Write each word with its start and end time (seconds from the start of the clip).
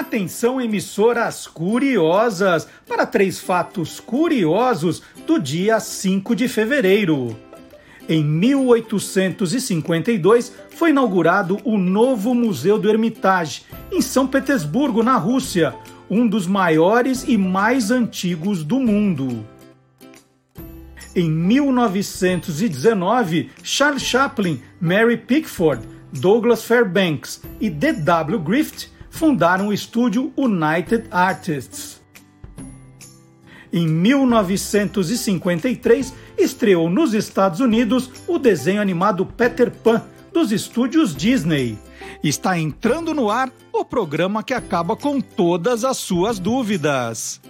Atenção, 0.00 0.58
emissoras 0.58 1.46
curiosas, 1.46 2.66
para 2.88 3.04
três 3.04 3.38
fatos 3.38 4.00
curiosos 4.00 5.02
do 5.26 5.38
dia 5.38 5.78
5 5.78 6.34
de 6.34 6.48
fevereiro. 6.48 7.36
Em 8.08 8.24
1852 8.24 10.54
foi 10.70 10.88
inaugurado 10.88 11.58
o 11.64 11.76
novo 11.76 12.34
Museu 12.34 12.78
do 12.78 12.88
Hermitage, 12.88 13.64
em 13.92 14.00
São 14.00 14.26
Petersburgo, 14.26 15.02
na 15.02 15.18
Rússia, 15.18 15.74
um 16.08 16.26
dos 16.26 16.46
maiores 16.46 17.26
e 17.28 17.36
mais 17.36 17.90
antigos 17.90 18.64
do 18.64 18.80
mundo. 18.80 19.46
Em 21.14 21.30
1919, 21.30 23.50
Charles 23.62 24.02
Chaplin, 24.02 24.62
Mary 24.80 25.18
Pickford, 25.18 25.86
Douglas 26.10 26.64
Fairbanks 26.64 27.42
e 27.60 27.68
D.W. 27.68 28.38
Griffith 28.38 28.98
fundaram 29.10 29.68
o 29.68 29.72
estúdio 29.72 30.32
United 30.36 31.06
Artists. 31.10 32.00
Em 33.72 33.86
1953, 33.86 36.12
estreou 36.38 36.90
nos 36.90 37.14
Estados 37.14 37.60
Unidos 37.60 38.10
o 38.26 38.36
desenho 38.38 38.80
animado 38.80 39.26
Peter 39.26 39.70
Pan, 39.70 40.02
dos 40.32 40.50
estúdios 40.50 41.14
Disney. 41.14 41.78
Está 42.22 42.58
entrando 42.58 43.14
no 43.14 43.30
ar 43.30 43.50
o 43.72 43.84
programa 43.84 44.42
que 44.42 44.54
acaba 44.54 44.96
com 44.96 45.20
todas 45.20 45.84
as 45.84 45.98
suas 45.98 46.38
dúvidas. 46.38 47.40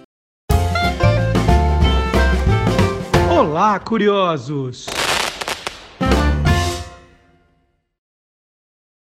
Olá, 3.29 3.79
curiosos! 3.79 4.87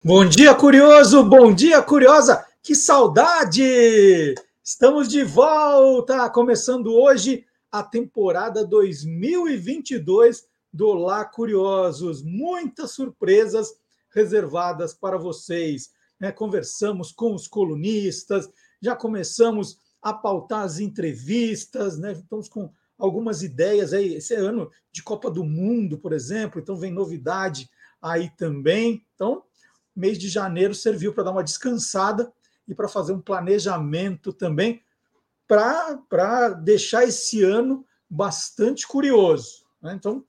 Bom 0.04 0.26
dia, 0.26 0.54
curioso! 0.54 1.24
Bom 1.24 1.52
dia, 1.52 1.82
curiosa! 1.82 2.47
Que 2.68 2.76
saudade! 2.76 4.36
Estamos 4.62 5.08
de 5.08 5.24
volta, 5.24 6.30
começando 6.30 6.94
hoje 6.94 7.46
a 7.72 7.82
temporada 7.82 8.66
2022 8.66 10.46
do 10.74 10.92
Lá 10.92 11.24
Curiosos. 11.24 12.22
Muitas 12.22 12.92
surpresas 12.92 13.74
reservadas 14.14 14.94
para 14.94 15.18
vocês. 15.18 15.92
Né? 16.20 16.30
Conversamos 16.30 17.14
com 17.14 17.34
os 17.34 17.48
colunistas, 17.48 18.50
já 18.82 18.98
começamos 18.98 19.80
a 20.02 20.12
pautar 20.12 20.64
as 20.64 20.78
entrevistas, 20.78 21.98
né? 21.98 22.12
estamos 22.12 22.50
com 22.50 22.70
algumas 22.98 23.44
ideias 23.44 23.94
aí. 23.94 24.16
Esse 24.16 24.34
é 24.34 24.40
ano 24.40 24.70
de 24.92 25.02
Copa 25.02 25.32
do 25.32 25.46
Mundo, 25.46 25.98
por 25.98 26.12
exemplo, 26.12 26.60
então 26.60 26.76
vem 26.76 26.92
novidade 26.92 27.70
aí 28.02 28.30
também. 28.32 29.06
Então, 29.16 29.42
mês 29.96 30.18
de 30.18 30.28
janeiro 30.28 30.76
serviu 30.76 31.14
para 31.14 31.24
dar 31.24 31.32
uma 31.32 31.46
descansada 31.46 32.30
e 32.68 32.76
para 32.76 32.88
fazer 32.88 33.14
um 33.14 33.22
planejamento 33.22 34.34
também 34.34 34.82
para 35.48 36.50
deixar 36.50 37.06
esse 37.06 37.44
ano 37.44 37.86
bastante 38.10 38.86
curioso. 38.86 39.66
Né? 39.82 39.94
Então, 39.94 40.24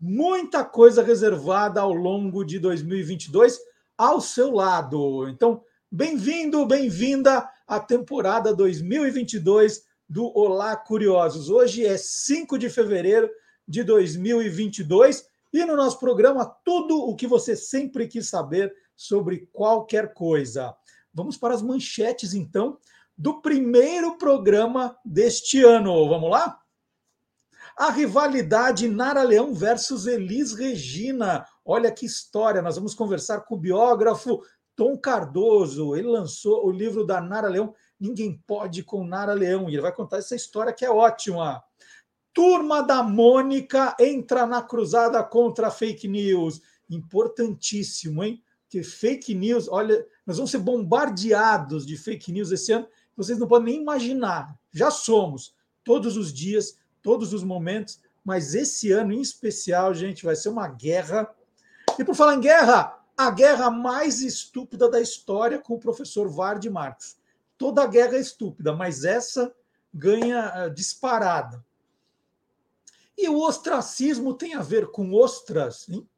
muita 0.00 0.64
coisa 0.64 1.02
reservada 1.02 1.80
ao 1.80 1.92
longo 1.92 2.44
de 2.44 2.58
2022 2.58 3.58
ao 3.96 4.20
seu 4.20 4.50
lado. 4.50 5.28
Então, 5.28 5.62
bem-vindo, 5.90 6.64
bem-vinda 6.66 7.48
à 7.66 7.78
temporada 7.78 8.54
2022 8.54 9.84
do 10.08 10.26
Olá 10.36 10.74
Curiosos. 10.76 11.50
Hoje 11.50 11.86
é 11.86 11.96
5 11.96 12.58
de 12.58 12.70
fevereiro 12.70 13.30
de 13.68 13.84
2022 13.84 15.26
e 15.52 15.64
no 15.64 15.76
nosso 15.76 16.00
programa 16.00 16.46
tudo 16.64 16.96
o 16.96 17.14
que 17.14 17.26
você 17.26 17.54
sempre 17.54 18.08
quis 18.08 18.28
saber 18.28 18.74
sobre 18.96 19.48
qualquer 19.52 20.14
coisa. 20.14 20.74
Vamos 21.12 21.36
para 21.36 21.54
as 21.54 21.62
manchetes 21.62 22.34
então 22.34 22.78
do 23.16 23.40
primeiro 23.40 24.16
programa 24.16 24.96
deste 25.04 25.62
ano. 25.62 26.08
Vamos 26.08 26.30
lá? 26.30 26.58
A 27.76 27.90
rivalidade 27.90 28.88
Nara 28.88 29.22
Leão 29.22 29.54
versus 29.54 30.06
Elis 30.06 30.52
Regina. 30.52 31.46
Olha 31.64 31.90
que 31.90 32.04
história! 32.04 32.60
Nós 32.60 32.76
vamos 32.76 32.94
conversar 32.94 33.42
com 33.42 33.54
o 33.54 33.58
biógrafo 33.58 34.42
Tom 34.76 34.98
Cardoso. 34.98 35.94
Ele 35.94 36.08
lançou 36.08 36.66
o 36.66 36.70
livro 36.70 37.06
da 37.06 37.20
Nara 37.20 37.48
Leão, 37.48 37.74
Ninguém 37.98 38.42
Pode 38.46 38.82
com 38.82 39.04
Nara 39.04 39.32
Leão. 39.32 39.68
E 39.68 39.74
ele 39.74 39.82
vai 39.82 39.92
contar 39.92 40.18
essa 40.18 40.34
história 40.34 40.72
que 40.72 40.84
é 40.84 40.90
ótima. 40.90 41.62
Turma 42.34 42.82
da 42.82 43.02
Mônica 43.02 43.94
entra 44.00 44.46
na 44.46 44.62
cruzada 44.62 45.22
contra 45.22 45.70
fake 45.70 46.08
news. 46.08 46.60
Importantíssimo, 46.90 48.24
hein? 48.24 48.42
Que 48.72 48.82
fake 48.82 49.34
news, 49.34 49.68
olha, 49.68 50.02
nós 50.26 50.38
vamos 50.38 50.50
ser 50.50 50.56
bombardeados 50.56 51.84
de 51.84 51.94
fake 51.94 52.32
news 52.32 52.50
esse 52.50 52.72
ano. 52.72 52.88
Vocês 53.14 53.38
não 53.38 53.46
podem 53.46 53.74
nem 53.74 53.82
imaginar. 53.82 54.58
Já 54.72 54.90
somos 54.90 55.54
todos 55.84 56.16
os 56.16 56.32
dias 56.32 56.78
todos 57.02 57.34
os 57.34 57.44
momentos, 57.44 58.00
mas 58.24 58.54
esse 58.54 58.90
ano 58.90 59.12
em 59.12 59.20
especial, 59.20 59.92
gente, 59.92 60.24
vai 60.24 60.34
ser 60.34 60.48
uma 60.48 60.68
guerra. 60.68 61.28
E 61.98 62.02
por 62.02 62.14
falar 62.14 62.36
em 62.36 62.40
guerra, 62.40 62.98
a 63.14 63.30
guerra 63.30 63.70
mais 63.70 64.22
estúpida 64.22 64.88
da 64.88 65.02
história 65.02 65.58
com 65.58 65.74
o 65.74 65.78
professor 65.78 66.26
Vard 66.30 66.64
Marx. 66.70 67.18
Toda 67.58 67.86
guerra 67.86 68.16
é 68.16 68.20
estúpida, 68.20 68.74
mas 68.74 69.04
essa 69.04 69.54
ganha 69.92 70.66
uh, 70.66 70.70
disparada. 70.70 71.62
E 73.18 73.28
o 73.28 73.38
ostracismo 73.38 74.32
tem 74.32 74.54
a 74.54 74.62
ver 74.62 74.86
com 74.86 75.12
ostras, 75.12 75.86
hein? 75.90 76.08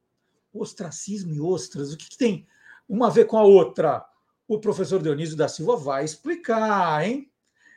Ostracismo 0.54 1.34
e 1.34 1.40
ostras, 1.40 1.92
o 1.92 1.96
que, 1.96 2.08
que 2.08 2.16
tem 2.16 2.46
uma 2.88 3.08
a 3.08 3.10
ver 3.10 3.26
com 3.26 3.36
a 3.36 3.42
outra? 3.42 4.06
O 4.46 4.58
professor 4.58 5.02
Dionísio 5.02 5.36
da 5.36 5.48
Silva 5.48 5.76
vai 5.76 6.04
explicar, 6.04 7.04
hein? 7.04 7.30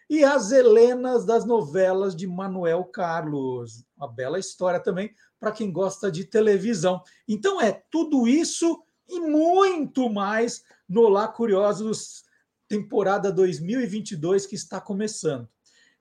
e 0.09 0.23
as 0.23 0.51
Helenas 0.51 1.25
das 1.25 1.45
novelas 1.45 2.15
de 2.15 2.25
Manuel 2.25 2.85
Carlos. 2.85 3.83
Uma 3.95 4.07
bela 4.07 4.39
história 4.39 4.79
também 4.79 5.13
para 5.39 5.51
quem 5.51 5.71
gosta 5.71 6.11
de 6.11 6.23
televisão. 6.23 7.01
Então 7.27 7.61
é 7.61 7.71
tudo 7.71 8.27
isso 8.27 8.83
e 9.07 9.19
muito 9.19 10.09
mais 10.09 10.63
no 10.87 11.07
Lá 11.09 11.27
Curiosos 11.27 12.23
temporada 12.67 13.31
2022 13.31 14.45
que 14.45 14.55
está 14.55 14.79
começando. 14.79 15.47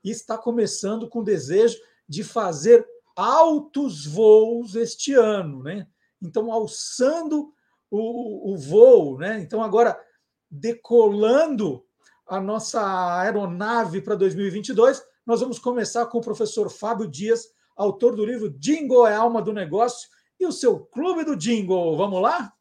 E 0.02 0.10
está 0.10 0.38
começando 0.38 1.08
com 1.08 1.20
o 1.20 1.24
desejo 1.24 1.78
de 2.08 2.22
fazer 2.22 2.86
altos 3.16 4.06
voos 4.06 4.76
este 4.76 5.14
ano, 5.14 5.62
né? 5.62 5.86
Então 6.22 6.52
alçando 6.52 7.52
o, 7.90 8.52
o 8.52 8.56
voo, 8.56 9.18
né? 9.18 9.40
Então 9.40 9.62
agora 9.62 9.98
decolando 10.50 11.84
a 12.26 12.40
nossa 12.40 13.20
aeronave 13.20 14.00
para 14.00 14.14
2022, 14.14 15.02
nós 15.24 15.40
vamos 15.40 15.58
começar 15.58 16.06
com 16.06 16.18
o 16.18 16.22
professor 16.22 16.70
Fábio 16.70 17.08
Dias, 17.08 17.48
autor 17.76 18.16
do 18.16 18.24
livro 18.24 18.50
Jingle 18.50 19.06
é 19.06 19.14
alma 19.14 19.42
do 19.42 19.52
negócio 19.52 20.08
e 20.38 20.46
o 20.46 20.52
seu 20.52 20.80
clube 20.80 21.24
do 21.24 21.36
Jingle. 21.36 21.96
Vamos 21.96 22.20
lá? 22.20 22.52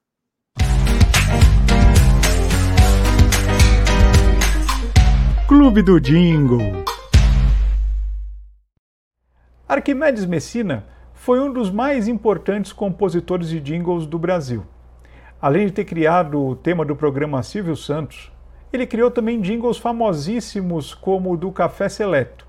Clube 5.48 5.84
do 5.84 6.00
Jingle. 6.00 6.86
Arquimedes 9.68 10.26
Messina 10.26 10.95
foi 11.26 11.40
um 11.40 11.52
dos 11.52 11.72
mais 11.72 12.08
importantes 12.08 12.72
compositores 12.72 13.50
de 13.50 13.60
jingles 13.60 14.06
do 14.06 14.20
Brasil. 14.20 14.64
Além 15.42 15.66
de 15.66 15.72
ter 15.72 15.84
criado 15.84 16.40
o 16.40 16.56
tema 16.56 16.86
do 16.86 16.96
programa 16.96 17.42
Silvio 17.42 17.76
Santos, 17.76 18.32
ele 18.72 18.86
criou 18.86 19.10
também 19.10 19.42
jingles 19.42 19.80
famosíssimos 19.80 20.94
como 20.94 21.34
o 21.34 21.36
do 21.36 21.52
Café 21.52 21.90
Seleto. 21.90 22.46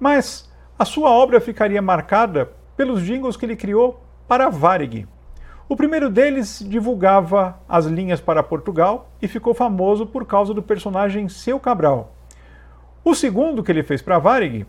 Mas 0.00 0.50
a 0.78 0.86
sua 0.86 1.10
obra 1.10 1.38
ficaria 1.38 1.82
marcada 1.82 2.50
pelos 2.78 3.02
jingles 3.02 3.36
que 3.36 3.44
ele 3.44 3.54
criou 3.54 4.02
para 4.26 4.46
a 4.46 4.48
Varig. 4.48 5.06
O 5.68 5.76
primeiro 5.76 6.08
deles 6.08 6.64
divulgava 6.66 7.60
as 7.68 7.84
linhas 7.84 8.22
para 8.22 8.42
Portugal 8.42 9.10
e 9.20 9.28
ficou 9.28 9.52
famoso 9.52 10.06
por 10.06 10.24
causa 10.24 10.54
do 10.54 10.62
personagem 10.62 11.28
Seu 11.28 11.60
Cabral. 11.60 12.14
O 13.04 13.14
segundo 13.14 13.62
que 13.62 13.70
ele 13.70 13.82
fez 13.82 14.00
para 14.00 14.18
Varig 14.18 14.64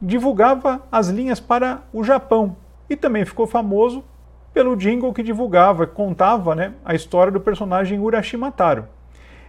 divulgava 0.00 0.82
as 0.90 1.08
linhas 1.08 1.40
para 1.40 1.82
o 1.92 2.04
Japão 2.04 2.56
e 2.88 2.96
também 2.96 3.24
ficou 3.24 3.46
famoso 3.46 4.04
pelo 4.52 4.76
jingle 4.76 5.12
que 5.12 5.22
divulgava, 5.22 5.86
contava 5.86 6.54
né, 6.54 6.72
a 6.84 6.94
história 6.94 7.32
do 7.32 7.40
personagem 7.40 7.98
Urashimataro. 7.98 8.88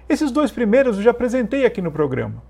Esses 0.09 0.31
dois 0.31 0.51
primeiros 0.51 0.97
eu 0.97 1.03
já 1.03 1.11
apresentei 1.11 1.65
aqui 1.65 1.81
no 1.81 1.91
programa. 1.91 2.41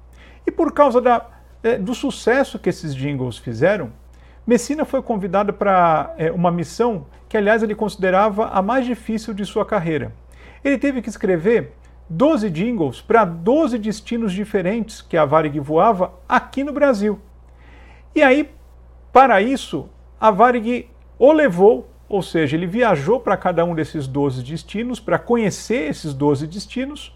E 0.46 0.52
por 0.52 0.72
causa 0.72 1.02
da, 1.02 1.26
é, 1.64 1.78
do 1.78 1.94
sucesso 1.94 2.58
que 2.58 2.70
esses 2.70 2.96
jingles 2.96 3.38
fizeram, 3.38 3.92
Messina 4.46 4.86
foi 4.86 5.02
convidado 5.02 5.52
para 5.52 6.14
é, 6.18 6.32
uma 6.32 6.50
missão 6.50 7.06
que, 7.28 7.36
aliás, 7.36 7.62
ele 7.62 7.76
considerava 7.76 8.48
a 8.48 8.62
mais 8.62 8.86
difícil 8.86 9.34
de 9.34 9.46
sua 9.46 9.66
carreira. 9.66 10.14
Ele 10.64 10.78
teve 10.78 11.02
que 11.02 11.10
escrever 11.10 11.74
12 12.10 12.50
jingles 12.50 13.02
para 13.02 13.26
12 13.26 13.78
destinos 13.78 14.32
diferentes 14.32 15.02
que 15.02 15.18
a 15.18 15.26
Varig 15.26 15.60
voava 15.60 16.14
aqui 16.30 16.64
no 16.64 16.72
Brasil. 16.72 17.20
E 18.18 18.24
aí, 18.24 18.50
para 19.14 19.40
isso, 19.44 19.90
a 20.20 20.32
Varig 20.32 20.90
o 21.20 21.32
levou, 21.32 21.88
ou 22.10 22.24
seja, 22.24 22.58
ele 22.58 22.66
viajou 22.66 23.20
para 23.20 23.38
cada 23.38 23.64
um 23.64 23.76
desses 23.76 24.08
12 24.08 24.42
destinos 24.42 25.00
para 25.00 25.20
conhecer 25.20 25.88
esses 25.88 26.16
12 26.16 26.48
destinos 26.48 27.16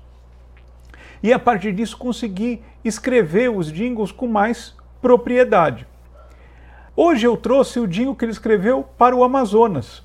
e 1.24 1.34
a 1.34 1.40
partir 1.40 1.74
disso 1.74 1.98
conseguir 1.98 2.62
escrever 2.86 3.50
os 3.50 3.74
jingles 3.74 4.12
com 4.12 4.28
mais 4.28 4.78
propriedade. 5.02 5.88
Hoje 6.96 7.26
eu 7.26 7.36
trouxe 7.36 7.80
o 7.80 7.88
jingle 7.88 8.16
que 8.16 8.24
ele 8.24 8.32
escreveu 8.32 8.84
para 8.96 9.16
o 9.16 9.24
Amazonas. 9.24 10.04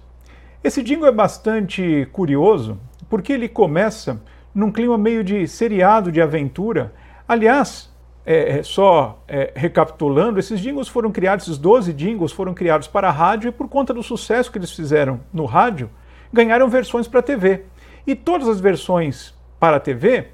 Esse 0.65 0.83
jingle 0.83 1.07
é 1.07 1.13
bastante 1.13 2.09
curioso 2.11 2.81
porque 3.11 3.35
ele 3.35 3.51
começa 3.51 4.23
num 4.55 4.73
clima 4.73 4.97
meio 4.97 5.23
de 5.23 5.47
seriado 5.47 6.11
de 6.11 6.23
aventura. 6.23 6.95
Aliás, 7.29 7.95
é, 8.27 8.59
é, 8.59 8.63
só 8.65 9.23
é, 9.29 9.53
recapitulando, 9.55 10.41
esses 10.41 10.59
jingles 10.59 10.89
foram 10.89 11.13
criados, 11.13 11.47
esses 11.47 11.59
12 11.59 11.93
jingles 11.93 12.33
foram 12.33 12.53
criados 12.53 12.89
para 12.89 13.09
a 13.09 13.13
rádio 13.13 13.49
e 13.49 13.53
por 13.53 13.69
conta 13.69 13.95
do 13.95 14.03
sucesso 14.03 14.51
que 14.51 14.59
eles 14.59 14.73
fizeram 14.73 15.21
no 15.33 15.45
rádio, 15.45 15.89
ganharam 16.33 16.69
versões 16.69 17.07
para 17.07 17.21
a 17.21 17.23
TV. 17.23 17.63
E 18.05 18.17
todas 18.17 18.49
as 18.49 18.59
versões 18.59 19.33
para 19.61 19.77
a 19.77 19.81
TV 19.81 20.29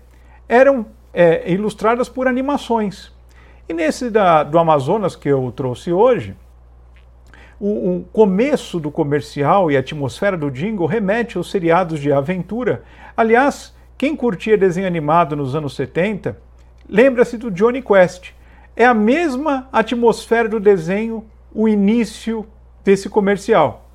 eram 0.48 0.86
é, 1.12 1.52
ilustradas 1.52 2.08
por 2.08 2.26
animações. 2.26 3.12
E 3.68 3.74
nesse 3.74 4.10
da, 4.10 4.42
do 4.42 4.58
Amazonas 4.58 5.14
que 5.14 5.28
eu 5.28 5.52
trouxe 5.54 5.92
hoje, 5.92 6.34
o, 7.60 7.96
o, 7.96 8.04
começo 8.10 8.80
do 8.80 8.90
comercial 8.90 9.70
e 9.70 9.76
a 9.76 9.80
atmosfera 9.80 10.36
do 10.36 10.50
jingle 10.50 10.86
remete 10.86 11.36
aos 11.36 11.50
seriados 11.50 12.00
de 12.00 12.10
aventura. 12.10 12.82
Aliás, 13.16 13.74
quem 13.96 14.16
curtia 14.16 14.58
desenho 14.58 14.86
animado 14.86 15.36
nos 15.36 15.54
anos 15.54 15.76
70, 15.76 16.36
lembra-se 16.92 17.38
do 17.38 17.50
Johnny 17.50 17.80
Quest. 17.80 18.32
É 18.76 18.84
a 18.84 18.92
mesma 18.92 19.66
atmosfera 19.72 20.46
do 20.46 20.60
desenho, 20.60 21.24
o 21.54 21.66
início 21.66 22.46
desse 22.84 23.08
comercial. 23.08 23.86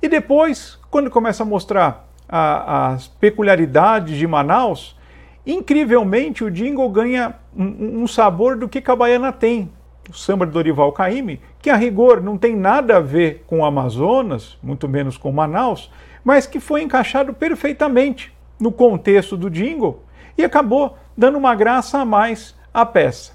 E 0.00 0.08
depois, 0.08 0.78
quando 0.88 1.10
começa 1.10 1.42
a 1.42 1.46
mostrar 1.46 2.08
a, 2.28 2.92
as 2.92 3.08
peculiaridades 3.08 4.16
de 4.16 4.26
Manaus, 4.28 4.96
incrivelmente 5.44 6.44
o 6.44 6.50
jingle 6.50 6.88
ganha 6.88 7.34
um, 7.56 8.02
um 8.02 8.06
sabor 8.06 8.56
do 8.56 8.68
que 8.68 8.80
Cabaiana 8.80 9.32
tem, 9.32 9.72
o 10.08 10.14
samba 10.14 10.46
de 10.46 10.52
Dorival 10.52 10.92
Caymmi, 10.92 11.40
que 11.60 11.68
a 11.68 11.74
rigor 11.74 12.22
não 12.22 12.38
tem 12.38 12.54
nada 12.54 12.98
a 12.98 13.00
ver 13.00 13.44
com 13.48 13.60
o 13.60 13.64
Amazonas, 13.64 14.56
muito 14.62 14.88
menos 14.88 15.16
com 15.16 15.32
Manaus, 15.32 15.90
mas 16.22 16.46
que 16.46 16.60
foi 16.60 16.82
encaixado 16.82 17.34
perfeitamente 17.34 18.32
no 18.60 18.70
contexto 18.70 19.36
do 19.36 19.50
jingle 19.50 20.05
e 20.36 20.44
acabou 20.44 20.96
dando 21.16 21.38
uma 21.38 21.54
graça 21.54 21.98
a 21.98 22.04
mais 22.04 22.54
à 22.72 22.84
peça. 22.84 23.32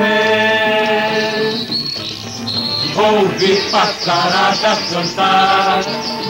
ouvir 3.00 3.70
passaradas 3.70 4.78
cantar, 4.90 5.80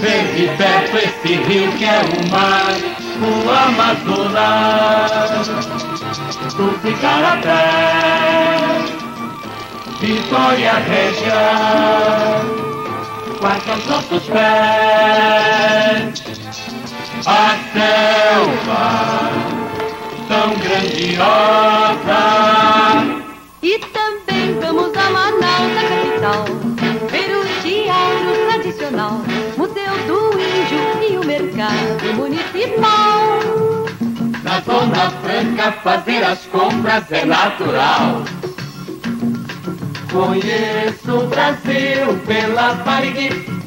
ver 0.00 0.24
de 0.34 0.48
perto 0.56 0.96
esse 0.96 1.34
rio 1.34 1.72
que 1.72 1.84
é 1.84 2.00
o 2.00 2.28
mar, 2.30 2.74
o 3.20 3.50
Amazonas. 3.50 5.10
Tu 6.56 6.66
ficar 6.82 7.24
a 7.24 7.36
pé, 7.36 7.66
Vitória 10.00 10.74
Regia, 10.74 11.50
guarda 13.40 13.72
os 13.74 13.86
nossos 13.86 14.24
pés 14.28 15.60
a 17.26 17.58
selva 17.72 19.30
tão 20.28 20.54
grandiosa. 20.54 22.20
E 23.62 23.78
também 23.78 24.58
vamos 24.60 24.96
a 24.96 25.10
Manaus, 25.10 25.76
a 25.76 25.82
capital, 25.82 26.44
mercado 31.60 32.14
municipal. 32.14 33.40
Na 34.42 34.60
Zona 34.60 35.10
Franca 35.20 35.72
fazer 35.82 36.24
as 36.24 36.46
compras 36.46 37.12
é 37.12 37.24
natural. 37.26 38.24
Conheço 40.10 41.18
o 41.18 41.26
Brasil 41.28 42.18
pela 42.26 42.74
Barigui 42.74 43.60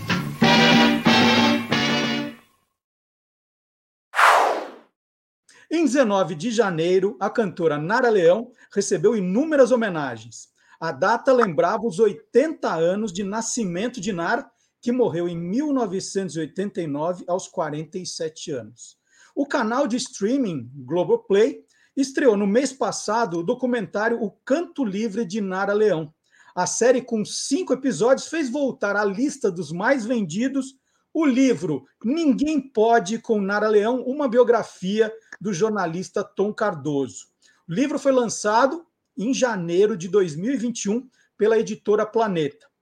Em 5.71 5.85
19 5.85 6.35
de 6.35 6.51
janeiro, 6.51 7.17
a 7.19 7.29
cantora 7.29 7.77
Nara 7.77 8.09
Leão 8.09 8.51
recebeu 8.73 9.15
inúmeras 9.15 9.71
homenagens. 9.71 10.49
A 10.79 10.91
data 10.91 11.31
lembrava 11.31 11.87
os 11.87 11.97
80 11.97 12.71
anos 12.71 13.11
de 13.11 13.23
nascimento 13.23 13.99
de 13.99 14.11
Nara, 14.11 14.45
que 14.83 14.91
morreu 14.91 15.29
em 15.29 15.37
1989 15.37 17.23
aos 17.25 17.47
47 17.47 18.51
anos. 18.51 18.97
O 19.33 19.47
canal 19.47 19.87
de 19.87 19.95
streaming 19.95 20.69
Globoplay 20.75 21.63
estreou 21.95 22.35
no 22.35 22.45
mês 22.45 22.73
passado 22.73 23.39
o 23.39 23.43
documentário 23.43 24.21
O 24.21 24.31
Canto 24.43 24.83
Livre 24.83 25.25
de 25.25 25.39
Nara 25.39 25.71
Leão. 25.71 26.13
A 26.53 26.67
série, 26.67 27.01
com 27.01 27.23
cinco 27.23 27.71
episódios, 27.71 28.27
fez 28.27 28.49
voltar 28.49 28.97
à 28.97 29.05
lista 29.05 29.49
dos 29.49 29.71
mais 29.71 30.05
vendidos 30.05 30.77
o 31.13 31.25
livro 31.25 31.85
Ninguém 32.03 32.59
Pode 32.59 33.19
com 33.19 33.39
Nara 33.39 33.69
Leão, 33.69 34.01
uma 34.01 34.27
biografia 34.27 35.13
do 35.39 35.53
jornalista 35.53 36.25
Tom 36.25 36.53
Cardoso. 36.53 37.27
O 37.69 37.73
livro 37.73 37.97
foi 37.97 38.11
lançado 38.11 38.85
em 39.17 39.33
janeiro 39.33 39.95
de 39.95 40.09
2021 40.09 41.07
pela 41.37 41.57
editora 41.57 42.05
Planeta. 42.05 42.72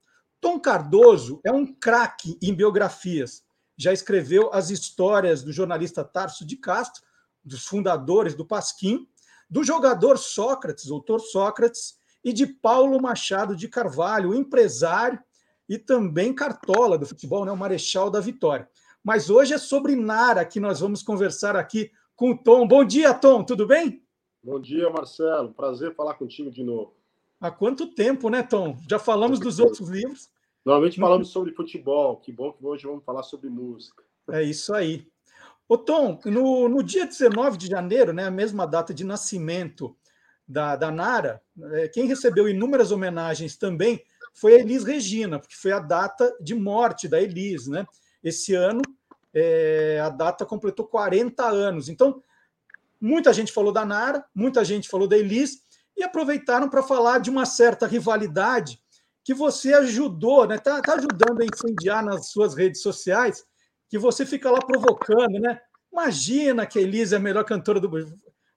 Tom 0.42 0.60
Cardoso 0.60 1.40
é 1.46 1.52
um 1.52 1.72
craque 1.72 2.36
em 2.42 2.52
biografias. 2.52 3.46
Já 3.78 3.94
escreveu 3.94 4.50
as 4.52 4.72
histórias 4.72 5.44
do 5.44 5.54
jornalista 5.54 6.04
Tarso 6.04 6.44
de 6.44 6.58
Castro, 6.58 7.04
dos 7.46 7.66
fundadores 7.66 8.34
do 8.34 8.46
Pasquim, 8.46 9.08
do 9.48 9.64
jogador 9.64 10.18
Sócrates, 10.18 10.90
autor 10.90 11.20
Sócrates, 11.20 12.00
e 12.24 12.34
de 12.34 12.48
Paulo 12.48 13.02
Machado 13.02 13.56
de 13.56 13.68
Carvalho, 13.68 14.34
empresário 14.34 15.20
e 15.70 15.78
também 15.78 16.34
Cartola 16.34 16.98
do 16.98 17.06
futebol, 17.06 17.46
né, 17.46 17.52
o 17.52 17.58
Marechal 17.58 18.10
da 18.10 18.20
Vitória. 18.20 18.68
Mas 19.04 19.30
hoje 19.30 19.54
é 19.54 19.58
sobre 19.58 19.96
Nara 19.96 20.46
que 20.46 20.60
nós 20.60 20.80
vamos 20.80 21.02
conversar 21.02 21.56
aqui 21.56 21.92
com 22.16 22.32
o 22.32 22.38
Tom. 22.38 22.68
Bom 22.68 22.84
dia, 22.84 23.14
Tom, 23.14 23.44
tudo 23.44 23.66
bem? 23.66 24.04
Bom 24.44 24.60
dia, 24.60 24.90
Marcelo. 24.90 25.54
Prazer 25.54 25.96
falar 25.96 26.16
contigo 26.16 26.52
de 26.52 26.64
novo. 26.64 26.96
Há 27.40 27.50
quanto 27.50 27.88
tempo, 27.88 28.30
né, 28.30 28.44
Tom? 28.44 28.78
Já 28.88 29.00
falamos 29.00 29.40
dos 29.40 29.60
outros 29.60 29.90
livros. 29.90 30.31
Normalmente 30.66 31.00
falamos 31.00 31.30
sobre 31.30 31.54
futebol. 31.54 32.18
Que 32.18 32.32
bom 32.32 32.52
que 32.54 32.66
hoje 32.66 32.86
vamos 32.86 33.04
falar 33.04 33.24
sobre 33.24 33.50
música. 33.50 34.04
É 34.30 34.44
isso 34.44 34.74
aí. 34.74 35.08
Ô, 35.68 35.78
Tom, 35.78 36.20
no, 36.26 36.68
no 36.68 36.84
dia 36.84 37.06
19 37.06 37.58
de 37.58 37.68
janeiro, 37.68 38.14
né, 38.14 38.26
a 38.26 38.32
mesma 38.32 38.68
data 38.68 38.94
de 38.94 39.04
nascimento 39.04 39.96
da, 40.48 40.76
da 40.76 40.92
Nara, 40.92 41.42
é, 41.74 41.88
quem 41.88 42.08
recebeu 42.08 42.48
inúmeras 42.50 42.92
homenagens 42.92 43.56
também 43.56 44.04
foi 44.34 44.56
a 44.56 44.60
Elis 44.60 44.84
Regina, 44.84 45.40
porque 45.40 45.56
foi 45.56 45.72
a 45.72 45.80
data 45.80 46.36
de 46.42 46.54
morte 46.54 47.08
da 47.08 47.22
Elis, 47.22 47.68
né? 47.68 47.86
Esse 48.24 48.54
ano 48.54 48.82
é, 49.34 50.00
a 50.04 50.10
data 50.10 50.46
completou 50.46 50.86
40 50.86 51.44
anos. 51.46 51.90
Então, 51.90 52.22
muita 53.00 53.34
gente 53.34 53.52
falou 53.52 53.72
da 53.72 53.86
Nara, 53.86 54.26
muita 54.36 54.64
gente 54.64 54.90
falou 54.90 55.08
da 55.08 55.18
Elis, 55.18 55.64
e 55.96 56.04
aproveitaram 56.04 56.70
para 56.70 56.84
falar 56.84 57.20
de 57.20 57.30
uma 57.30 57.46
certa 57.46 57.88
rivalidade 57.88 58.82
que 59.24 59.34
você 59.34 59.74
ajudou, 59.74 60.48
né? 60.48 60.58
Tá, 60.58 60.82
tá 60.82 60.96
ajudando 60.96 61.42
a 61.42 61.46
incendiar 61.46 62.04
nas 62.04 62.30
suas 62.32 62.56
redes 62.56 62.82
sociais, 62.82 63.44
que 63.90 63.98
você 63.98 64.26
fica 64.26 64.50
lá 64.50 64.60
provocando, 64.60 65.40
né? 65.40 65.60
Imagina 65.92 66.66
que 66.66 66.80
a 66.80 66.82
Elis 66.82 67.12
é 67.12 67.18
a 67.18 67.20
melhor 67.20 67.44
cantora 67.44 67.80
do 67.80 67.90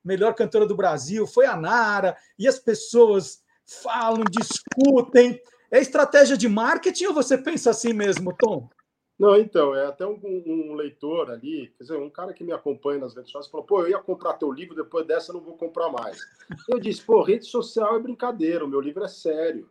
melhor 0.03 0.35
cantora 0.35 0.67
do 0.67 0.75
Brasil, 0.75 1.25
foi 1.25 1.47
a 1.47 1.57
Nara, 1.57 2.15
e 2.37 2.47
as 2.47 2.59
pessoas 2.59 3.43
falam, 3.65 4.23
discutem. 4.29 5.41
É 5.71 5.79
estratégia 5.79 6.37
de 6.37 6.47
marketing 6.47 7.07
ou 7.07 7.13
você 7.13 7.37
pensa 7.37 7.71
assim 7.71 7.91
mesmo, 7.91 8.31
Tom? 8.37 8.69
Não, 9.17 9.35
então, 9.37 9.73
é 9.73 9.87
até 9.87 10.05
um, 10.05 10.19
um, 10.23 10.73
leitor 10.75 11.31
ali, 11.31 11.73
quer 11.77 11.83
dizer, 11.83 11.97
um 11.97 12.09
cara 12.09 12.33
que 12.33 12.43
me 12.43 12.51
acompanha 12.51 12.99
nas 12.99 13.15
redes 13.15 13.31
sociais, 13.31 13.49
falou, 13.49 13.65
pô, 13.65 13.81
eu 13.81 13.89
ia 13.89 13.97
comprar 13.97 14.33
teu 14.33 14.51
livro, 14.51 14.75
depois 14.75 15.07
dessa 15.07 15.31
eu 15.31 15.35
não 15.35 15.41
vou 15.41 15.57
comprar 15.57 15.89
mais. 15.89 16.19
Eu 16.67 16.79
disse, 16.79 17.01
pô, 17.01 17.23
rede 17.23 17.45
social 17.45 17.95
é 17.95 17.99
brincadeira, 17.99 18.65
o 18.65 18.67
meu 18.67 18.81
livro 18.81 19.03
é 19.03 19.07
sério. 19.07 19.69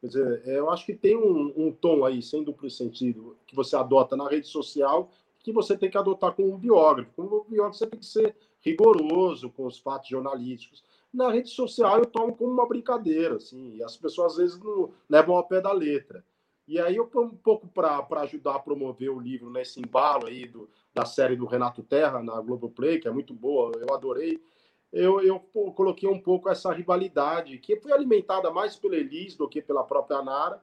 Quer 0.00 0.06
dizer, 0.08 0.42
é, 0.46 0.58
eu 0.58 0.70
acho 0.70 0.84
que 0.84 0.94
tem 0.94 1.16
um, 1.16 1.52
um 1.56 1.72
tom 1.72 2.04
aí, 2.04 2.22
sem 2.22 2.44
duplo 2.44 2.70
sentido, 2.70 3.36
que 3.46 3.56
você 3.56 3.76
adota 3.76 4.16
na 4.16 4.28
rede 4.28 4.46
social, 4.46 5.10
que 5.40 5.52
você 5.52 5.76
tem 5.76 5.90
que 5.90 5.98
adotar 5.98 6.34
como 6.34 6.52
um 6.52 6.58
biógrafo. 6.58 7.12
Como 7.16 7.42
um 7.42 7.44
biógrafo, 7.44 7.78
você 7.78 7.86
tem 7.86 7.98
que 7.98 8.06
ser 8.06 8.36
rigoroso 8.60 9.50
com 9.50 9.66
os 9.66 9.78
fatos 9.78 10.08
jornalísticos 10.08 10.82
na 11.16 11.30
rede 11.30 11.48
social 11.48 11.98
eu 11.98 12.06
tomo 12.06 12.36
como 12.36 12.52
uma 12.52 12.68
brincadeira, 12.68 13.36
assim, 13.36 13.76
e 13.76 13.82
as 13.82 13.96
pessoas 13.96 14.32
às 14.32 14.38
vezes 14.38 14.58
não 14.58 14.92
levam 15.08 15.34
ao 15.34 15.48
pé 15.48 15.62
da 15.62 15.72
letra. 15.72 16.22
E 16.68 16.78
aí, 16.78 16.96
eu, 16.96 17.08
um 17.14 17.30
pouco 17.30 17.66
para 17.68 18.04
ajudar 18.22 18.56
a 18.56 18.58
promover 18.58 19.08
o 19.08 19.20
livro 19.20 19.48
nesse 19.48 19.80
embalo 19.80 20.26
aí 20.26 20.46
do, 20.46 20.68
da 20.92 21.04
série 21.06 21.36
do 21.36 21.46
Renato 21.46 21.82
Terra 21.82 22.22
na 22.22 22.38
Globoplay, 22.40 22.98
que 22.98 23.08
é 23.08 23.10
muito 23.10 23.32
boa, 23.32 23.72
eu 23.76 23.94
adorei, 23.94 24.42
eu, 24.92 25.20
eu 25.20 25.38
coloquei 25.74 26.08
um 26.08 26.20
pouco 26.20 26.48
essa 26.48 26.72
rivalidade, 26.72 27.58
que 27.58 27.76
foi 27.76 27.92
alimentada 27.92 28.50
mais 28.50 28.76
pela 28.76 28.96
Elis 28.96 29.36
do 29.36 29.48
que 29.48 29.60
pela 29.60 29.84
própria 29.84 30.22
Nara, 30.22 30.62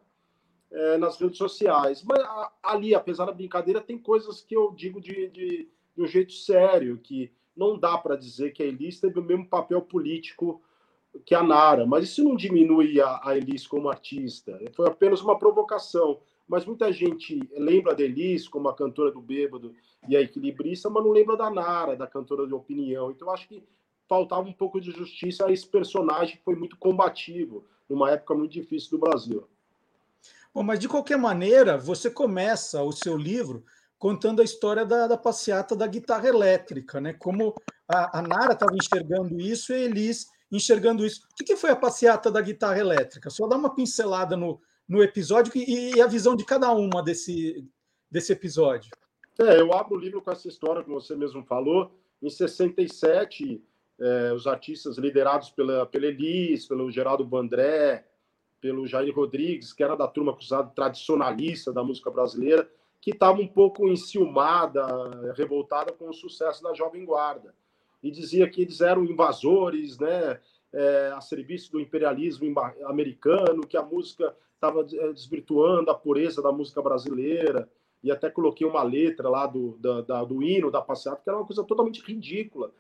é, 0.72 0.98
nas 0.98 1.20
redes 1.20 1.38
sociais. 1.38 2.04
Mas 2.04 2.20
a, 2.20 2.52
ali, 2.64 2.96
apesar 2.96 3.26
da 3.26 3.32
brincadeira, 3.32 3.80
tem 3.80 3.98
coisas 3.98 4.42
que 4.42 4.56
eu 4.56 4.72
digo 4.72 5.00
de, 5.00 5.30
de, 5.30 5.70
de 5.96 6.02
um 6.02 6.08
jeito 6.08 6.34
sério, 6.34 6.98
que 6.98 7.32
não 7.56 7.78
dá 7.78 7.98
para 7.98 8.16
dizer 8.16 8.52
que 8.52 8.64
a 8.64 8.66
Elis 8.66 9.00
teve 9.00 9.20
o 9.20 9.24
mesmo 9.24 9.48
papel 9.48 9.82
político 9.82 10.62
que 11.26 11.36
a 11.36 11.44
Nara, 11.44 11.86
mas 11.86 12.06
isso 12.06 12.24
não 12.24 12.36
diminui 12.36 13.00
a, 13.00 13.22
a 13.24 13.38
Elis 13.38 13.68
como 13.68 13.90
artista. 13.90 14.60
Foi 14.76 14.88
apenas 14.88 15.22
uma 15.22 15.38
provocação. 15.38 16.20
Mas 16.48 16.66
muita 16.66 16.92
gente 16.92 17.40
lembra 17.56 17.96
da 17.96 18.04
Elis 18.04 18.48
como 18.48 18.68
a 18.68 18.76
cantora 18.76 19.12
do 19.12 19.22
Bêbado 19.22 19.74
e 20.10 20.18
a 20.18 20.22
equilibrista, 20.22 20.90
mas 20.90 21.04
não 21.04 21.12
lembra 21.12 21.38
da 21.38 21.50
Nara, 21.50 21.96
da 21.96 22.08
cantora 22.08 22.46
de 22.46 22.54
opinião. 22.54 23.12
Então, 23.12 23.30
acho 23.30 23.48
que 23.48 23.64
faltava 24.08 24.48
um 24.48 24.54
pouco 24.54 24.80
de 24.80 24.92
justiça 24.92 25.46
a 25.46 25.52
esse 25.52 25.68
personagem 25.68 26.38
que 26.38 26.44
foi 26.44 26.56
muito 26.56 26.78
combativo 26.78 27.66
numa 27.90 28.12
época 28.12 28.34
muito 28.34 28.52
difícil 28.52 28.92
do 28.92 29.00
Brasil. 29.00 29.48
Bom, 30.54 30.64
mas 30.64 30.80
de 30.80 30.88
qualquer 30.88 31.18
maneira, 31.18 31.78
você 31.78 32.10
começa 32.12 32.82
o 32.84 32.92
seu 32.92 33.18
livro 33.18 33.66
contando 33.98 34.42
a 34.42 34.46
história 34.46 34.86
da, 34.86 35.08
da 35.08 35.18
passeata 35.18 35.76
da 35.76 35.88
guitarra 35.88 36.28
elétrica, 36.28 37.00
né? 37.00 37.14
Como 37.14 37.56
a, 37.88 38.20
a 38.20 38.22
Nara 38.22 38.54
estava 38.54 38.76
enxergando 38.76 39.40
isso 39.40 39.72
e 39.72 39.76
a 39.76 39.80
Elis 39.80 40.28
enxergando 40.52 41.06
isso. 41.06 41.22
O 41.32 41.36
que, 41.36 41.44
que 41.44 41.56
foi 41.56 41.72
a 41.72 41.76
passeata 41.76 42.32
da 42.32 42.42
guitarra 42.42 42.80
elétrica? 42.80 43.30
Só 43.30 43.48
dá 43.48 43.56
uma 43.56 43.74
pincelada 43.74 44.38
no, 44.38 44.62
no 44.88 45.02
episódio 45.02 45.52
e, 45.56 45.96
e, 45.96 46.02
a 46.02 46.08
visão 46.08 46.36
de 46.36 46.46
cada 46.46 46.72
uma 46.72 47.02
desse, 47.02 47.68
desse 48.12 48.32
episódio. 48.32 48.92
É, 49.40 49.60
eu 49.60 49.74
abro 49.74 49.96
o 49.96 50.00
livro 50.00 50.22
com 50.22 50.32
essa 50.32 50.48
história 50.48 50.84
que 50.84 50.90
você 50.90 51.16
mesmo 51.16 51.44
falou. 51.44 51.92
Em 52.22 52.30
67, 52.30 53.64
é, 54.04 54.34
os 54.34 54.46
artistas 54.46 54.98
liderados 54.98 55.50
pela, 55.50 55.86
pela 55.86 56.06
Elis, 56.06 56.68
pelo 56.68 56.92
Geraldo 56.92 57.24
Bandré, 57.24 58.06
pelo 58.60 58.86
Jair 58.86 59.16
Rodrigues, 59.16 59.72
que 59.72 59.84
era 59.84 59.96
da 59.96 60.08
turma 60.08 60.36
cruzada 60.36 60.70
tradicionalista 60.76 61.72
da 61.72 61.84
música 61.84 62.12
brasileira, 62.12 62.70
que 63.00 63.12
estava 63.12 63.40
um 63.40 63.48
pouco 63.48 63.88
enciumada, 63.88 65.34
revoltada 65.36 65.92
com 65.92 66.10
o 66.10 66.14
sucesso 66.14 66.62
da 66.62 66.74
Jovem 66.74 67.06
Guarda. 67.06 67.54
E 68.02 68.12
dizia 68.12 68.50
que 68.50 68.62
eles 68.62 68.82
eram 68.82 69.06
invasores, 69.06 69.98
né, 69.98 70.40
é, 70.74 71.14
a 71.16 71.22
serviço 71.22 71.72
do 71.72 71.80
imperialismo 71.80 72.54
americano, 72.86 73.68
que 73.68 73.78
a 73.78 73.84
música 73.84 74.36
estava 74.56 74.82
é, 74.82 75.14
desvirtuando 75.14 75.92
a 75.92 75.96
pureza 75.96 76.42
da 76.42 76.52
música 76.52 76.82
brasileira. 76.82 77.70
E 78.02 78.12
até 78.12 78.30
coloquei 78.30 78.68
uma 78.68 78.84
letra 78.84 79.30
lá 79.30 79.48
do, 79.48 79.78
da, 79.80 80.02
da, 80.02 80.24
do 80.26 80.44
hino 80.44 80.70
da 80.70 80.82
passeata, 80.82 81.22
que 81.24 81.30
era 81.30 81.38
uma 81.38 81.46
coisa 81.46 81.64
totalmente 81.64 82.02
ridícula. 82.02 82.72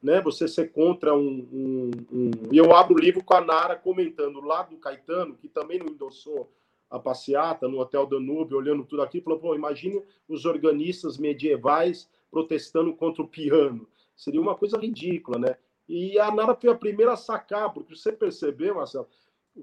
Né, 0.00 0.20
você 0.20 0.46
ser 0.46 0.70
contra 0.70 1.12
um, 1.12 1.48
um, 1.52 1.90
um, 2.12 2.30
E 2.52 2.56
eu 2.56 2.72
abro 2.72 2.94
o 2.94 3.00
livro 3.00 3.22
com 3.24 3.34
a 3.34 3.40
Nara 3.40 3.74
comentando 3.74 4.40
lá 4.40 4.62
do 4.62 4.76
Caetano, 4.76 5.34
que 5.34 5.48
também 5.48 5.80
não 5.80 5.88
endossou 5.88 6.52
a 6.88 6.98
passeata 6.98 7.66
no 7.66 7.80
Hotel 7.80 8.06
Danúbio, 8.06 8.56
olhando 8.56 8.84
tudo 8.84 9.02
aqui, 9.02 9.20
falou: 9.20 9.38
pô, 9.38 9.54
imagine 9.54 10.00
os 10.28 10.44
organistas 10.44 11.18
medievais 11.18 12.08
protestando 12.30 12.94
contra 12.94 13.22
o 13.22 13.28
piano. 13.28 13.88
Seria 14.16 14.40
uma 14.40 14.54
coisa 14.54 14.78
ridícula, 14.78 15.38
né? 15.38 15.56
E 15.88 16.18
a 16.18 16.30
Nara 16.30 16.54
foi 16.54 16.70
a 16.70 16.74
primeira 16.74 17.12
a 17.12 17.16
sacar, 17.16 17.72
porque 17.72 17.96
você 17.96 18.12
percebeu, 18.12 18.74
Marcelo, 18.74 19.08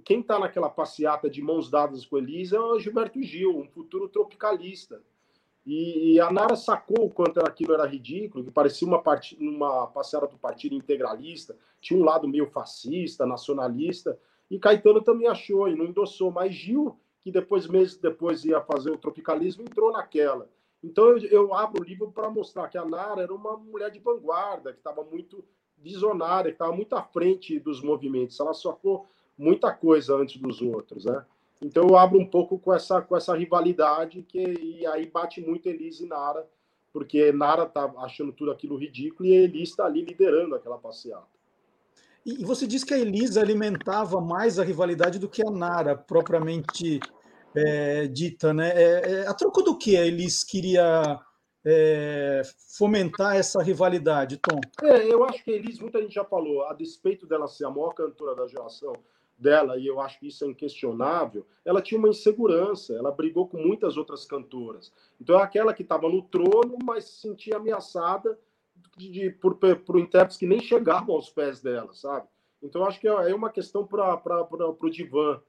quem 0.04 0.20
está 0.20 0.40
naquela 0.40 0.70
passeata 0.70 1.30
de 1.30 1.42
mãos 1.42 1.70
dadas 1.70 2.06
com 2.06 2.18
Elisa 2.18 2.58
é 2.58 2.60
o 2.60 2.80
Gilberto 2.80 3.22
Gil, 3.22 3.58
um 3.58 3.68
futuro 3.68 4.10
tropicalista. 4.10 5.02
E, 5.66 6.14
e 6.14 6.20
a 6.20 6.32
Nara 6.32 6.56
sacou 6.56 7.06
o 7.06 7.10
quanto 7.10 7.40
aquilo 7.40 7.74
era 7.74 7.88
ridículo, 7.88 8.44
que 8.44 8.52
parecia 8.52 8.88
uma, 8.88 9.02
part... 9.02 9.36
uma 9.40 9.88
passeata 9.88 10.28
do 10.28 10.38
Partido 10.38 10.76
Integralista, 10.76 11.58
tinha 11.82 12.00
um 12.00 12.04
lado 12.04 12.28
meio 12.28 12.46
fascista, 12.48 13.26
nacionalista, 13.26 14.18
e 14.50 14.60
Caetano 14.60 15.02
também 15.02 15.28
achou 15.28 15.68
e 15.68 15.76
não 15.76 15.86
endossou, 15.86 16.30
mas 16.30 16.54
Gil 16.54 16.96
que 17.26 17.32
depois, 17.32 17.66
meses 17.66 17.98
depois, 17.98 18.46
ia 18.46 18.62
fazer 18.62 18.92
o 18.92 19.00
tropicalismo, 19.00 19.64
entrou 19.64 19.92
naquela. 19.92 20.48
Então, 20.84 21.06
eu, 21.06 21.18
eu 21.30 21.54
abro 21.56 21.82
o 21.82 21.84
livro 21.84 22.12
para 22.12 22.30
mostrar 22.30 22.70
que 22.70 22.78
a 22.78 22.86
Nara 22.86 23.24
era 23.24 23.34
uma 23.34 23.58
mulher 23.58 23.90
de 23.90 23.98
vanguarda, 23.98 24.72
que 24.72 24.78
estava 24.78 25.04
muito 25.04 25.44
visionária, 25.76 26.52
que 26.52 26.56
estava 26.56 26.72
muito 26.72 26.96
à 26.96 27.02
frente 27.02 27.60
dos 27.60 27.82
movimentos. 27.82 28.40
Ela 28.40 28.54
sacou 28.54 29.08
muita 29.36 29.74
coisa 29.74 30.16
antes 30.16 30.40
dos 30.40 30.62
outros, 30.62 31.06
né? 31.06 31.26
Então, 31.62 31.88
eu 31.88 31.98
abro 31.98 32.20
um 32.20 32.26
pouco 32.26 32.60
com 32.60 32.74
essa, 32.74 33.02
com 33.02 33.16
essa 33.16 33.36
rivalidade, 33.36 34.22
que, 34.24 34.40
e 34.40 34.86
aí 34.88 35.06
bate 35.06 35.42
muito 35.42 35.68
Elise 35.68 36.04
e 36.04 36.08
Nara, 36.08 36.46
porque 36.92 37.32
Nara 37.32 37.64
está 37.64 37.86
achando 37.98 38.32
tudo 38.32 38.52
aquilo 38.52 38.78
ridículo 38.78 39.28
e 39.28 39.34
Elise 39.34 39.72
está 39.72 39.86
ali 39.86 40.02
liderando 40.02 40.56
aquela 40.56 40.78
passeata. 40.78 41.36
E 42.26 42.44
você 42.44 42.66
disse 42.66 42.86
que 42.86 42.94
a 42.94 42.98
Elisa 42.98 43.40
alimentava 43.40 44.20
mais 44.20 44.58
a 44.58 44.64
rivalidade 44.64 45.20
do 45.20 45.30
que 45.30 45.46
a 45.46 45.52
Nara, 45.52 45.96
propriamente 45.96 47.00
é, 47.56 48.08
dita, 48.08 48.54
né? 48.54 48.72
É, 48.76 49.12
é, 49.12 49.28
a 49.28 49.34
troco 49.34 49.62
do 49.62 49.78
que 49.78 49.96
a 49.96 50.06
Elis 50.06 50.44
queria 50.44 51.20
é, 51.64 52.42
fomentar 52.78 53.36
essa 53.36 53.62
rivalidade, 53.62 54.38
Tom? 54.38 54.60
É, 54.84 55.12
eu 55.12 55.24
acho 55.24 55.44
que 55.44 55.52
a 55.52 55.54
Elis, 55.54 55.80
muita 55.80 56.02
gente 56.02 56.14
já 56.14 56.26
falou, 56.26 56.66
a 56.66 56.74
despeito 56.74 57.26
dela 57.26 57.48
ser 57.48 57.66
a 57.66 57.70
maior 57.70 57.94
cantora 57.94 58.36
da 58.36 58.48
geração 58.48 58.94
dela, 59.38 59.78
e 59.78 59.86
eu 59.86 60.00
acho 60.00 60.20
que 60.20 60.28
isso 60.28 60.46
é 60.46 60.48
inquestionável, 60.48 61.46
ela 61.64 61.82
tinha 61.82 62.00
uma 62.00 62.10
insegurança, 62.10 62.94
ela 62.94 63.12
brigou 63.12 63.48
com 63.48 63.58
muitas 63.58 63.98
outras 63.98 64.26
cantoras. 64.26 64.94
Então 65.20 65.40
é 65.40 65.44
aquela 65.44 65.74
que 65.74 65.84
estava 65.84 66.08
no 66.08 66.22
trono, 66.22 66.78
mas 66.84 67.06
se 67.06 67.22
sentia 67.22 67.58
ameaçada 67.58 68.38
de, 68.98 69.10
de, 69.10 69.30
por, 69.30 69.56
por 69.56 70.00
intérpretes 70.00 70.38
que 70.38 70.48
nem 70.48 70.60
chegavam 70.60 71.16
aos 71.16 71.30
pés 71.30 71.62
dela, 71.62 71.94
sabe? 71.94 72.28
Então, 72.62 72.86
acho 72.86 73.00
que 73.00 73.08
é, 73.08 73.12
é 73.12 73.36
uma 73.36 73.50
questão 73.50 73.86
para 73.86 74.20
o 74.82 74.90
divã, 74.90 75.40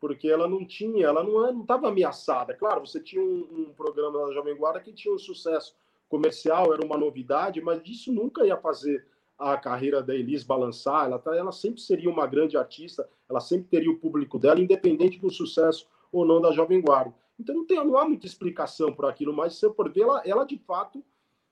porque 0.00 0.28
ela 0.28 0.46
não 0.46 0.64
tinha, 0.66 1.06
ela 1.06 1.24
não 1.24 1.62
estava 1.62 1.88
ameaçada. 1.88 2.54
Claro, 2.54 2.86
você 2.86 3.00
tinha 3.00 3.22
um, 3.22 3.68
um, 3.68 3.72
programa 3.74 4.26
da 4.26 4.32
Jovem 4.34 4.56
Guarda 4.56 4.80
que 4.80 4.92
tinha 4.92 5.14
um 5.14 5.18
sucesso 5.18 5.74
comercial, 6.08 6.72
era 6.72 6.84
uma 6.84 6.96
novidade, 6.96 7.60
mas 7.60 7.80
isso 7.86 8.12
nunca 8.12 8.44
ia 8.44 8.56
fazer 8.56 9.06
a 9.38 9.56
carreira 9.56 10.02
da 10.02 10.14
Elis 10.14 10.42
balançar. 10.42 11.06
Ela, 11.06 11.18
tá, 11.18 11.34
ela 11.36 11.52
sempre 11.52 11.80
seria 11.80 12.10
uma 12.10 12.26
grande 12.26 12.56
artista, 12.56 13.08
ela 13.28 13.40
sempre 13.40 13.68
teria 13.68 13.90
o 13.90 13.98
público 13.98 14.38
dela, 14.38 14.60
independente 14.60 15.18
do 15.18 15.30
sucesso 15.30 15.86
ou 16.10 16.24
não 16.24 16.40
da 16.40 16.50
Jovem 16.50 16.80
Guarda. 16.80 17.14
Então, 17.38 17.54
não, 17.54 17.66
tem, 17.66 17.76
não 17.76 17.96
há 17.96 18.04
muita 18.04 18.26
explicação 18.26 18.92
por 18.92 19.06
aquilo, 19.06 19.32
mas 19.32 19.54
se 19.54 19.64
eu 19.64 19.72
for 19.72 19.92
ver, 19.92 20.02
ela, 20.02 20.22
ela 20.24 20.44
de 20.44 20.58
fato 20.58 21.04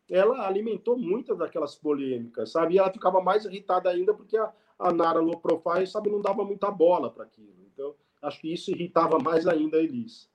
ela 0.09 0.47
alimentou 0.47 0.97
muitas 0.97 1.37
daquelas 1.37 1.75
polêmicas, 1.75 2.50
sabe? 2.52 2.75
E 2.75 2.78
ela 2.78 2.93
ficava 2.93 3.21
mais 3.21 3.45
irritada 3.45 3.90
ainda 3.90 4.14
porque 4.14 4.37
a, 4.37 4.52
a 4.78 4.93
Nara 4.93 5.21
low 5.21 5.38
profile, 5.38 5.87
sabe, 5.87 6.11
não 6.11 6.21
dava 6.21 6.45
muita 6.45 6.71
bola 6.71 7.11
para 7.11 7.25
aquilo. 7.25 7.55
Então, 7.73 7.95
acho 8.23 8.40
que 8.40 8.52
isso 8.52 8.71
irritava 8.71 9.19
mais 9.19 9.47
ainda 9.47 9.78
a 9.78 9.83
Elis. 9.83 10.28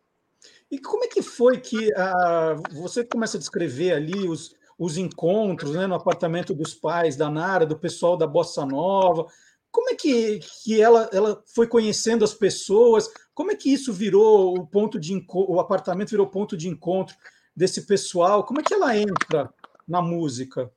E 0.70 0.79
como 0.79 1.03
é 1.03 1.08
que 1.08 1.22
foi 1.22 1.60
que 1.60 1.89
uh, 1.89 2.81
você 2.81 3.03
começa 3.03 3.38
a 3.38 3.39
descrever 3.39 3.93
ali 3.93 4.27
os, 4.27 4.55
os 4.81 4.97
encontros 4.97 5.75
né, 5.75 5.85
no 5.85 5.93
apartamento 5.93 6.55
dos 6.55 6.73
pais 6.73 7.15
da 7.15 7.29
Nara, 7.29 7.67
do 7.67 7.77
pessoal 7.77 8.17
da 8.17 8.25
Bossa 8.25 8.65
Nova? 8.65 9.27
Como 9.69 9.91
é 9.91 9.95
que, 9.95 10.39
que 10.63 10.81
ela, 10.81 11.07
ela 11.13 11.39
foi 11.53 11.67
conhecendo 11.67 12.25
as 12.25 12.33
pessoas? 12.33 13.07
Como 13.31 13.51
é 13.51 13.55
que 13.55 13.71
isso 13.71 13.93
virou 13.93 14.57
o 14.57 14.65
ponto 14.65 15.00
de 15.00 15.23
o 15.31 15.59
apartamento 15.59 16.09
virou 16.09 16.25
ponto 16.25 16.57
de 16.57 16.67
encontro 16.67 17.15
desse 17.55 17.85
pessoal? 17.85 18.43
Como 18.43 18.59
é 18.59 18.63
que 18.63 18.73
ela 18.73 18.97
entra 18.97 19.53
na 19.88 20.01
música? 20.01 20.71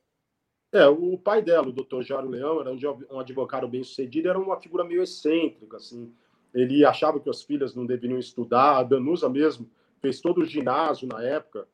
É, 0.71 0.85
o 0.87 1.17
pai 1.17 1.41
dela, 1.41 1.69
o 1.69 1.73
doutor 1.73 2.03
Jário 2.03 2.29
Leão, 2.29 2.61
era 2.61 2.69
um 3.11 3.19
advogado 3.19 3.67
bem 3.67 3.83
sucedido, 3.83 4.29
era 4.29 4.37
uma 4.37 4.61
figura 4.61 4.83
meio 4.83 5.01
excêntrica, 5.01 5.77
assim. 5.77 6.13
Ele 6.53 6.85
achava 6.85 7.19
que 7.19 7.29
as 7.29 7.41
filhas 7.41 7.73
não 7.73 7.87
deveriam 7.87 8.19
estudar, 8.19 8.77
a 8.77 8.83
Danusa 8.83 9.27
mesmo 9.27 9.67
fez 9.99 10.21
todo 10.21 10.41
o 10.41 10.45
ginásio 10.45 11.07
na 11.07 11.23
época, 11.23 11.67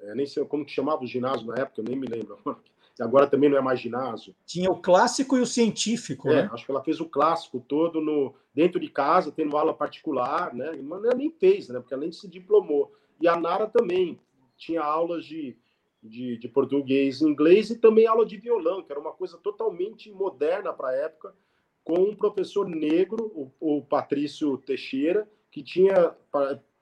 é, 0.00 0.14
nem 0.14 0.26
sei 0.26 0.44
como 0.44 0.64
que 0.64 0.72
chamava 0.72 1.02
o 1.02 1.06
ginásio 1.06 1.46
na 1.46 1.54
época, 1.56 1.82
nem 1.82 1.96
me 1.96 2.06
lembro. 2.06 2.38
Agora 2.98 3.26
também 3.26 3.50
não 3.50 3.58
é 3.58 3.60
mais 3.60 3.78
ginásio. 3.78 4.34
Tinha 4.46 4.70
o 4.70 4.80
clássico 4.80 5.36
e 5.36 5.40
o 5.40 5.46
científico, 5.46 6.30
é, 6.30 6.42
né? 6.42 6.50
Acho 6.50 6.64
que 6.64 6.70
ela 6.70 6.82
fez 6.82 6.98
o 6.98 7.04
clássico 7.04 7.60
todo 7.60 8.00
no 8.00 8.34
dentro 8.54 8.80
de 8.80 8.88
casa, 8.88 9.30
tendo 9.30 9.56
aula 9.56 9.74
particular, 9.74 10.54
né? 10.54 10.72
Mas 10.82 11.04
ela 11.04 11.14
nem 11.14 11.30
fez, 11.30 11.68
né? 11.68 11.78
Porque 11.78 11.92
ela 11.92 12.02
nem 12.02 12.12
se 12.12 12.26
diplomou. 12.26 12.90
E 13.20 13.28
a 13.28 13.38
Nara 13.38 13.66
também 13.66 14.18
tinha 14.56 14.80
aulas 14.80 15.26
de 15.26 15.58
de, 16.06 16.36
de 16.36 16.48
português 16.48 17.20
e 17.20 17.24
inglês 17.24 17.70
e 17.70 17.78
também 17.78 18.06
aula 18.06 18.24
de 18.24 18.36
violão, 18.36 18.82
que 18.82 18.90
era 18.90 19.00
uma 19.00 19.12
coisa 19.12 19.36
totalmente 19.38 20.10
moderna 20.12 20.72
para 20.72 20.88
a 20.88 20.94
época, 20.94 21.34
com 21.84 22.00
um 22.00 22.14
professor 22.14 22.68
negro, 22.68 23.30
o, 23.60 23.78
o 23.78 23.82
Patrício 23.82 24.56
Teixeira, 24.58 25.28
que 25.50 25.62
tinha 25.62 26.14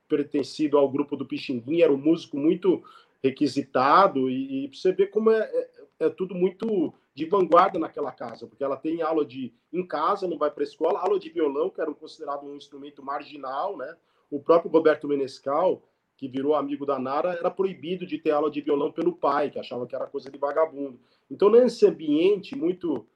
pertencido 0.08 0.78
ao 0.78 0.88
grupo 0.88 1.16
do 1.16 1.26
Pixinguinha, 1.26 1.84
era 1.84 1.92
um 1.92 1.98
músico 1.98 2.36
muito 2.36 2.82
requisitado, 3.24 4.28
e, 4.28 4.66
e 4.66 4.68
você 4.68 4.92
vê 4.92 5.06
como 5.06 5.30
é, 5.30 5.40
é, 5.40 5.70
é, 6.00 6.10
tudo 6.10 6.34
muito 6.34 6.92
de 7.14 7.24
vanguarda 7.24 7.78
naquela 7.78 8.12
casa, 8.12 8.46
porque 8.46 8.62
ela 8.62 8.76
tem 8.76 9.00
aula 9.00 9.24
de 9.24 9.54
em 9.72 9.86
casa, 9.86 10.28
não 10.28 10.36
vai 10.36 10.50
para 10.50 10.62
a 10.62 10.68
escola, 10.68 11.00
aula 11.00 11.18
de 11.18 11.30
violão, 11.30 11.70
que 11.70 11.80
era 11.80 11.92
considerado 11.94 12.44
um 12.44 12.54
instrumento 12.54 13.02
marginal, 13.02 13.78
né? 13.78 13.96
o 14.30 14.38
próprio 14.38 14.70
Roberto 14.70 15.08
Menescal, 15.08 15.82
que 16.18 16.28
virou 16.28 16.54
amigo 16.54 16.84
da 16.84 16.98
Nara, 16.98 17.32
era 17.32 17.50
proibido 17.50 18.06
de 18.06 18.18
ter 18.18 18.30
aula 18.30 18.50
de 18.50 18.60
violão 18.60 18.92
pelo 18.92 19.16
pai, 19.16 19.50
que 19.50 19.58
achava 19.58 19.86
que 19.86 19.96
era 19.96 20.06
coisa 20.06 20.30
de 20.30 20.38
vagabundo. 20.38 21.00
Então, 21.30 21.48
nesse 21.48 21.86
ambiente 21.86 22.54
muito 22.54 23.06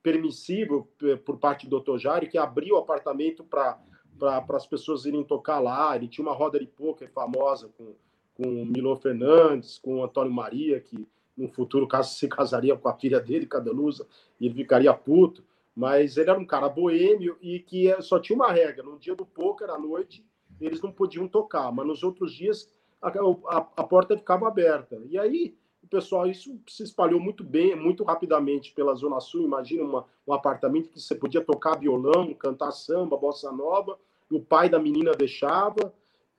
permissivo 0.00 0.88
por 1.24 1.38
parte 1.38 1.68
do 1.68 1.80
Dr. 1.80 1.98
Jário, 1.98 2.28
que 2.28 2.38
abriu 2.38 2.76
o 2.76 2.78
apartamento 2.78 3.42
para 3.42 3.80
para 4.18 4.56
as 4.56 4.66
pessoas 4.66 5.04
irem 5.04 5.22
tocar 5.22 5.58
lá. 5.58 5.94
Ele 5.94 6.08
tinha 6.08 6.26
uma 6.26 6.34
roda 6.34 6.58
de 6.58 6.66
pôquer 6.66 7.10
famosa 7.10 7.68
com, 7.76 7.94
com 8.36 8.64
Milo 8.64 8.94
Fernandes, 8.96 9.78
com 9.78 10.04
Antônio 10.04 10.32
Maria, 10.32 10.80
que 10.80 11.06
no 11.36 11.48
futuro, 11.48 11.86
caso 11.86 12.14
se 12.14 12.28
casaria 12.28 12.76
com 12.76 12.88
a 12.88 12.94
filha 12.94 13.20
dele, 13.20 13.46
Cadelusa, 13.46 14.06
e 14.40 14.46
ele 14.46 14.54
ficaria 14.54 14.92
puto. 14.94 15.44
Mas 15.74 16.16
ele 16.16 16.30
era 16.30 16.38
um 16.38 16.46
cara 16.46 16.68
boêmio 16.68 17.36
e 17.42 17.60
que 17.60 17.94
só 18.00 18.18
tinha 18.18 18.36
uma 18.36 18.50
regra: 18.50 18.82
no 18.82 18.98
dia 18.98 19.14
do 19.14 19.26
pôquer, 19.26 19.68
à 19.68 19.78
noite, 19.78 20.24
eles 20.60 20.80
não 20.80 20.90
podiam 20.90 21.28
tocar, 21.28 21.70
mas 21.70 21.86
nos 21.86 22.02
outros 22.02 22.32
dias 22.32 22.68
a, 23.02 23.08
a, 23.08 23.56
a 23.76 23.84
porta 23.84 24.16
ficava 24.16 24.48
aberta. 24.48 24.98
E 25.10 25.18
aí 25.18 25.54
o 25.86 25.88
pessoal, 25.88 26.26
isso 26.26 26.58
se 26.66 26.82
espalhou 26.82 27.20
muito 27.20 27.44
bem, 27.44 27.76
muito 27.76 28.02
rapidamente 28.02 28.72
pela 28.72 28.94
Zona 28.94 29.20
Sul. 29.20 29.44
Imagina 29.44 29.84
uma, 29.84 30.04
um 30.26 30.32
apartamento 30.32 30.88
que 30.88 31.00
você 31.00 31.14
podia 31.14 31.40
tocar 31.40 31.78
violão, 31.78 32.34
cantar 32.34 32.72
samba, 32.72 33.16
bossa 33.16 33.52
nova, 33.52 33.96
e 34.28 34.34
o 34.34 34.40
pai 34.40 34.68
da 34.68 34.80
menina 34.80 35.12
deixava. 35.12 35.94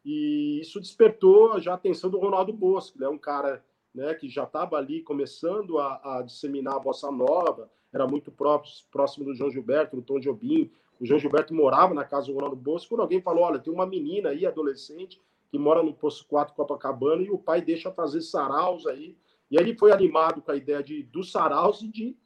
E 0.07 0.61
isso 0.61 0.79
despertou 0.79 1.59
já 1.59 1.73
a 1.73 1.75
atenção 1.75 2.09
do 2.09 2.17
Ronaldo 2.17 2.53
Bosco, 2.53 2.97
né? 2.97 3.09
um 3.09 3.17
cara 3.17 3.61
né, 3.93 4.13
que 4.13 4.29
já 4.29 4.43
estava 4.43 4.77
ali 4.77 5.01
começando 5.01 5.79
a, 5.79 6.19
a, 6.19 6.21
disseminar 6.21 6.75
a 6.75 6.79
bossa 6.79 7.11
nova, 7.11 7.69
era 7.91 8.07
muito 8.07 8.31
próximo, 8.31 9.25
do 9.25 9.35
João 9.35 9.51
Gilberto, 9.51 9.97
do 9.97 10.01
Tom 10.01 10.19
Jobim. 10.19 10.71
O 10.99 11.05
João 11.05 11.19
Gilberto 11.19 11.53
morava 11.53 11.93
na 11.93 12.05
casa 12.05 12.27
do 12.27 12.33
Ronaldo 12.33 12.55
Bosco. 12.55 12.89
Quando 12.89 13.01
alguém 13.01 13.21
falou: 13.21 13.43
Olha, 13.43 13.59
tem 13.59 13.73
uma 13.73 13.85
menina 13.85 14.29
aí, 14.29 14.45
adolescente, 14.45 15.19
que 15.49 15.57
mora 15.57 15.83
no 15.83 15.93
Poço 15.93 16.25
4 16.27 16.53
Copacabana, 16.53 17.21
e 17.21 17.29
o 17.29 17.37
pai 17.37 17.61
deixa 17.61 17.91
fazer 17.91 18.21
saraus 18.21 18.85
aí 18.85 19.17
e 19.49 19.57
aí 19.57 19.65
ele 19.65 19.77
foi 19.77 19.91
animado 19.91 20.41
com 20.41 20.51
a 20.51 20.55
ideia 20.55 20.83
de, 20.83 21.03
do 21.03 21.23
Saraus 21.23 21.81
e 21.81 21.87
de 21.87 22.17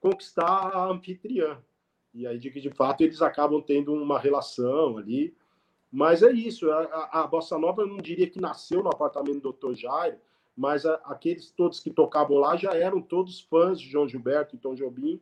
conquistar 0.00 0.70
a 0.74 0.86
anfitriã. 0.90 1.58
E 2.12 2.26
aí, 2.26 2.38
de 2.38 2.50
que 2.50 2.60
de 2.60 2.70
fato 2.70 3.02
eles 3.02 3.22
acabam 3.22 3.62
tendo 3.62 3.92
uma 3.92 4.18
relação 4.18 4.96
ali. 4.96 5.36
Mas 5.92 6.22
é 6.22 6.30
isso, 6.30 6.70
a, 6.70 7.22
a 7.22 7.26
Bossa 7.26 7.58
Nova 7.58 7.82
eu 7.82 7.86
não 7.86 7.98
diria 7.98 8.28
que 8.28 8.40
nasceu 8.40 8.82
no 8.82 8.90
apartamento 8.90 9.40
do 9.40 9.52
Dr. 9.52 9.74
Jairo, 9.74 10.16
mas 10.56 10.86
a, 10.86 10.94
aqueles 11.04 11.50
todos 11.50 11.80
que 11.80 11.90
tocavam 11.90 12.38
lá 12.38 12.56
já 12.56 12.72
eram 12.74 13.00
todos 13.00 13.40
fãs 13.40 13.80
de 13.80 13.88
João 13.88 14.08
Gilberto 14.08 14.54
e 14.54 14.58
Tom 14.58 14.74
Jobim, 14.74 15.20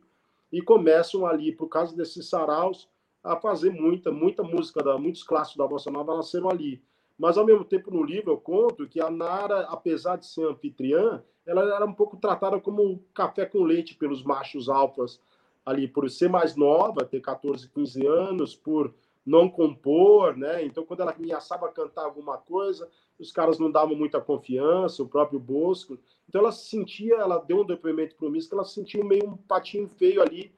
e 0.51 0.61
começam 0.61 1.25
ali, 1.25 1.51
por 1.51 1.67
causa 1.67 1.95
desses 1.95 2.27
saraus, 2.27 2.87
a 3.23 3.35
fazer 3.35 3.71
muita, 3.71 4.11
muita 4.11 4.43
música, 4.43 4.83
da, 4.83 4.97
muitos 4.97 5.23
clássicos 5.23 5.57
da 5.57 5.67
Bossa 5.67 5.91
Nova 5.91 6.15
nasceram 6.15 6.49
ali. 6.49 6.81
Mas, 7.17 7.37
ao 7.37 7.45
mesmo 7.45 7.65
tempo, 7.65 7.91
no 7.91 8.03
livro 8.03 8.31
eu 8.31 8.37
conto 8.37 8.87
que 8.87 9.01
a 9.01 9.09
Nara, 9.09 9.61
apesar 9.69 10.15
de 10.15 10.25
ser 10.25 10.47
anfitriã, 10.47 11.21
ela 11.45 11.75
era 11.75 11.85
um 11.85 11.93
pouco 11.93 12.15
tratada 12.15 12.59
como 12.59 13.03
café 13.13 13.45
com 13.45 13.63
leite 13.63 13.95
pelos 13.95 14.23
machos 14.23 14.69
alfas 14.69 15.19
ali, 15.65 15.87
por 15.87 16.09
ser 16.09 16.29
mais 16.29 16.55
nova, 16.55 17.05
ter 17.05 17.19
14, 17.19 17.67
15 17.69 18.07
anos, 18.07 18.55
por 18.55 18.93
não 19.29 19.47
compor, 19.47 20.35
né? 20.35 20.65
Então, 20.65 20.83
quando 20.83 21.01
ela 21.01 21.11
ameaçava 21.11 21.71
cantar 21.71 22.03
alguma 22.03 22.37
coisa, 22.37 22.89
os 23.19 23.31
caras 23.31 23.59
não 23.59 23.69
davam 23.69 23.95
muita 23.95 24.19
confiança, 24.19 25.03
o 25.03 25.07
próprio 25.07 25.39
Bosco. 25.39 25.99
Então, 26.27 26.41
ela 26.41 26.51
se 26.51 26.67
sentia, 26.67 27.15
ela 27.15 27.37
deu 27.37 27.61
um 27.61 27.65
depoimento 27.65 28.15
para 28.15 28.27
o 28.27 28.31
que 28.33 28.47
ela 28.51 28.65
se 28.65 29.03
meio 29.03 29.29
um 29.29 29.37
patinho 29.37 29.87
feio 29.87 30.19
ali 30.19 30.51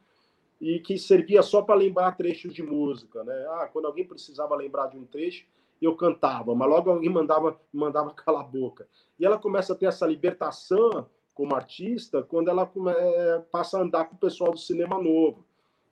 e 0.59 0.79
que 0.79 0.97
servia 0.97 1.41
só 1.41 1.61
para 1.61 1.75
lembrar 1.75 2.15
trechos 2.15 2.53
de 2.53 2.63
música, 2.63 3.25
né? 3.25 3.45
Ah, 3.49 3.69
quando 3.71 3.87
alguém 3.87 4.07
precisava 4.07 4.55
lembrar 4.55 4.87
de 4.87 4.97
um 4.97 5.05
trecho, 5.05 5.45
eu 5.81 5.93
cantava, 5.95 6.55
mas 6.55 6.69
logo 6.69 6.89
alguém 6.91 7.09
mandava, 7.09 7.59
mandava 7.73 8.13
calar 8.15 8.43
a 8.43 8.47
boca. 8.47 8.87
E 9.19 9.25
ela 9.25 9.37
começa 9.37 9.73
a 9.73 9.75
ter 9.75 9.87
essa 9.87 10.07
libertação 10.07 11.09
como 11.33 11.55
artista 11.55 12.23
quando 12.23 12.49
ela 12.49 12.65
come, 12.65 12.91
é, 12.91 13.39
passa 13.51 13.77
a 13.77 13.81
andar 13.81 14.05
com 14.05 14.15
o 14.15 14.19
pessoal 14.19 14.51
do 14.51 14.59
cinema 14.59 14.97
novo. 15.01 15.43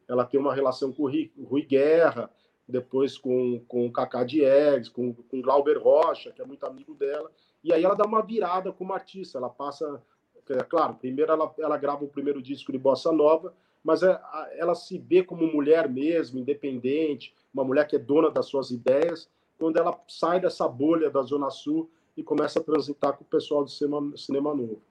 Ela 0.07 0.23
tem 0.23 0.39
uma 0.39 0.53
relação 0.53 0.93
com 0.93 1.03
o 1.03 1.07
Rui, 1.07 1.31
Rui 1.37 1.63
Guerra, 1.63 2.31
depois 2.69 3.17
com, 3.17 3.59
com 3.67 3.87
o 3.87 3.91
Cacá 3.91 4.23
Diegues, 4.23 4.89
com, 4.89 5.13
com 5.13 5.41
Glauber 5.41 5.77
Rocha, 5.77 6.31
que 6.31 6.41
é 6.41 6.45
muito 6.45 6.65
amigo 6.65 6.93
dela. 6.93 7.31
E 7.63 7.73
aí 7.73 7.83
ela 7.83 7.95
dá 7.95 8.05
uma 8.05 8.21
virada 8.21 8.71
como 8.71 8.93
artista. 8.93 9.37
Ela 9.37 9.49
passa, 9.49 10.01
é 10.49 10.63
claro, 10.63 10.95
primeiro 10.95 11.31
ela, 11.31 11.53
ela 11.59 11.77
grava 11.77 12.05
o 12.05 12.09
primeiro 12.09 12.41
disco 12.41 12.71
de 12.71 12.77
Bossa 12.77 13.11
Nova, 13.11 13.53
mas 13.83 14.03
é, 14.03 14.19
ela 14.57 14.75
se 14.75 14.97
vê 14.97 15.23
como 15.23 15.45
mulher 15.51 15.89
mesmo, 15.89 16.39
independente, 16.39 17.33
uma 17.53 17.63
mulher 17.63 17.87
que 17.87 17.95
é 17.95 17.99
dona 17.99 18.29
das 18.29 18.45
suas 18.45 18.71
ideias 18.71 19.29
quando 19.57 19.77
ela 19.77 19.99
sai 20.07 20.39
dessa 20.39 20.67
bolha 20.67 21.09
da 21.09 21.21
Zona 21.21 21.49
Sul 21.49 21.89
e 22.15 22.23
começa 22.23 22.59
a 22.59 22.63
transitar 22.63 23.13
com 23.17 23.23
o 23.23 23.27
pessoal 23.27 23.63
do 23.63 23.69
cinema, 23.69 24.17
cinema 24.17 24.55
novo. 24.55 24.81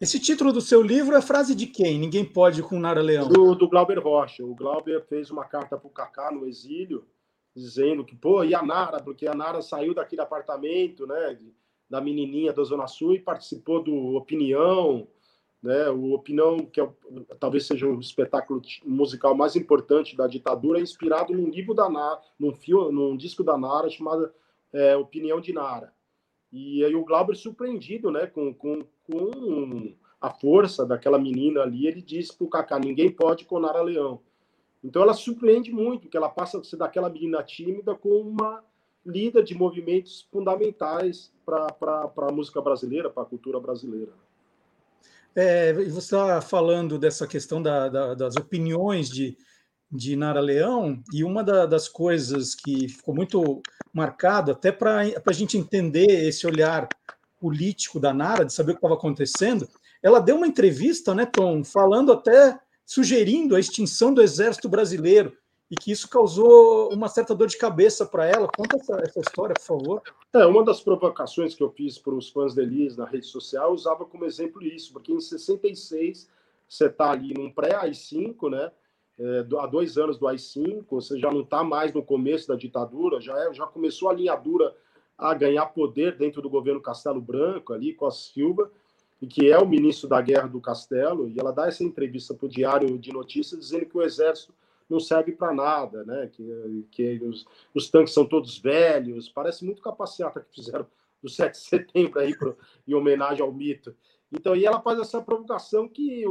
Esse 0.00 0.20
título 0.20 0.52
do 0.52 0.60
seu 0.60 0.82
livro 0.82 1.14
é 1.16 1.22
frase 1.22 1.54
de 1.54 1.66
quem? 1.66 1.98
Ninguém 1.98 2.24
pode 2.24 2.62
com 2.62 2.78
Nara 2.78 3.02
Leão. 3.02 3.28
Do, 3.28 3.54
do 3.54 3.68
Glauber 3.68 3.98
Rocha. 3.98 4.44
O 4.44 4.54
Glauber 4.54 5.04
fez 5.06 5.30
uma 5.30 5.44
carta 5.44 5.76
para 5.76 5.86
o 5.86 5.90
Kaká 5.90 6.30
no 6.30 6.46
exílio, 6.46 7.06
dizendo 7.54 8.04
que, 8.04 8.14
pô, 8.14 8.44
e 8.44 8.54
a 8.54 8.62
Nara? 8.62 9.02
Porque 9.02 9.26
a 9.26 9.34
Nara 9.34 9.62
saiu 9.62 9.94
daquele 9.94 10.22
apartamento, 10.22 11.06
né, 11.06 11.38
da 11.88 12.00
menininha 12.00 12.52
da 12.52 12.62
Zona 12.62 12.86
Sul 12.86 13.14
e 13.14 13.20
participou 13.20 13.82
do 13.82 14.16
Opinião, 14.16 15.08
né? 15.62 15.88
O 15.90 16.12
Opinião, 16.12 16.58
que 16.66 16.80
é, 16.80 16.88
talvez 17.40 17.66
seja 17.66 17.86
o 17.86 17.98
espetáculo 17.98 18.62
musical 18.84 19.34
mais 19.34 19.56
importante 19.56 20.16
da 20.16 20.26
ditadura, 20.26 20.78
é 20.78 20.82
inspirado 20.82 21.32
num 21.32 21.50
livro 21.50 21.74
da 21.74 21.88
Nara, 21.88 22.20
num, 22.38 22.52
filme, 22.52 22.92
num 22.92 23.16
disco 23.16 23.42
da 23.42 23.56
Nara 23.56 23.88
chamado 23.88 24.30
é, 24.72 24.96
Opinião 24.96 25.40
de 25.40 25.52
Nara. 25.52 25.92
E 26.52 26.84
aí 26.84 26.94
o 26.94 27.04
Glauber, 27.04 27.34
surpreendido 27.34 28.10
né, 28.10 28.26
com, 28.26 28.54
com, 28.54 28.86
com 29.10 29.94
a 30.20 30.30
força 30.30 30.84
daquela 30.84 31.18
menina 31.18 31.62
ali, 31.62 31.86
ele 31.86 32.02
disse 32.02 32.36
para 32.36 32.46
o 32.46 32.50
Kaká, 32.50 32.78
ninguém 32.78 33.10
pode 33.10 33.44
com 33.44 33.60
Nara 33.60 33.82
Leão. 33.82 34.20
Então 34.82 35.02
ela 35.02 35.14
surpreende 35.14 35.72
muito, 35.72 36.08
que 36.08 36.16
ela 36.16 36.28
passa 36.28 36.58
a 36.58 36.64
ser 36.64 36.76
daquela 36.76 37.08
menina 37.10 37.42
tímida 37.42 37.94
com 37.94 38.20
uma 38.20 38.62
líder 39.04 39.44
de 39.44 39.54
movimentos 39.54 40.26
fundamentais 40.32 41.32
para 41.44 42.10
a 42.16 42.32
música 42.32 42.60
brasileira, 42.60 43.08
para 43.08 43.22
a 43.22 43.26
cultura 43.26 43.60
brasileira. 43.60 44.12
É, 45.34 45.72
você 45.72 45.98
está 45.98 46.40
falando 46.40 46.98
dessa 46.98 47.26
questão 47.26 47.62
da, 47.62 47.88
da, 47.88 48.14
das 48.14 48.36
opiniões 48.36 49.08
de, 49.08 49.36
de 49.90 50.16
Nara 50.16 50.40
Leão, 50.40 51.02
e 51.12 51.22
uma 51.22 51.44
da, 51.44 51.66
das 51.66 51.88
coisas 51.88 52.54
que 52.54 52.88
ficou 52.88 53.14
muito 53.14 53.60
marcado, 53.92 54.50
até 54.50 54.72
para 54.72 55.02
a 55.24 55.32
gente 55.32 55.58
entender 55.58 56.26
esse 56.26 56.46
olhar 56.46 56.88
político 57.46 58.00
da 58.00 58.12
Nara, 58.12 58.44
de 58.44 58.52
saber 58.52 58.72
o 58.72 58.74
que 58.74 58.78
estava 58.78 58.94
acontecendo, 58.94 59.68
ela 60.02 60.18
deu 60.18 60.34
uma 60.34 60.48
entrevista, 60.48 61.14
né, 61.14 61.24
Tom, 61.24 61.62
falando 61.62 62.10
até, 62.10 62.58
sugerindo 62.84 63.54
a 63.54 63.60
extinção 63.60 64.12
do 64.12 64.20
exército 64.20 64.68
brasileiro, 64.68 65.32
e 65.70 65.76
que 65.76 65.92
isso 65.92 66.08
causou 66.08 66.92
uma 66.92 67.08
certa 67.08 67.36
dor 67.36 67.46
de 67.46 67.56
cabeça 67.56 68.04
para 68.04 68.26
ela. 68.26 68.48
Conta 68.48 68.76
essa, 68.76 68.96
essa, 69.00 69.20
história, 69.20 69.54
por 69.54 69.62
favor. 69.62 70.02
É, 70.32 70.44
uma 70.44 70.64
das 70.64 70.80
provocações 70.80 71.54
que 71.54 71.62
eu 71.62 71.70
fiz 71.70 71.98
para 71.98 72.14
os 72.14 72.30
fãs 72.30 72.52
de 72.52 72.62
Elis 72.62 72.96
na 72.96 73.04
rede 73.04 73.26
social, 73.26 73.68
eu 73.68 73.74
usava 73.74 74.04
como 74.04 74.24
exemplo 74.24 74.60
isso, 74.64 74.92
porque 74.92 75.12
em 75.12 75.20
66 75.20 76.28
você 76.68 76.86
está 76.86 77.12
ali 77.12 77.32
num 77.32 77.52
pré-AI-5, 77.52 78.50
né? 78.50 78.72
É, 79.18 79.46
há 79.60 79.66
dois 79.66 79.96
anos 79.96 80.18
do 80.18 80.26
AI-5, 80.26 80.84
você 80.90 81.16
já 81.16 81.30
não 81.30 81.42
está 81.42 81.62
mais 81.62 81.92
no 81.92 82.02
começo 82.02 82.48
da 82.48 82.56
ditadura, 82.56 83.20
já, 83.20 83.38
é, 83.38 83.54
já 83.54 83.66
começou 83.68 84.10
a 84.10 84.12
linha 84.12 84.34
dura 84.34 84.74
a 85.18 85.32
ganhar 85.34 85.66
poder 85.66 86.16
dentro 86.16 86.42
do 86.42 86.50
governo 86.50 86.80
Castelo 86.80 87.20
Branco, 87.20 87.72
ali, 87.72 87.94
com 87.94 88.06
a 88.06 88.10
Silva, 88.10 88.70
e 89.20 89.26
que 89.26 89.50
é 89.50 89.58
o 89.58 89.66
ministro 89.66 90.08
da 90.08 90.20
Guerra 90.20 90.46
do 90.46 90.60
Castelo, 90.60 91.28
e 91.28 91.38
ela 91.38 91.52
dá 91.52 91.66
essa 91.66 91.82
entrevista 91.82 92.34
para 92.34 92.46
o 92.46 92.50
Diário 92.50 92.98
de 92.98 93.12
Notícias 93.12 93.58
dizendo 93.58 93.86
que 93.86 93.96
o 93.96 94.02
Exército 94.02 94.52
não 94.88 95.00
serve 95.00 95.32
para 95.32 95.52
nada, 95.52 96.04
né? 96.04 96.28
Que, 96.32 96.86
que 96.90 97.20
os, 97.24 97.46
os, 97.74 97.90
tanques 97.90 98.14
são 98.14 98.24
todos 98.24 98.58
velhos, 98.58 99.28
parece 99.28 99.64
muito 99.64 99.82
capaciata 99.82 100.40
que 100.40 100.54
fizeram 100.54 100.86
do 101.22 101.28
7 101.30 101.52
de 101.52 101.58
setembro 101.58 102.20
aí 102.20 102.36
pro, 102.36 102.56
em 102.86 102.94
homenagem 102.94 103.42
ao 103.42 103.52
mito. 103.52 103.96
Então, 104.30 104.54
e 104.54 104.66
ela 104.66 104.80
faz 104.80 104.98
essa 104.98 105.22
provocação 105.22 105.88
que 105.88 106.24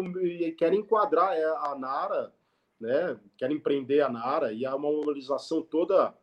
quer 0.57 0.73
enquadrar 0.73 1.33
é, 1.33 1.43
a 1.43 1.75
Nara, 1.77 2.33
né? 2.79 3.17
Querem 3.37 3.59
prender 3.59 4.03
a 4.03 4.09
Nara 4.09 4.53
e 4.53 4.65
há 4.65 4.75
uma 4.75 4.91
mobilização 4.91 5.61
toda 5.61 6.13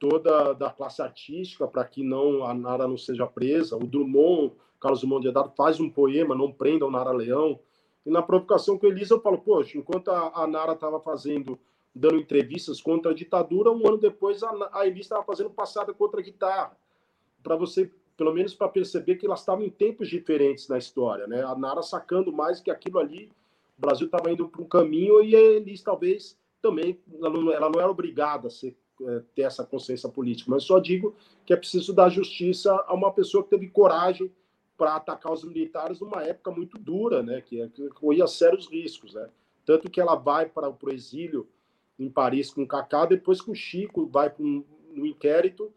toda 0.00 0.54
da 0.54 0.70
classe 0.70 1.02
artística 1.02 1.68
para 1.68 1.84
que 1.84 2.02
não 2.02 2.42
a 2.42 2.54
Nara 2.54 2.88
não 2.88 2.96
seja 2.96 3.26
presa. 3.26 3.76
O 3.76 3.86
Drummond, 3.86 4.54
Carlos 4.80 5.00
Drummond 5.00 5.22
de 5.22 5.28
Andrade 5.28 5.54
faz 5.54 5.78
um 5.78 5.90
poema, 5.90 6.34
não 6.34 6.50
prendam 6.50 6.90
Nara 6.90 7.12
Leão. 7.12 7.60
E 8.04 8.10
na 8.10 8.22
provocação 8.22 8.78
com 8.78 8.86
Elisa, 8.86 9.14
eu 9.14 9.20
falo, 9.20 9.38
poxa, 9.38 9.76
enquanto 9.76 10.08
a, 10.08 10.42
a 10.42 10.46
Nara 10.46 10.72
estava 10.72 10.98
fazendo, 10.98 11.60
dando 11.94 12.16
entrevistas 12.16 12.80
contra 12.80 13.12
a 13.12 13.14
ditadura, 13.14 13.70
um 13.70 13.86
ano 13.86 13.98
depois 13.98 14.42
a, 14.42 14.70
a 14.72 14.86
Elisa 14.86 15.02
estava 15.02 15.22
fazendo 15.22 15.50
passada 15.50 15.92
contra 15.92 16.18
a 16.18 16.22
guitarra. 16.22 16.74
Para 17.42 17.56
você, 17.56 17.92
pelo 18.16 18.32
menos 18.32 18.54
para 18.54 18.70
perceber 18.70 19.16
que 19.16 19.26
elas 19.26 19.40
estavam 19.40 19.64
em 19.64 19.70
tempos 19.70 20.08
diferentes 20.08 20.66
na 20.66 20.78
história, 20.78 21.26
né? 21.26 21.42
A 21.44 21.54
Nara 21.54 21.82
sacando 21.82 22.32
mais 22.32 22.58
que 22.58 22.70
aquilo 22.70 22.98
ali, 22.98 23.30
o 23.76 23.80
Brasil 23.82 24.06
estava 24.06 24.32
indo 24.32 24.48
para 24.48 24.62
um 24.62 24.66
caminho 24.66 25.22
e 25.22 25.36
a 25.36 25.40
Elisa 25.40 25.84
talvez 25.84 26.38
também, 26.62 26.98
ela 27.18 27.30
não, 27.30 27.52
ela 27.52 27.70
não 27.70 27.80
era 27.80 27.90
obrigada 27.90 28.48
a 28.48 28.50
ser 28.50 28.74
ter 29.34 29.42
essa 29.42 29.64
consciência 29.64 30.08
política, 30.08 30.50
mas 30.50 30.64
só 30.64 30.78
digo 30.78 31.14
que 31.44 31.52
é 31.52 31.56
preciso 31.56 31.92
dar 31.92 32.08
justiça 32.08 32.72
a 32.86 32.94
uma 32.94 33.12
pessoa 33.12 33.42
que 33.42 33.50
teve 33.50 33.68
coragem 33.68 34.30
para 34.76 34.96
atacar 34.96 35.32
os 35.32 35.44
militares 35.44 36.00
numa 36.00 36.22
época 36.22 36.50
muito 36.50 36.78
dura, 36.78 37.22
né, 37.22 37.40
que, 37.40 37.68
que 37.68 37.88
corria 37.90 38.26
sérios 38.26 38.66
riscos, 38.66 39.14
né? 39.14 39.28
Tanto 39.64 39.90
que 39.90 40.00
ela 40.00 40.14
vai 40.14 40.46
para 40.46 40.70
o 40.70 40.90
exílio 40.90 41.46
em 41.98 42.08
Paris 42.08 42.50
com 42.50 42.62
o 42.62 42.66
Kaká, 42.66 43.04
depois 43.04 43.42
que 43.42 43.50
o 43.50 43.54
Chico 43.54 44.06
vai 44.06 44.30
para 44.30 44.42
um, 44.42 44.64
um 44.96 45.04
inquérito 45.04 45.70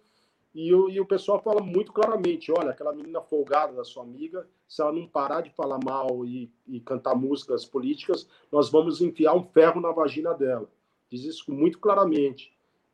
e 0.53 0.73
o, 0.73 0.89
e 0.89 0.99
o 0.99 1.05
pessoal 1.05 1.41
fala 1.41 1.62
muito 1.62 1.91
claramente: 1.91 2.51
olha, 2.51 2.71
aquela 2.71 2.93
menina 2.93 3.21
folgada 3.21 3.73
da 3.73 3.83
sua 3.83 4.03
amiga, 4.03 4.47
se 4.67 4.81
ela 4.81 4.91
não 4.91 5.07
parar 5.07 5.41
de 5.41 5.49
falar 5.49 5.79
mal 5.83 6.25
e, 6.25 6.51
e 6.67 6.79
cantar 6.79 7.15
músicas 7.15 7.65
políticas, 7.65 8.27
nós 8.51 8.69
vamos 8.69 9.01
enfiar 9.01 9.33
um 9.33 9.43
ferro 9.43 9.81
na 9.81 9.91
vagina 9.91 10.33
dela. 10.33 10.69
Diz 11.09 11.23
isso 11.23 11.51
muito 11.51 11.79
claramente. 11.79 12.52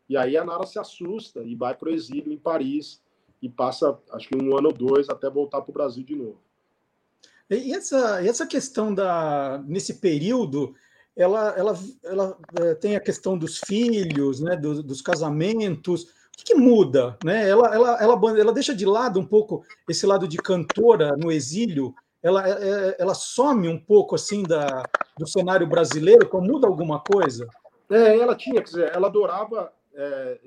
E 0.10 0.18
aí 0.18 0.36
a 0.36 0.44
Nara 0.44 0.66
se 0.66 0.80
assusta 0.80 1.42
e 1.44 1.56
vai 1.56 1.76
para 1.76 1.90
o 1.90 1.94
exílio 1.94 2.34
em 2.34 2.38
Paris 2.38 3.00
e 3.42 3.48
passa, 3.48 3.98
acho 4.12 4.28
que 4.28 4.36
um 4.36 4.58
ano 4.58 4.70
ou 4.70 4.74
dois, 4.74 5.08
até 5.08 5.30
voltar 5.30 5.62
para 5.62 5.70
o 5.70 5.74
Brasil 5.74 6.04
de 6.04 6.16
novo. 6.16 6.42
E 7.50 7.74
essa, 7.74 8.26
essa 8.26 8.46
questão 8.46 8.94
da 8.94 9.64
nesse 9.66 9.96
período, 9.96 10.76
ela, 11.16 11.50
ela, 11.58 11.80
ela 12.04 12.38
é, 12.62 12.76
tem 12.76 12.96
a 12.96 13.00
questão 13.00 13.38
dos 13.38 13.60
filhos, 13.60 14.40
né, 14.40 14.56
dos, 14.56 14.84
dos 14.84 15.02
casamentos. 15.02 16.04
O 16.04 16.08
que, 16.38 16.44
que, 16.46 16.56
muda? 16.56 17.18
Né? 17.24 17.50
Ela, 17.50 17.74
ela, 17.74 17.98
ela, 18.02 18.40
ela 18.40 18.54
deixa 18.54 18.74
de 18.74 18.86
lado 18.86 19.20
um 19.20 19.26
pouco 19.26 19.64
esse 19.88 20.06
lado 20.06 20.28
de 20.28 20.38
cantora 20.38 21.16
no 21.18 21.32
exílio. 21.32 21.94
Ela, 22.22 22.48
é, 22.48 22.52
é, 22.52 22.96
ela 23.00 23.14
some 23.14 23.68
um 23.68 23.80
pouco 23.80 24.16
assim 24.16 24.44
da, 24.44 24.84
do 25.18 25.28
cenário 25.28 25.68
brasileiro. 25.68 26.30
Como 26.30 26.48
muda 26.48 26.68
alguma 26.68 27.00
coisa? 27.00 27.48
É, 27.90 28.18
ela 28.18 28.36
tinha, 28.36 28.62
quer 28.62 28.70
dizer, 28.70 28.96
ela 28.96 29.08
adorava 29.08 29.72
é, 30.00 30.40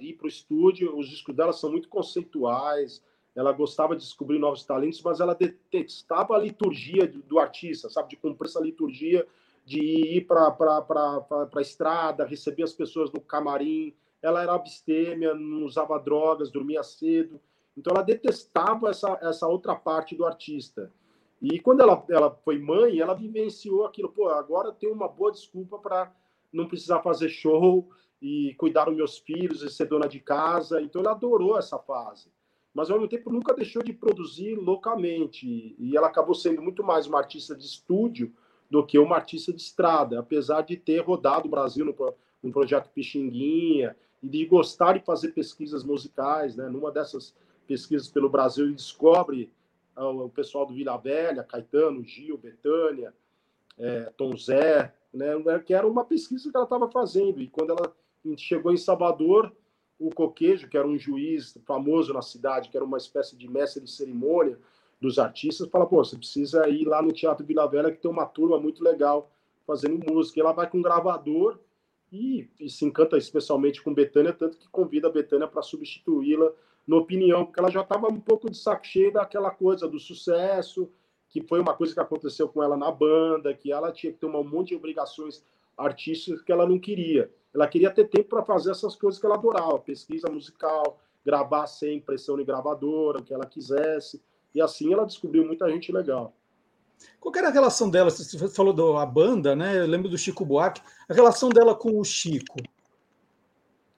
ir 0.00 0.14
para 0.14 0.26
o 0.26 0.28
estúdio. 0.28 0.96
Os 0.96 1.08
discos 1.08 1.34
dela 1.34 1.52
são 1.52 1.70
muito 1.70 1.88
conceituais 1.88 3.02
ela 3.38 3.52
gostava 3.52 3.94
de 3.94 4.02
descobrir 4.02 4.40
novos 4.40 4.64
talentos, 4.64 5.00
mas 5.00 5.20
ela 5.20 5.32
detestava 5.32 6.34
a 6.34 6.38
liturgia 6.38 7.06
do, 7.06 7.20
do 7.20 7.38
artista, 7.38 7.88
sabe? 7.88 8.08
De 8.08 8.16
cumprir 8.16 8.48
essa 8.48 8.60
liturgia, 8.60 9.24
de 9.64 9.78
ir 9.80 10.26
para 10.26 10.48
a 10.48 11.60
estrada, 11.60 12.24
receber 12.24 12.64
as 12.64 12.72
pessoas 12.72 13.12
no 13.12 13.20
camarim. 13.20 13.94
Ela 14.20 14.42
era 14.42 14.54
abstêmia, 14.54 15.34
não 15.34 15.62
usava 15.62 16.00
drogas, 16.00 16.50
dormia 16.50 16.82
cedo. 16.82 17.40
Então 17.76 17.94
ela 17.94 18.02
detestava 18.02 18.90
essa, 18.90 19.16
essa 19.22 19.46
outra 19.46 19.76
parte 19.76 20.16
do 20.16 20.26
artista. 20.26 20.92
E 21.40 21.60
quando 21.60 21.80
ela, 21.80 22.04
ela 22.10 22.32
foi 22.44 22.58
mãe, 22.58 22.98
ela 22.98 23.14
vivenciou 23.14 23.86
aquilo. 23.86 24.08
Pô, 24.08 24.30
agora 24.30 24.72
tem 24.72 24.90
uma 24.90 25.06
boa 25.06 25.30
desculpa 25.30 25.78
para 25.78 26.12
não 26.52 26.66
precisar 26.66 27.02
fazer 27.02 27.28
show 27.28 27.88
e 28.20 28.54
cuidar 28.58 28.84
dos 28.86 28.96
meus 28.96 29.18
filhos 29.18 29.62
e 29.62 29.70
ser 29.70 29.86
dona 29.86 30.08
de 30.08 30.20
casa. 30.20 30.80
Então 30.80 31.00
ela 31.00 31.12
adorou 31.12 31.58
essa 31.58 31.78
fase 31.78 32.30
mas 32.78 32.90
ao 32.90 32.96
mesmo 32.96 33.08
tempo 33.08 33.28
nunca 33.28 33.52
deixou 33.54 33.82
de 33.82 33.92
produzir 33.92 34.54
localmente. 34.54 35.74
E 35.76 35.96
ela 35.96 36.06
acabou 36.06 36.32
sendo 36.32 36.62
muito 36.62 36.84
mais 36.84 37.08
uma 37.08 37.18
artista 37.18 37.56
de 37.56 37.64
estúdio 37.64 38.32
do 38.70 38.86
que 38.86 38.96
uma 39.00 39.16
artista 39.16 39.52
de 39.52 39.60
estrada, 39.60 40.20
apesar 40.20 40.62
de 40.62 40.76
ter 40.76 41.00
rodado 41.00 41.48
o 41.48 41.50
Brasil 41.50 41.84
no, 41.84 42.14
no 42.40 42.52
projeto 42.52 42.88
Pixinguinha 42.90 43.96
e 44.22 44.28
de 44.28 44.46
gostar 44.46 44.96
de 44.96 45.04
fazer 45.04 45.32
pesquisas 45.32 45.82
musicais. 45.82 46.54
Né? 46.54 46.68
Numa 46.68 46.92
dessas 46.92 47.34
pesquisas 47.66 48.08
pelo 48.08 48.28
Brasil, 48.28 48.66
ele 48.66 48.74
descobre 48.74 49.50
uh, 49.96 50.24
o 50.24 50.30
pessoal 50.30 50.64
do 50.64 50.72
Vila 50.72 50.96
Velha, 50.98 51.42
Caetano, 51.42 52.04
Gil, 52.04 52.38
Betânia, 52.38 53.12
é, 53.76 54.12
Tom 54.16 54.36
Zé, 54.36 54.94
né? 55.12 55.34
que 55.66 55.74
era 55.74 55.84
uma 55.84 56.04
pesquisa 56.04 56.48
que 56.48 56.56
ela 56.56 56.64
estava 56.64 56.88
fazendo. 56.88 57.40
E 57.40 57.48
quando 57.48 57.70
ela 57.70 57.92
chegou 58.36 58.72
em 58.72 58.76
Salvador, 58.76 59.52
o 59.98 60.10
Coquejo, 60.10 60.68
que 60.68 60.76
era 60.76 60.86
um 60.86 60.98
juiz 60.98 61.58
famoso 61.66 62.12
na 62.12 62.22
cidade, 62.22 62.68
que 62.68 62.76
era 62.76 62.84
uma 62.84 62.98
espécie 62.98 63.36
de 63.36 63.48
mestre 63.48 63.82
de 63.82 63.90
cerimônia 63.90 64.58
dos 65.00 65.18
artistas, 65.18 65.68
fala, 65.68 65.86
pô, 65.86 66.04
você 66.04 66.16
precisa 66.16 66.68
ir 66.68 66.84
lá 66.84 67.00
no 67.00 67.12
Teatro 67.12 67.46
Vila 67.46 67.68
Velha, 67.68 67.90
que 67.90 68.00
tem 68.00 68.10
uma 68.10 68.26
turma 68.26 68.58
muito 68.58 68.82
legal 68.82 69.30
fazendo 69.66 70.04
música. 70.10 70.38
E 70.38 70.42
ela 70.42 70.52
vai 70.52 70.68
com 70.68 70.78
um 70.78 70.82
gravador 70.82 71.58
e, 72.12 72.48
e 72.58 72.68
se 72.68 72.84
encanta 72.84 73.16
especialmente 73.16 73.82
com 73.82 73.94
Betânia, 73.94 74.32
tanto 74.32 74.58
que 74.58 74.68
convida 74.68 75.08
a 75.08 75.12
Betânia 75.12 75.46
para 75.46 75.62
substituí-la 75.62 76.50
na 76.86 76.96
opinião, 76.96 77.44
porque 77.44 77.60
ela 77.60 77.70
já 77.70 77.82
estava 77.82 78.08
um 78.08 78.18
pouco 78.18 78.50
de 78.50 78.56
saco 78.56 78.86
cheio 78.86 79.12
daquela 79.12 79.50
coisa 79.50 79.86
do 79.86 80.00
sucesso, 80.00 80.90
que 81.28 81.42
foi 81.42 81.60
uma 81.60 81.74
coisa 81.74 81.92
que 81.92 82.00
aconteceu 82.00 82.48
com 82.48 82.62
ela 82.62 82.76
na 82.76 82.90
banda, 82.90 83.52
que 83.52 83.70
ela 83.70 83.92
tinha 83.92 84.10
que 84.10 84.18
ter 84.18 84.26
um 84.26 84.42
monte 84.42 84.68
de 84.68 84.76
obrigações 84.76 85.44
artísticas 85.78 86.42
que 86.42 86.52
ela 86.52 86.68
não 86.68 86.78
queria. 86.78 87.30
Ela 87.54 87.68
queria 87.68 87.90
ter 87.90 88.08
tempo 88.08 88.28
para 88.28 88.42
fazer 88.42 88.72
essas 88.72 88.96
coisas 88.96 89.20
que 89.20 89.24
ela 89.24 89.36
adorava, 89.36 89.78
pesquisa 89.78 90.28
musical, 90.28 91.00
gravar 91.24 91.66
sem 91.66 91.98
impressão 91.98 92.36
de 92.36 92.44
gravadora, 92.44 93.20
o 93.20 93.22
que 93.22 93.32
ela 93.32 93.46
quisesse. 93.46 94.22
E 94.54 94.60
assim 94.60 94.92
ela 94.92 95.06
descobriu 95.06 95.46
muita 95.46 95.70
gente 95.70 95.92
legal. 95.92 96.34
Qual 97.20 97.34
era 97.36 97.48
a 97.48 97.52
relação 97.52 97.88
dela? 97.88 98.10
Você 98.10 98.48
falou 98.48 98.72
da 98.72 99.06
banda, 99.06 99.54
né? 99.54 99.78
Eu 99.78 99.86
lembro 99.86 100.08
do 100.08 100.18
Chico 100.18 100.44
Buarque. 100.44 100.82
A 101.08 101.14
relação 101.14 101.48
dela 101.48 101.74
com 101.74 101.98
o 101.98 102.04
Chico. 102.04 102.58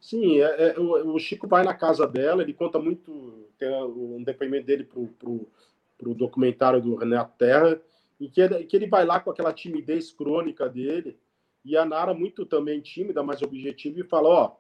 Sim, 0.01 0.41
é, 0.41 0.71
é, 0.71 0.79
o, 0.79 1.15
o, 1.15 1.19
Chico 1.19 1.47
vai 1.47 1.63
na 1.63 1.75
casa 1.75 2.07
dela, 2.07 2.43
ele 2.43 2.55
conta 2.55 2.79
muito, 2.79 3.47
tem 3.59 3.69
um 3.85 4.23
depoimento 4.25 4.67
dele 4.67 4.85
para 4.85 4.99
o 5.29 6.15
documentário 6.15 6.81
do 6.81 6.97
René 6.97 7.25
Terra, 7.39 7.81
e 8.19 8.29
que 8.29 8.65
que 8.65 8.77
ele 8.77 8.89
vai 8.89 9.05
lá 9.05 9.21
com 9.21 9.31
aquela 9.31 9.53
timidez 9.53 10.11
crônica 10.11 10.69
dele, 10.69 11.19
e 11.65 11.77
a 11.77 11.85
Nara, 11.85 12.15
muito 12.15 12.47
também 12.47 12.81
tímida, 12.81 13.23
mas 13.23 13.43
objetiva, 13.43 14.01
e 14.01 14.05
fala: 14.05 14.29
Ó, 14.29 14.57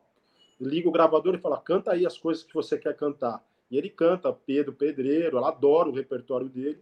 liga 0.60 0.88
o 0.88 0.92
gravador 0.92 1.34
e 1.34 1.38
fala: 1.38 1.60
canta 1.60 1.92
aí 1.92 2.06
as 2.06 2.18
coisas 2.18 2.42
que 2.42 2.54
você 2.54 2.78
quer 2.78 2.96
cantar. 2.96 3.44
E 3.70 3.78
ele 3.78 3.88
canta 3.88 4.32
Pedro 4.32 4.72
Pedreiro, 4.72 5.38
ela 5.38 5.48
adora 5.48 5.88
o 5.88 5.94
repertório 5.94 6.48
dele. 6.48 6.80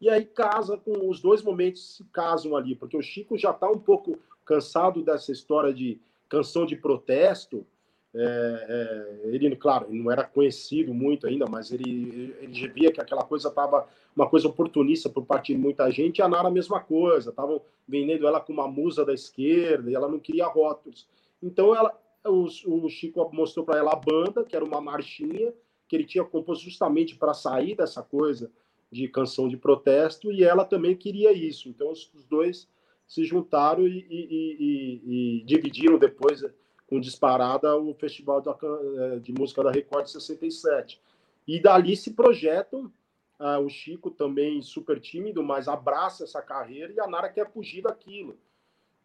E 0.00 0.08
aí 0.08 0.24
casa 0.24 0.78
com 0.78 1.08
os 1.08 1.20
dois 1.20 1.42
momentos 1.42 1.96
se 1.96 2.04
casam 2.04 2.56
ali, 2.56 2.74
porque 2.74 2.96
o 2.96 3.02
Chico 3.02 3.36
já 3.36 3.50
está 3.50 3.70
um 3.70 3.78
pouco 3.78 4.18
cansado 4.46 5.02
dessa 5.02 5.30
história 5.30 5.72
de 5.72 6.00
canção 6.28 6.64
de 6.64 6.74
protesto, 6.74 7.66
é, 8.14 9.22
é, 9.24 9.28
ele, 9.28 9.54
claro, 9.54 9.86
não 9.90 10.10
era 10.10 10.24
conhecido 10.24 10.92
muito 10.92 11.26
ainda, 11.26 11.46
mas 11.48 11.70
ele, 11.70 12.34
ele 12.40 12.68
via 12.68 12.90
que 12.90 13.00
aquela 13.00 13.24
coisa 13.24 13.48
estava 13.48 13.86
uma 14.14 14.28
coisa 14.28 14.48
oportunista 14.48 15.08
por 15.08 15.24
parte 15.24 15.54
de 15.54 15.58
muita 15.58 15.90
gente, 15.90 16.18
e 16.18 16.22
a 16.22 16.28
Nara 16.28 16.48
a 16.48 16.50
mesma 16.50 16.80
coisa, 16.80 17.30
estavam 17.30 17.60
vendendo 17.86 18.26
ela 18.26 18.40
como 18.40 18.60
uma 18.60 18.68
musa 18.68 19.04
da 19.04 19.14
esquerda, 19.14 19.90
e 19.90 19.94
ela 19.94 20.08
não 20.08 20.18
queria 20.18 20.46
rótulos. 20.46 21.06
Então 21.42 21.74
ela, 21.74 21.98
o, 22.24 22.46
o 22.66 22.88
Chico 22.88 23.28
mostrou 23.32 23.64
para 23.64 23.78
ela 23.78 23.92
a 23.92 23.96
banda, 23.96 24.44
que 24.44 24.54
era 24.54 24.64
uma 24.64 24.80
marchinha, 24.80 25.52
que 25.88 25.96
ele 25.96 26.04
tinha 26.04 26.24
composto 26.24 26.64
justamente 26.64 27.16
para 27.16 27.34
sair 27.34 27.74
dessa 27.74 28.02
coisa 28.02 28.50
de 28.92 29.08
canção 29.08 29.48
de 29.48 29.56
protesto, 29.56 30.32
e 30.32 30.44
ela 30.44 30.64
também 30.64 30.96
queria 30.96 31.32
isso. 31.32 31.68
Então 31.68 31.90
os, 31.90 32.10
os 32.14 32.24
dois 32.24 32.68
se 33.06 33.24
juntaram 33.24 33.86
e, 33.86 34.06
e, 34.08 34.56
e, 34.60 35.40
e 35.40 35.44
dividiram 35.44 35.98
depois 35.98 36.44
com 36.88 37.00
disparada 37.00 37.76
o 37.76 37.94
Festival 37.94 38.42
eh, 38.42 39.18
de 39.20 39.32
Música 39.32 39.62
da 39.62 39.70
Record 39.70 40.06
67. 40.06 41.00
E 41.46 41.60
dali 41.60 41.96
se 41.96 42.12
projetam 42.12 42.92
uh, 43.40 43.58
o 43.58 43.68
Chico 43.68 44.10
também 44.10 44.60
super 44.60 45.00
tímido, 45.00 45.42
mas 45.42 45.66
abraça 45.66 46.24
essa 46.24 46.42
carreira 46.42 46.92
e 46.92 47.00
a 47.00 47.06
Nara 47.06 47.28
quer 47.28 47.50
fugir 47.50 47.82
daquilo. 47.82 48.36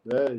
Né? 0.03 0.35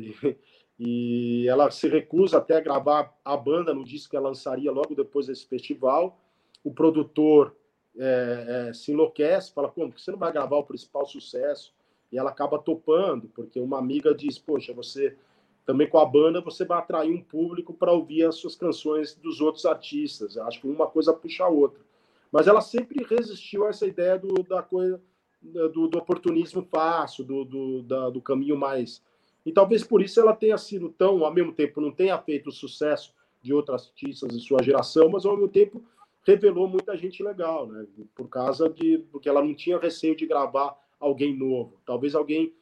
E, 0.79 1.43
e 1.43 1.47
ela 1.49 1.71
se 1.71 1.87
recusa 1.87 2.37
até 2.37 2.55
a 2.55 2.61
gravar 2.61 3.13
a 3.25 3.35
banda 3.35 3.73
no 3.73 3.83
disco 3.83 4.11
que 4.11 4.15
ela 4.15 4.29
lançaria 4.29 4.71
logo 4.71 4.93
depois 4.93 5.25
desse 5.25 5.45
festival. 5.47 6.21
O 6.63 6.71
produtor 6.71 7.55
é, 7.97 8.67
é, 8.69 8.73
se 8.73 8.91
enlouquece, 8.91 9.51
fala, 9.51 9.69
como 9.69 9.91
que 9.91 9.99
você 9.99 10.11
não 10.11 10.19
vai 10.19 10.31
gravar 10.31 10.57
o 10.57 10.63
principal 10.63 11.05
sucesso? 11.05 11.73
E 12.11 12.17
ela 12.17 12.29
acaba 12.29 12.59
topando, 12.59 13.27
porque 13.29 13.59
uma 13.59 13.79
amiga 13.79 14.13
diz, 14.13 14.37
poxa, 14.37 14.71
você 14.71 15.17
também 15.65 15.89
com 15.89 15.97
a 15.97 16.05
banda 16.05 16.39
você 16.39 16.63
vai 16.63 16.77
atrair 16.77 17.11
um 17.11 17.21
público 17.21 17.73
para 17.73 17.91
ouvir 17.91 18.23
as 18.23 18.35
suas 18.35 18.55
canções 18.55 19.15
dos 19.15 19.41
outros 19.41 19.65
artistas. 19.65 20.35
Eu 20.35 20.43
acho 20.43 20.61
que 20.61 20.67
uma 20.67 20.87
coisa 20.87 21.11
puxa 21.11 21.43
a 21.43 21.49
outra. 21.49 21.86
Mas 22.31 22.47
ela 22.47 22.61
sempre 22.61 23.05
resistiu 23.05 23.65
a 23.65 23.69
essa 23.69 23.85
ideia 23.85 24.17
do, 24.17 24.43
da 24.43 24.61
coisa 24.61 25.01
do, 25.41 25.87
do 25.87 25.97
oportunismo 25.97 26.61
fácil, 26.63 27.23
do, 27.23 27.45
do, 27.45 27.83
da, 27.83 28.09
do 28.09 28.21
caminho 28.21 28.57
mais. 28.57 29.01
E 29.45 29.51
talvez 29.51 29.83
por 29.83 30.01
isso 30.01 30.19
ela 30.19 30.35
tenha 30.35 30.57
sido 30.57 30.89
tão, 30.89 31.23
ao 31.23 31.33
mesmo 31.33 31.53
tempo, 31.53 31.79
não 31.79 31.91
tenha 31.91 32.17
feito 32.17 32.49
o 32.49 32.51
sucesso 32.51 33.13
de 33.41 33.53
outros 33.53 33.87
artistas 33.87 34.29
de 34.29 34.41
sua 34.41 34.61
geração, 34.61 35.09
mas 35.09 35.25
ao 35.25 35.33
mesmo 35.33 35.47
tempo 35.47 35.83
revelou 36.25 36.67
muita 36.67 36.97
gente 36.97 37.23
legal, 37.23 37.67
né? 37.67 37.87
Por 38.13 38.27
causa 38.27 38.69
de 38.69 38.97
porque 39.11 39.29
ela 39.29 39.41
não 39.41 39.55
tinha 39.55 39.79
receio 39.79 40.15
de 40.15 40.25
gravar 40.25 40.77
alguém 40.99 41.33
novo. 41.33 41.79
Talvez 41.85 42.13
alguém 42.13 42.53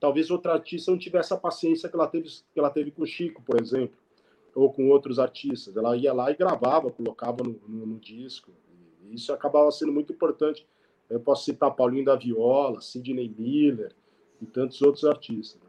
talvez 0.00 0.30
outra 0.30 0.54
artista 0.54 0.90
não 0.90 0.98
tivesse 0.98 1.32
a 1.32 1.36
paciência 1.36 1.88
que 1.88 1.94
ela 1.94 2.08
teve, 2.08 2.28
que 2.28 2.58
ela 2.58 2.70
teve 2.70 2.90
com 2.90 3.02
o 3.02 3.06
Chico, 3.06 3.42
por 3.42 3.60
exemplo, 3.60 3.96
ou 4.54 4.72
com 4.72 4.88
outros 4.88 5.18
artistas. 5.18 5.76
Ela 5.76 5.96
ia 5.96 6.12
lá 6.12 6.30
e 6.30 6.36
gravava, 6.36 6.90
colocava 6.90 7.44
no, 7.44 7.60
no, 7.68 7.86
no 7.86 7.98
disco. 7.98 8.50
Isso 9.12 9.32
acabava 9.32 9.70
sendo 9.70 9.92
muito 9.92 10.12
importante. 10.12 10.66
Eu 11.08 11.20
posso 11.20 11.44
citar 11.44 11.74
Paulinho 11.74 12.04
da 12.04 12.16
Viola, 12.16 12.80
Sidney 12.80 13.34
Miller 13.36 13.92
e 14.40 14.46
tantos 14.46 14.80
outros 14.82 15.04
artistas. 15.04 15.60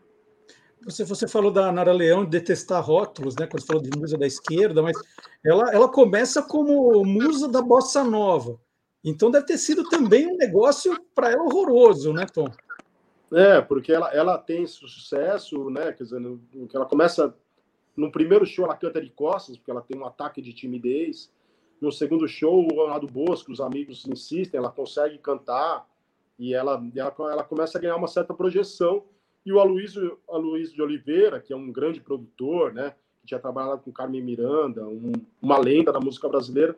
Você, 0.85 1.03
você 1.03 1.27
falou 1.27 1.51
da 1.51 1.71
Nara 1.71 1.91
Leão 1.91 2.23
de 2.23 2.31
detestar 2.31 2.83
rótulos, 2.83 3.35
né? 3.35 3.47
Quando 3.47 3.61
você 3.61 3.67
falou 3.67 3.81
de 3.81 3.97
musa 3.97 4.17
da 4.17 4.25
esquerda, 4.25 4.81
mas 4.81 4.97
ela, 5.45 5.73
ela 5.73 5.89
começa 5.89 6.41
como 6.41 7.03
musa 7.03 7.47
da 7.47 7.61
bossa 7.61 8.03
nova. 8.03 8.59
Então 9.03 9.31
deve 9.31 9.45
ter 9.45 9.57
sido 9.57 9.83
também 9.89 10.27
um 10.27 10.37
negócio 10.37 10.97
para 11.13 11.31
ela 11.31 11.43
horroroso, 11.43 12.13
né, 12.13 12.25
Tom? 12.25 12.49
É, 13.31 13.61
porque 13.61 13.91
ela, 13.91 14.09
ela 14.13 14.37
tem 14.37 14.65
sucesso, 14.65 15.69
né? 15.69 15.91
Quer 15.93 16.03
dizer, 16.03 16.19
no, 16.19 16.41
ela 16.73 16.85
começa. 16.85 17.33
No 17.95 18.11
primeiro 18.11 18.45
show, 18.45 18.63
ela 18.63 18.77
canta 18.77 19.01
de 19.01 19.09
costas, 19.09 19.57
porque 19.57 19.71
ela 19.71 19.81
tem 19.81 19.97
um 19.97 20.05
ataque 20.05 20.41
de 20.41 20.53
timidez. 20.53 21.29
No 21.81 21.91
segundo 21.91 22.27
show, 22.27 22.65
o 22.65 22.75
Ronaldo 22.75 23.07
Bosco, 23.07 23.51
os 23.51 23.61
amigos 23.61 24.05
insistem, 24.05 24.57
ela 24.57 24.69
consegue 24.69 25.17
cantar 25.17 25.87
e 26.37 26.53
ela, 26.53 26.81
ela, 26.95 27.13
ela 27.31 27.43
começa 27.43 27.77
a 27.77 27.81
ganhar 27.81 27.95
uma 27.95 28.07
certa 28.07 28.33
projeção. 28.33 29.03
E 29.45 29.53
o 29.53 29.59
Aloysio, 29.59 30.19
Aloysio 30.27 30.75
de 30.75 30.81
Oliveira, 30.81 31.39
que 31.39 31.53
é 31.53 31.55
um 31.55 31.71
grande 31.71 32.01
produtor, 32.01 32.73
né? 32.73 32.95
Que 33.21 33.27
tinha 33.27 33.39
trabalhado 33.39 33.81
com 33.81 33.91
Carmen 33.91 34.21
Miranda, 34.21 34.85
um, 34.85 35.11
uma 35.41 35.57
lenda 35.57 35.91
da 35.91 35.99
música 35.99 36.27
brasileira, 36.27 36.75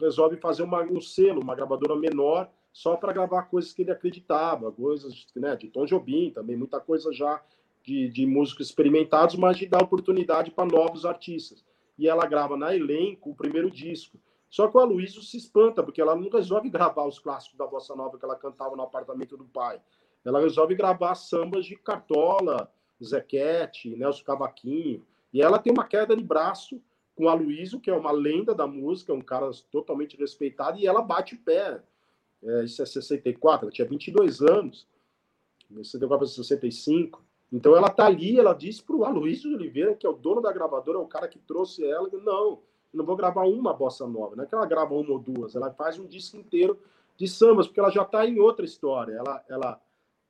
resolve 0.00 0.36
fazer 0.36 0.62
uma, 0.62 0.82
um 0.82 1.00
selo, 1.00 1.40
uma 1.40 1.54
gravadora 1.54 1.94
menor, 1.96 2.50
só 2.72 2.96
para 2.96 3.12
gravar 3.12 3.42
coisas 3.44 3.72
que 3.72 3.82
ele 3.82 3.90
acreditava, 3.90 4.72
coisas 4.72 5.26
né, 5.34 5.56
de 5.56 5.68
Tom 5.68 5.86
Jobim 5.86 6.30
também, 6.30 6.56
muita 6.56 6.80
coisa 6.80 7.12
já 7.12 7.40
de, 7.82 8.08
de 8.08 8.26
músicos 8.26 8.66
experimentados, 8.66 9.36
mas 9.36 9.56
de 9.56 9.66
dar 9.66 9.82
oportunidade 9.82 10.50
para 10.50 10.68
novos 10.68 11.06
artistas. 11.06 11.64
E 11.98 12.08
ela 12.08 12.26
grava 12.26 12.56
na 12.56 12.74
elenco 12.74 13.30
o 13.30 13.34
primeiro 13.34 13.70
disco. 13.70 14.18
Só 14.48 14.68
que 14.68 14.76
o 14.76 14.80
Aloysio 14.80 15.22
se 15.22 15.36
espanta, 15.36 15.82
porque 15.82 16.00
ela 16.00 16.14
não 16.14 16.28
resolve 16.28 16.70
gravar 16.70 17.06
os 17.06 17.18
clássicos 17.18 17.58
da 17.58 17.66
Bossa 17.66 17.94
Nova 17.94 18.18
que 18.18 18.24
ela 18.24 18.36
cantava 18.36 18.76
no 18.76 18.82
apartamento 18.82 19.36
do 19.36 19.44
pai. 19.44 19.80
Ela 20.24 20.40
resolve 20.40 20.74
gravar 20.74 21.14
sambas 21.14 21.66
de 21.66 21.76
Cartola, 21.76 22.70
Zequete, 23.02 23.94
Nelson 23.96 24.24
Cavaquinho. 24.24 25.04
E 25.32 25.42
ela 25.42 25.58
tem 25.58 25.72
uma 25.72 25.84
queda 25.84 26.16
de 26.16 26.22
braço 26.22 26.82
com 27.14 27.24
o 27.24 27.28
Aloysio, 27.28 27.80
que 27.80 27.90
é 27.90 27.94
uma 27.94 28.12
lenda 28.12 28.54
da 28.54 28.66
música, 28.66 29.12
um 29.12 29.20
cara 29.20 29.50
totalmente 29.70 30.16
respeitado, 30.16 30.78
e 30.78 30.86
ela 30.86 31.00
bate 31.00 31.34
o 31.34 31.38
pé. 31.38 31.82
É, 32.42 32.64
isso 32.64 32.82
é 32.82 32.86
64, 32.86 33.66
ela 33.66 33.72
tinha 33.72 33.88
22 33.88 34.42
anos, 34.42 34.86
64 35.70 36.18
para 36.18 36.26
65. 36.26 37.24
Então 37.52 37.76
ela 37.76 37.88
tá 37.88 38.06
ali, 38.06 38.38
ela 38.38 38.52
disse 38.52 38.82
para 38.82 38.96
o 38.96 39.04
Aloysio 39.04 39.54
Oliveira, 39.54 39.94
que 39.94 40.06
é 40.06 40.10
o 40.10 40.14
dono 40.14 40.40
da 40.40 40.52
gravadora, 40.52 40.98
é 40.98 41.00
o 41.00 41.06
cara 41.06 41.28
que 41.28 41.38
trouxe 41.38 41.84
ela, 41.84 42.08
não, 42.12 42.60
não 42.92 43.04
vou 43.04 43.16
gravar 43.16 43.46
uma 43.46 43.72
bossa 43.72 44.06
nova, 44.06 44.34
não 44.34 44.44
é 44.44 44.46
que 44.46 44.54
ela 44.54 44.66
grava 44.66 44.94
uma 44.94 45.12
ou 45.12 45.18
duas, 45.18 45.54
ela 45.54 45.70
faz 45.72 45.98
um 45.98 46.06
disco 46.06 46.36
inteiro 46.36 46.78
de 47.16 47.26
sambas, 47.26 47.66
porque 47.66 47.80
ela 47.80 47.90
já 47.90 48.02
está 48.02 48.26
em 48.26 48.38
outra 48.38 48.64
história. 48.64 49.14
Ela, 49.14 49.44
ela, 49.48 49.80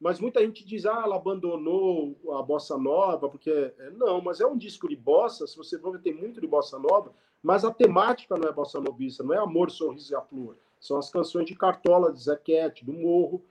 mas 0.01 0.21
muita 0.21 0.41
gente 0.41 0.65
diz, 0.65 0.87
ah, 0.87 1.03
ela 1.05 1.17
abandonou 1.17 2.17
a 2.39 2.43
bossa 2.43 2.79
nova, 2.79 3.29
porque 3.29 3.51
é, 3.51 3.91
não, 3.91 4.21
mas 4.21 4.41
é 4.41 4.47
um 4.47 4.57
disco 4.57 4.89
de 4.89 4.97
bossa. 4.97 5.47
Se 5.47 5.57
você 5.57 5.79
for 5.79 5.93
ver, 5.93 6.01
tem 6.01 6.15
muito 6.15 6.41
de 6.41 6.47
bossa 6.47 6.79
nova, 6.79 7.13
mas 7.43 7.65
a 7.65 7.73
temática 7.73 8.37
não 8.37 8.49
é 8.49 8.53
bossa 8.53 8.81
novista, 8.81 9.25
não 9.25 9.35
é 9.35 9.39
amor, 9.39 9.71
sorriso 9.71 10.13
e 10.13 10.17
a 10.17 10.21
flor. 10.21 10.57
São 10.81 10.99
as 10.99 11.11
canções 11.11 11.47
de 11.47 11.55
Cartola, 11.55 12.13
de 12.13 12.23
Zequete, 12.23 12.85
do 12.85 12.93
Morro. 12.93 13.43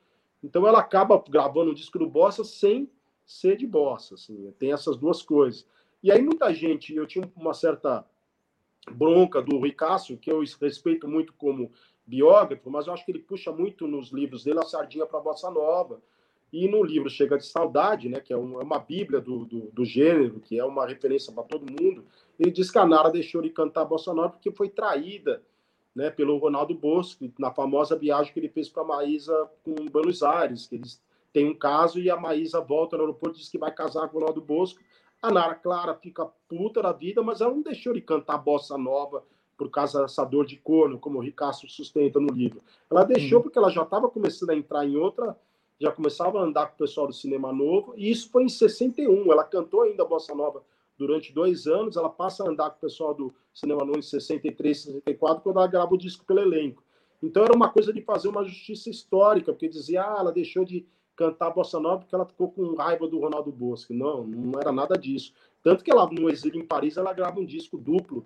Então 0.44 0.68
ela 0.68 0.80
acaba 0.80 1.22
gravando 1.28 1.72
um 1.72 1.74
disco 1.74 2.00
do 2.00 2.08
bossa 2.08 2.44
sem 2.44 2.90
ser 3.26 3.58
de 3.58 3.66
bossa, 3.66 4.16
assim. 4.16 4.54
Tem 4.60 4.72
essas 4.72 4.98
duas 4.98 5.22
coisas. 5.22 5.68
E 6.04 6.12
aí 6.12 6.22
muita 6.22 6.54
gente, 6.54 6.96
eu 6.96 7.08
tinha 7.08 7.30
uma 7.36 7.54
certa 7.54 8.06
bronca 8.92 9.42
do 9.42 9.58
Rui 9.58 9.76
que 10.22 10.32
eu 10.32 10.44
respeito 10.62 11.08
muito 11.08 11.34
como 11.34 11.72
biógrafo, 12.06 12.70
mas 12.70 12.86
eu 12.86 12.94
acho 12.94 13.04
que 13.04 13.12
ele 13.12 13.20
puxa 13.20 13.52
muito 13.52 13.88
nos 13.88 14.12
livros 14.12 14.44
dele 14.44 14.60
a 14.60 14.64
sardinha 14.64 15.06
para 15.06 15.20
a 15.20 15.24
bossa 15.24 15.50
nova 15.50 16.00
e 16.54 16.68
no 16.68 16.84
livro 16.84 17.10
Chega 17.10 17.38
de 17.38 17.46
Saudade, 17.46 18.08
né, 18.08 18.20
que 18.20 18.32
é, 18.32 18.36
é 18.36 18.40
uma 18.40 18.80
bíblia 18.80 19.20
do, 19.20 19.46
do, 19.46 19.72
do 19.72 19.84
gênero, 19.84 20.40
que 20.40 20.58
é 20.58 20.64
uma 20.64 20.86
referência 20.86 21.34
para 21.34 21.44
todo 21.44 21.70
mundo, 21.70 22.06
ele 22.40 22.52
diz 22.52 22.70
que 22.70 22.78
a 22.78 22.86
Nara 22.86 23.10
deixou 23.10 23.42
de 23.42 23.50
cantar 23.50 23.86
Bossa 23.86 24.14
Nova 24.14 24.30
porque 24.30 24.52
foi 24.52 24.70
traída 24.70 25.42
né, 25.94 26.10
pelo 26.10 26.38
Ronaldo 26.38 26.76
Bosco, 26.76 27.32
na 27.40 27.52
famosa 27.52 27.98
viagem 27.98 28.32
que 28.32 28.40
ele 28.40 28.50
fez 28.50 28.70
para 28.70 28.84
Maísa 28.84 29.50
com 29.64 29.74
Buenos 29.92 30.22
Aires, 30.22 30.68
que 30.68 30.76
eles 30.76 31.02
têm 31.36 31.50
um 31.50 31.54
caso 31.54 32.00
e 32.00 32.10
a 32.10 32.16
Maísa 32.16 32.62
volta 32.62 32.96
no 32.96 33.04
aeroporto 33.04 33.38
e 33.38 33.42
diz 33.42 33.50
que 33.50 33.58
vai 33.58 33.72
casar 33.72 34.08
com 34.08 34.16
o 34.16 34.20
Ronaldo 34.22 34.42
Bosco. 34.42 34.80
A 35.22 35.30
Nara 35.30 35.56
Clara 35.56 35.94
fica 35.94 36.26
puta 36.48 36.82
da 36.82 36.94
vida, 36.94 37.22
mas 37.22 37.42
ela 37.42 37.52
não 37.52 37.62
deixou 37.62 37.94
de 37.94 38.00
cantar 38.00 38.38
Bossa 38.38 38.78
Nova 38.78 39.24
por 39.58 39.70
causa 39.70 40.02
dessa 40.02 40.24
dor 40.24 40.46
de 40.46 40.56
corno, 40.56 40.98
como 40.98 41.18
o 41.18 41.22
Ricardo 41.22 41.70
sustenta 41.70 42.20
no 42.20 42.34
livro. 42.34 42.62
Ela 42.90 43.04
deixou 43.04 43.42
porque 43.42 43.58
ela 43.58 43.70
já 43.70 43.84
estava 43.84 44.10
começando 44.10 44.52
a 44.52 44.56
entrar 44.56 44.86
em 44.86 44.96
outra 44.96 45.38
já 45.80 45.92
começava 45.92 46.40
a 46.40 46.44
andar 46.44 46.68
com 46.68 46.76
o 46.76 46.78
pessoal 46.78 47.08
do 47.08 47.14
Cinema 47.14 47.52
Novo, 47.52 47.94
e 47.98 48.10
isso 48.10 48.30
foi 48.30 48.44
em 48.44 48.50
61. 48.50 49.32
Ela 49.32 49.44
cantou 49.44 49.82
ainda 49.82 50.04
a 50.04 50.06
Bossa 50.06 50.34
Nova 50.34 50.64
durante 50.98 51.34
dois 51.34 51.68
anos, 51.68 51.98
ela 51.98 52.10
passa 52.10 52.44
a 52.44 52.50
andar 52.50 52.70
com 52.70 52.78
o 52.78 52.80
pessoal 52.80 53.14
do 53.14 53.34
Cinema 53.54 53.84
Novo 53.84 54.00
em 54.00 54.02
63, 54.02 54.84
64, 54.84 55.44
quando 55.44 55.58
ela 55.58 55.68
grava 55.68 55.94
o 55.94 55.98
disco 55.98 56.24
pelo 56.26 56.40
elenco. 56.40 56.82
Então 57.22 57.44
era 57.44 57.54
uma 57.54 57.70
coisa 57.70 57.92
de 57.92 58.02
fazer 58.02 58.30
uma 58.30 58.46
justiça 58.46 58.90
histórica, 58.90 59.52
porque 59.52 59.68
dizia, 59.68 60.04
ah, 60.04 60.18
ela 60.20 60.32
deixou 60.32 60.64
de 60.64 60.86
cantar 61.16 61.52
Bossa 61.52 61.80
Nova 61.80 62.00
porque 62.00 62.16
ela 62.16 62.26
ficou 62.26 62.52
com 62.52 62.76
raiva 62.76 63.08
do 63.08 63.20
Ronaldo 63.20 63.52
Bosco. 63.52 63.94
Não, 63.94 64.26
não 64.26 64.60
era 64.60 64.72
nada 64.72 64.98
disso. 64.98 65.34
Tanto 65.64 65.84
que 65.84 65.92
ela, 65.92 66.08
no 66.12 66.30
exílio 66.30 66.62
em 66.62 66.66
Paris, 66.66 66.98
ela 66.98 67.14
grava 67.14 67.40
um 67.40 67.46
disco 67.46 67.78
duplo 67.78 68.26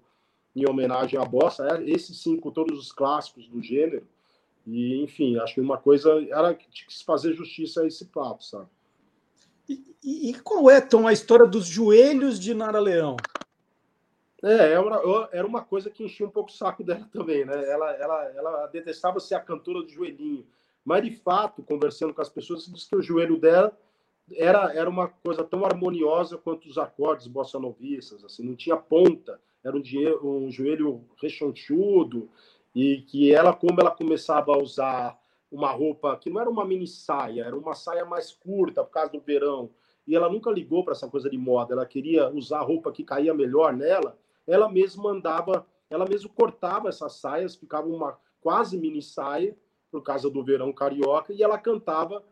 em 0.55 0.67
homenagem 0.67 1.19
à 1.19 1.23
Bossa, 1.23 1.65
é, 1.67 1.89
esse 1.89 2.13
sim, 2.13 2.37
com 2.37 2.51
todos 2.51 2.77
os 2.77 2.91
clássicos 2.91 3.47
do 3.47 3.61
gênero, 3.61 4.05
e, 4.65 5.01
enfim, 5.01 5.37
acho 5.37 5.55
que 5.55 5.61
uma 5.61 5.77
coisa 5.77 6.11
era 6.29 6.53
que 6.53 6.69
tinha 6.69 6.87
que 6.87 6.93
se 6.93 7.03
fazer 7.03 7.33
justiça 7.33 7.81
a 7.81 7.87
esse 7.87 8.05
papo, 8.05 8.43
sabe? 8.43 8.67
E, 9.67 10.29
e, 10.29 10.33
qual 10.41 10.69
é, 10.69 10.81
Tom, 10.81 11.07
a 11.07 11.13
história 11.13 11.45
dos 11.45 11.65
joelhos 11.65 12.39
de 12.39 12.53
Nara 12.53 12.79
Leão? 12.79 13.17
É, 14.41 14.71
era, 14.71 15.29
era 15.31 15.47
uma 15.47 15.61
coisa 15.61 15.89
que 15.89 16.03
enchia 16.03 16.25
um 16.25 16.31
pouco 16.31 16.49
o 16.49 16.53
saco 16.53 16.83
dela 16.83 17.07
também, 17.11 17.45
né? 17.45 17.69
Ela, 17.69 17.91
ela, 17.91 18.25
ela 18.35 18.67
detestava 18.67 19.19
ser 19.19 19.35
a 19.35 19.39
cantora 19.39 19.83
do 19.83 19.89
joelhinho. 19.89 20.45
Mas, 20.83 21.03
de 21.03 21.11
fato, 21.11 21.63
conversando 21.63 22.13
com 22.13 22.21
as 22.21 22.29
pessoas, 22.29 22.65
disse 22.65 22.89
que 22.89 22.95
o 22.95 23.01
joelho 23.01 23.37
dela 23.37 23.77
era, 24.35 24.73
era 24.73 24.89
uma 24.89 25.07
coisa 25.07 25.43
tão 25.43 25.65
harmoniosa 25.65 26.37
quanto 26.37 26.67
os 26.67 26.77
acordes 26.77 27.27
bossa 27.27 27.59
novistas, 27.59 28.23
assim, 28.23 28.43
não 28.43 28.55
tinha 28.55 28.77
ponta, 28.77 29.39
era 29.63 29.75
um, 29.75 29.81
um 30.23 30.51
joelho 30.51 31.05
rechonchudo, 31.21 32.29
e 32.73 33.01
que 33.01 33.33
ela, 33.33 33.53
como 33.53 33.79
ela 33.81 33.91
começava 33.91 34.53
a 34.53 34.57
usar 34.57 35.19
uma 35.51 35.71
roupa 35.71 36.15
que 36.17 36.29
não 36.29 36.39
era 36.39 36.49
uma 36.49 36.65
mini 36.65 36.87
saia, 36.87 37.43
era 37.43 37.57
uma 37.57 37.73
saia 37.73 38.05
mais 38.05 38.31
curta 38.31 38.83
por 38.83 38.91
causa 38.91 39.11
do 39.11 39.19
verão, 39.19 39.71
e 40.07 40.15
ela 40.15 40.29
nunca 40.29 40.51
ligou 40.51 40.83
para 40.83 40.93
essa 40.93 41.07
coisa 41.07 41.29
de 41.29 41.37
moda, 41.37 41.73
ela 41.73 41.85
queria 41.85 42.29
usar 42.29 42.59
a 42.59 42.63
roupa 42.63 42.91
que 42.91 43.03
caía 43.03 43.33
melhor 43.33 43.73
nela, 43.75 44.17
ela 44.47 44.69
mesma 44.69 45.03
mandava, 45.03 45.65
ela 45.89 46.05
mesma 46.07 46.29
cortava 46.29 46.89
essas 46.89 47.13
saias, 47.13 47.55
ficava 47.55 47.87
uma 47.87 48.17
quase 48.41 48.77
mini 48.77 49.01
saia, 49.01 49.55
por 49.91 50.01
causa 50.01 50.29
do 50.29 50.43
verão 50.43 50.71
carioca, 50.71 51.33
e 51.33 51.41
ela 51.41 51.57
cantava 51.57 52.23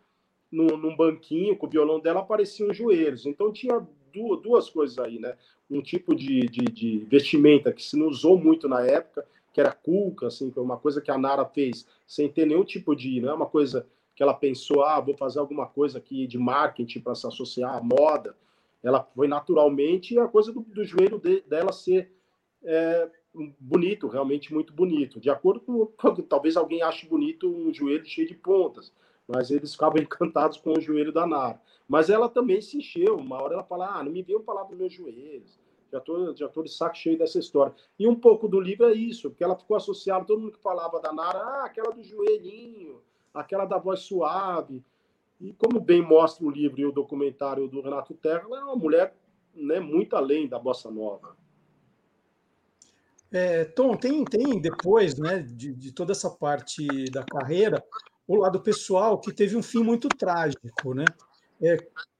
no, 0.51 0.77
num 0.77 0.95
banquinho, 0.95 1.57
com 1.57 1.65
o 1.65 1.69
violão 1.69 1.99
dela 1.99 2.21
apareciam 2.21 2.69
os 2.69 2.77
joelhos. 2.77 3.25
Então 3.25 3.51
tinha 3.51 3.85
duas, 4.13 4.41
duas 4.41 4.69
coisas 4.69 4.97
aí, 4.97 5.19
né? 5.19 5.35
Um 5.69 5.81
tipo 5.81 6.15
de, 6.15 6.41
de, 6.47 6.63
de 6.65 6.97
vestimenta 7.09 7.73
que 7.73 7.83
se 7.83 7.97
não 7.97 8.07
usou 8.07 8.37
muito 8.37 8.67
na 8.67 8.81
época, 8.81 9.25
que 9.53 9.59
era 9.59 9.71
cuca, 9.71 10.27
assim, 10.27 10.51
foi 10.51 10.63
uma 10.63 10.77
coisa 10.77 11.01
que 11.01 11.11
a 11.11 11.17
Nara 11.17 11.45
fez 11.45 11.85
sem 12.05 12.29
ter 12.29 12.45
nenhum 12.45 12.63
tipo 12.63 12.95
de, 12.95 13.19
não 13.19 13.29
é 13.29 13.33
uma 13.33 13.47
coisa 13.47 13.87
que 14.15 14.23
ela 14.23 14.33
pensou, 14.33 14.83
ah, 14.83 14.99
vou 14.99 15.15
fazer 15.15 15.39
alguma 15.39 15.67
coisa 15.67 15.99
aqui 15.99 16.25
de 16.25 16.37
marketing 16.37 17.01
para 17.01 17.15
se 17.15 17.27
associar 17.27 17.75
à 17.75 17.81
moda. 17.81 18.35
Ela 18.83 19.03
foi 19.03 19.27
naturalmente 19.27 20.17
a 20.17 20.27
coisa 20.27 20.51
do, 20.51 20.61
do 20.61 20.83
joelho 20.83 21.19
de, 21.19 21.41
dela 21.41 21.71
ser 21.71 22.11
é, 22.63 23.09
bonito, 23.59 24.07
realmente 24.07 24.53
muito 24.53 24.73
bonito. 24.73 25.19
De 25.19 25.29
acordo 25.29 25.59
com, 25.61 25.85
talvez 26.23 26.57
alguém 26.57 26.81
ache 26.81 27.07
bonito 27.07 27.49
um 27.49 27.73
joelho 27.73 28.05
cheio 28.05 28.27
de 28.27 28.35
pontas, 28.35 28.93
mas 29.27 29.51
eles 29.51 29.73
ficavam 29.73 29.99
encantados 30.01 30.57
com 30.57 30.73
o 30.73 30.81
joelho 30.81 31.11
da 31.11 31.25
Nara. 31.27 31.61
Mas 31.87 32.09
ela 32.09 32.27
também 32.27 32.61
se 32.61 32.77
encheu. 32.77 33.17
Uma 33.17 33.41
hora 33.41 33.53
ela 33.53 33.63
fala, 33.63 33.99
ah, 33.99 34.03
não 34.03 34.11
me 34.11 34.21
veio 34.21 34.41
falar 34.43 34.63
dos 34.63 34.77
meus 34.77 34.93
joelhos 34.93 35.59
já 35.91 35.99
estou 35.99 36.35
já 36.35 36.47
tô 36.49 36.63
de 36.63 36.71
saco 36.71 36.97
cheio 36.97 37.17
dessa 37.17 37.39
história. 37.39 37.73
E 37.97 38.07
um 38.07 38.15
pouco 38.15 38.47
do 38.47 38.59
livro 38.59 38.85
é 38.85 38.93
isso, 38.93 39.29
porque 39.29 39.43
ela 39.43 39.55
ficou 39.55 39.77
associada, 39.77 40.25
todo 40.25 40.39
mundo 40.39 40.51
que 40.53 40.61
falava 40.61 40.99
da 40.99 41.13
Nara, 41.13 41.39
ah, 41.39 41.65
aquela 41.65 41.91
do 41.91 42.03
joelhinho, 42.03 43.01
aquela 43.33 43.65
da 43.65 43.77
voz 43.77 44.01
suave. 44.01 44.83
E 45.39 45.53
como 45.53 45.79
bem 45.79 46.01
mostra 46.01 46.45
o 46.45 46.49
livro 46.49 46.79
e 46.79 46.85
o 46.85 46.91
documentário 46.91 47.67
do 47.67 47.81
Renato 47.81 48.13
Terra, 48.15 48.43
ela 48.45 48.59
é 48.59 48.63
uma 48.63 48.75
mulher 48.75 49.15
né, 49.53 49.79
muito 49.79 50.15
além 50.15 50.47
da 50.47 50.57
bossa 50.57 50.89
nova. 50.89 51.37
É, 53.31 53.65
Tom, 53.65 53.95
tem, 53.95 54.23
tem 54.23 54.59
depois 54.59 55.17
né, 55.17 55.39
de, 55.39 55.73
de 55.73 55.91
toda 55.91 56.11
essa 56.11 56.29
parte 56.29 56.85
da 57.11 57.23
carreira, 57.23 57.83
o 58.27 58.35
lado 58.35 58.59
pessoal 58.59 59.19
que 59.19 59.33
teve 59.33 59.55
um 59.55 59.63
fim 59.63 59.83
muito 59.83 60.07
trágico. 60.09 60.93
Né? 60.93 61.05
É, 61.61 61.77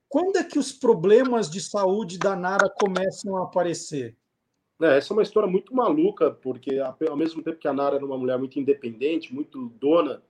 quando 0.10 0.38
é 0.38 0.44
que 0.44 0.60
os 0.60 0.72
problemas 0.72 1.50
de 1.50 1.62
saúde 1.62 2.18
da 2.18 2.36
Nara 2.36 2.70
começam 2.70 3.38
a 3.38 3.44
aparecer? 3.44 4.16
É, 4.82 4.98
essa 4.98 5.14
é 5.14 5.16
uma 5.16 5.24
história 5.24 5.50
muito 5.50 5.74
maluca, 5.74 6.32
porque 6.32 6.80
ao 6.80 7.18
mesmo 7.18 7.42
tempo 7.42 7.58
que 7.58 7.68
a 7.68 7.74
Nara 7.74 7.96
era 7.96 8.06
uma 8.06 8.18
mulher 8.18 8.38
muito 8.38 8.60
independente, 8.60 9.34
muito 9.34 9.70
dona 9.80 10.22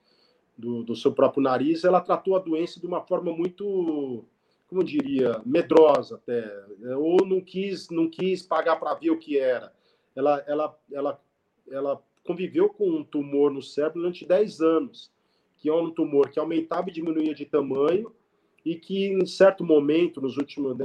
do, 0.58 0.84
do 0.84 0.96
seu 0.96 1.12
próprio 1.12 1.44
nariz, 1.44 1.84
ela 1.84 2.02
tratou 2.02 2.36
a 2.36 2.40
doença 2.40 2.80
de 2.80 2.88
uma 2.88 3.02
forma 3.02 3.32
muito 3.32 4.26
como 4.68 4.82
eu 4.82 4.86
diria, 4.86 5.42
medrosa 5.46 6.16
até, 6.16 6.42
né? 6.80 6.96
ou 6.96 7.26
não 7.26 7.40
quis, 7.40 7.90
não 7.90 8.10
quis 8.10 8.42
pagar 8.42 8.76
para 8.76 8.94
ver 8.96 9.12
o 9.12 9.18
que 9.18 9.40
era. 9.40 9.72
Ela, 10.18 10.44
ela, 10.48 10.80
ela, 10.92 11.22
ela 11.70 12.04
conviveu 12.26 12.70
com 12.70 12.90
um 12.90 13.04
tumor 13.04 13.52
no 13.52 13.62
cérebro 13.62 14.02
durante 14.02 14.26
10 14.26 14.62
anos, 14.62 15.12
que 15.58 15.70
é 15.70 15.74
um 15.74 15.92
tumor 15.92 16.32
que 16.32 16.40
aumentava 16.40 16.90
e 16.90 16.92
diminuía 16.92 17.36
de 17.36 17.46
tamanho, 17.46 18.12
e 18.66 18.76
que 18.76 19.06
em 19.14 19.26
certo 19.28 19.64
momento, 19.64 20.20
nos 20.20 20.36
últimos, 20.36 20.76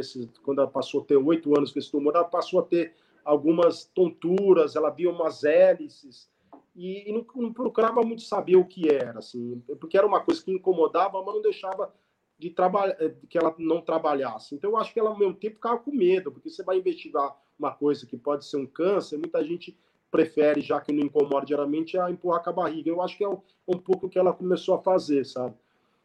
quando 0.43 0.61
ela 0.61 0.71
passou 0.71 1.01
a 1.01 1.05
ter 1.05 1.17
oito 1.17 1.57
anos 1.57 1.73
com 1.73 1.79
esse 1.79 1.91
tumor, 1.91 2.15
ela 2.15 2.27
passou 2.27 2.61
a 2.61 2.63
ter 2.63 2.95
algumas 3.25 3.87
tonturas, 3.87 4.77
ela 4.77 4.91
via 4.91 5.11
umas 5.11 5.45
hélices, 5.45 6.31
e, 6.77 7.09
e 7.09 7.13
não, 7.13 7.25
não, 7.35 7.53
procurava 7.55 8.03
muito 8.03 8.23
saber 8.23 8.57
o 8.57 8.67
que 8.67 8.91
era, 8.91 9.19
assim, 9.19 9.63
porque 9.81 9.97
era 9.97 10.07
uma 10.07 10.21
coisa 10.21 10.45
que 10.45 10.53
incomodava, 10.53 11.23
mas 11.23 11.35
não 11.35 11.43
deixava 11.43 11.93
de 12.39 12.51
trabalhar, 12.51 12.97
eh, 13.01 13.15
que 13.29 13.39
ela 13.39 13.55
não 13.59 13.81
trabalhasse. 13.81 14.55
Então, 14.55 14.71
eu 14.71 14.77
acho 14.77 14.93
que 14.93 15.01
ela, 15.01 15.11
ao 15.11 15.19
mesmo 15.19 15.35
tempo, 15.35 15.57
ficava 15.57 15.79
com 15.79 15.91
medo, 15.91 16.31
porque 16.31 16.51
você 16.51 16.63
vai 16.63 16.79
investigar 16.79 17.35
uma 17.59 17.73
coisa 17.73 18.07
que 18.07 18.17
pode 18.17 18.45
ser 18.45 18.57
um 18.57 18.67
câncer, 18.67 19.19
muita 19.19 19.43
gente 19.45 19.77
prefere, 20.11 20.61
já 20.61 20.81
que 20.81 20.93
não 20.93 21.05
incomoda 21.05 21.47
diariamente, 21.47 21.99
a 21.99 22.11
empurrar 22.11 22.43
com 22.43 22.51
a 22.51 22.53
barriga. 22.53 22.91
Eu 22.91 23.01
acho 23.01 23.17
que 23.17 23.25
é 23.25 23.29
um, 23.29 23.41
um 23.67 23.79
pouco 23.79 24.07
o 24.07 24.11
que 24.11 24.19
ela 24.19 24.33
começou 24.33 24.75
a 24.75 24.79
fazer, 24.79 25.25
sabe? 25.25 25.55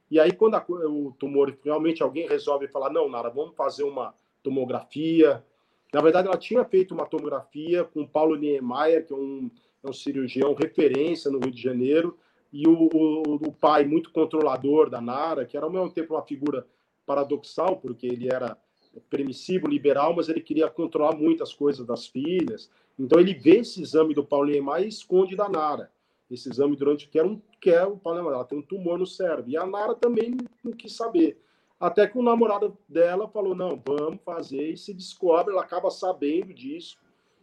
E 0.10 0.20
aí, 0.20 0.32
quando 0.32 0.56
a, 0.56 0.66
o 0.70 1.14
tumor, 1.20 1.56
realmente 1.64 2.02
alguém 2.02 2.28
resolve 2.28 2.68
falar, 2.70 2.90
não, 2.90 3.10
Nara, 3.10 3.30
vamos 3.30 3.56
fazer 3.56 3.84
uma 3.84 4.14
tomografia. 4.42 5.44
Na 5.94 6.02
verdade, 6.02 6.28
ela 6.28 6.38
tinha 6.38 6.64
feito 6.64 6.94
uma 6.94 7.06
tomografia 7.06 7.84
com 7.84 8.02
o 8.02 8.08
Paulo 8.08 8.38
Niemeyer, 8.38 9.06
que 9.06 9.12
é 9.12 9.16
um, 9.16 9.52
é 9.84 9.90
um 9.90 9.94
cirurgião 9.94 10.54
referência 10.54 11.30
no 11.30 11.40
Rio 11.40 11.52
de 11.52 11.62
Janeiro, 11.62 12.18
e 12.52 12.66
o, 12.66 12.90
o, 12.94 13.36
o, 13.36 13.52
pai 13.52 13.84
muito 13.84 14.12
controlador 14.12 14.90
da 14.90 15.02
Nara, 15.02 15.46
que 15.46 15.58
era 15.58 15.66
ao 15.66 15.72
mesmo 15.72 15.92
tempo 15.92 16.14
uma 16.14 16.24
figura 16.24 16.66
paradoxal, 17.06 17.76
porque 17.76 18.08
ele 18.08 18.34
era 18.34 18.58
permissivo, 19.10 19.68
liberal, 19.68 20.16
mas 20.16 20.30
ele 20.30 20.42
queria 20.42 20.70
controlar 20.70 21.16
muitas 21.16 21.54
coisas 21.54 21.86
das 21.86 22.08
filhas. 22.08 22.70
Então 22.98 23.20
ele 23.20 23.34
vê 23.34 23.58
esse 23.58 23.82
exame 23.82 24.14
do 24.14 24.24
Paulo 24.24 24.50
Neymar 24.50 24.84
e 24.84 24.88
esconde 24.88 25.36
da 25.36 25.48
Nara. 25.48 25.92
Esse 26.30 26.50
exame 26.50 26.76
durante 26.76 27.08
que 27.08 27.18
era 27.18 27.28
um 27.28 27.42
que 27.60 27.72
é 27.72 27.86
o 27.86 27.98
Paulo 27.98 28.20
Neymar, 28.20 28.36
ela 28.36 28.46
tem 28.46 28.58
um 28.58 28.62
tumor 28.62 28.98
no 28.98 29.06
cérebro. 29.06 29.50
E 29.50 29.58
a 29.58 29.66
Nara 29.66 29.96
também 29.96 30.36
não 30.64 30.72
quis 30.72 30.94
saber. 30.94 31.42
Até 31.80 32.08
que 32.08 32.18
o 32.18 32.24
namorado 32.24 32.78
dela 32.88 33.28
falou: 33.28 33.56
"Não, 33.56 33.82
vamos 33.86 34.20
fazer". 34.26 34.72
E 34.72 34.78
se 34.78 34.94
descobre, 34.94 35.54
ela 35.54 35.64
acaba 35.64 35.90
sabendo 35.90 36.54
disso. 36.54 36.98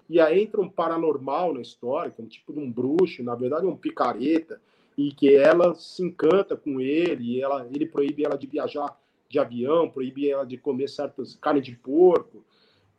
E 0.08 0.20
aí 0.20 0.42
entra 0.42 0.60
um 0.60 0.68
paranormal 0.68 1.54
na 1.54 1.60
história, 1.60 2.14
é 2.16 2.22
um 2.22 2.26
tipo 2.26 2.52
de 2.52 2.58
um 2.58 2.70
bruxo, 2.70 3.22
na 3.22 3.34
verdade 3.34 3.66
um 3.66 3.76
picareta 3.76 4.60
e 4.96 5.12
que 5.12 5.34
ela 5.34 5.74
se 5.74 6.02
encanta 6.02 6.56
com 6.56 6.80
ele, 6.80 7.24
e 7.24 7.42
ela, 7.42 7.68
ele 7.72 7.86
proíbe 7.86 8.24
ela 8.24 8.38
de 8.38 8.46
viajar 8.46 8.96
de 9.34 9.38
avião, 9.40 9.90
proíbe 9.90 10.30
ela 10.30 10.46
de 10.46 10.56
comer 10.56 10.88
certas 10.88 11.34
carne 11.34 11.60
de 11.60 11.76
porco, 11.76 12.44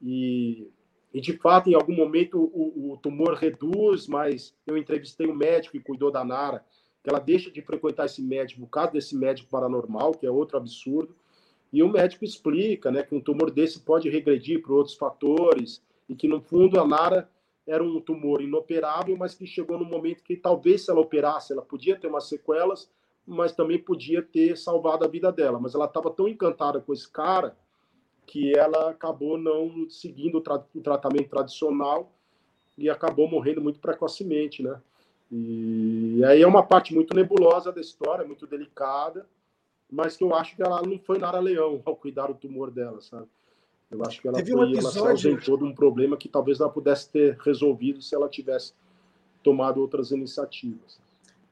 e, 0.01 0.69
e 1.13 1.21
de 1.21 1.33
fato, 1.37 1.69
em 1.69 1.73
algum 1.73 1.95
momento, 1.95 2.37
o, 2.37 2.91
o, 2.91 2.97
tumor 2.97 3.35
reduz, 3.35 4.07
mas 4.07 4.53
eu 4.67 4.77
entrevistei 4.77 5.27
um 5.27 5.35
médico 5.35 5.77
que 5.77 5.83
cuidou 5.83 6.11
da 6.11 6.23
Nara, 6.23 6.63
que 7.01 7.09
ela 7.09 7.19
deixa 7.19 7.49
de 7.49 7.61
frequentar 7.61 8.05
esse 8.05 8.21
médico 8.21 8.61
por 8.61 8.69
causa 8.69 8.91
desse 8.91 9.15
médico 9.15 9.49
paranormal, 9.49 10.11
que 10.11 10.25
é 10.25 10.31
outro 10.31 10.57
absurdo, 10.57 11.15
e 11.71 11.81
o 11.81 11.89
médico 11.89 12.25
explica 12.25 12.91
né, 12.91 13.03
que 13.03 13.15
um 13.15 13.21
tumor 13.21 13.49
desse 13.49 13.79
pode 13.79 14.09
regredir 14.09 14.61
por 14.61 14.73
outros 14.73 14.95
fatores, 14.95 15.81
e 16.07 16.15
que, 16.15 16.27
no 16.27 16.41
fundo, 16.41 16.79
a 16.79 16.85
Nara 16.85 17.29
era 17.65 17.83
um 17.83 17.99
tumor 17.99 18.41
inoperável, 18.41 19.15
mas 19.17 19.33
que 19.33 19.47
chegou 19.47 19.79
no 19.79 19.85
momento 19.85 20.23
que 20.23 20.35
talvez 20.35 20.83
se 20.83 20.91
ela 20.91 20.99
operasse, 20.99 21.53
ela 21.53 21.61
podia 21.61 21.97
ter 21.97 22.07
umas 22.07 22.27
sequelas, 22.27 22.91
mas 23.25 23.53
também 23.53 23.79
podia 23.79 24.21
ter 24.21 24.57
salvado 24.57 25.03
a 25.03 25.07
vida 25.07 25.31
dela. 25.31 25.59
Mas 25.59 25.73
ela 25.73 25.85
estava 25.85 26.11
tão 26.11 26.27
encantada 26.27 26.79
com 26.79 26.93
esse 26.93 27.09
cara 27.09 27.55
que 28.25 28.57
ela 28.57 28.89
acabou 28.89 29.37
não 29.37 29.89
seguindo 29.89 30.39
o, 30.39 30.41
tra 30.41 30.63
o 30.73 30.81
tratamento 30.81 31.29
tradicional 31.29 32.11
e 32.77 32.89
acabou 32.89 33.27
morrendo 33.27 33.61
muito 33.61 33.79
precocemente, 33.79 34.61
né? 34.61 34.81
E 35.31 36.23
aí 36.25 36.41
é 36.41 36.47
uma 36.47 36.63
parte 36.63 36.93
muito 36.93 37.15
nebulosa 37.15 37.71
da 37.71 37.81
história, 37.81 38.25
muito 38.25 38.45
delicada, 38.45 39.25
mas 39.91 40.17
que 40.17 40.23
eu 40.23 40.33
acho 40.35 40.55
que 40.55 40.61
ela 40.61 40.81
não 40.81 40.99
foi 40.99 41.17
Nara 41.17 41.39
Leão 41.39 41.81
ao 41.85 41.95
cuidar 41.95 42.27
do 42.27 42.35
tumor 42.35 42.71
dela, 42.71 43.01
sabe? 43.01 43.27
Eu 43.89 44.01
acho 44.03 44.21
que 44.21 44.27
ela, 44.27 44.37
Teve 44.37 44.51
foi, 44.51 44.61
um 44.61 44.71
episódio... 44.71 44.99
ela 44.99 45.17
se 45.17 45.27
ausentou 45.27 45.57
de 45.57 45.63
um 45.63 45.73
problema 45.73 46.17
que 46.17 46.27
talvez 46.27 46.59
ela 46.59 46.69
pudesse 46.69 47.09
ter 47.09 47.37
resolvido 47.37 48.01
se 48.01 48.15
ela 48.15 48.27
tivesse 48.27 48.73
tomado 49.43 49.79
outras 49.79 50.11
iniciativas. 50.11 50.99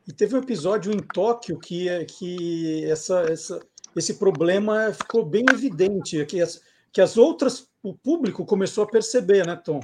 E 0.08 0.12
teve 0.12 0.36
um 0.36 0.40
episódio 0.40 0.92
em 0.92 1.00
Tóquio 1.00 1.58
que, 1.60 1.88
é, 1.88 2.06
que 2.06 2.86
essa, 2.86 3.22
essa, 3.22 3.60
esse 3.96 4.20
problema 4.20 4.92
ficou 4.94 5.26
bem 5.26 5.46
evidente, 5.52 6.26
que 6.26 6.42
as, 6.42 6.62
que 6.92 7.02
as 7.02 7.18
outras, 7.18 7.70
o 7.82 7.94
público 7.94 8.46
começou 8.46 8.84
a 8.84 8.88
perceber, 8.88 9.46
né, 9.46 9.56
Tom? 9.56 9.80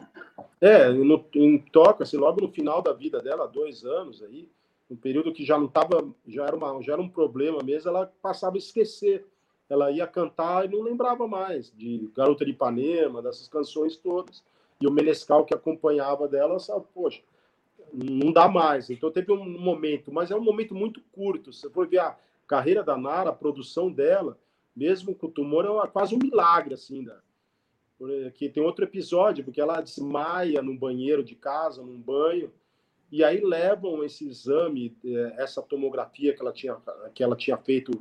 É, 0.59 0.89
no, 0.89 1.25
em 1.35 1.57
Tóquio, 1.57 2.03
assim, 2.03 2.17
logo 2.17 2.41
no 2.41 2.51
final 2.51 2.81
da 2.81 2.93
vida 2.93 3.21
dela, 3.21 3.47
dois 3.47 3.83
anos 3.85 4.21
aí, 4.21 4.49
um 4.89 4.95
período 4.95 5.31
que 5.31 5.45
já 5.45 5.57
não 5.57 5.67
estava, 5.67 6.07
já 6.27 6.45
era 6.45 6.55
uma, 6.55 6.81
já 6.81 6.93
era 6.93 7.01
um 7.01 7.09
problema 7.09 7.59
mesmo, 7.63 7.89
ela 7.89 8.11
passava 8.21 8.55
a 8.55 8.57
esquecer 8.57 9.25
ela 9.69 9.91
ia 9.91 10.07
cantar 10.07 10.65
e 10.65 10.67
não 10.67 10.81
lembrava 10.81 11.27
mais 11.27 11.71
de 11.71 12.09
Garota 12.15 12.43
de 12.43 12.51
Ipanema, 12.51 13.21
dessas 13.21 13.47
canções 13.47 13.95
todas. 13.95 14.43
E 14.81 14.87
o 14.87 14.91
Menescal 14.91 15.45
que 15.45 15.53
acompanhava 15.53 16.27
dela, 16.27 16.59
sabe, 16.59 16.85
poxa, 16.93 17.21
não 17.93 18.31
dá 18.31 18.47
mais. 18.47 18.89
Então 18.89 19.11
teve 19.11 19.31
um 19.31 19.59
momento, 19.59 20.11
mas 20.11 20.31
é 20.31 20.35
um 20.35 20.43
momento 20.43 20.75
muito 20.75 21.01
curto. 21.11 21.51
Você 21.51 21.69
for 21.69 21.87
ver 21.87 21.99
a 21.99 22.17
carreira 22.47 22.83
da 22.83 22.97
Nara, 22.97 23.29
a 23.29 23.33
produção 23.33 23.91
dela, 23.91 24.37
mesmo 24.75 25.13
com 25.13 25.27
o 25.27 25.31
tumor, 25.31 25.65
é 25.65 25.87
quase 25.87 26.15
um 26.15 26.19
milagre, 26.19 26.73
assim, 26.73 27.03
da, 27.03 27.19
que 28.33 28.49
tem 28.49 28.63
outro 28.63 28.85
episódio, 28.85 29.43
porque 29.43 29.59
ela 29.59 29.81
desmaia 29.81 30.61
num 30.61 30.77
banheiro 30.77 31.23
de 31.23 31.35
casa, 31.35 31.83
num 31.83 31.99
banho, 31.99 32.51
e 33.11 33.23
aí 33.23 33.41
levam 33.41 34.03
esse 34.03 34.27
exame, 34.27 34.95
eh, 35.03 35.35
essa 35.37 35.61
tomografia 35.61 36.33
que 36.33 36.41
ela 36.41 36.53
tinha, 36.53 36.77
que 37.13 37.23
ela 37.23 37.35
tinha 37.35 37.57
feito 37.57 37.91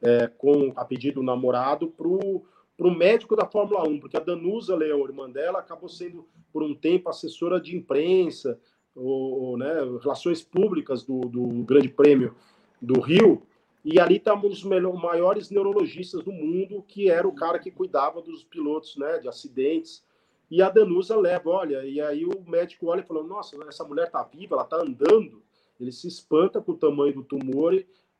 é, 0.00 0.28
com 0.28 0.72
a 0.76 0.84
pedido 0.84 1.16
do 1.16 1.22
namorado 1.22 1.88
para 1.88 2.06
o 2.06 2.96
médico 2.96 3.34
da 3.34 3.46
Fórmula 3.46 3.88
1, 3.88 3.98
porque 3.98 4.16
a 4.16 4.20
Danusa 4.20 4.76
Leão, 4.76 5.04
irmã 5.04 5.28
dela, 5.28 5.58
acabou 5.58 5.88
sendo, 5.88 6.28
por 6.52 6.62
um 6.62 6.74
tempo, 6.74 7.08
assessora 7.08 7.60
de 7.60 7.76
imprensa, 7.76 8.60
ou, 8.98 9.56
né, 9.56 9.74
relações 10.02 10.42
públicas 10.42 11.02
do, 11.02 11.20
do 11.20 11.46
Grande 11.64 11.88
Prêmio 11.88 12.34
do 12.80 13.00
Rio, 13.00 13.42
e 13.84 13.98
ali 13.98 14.16
está 14.16 14.34
um 14.34 14.40
dos 14.40 14.62
maiores 14.64 15.50
neurologistas 15.50 16.22
do 16.22 16.32
mundo, 16.32 16.84
que 16.86 17.08
era 17.08 17.26
o 17.26 17.34
cara 17.34 17.58
que 17.58 17.70
cuidava 17.70 18.20
dos 18.20 18.44
pilotos 18.44 18.96
né, 18.96 19.18
de 19.18 19.28
acidentes. 19.28 20.04
E 20.50 20.60
a 20.60 20.68
Danusa 20.68 21.16
leva, 21.16 21.50
olha, 21.50 21.84
e 21.84 22.00
aí 22.00 22.24
o 22.24 22.42
médico 22.46 22.88
olha 22.88 23.00
e 23.00 23.06
falou: 23.06 23.24
Nossa, 23.24 23.56
essa 23.66 23.84
mulher 23.84 24.06
está 24.06 24.22
viva, 24.22 24.56
ela 24.56 24.64
está 24.64 24.76
andando. 24.76 25.42
Ele 25.80 25.92
se 25.92 26.08
espanta 26.08 26.60
com 26.60 26.72
o 26.72 26.76
tamanho 26.76 27.14
do 27.14 27.22
tumor 27.22 27.72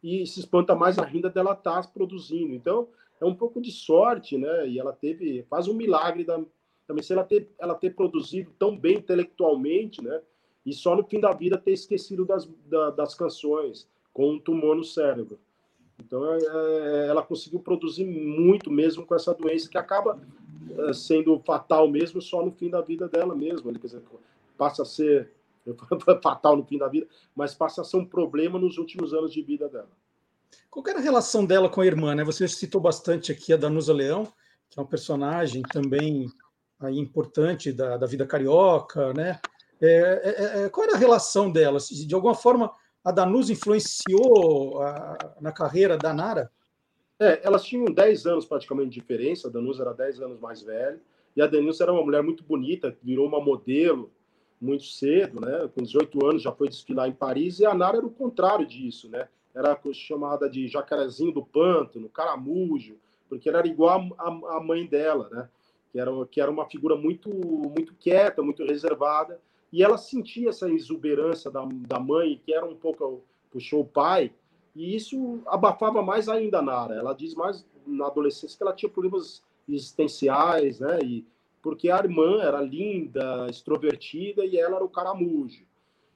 e 0.03 0.27
se 0.27 0.41
espanta 0.41 0.75
mais 0.75 0.99
ainda 0.99 1.29
dela 1.29 1.53
estar 1.53 1.83
tá 1.83 1.89
produzindo. 1.89 2.55
Então, 2.55 2.89
é 3.21 3.25
um 3.25 3.35
pouco 3.35 3.61
de 3.61 3.73
sorte, 3.73 4.39
né? 4.39 4.69
E 4.69 4.79
ela 4.79 4.93
teve 4.93 5.45
quase 5.49 5.71
um 5.71 5.75
milagre 5.75 6.25
da, 6.25 6.41
também 6.87 7.03
se 7.03 7.13
ela 7.13 7.25
ter, 7.25 7.51
ela 7.59 7.75
ter 7.75 7.95
produzido 7.95 8.51
tão 8.59 8.77
bem 8.77 8.97
intelectualmente, 8.97 10.03
né? 10.03 10.23
E 10.65 10.73
só 10.73 10.95
no 10.95 11.05
fim 11.05 11.21
da 11.21 11.33
vida 11.33 11.57
ter 11.57 11.73
esquecido 11.73 12.25
das, 12.25 12.49
da, 12.67 12.91
das 12.91 13.15
canções, 13.15 13.89
com 14.13 14.33
um 14.33 14.39
tumor 14.39 14.77
no 14.77 14.85
cérebro. 14.85 15.39
Então, 15.99 16.35
é, 16.35 16.39
é 16.39 17.07
ela 17.09 17.23
conseguiu 17.23 17.61
produzir 17.61 18.05
muito 18.05 18.71
mesmo 18.71 19.07
com 19.07 19.15
essa 19.15 19.35
doença, 19.35 19.69
que 19.69 19.79
acaba 19.79 20.21
é, 20.77 20.93
sendo 20.93 21.39
fatal 21.41 21.89
mesmo 21.89 22.21
só 22.21 22.45
no 22.45 22.53
fim 22.53 22.69
da 22.69 22.81
vida 22.81 23.09
dela 23.09 23.35
mesmo. 23.35 23.73
Quer 23.73 23.87
dizer, 23.87 24.03
passa 24.57 24.83
a 24.83 24.85
ser 24.85 25.31
fatal 26.23 26.57
no 26.57 26.65
fim 26.65 26.79
da 26.79 26.89
vida, 26.89 27.07
mas 27.35 27.55
passa 27.55 27.83
a 27.83 27.85
ser 27.85 27.97
um 27.97 28.05
problema 28.05 28.59
nos 28.59 28.79
últimos 28.79 29.15
anos 29.15 29.33
de 29.33 29.43
vida 29.43 29.69
dela. 29.69 29.91
Qual 30.71 30.87
era 30.87 30.99
a 30.99 31.03
relação 31.03 31.45
dela 31.45 31.69
com 31.69 31.81
a 31.81 31.87
irmã? 31.87 32.15
Né? 32.15 32.25
Você 32.25 32.47
citou 32.47 32.81
bastante 32.81 33.33
aqui 33.33 33.53
a 33.53 33.57
Danusa 33.57 33.93
Leão, 33.93 34.27
que 34.71 34.79
é 34.79 34.83
um 34.83 34.87
personagem 34.87 35.63
também 35.63 36.29
aí 36.81 36.99
importante 36.99 37.73
da, 37.73 37.97
da 37.97 38.07
vida 38.07 38.27
carioca, 38.27 39.13
né? 39.13 39.41
É, 39.81 39.89
é, 39.89 40.65
é, 40.65 40.69
qual 40.69 40.87
era 40.87 40.97
a 40.97 40.99
relação 40.99 41.51
delas? 41.51 41.89
De 41.89 42.15
alguma 42.15 42.35
forma, 42.35 42.73
a 43.05 43.13
Danusa 43.13 43.53
influenciou 43.53 44.83
a, 44.83 45.37
na 45.41 45.53
carreira 45.53 45.97
da 45.97 46.13
Nara? 46.13 46.51
É, 47.21 47.41
elas 47.43 47.65
tinham 47.65 47.85
10 47.87 48.27
anos 48.27 48.47
praticamente 48.47 48.91
de 48.91 49.01
diferença, 49.01 49.49
a 49.49 49.51
Danusa 49.51 49.83
era 49.83 49.93
10 49.93 50.21
anos 50.21 50.41
mais 50.41 50.63
velha, 50.63 51.01
e 51.35 51.43
a 51.43 51.47
Danusa 51.47 51.85
era 51.85 51.93
uma 51.93 52.03
mulher 52.03 52.23
muito 52.23 52.45
bonita, 52.45 52.97
virou 53.03 53.27
uma 53.27 53.41
modelo, 53.41 54.11
muito 54.61 54.85
cedo, 54.85 55.41
né? 55.41 55.69
Com 55.75 55.83
18 55.83 56.27
anos 56.27 56.43
já 56.43 56.53
foi 56.53 56.69
desfilar 56.69 57.09
em 57.09 57.13
Paris 57.13 57.61
e 57.61 57.67
a 57.67 57.75
Nara 57.75 57.99
era 57.99 58.07
o 58.07 58.11
contrário 58.11 58.67
disso, 58.67 59.09
né? 59.09 59.29
Era 59.55 59.79
chamada 59.93 60.49
de 60.49 60.69
jacarezinho 60.69 61.33
do 61.33 61.45
pântano, 61.45 62.09
caramujo, 62.09 62.97
porque 63.29 63.49
ela 63.49 63.59
era 63.59 63.69
igual 63.69 64.15
a, 64.19 64.61
mãe 64.61 64.87
dela, 64.87 65.29
né? 65.31 65.49
Que 65.93 65.99
era, 65.99 66.11
que 66.27 66.41
era 66.41 66.51
uma 66.51 66.69
figura 66.69 66.97
muito, 66.97 67.31
muito 67.31 67.95
quieta, 67.95 68.43
muito 68.43 68.65
reservada, 68.65 69.41
e 69.73 69.83
ela 69.83 69.99
sentia 69.99 70.49
essa 70.49 70.69
exuberância 70.71 71.51
da, 71.51 71.67
da 71.87 72.01
mãe, 72.01 72.41
que 72.45 72.53
era 72.53 72.65
um 72.65 72.75
pouco 72.75 73.23
puxou 73.51 73.81
o 73.81 73.87
pai, 73.87 74.33
E 74.75 74.95
isso 74.95 75.41
abafava 75.47 76.03
mais 76.03 76.29
ainda 76.29 76.59
a 76.59 76.63
Nara. 76.63 76.95
Ela 76.95 77.15
diz 77.15 77.35
mais 77.35 77.67
na 77.87 78.07
adolescência 78.07 78.57
que 78.57 78.63
ela 78.63 78.75
tinha 78.75 78.91
problemas 78.91 79.43
existenciais, 79.69 80.79
né? 80.81 81.01
E 81.03 81.27
porque 81.63 81.91
a 81.91 81.99
irmã 81.99 82.41
era 82.41 82.61
linda, 82.61 83.47
extrovertida 83.51 84.45
e 84.45 84.57
ela 84.57 84.77
era 84.77 84.85
o 84.85 84.89
caramujo. 84.89 85.67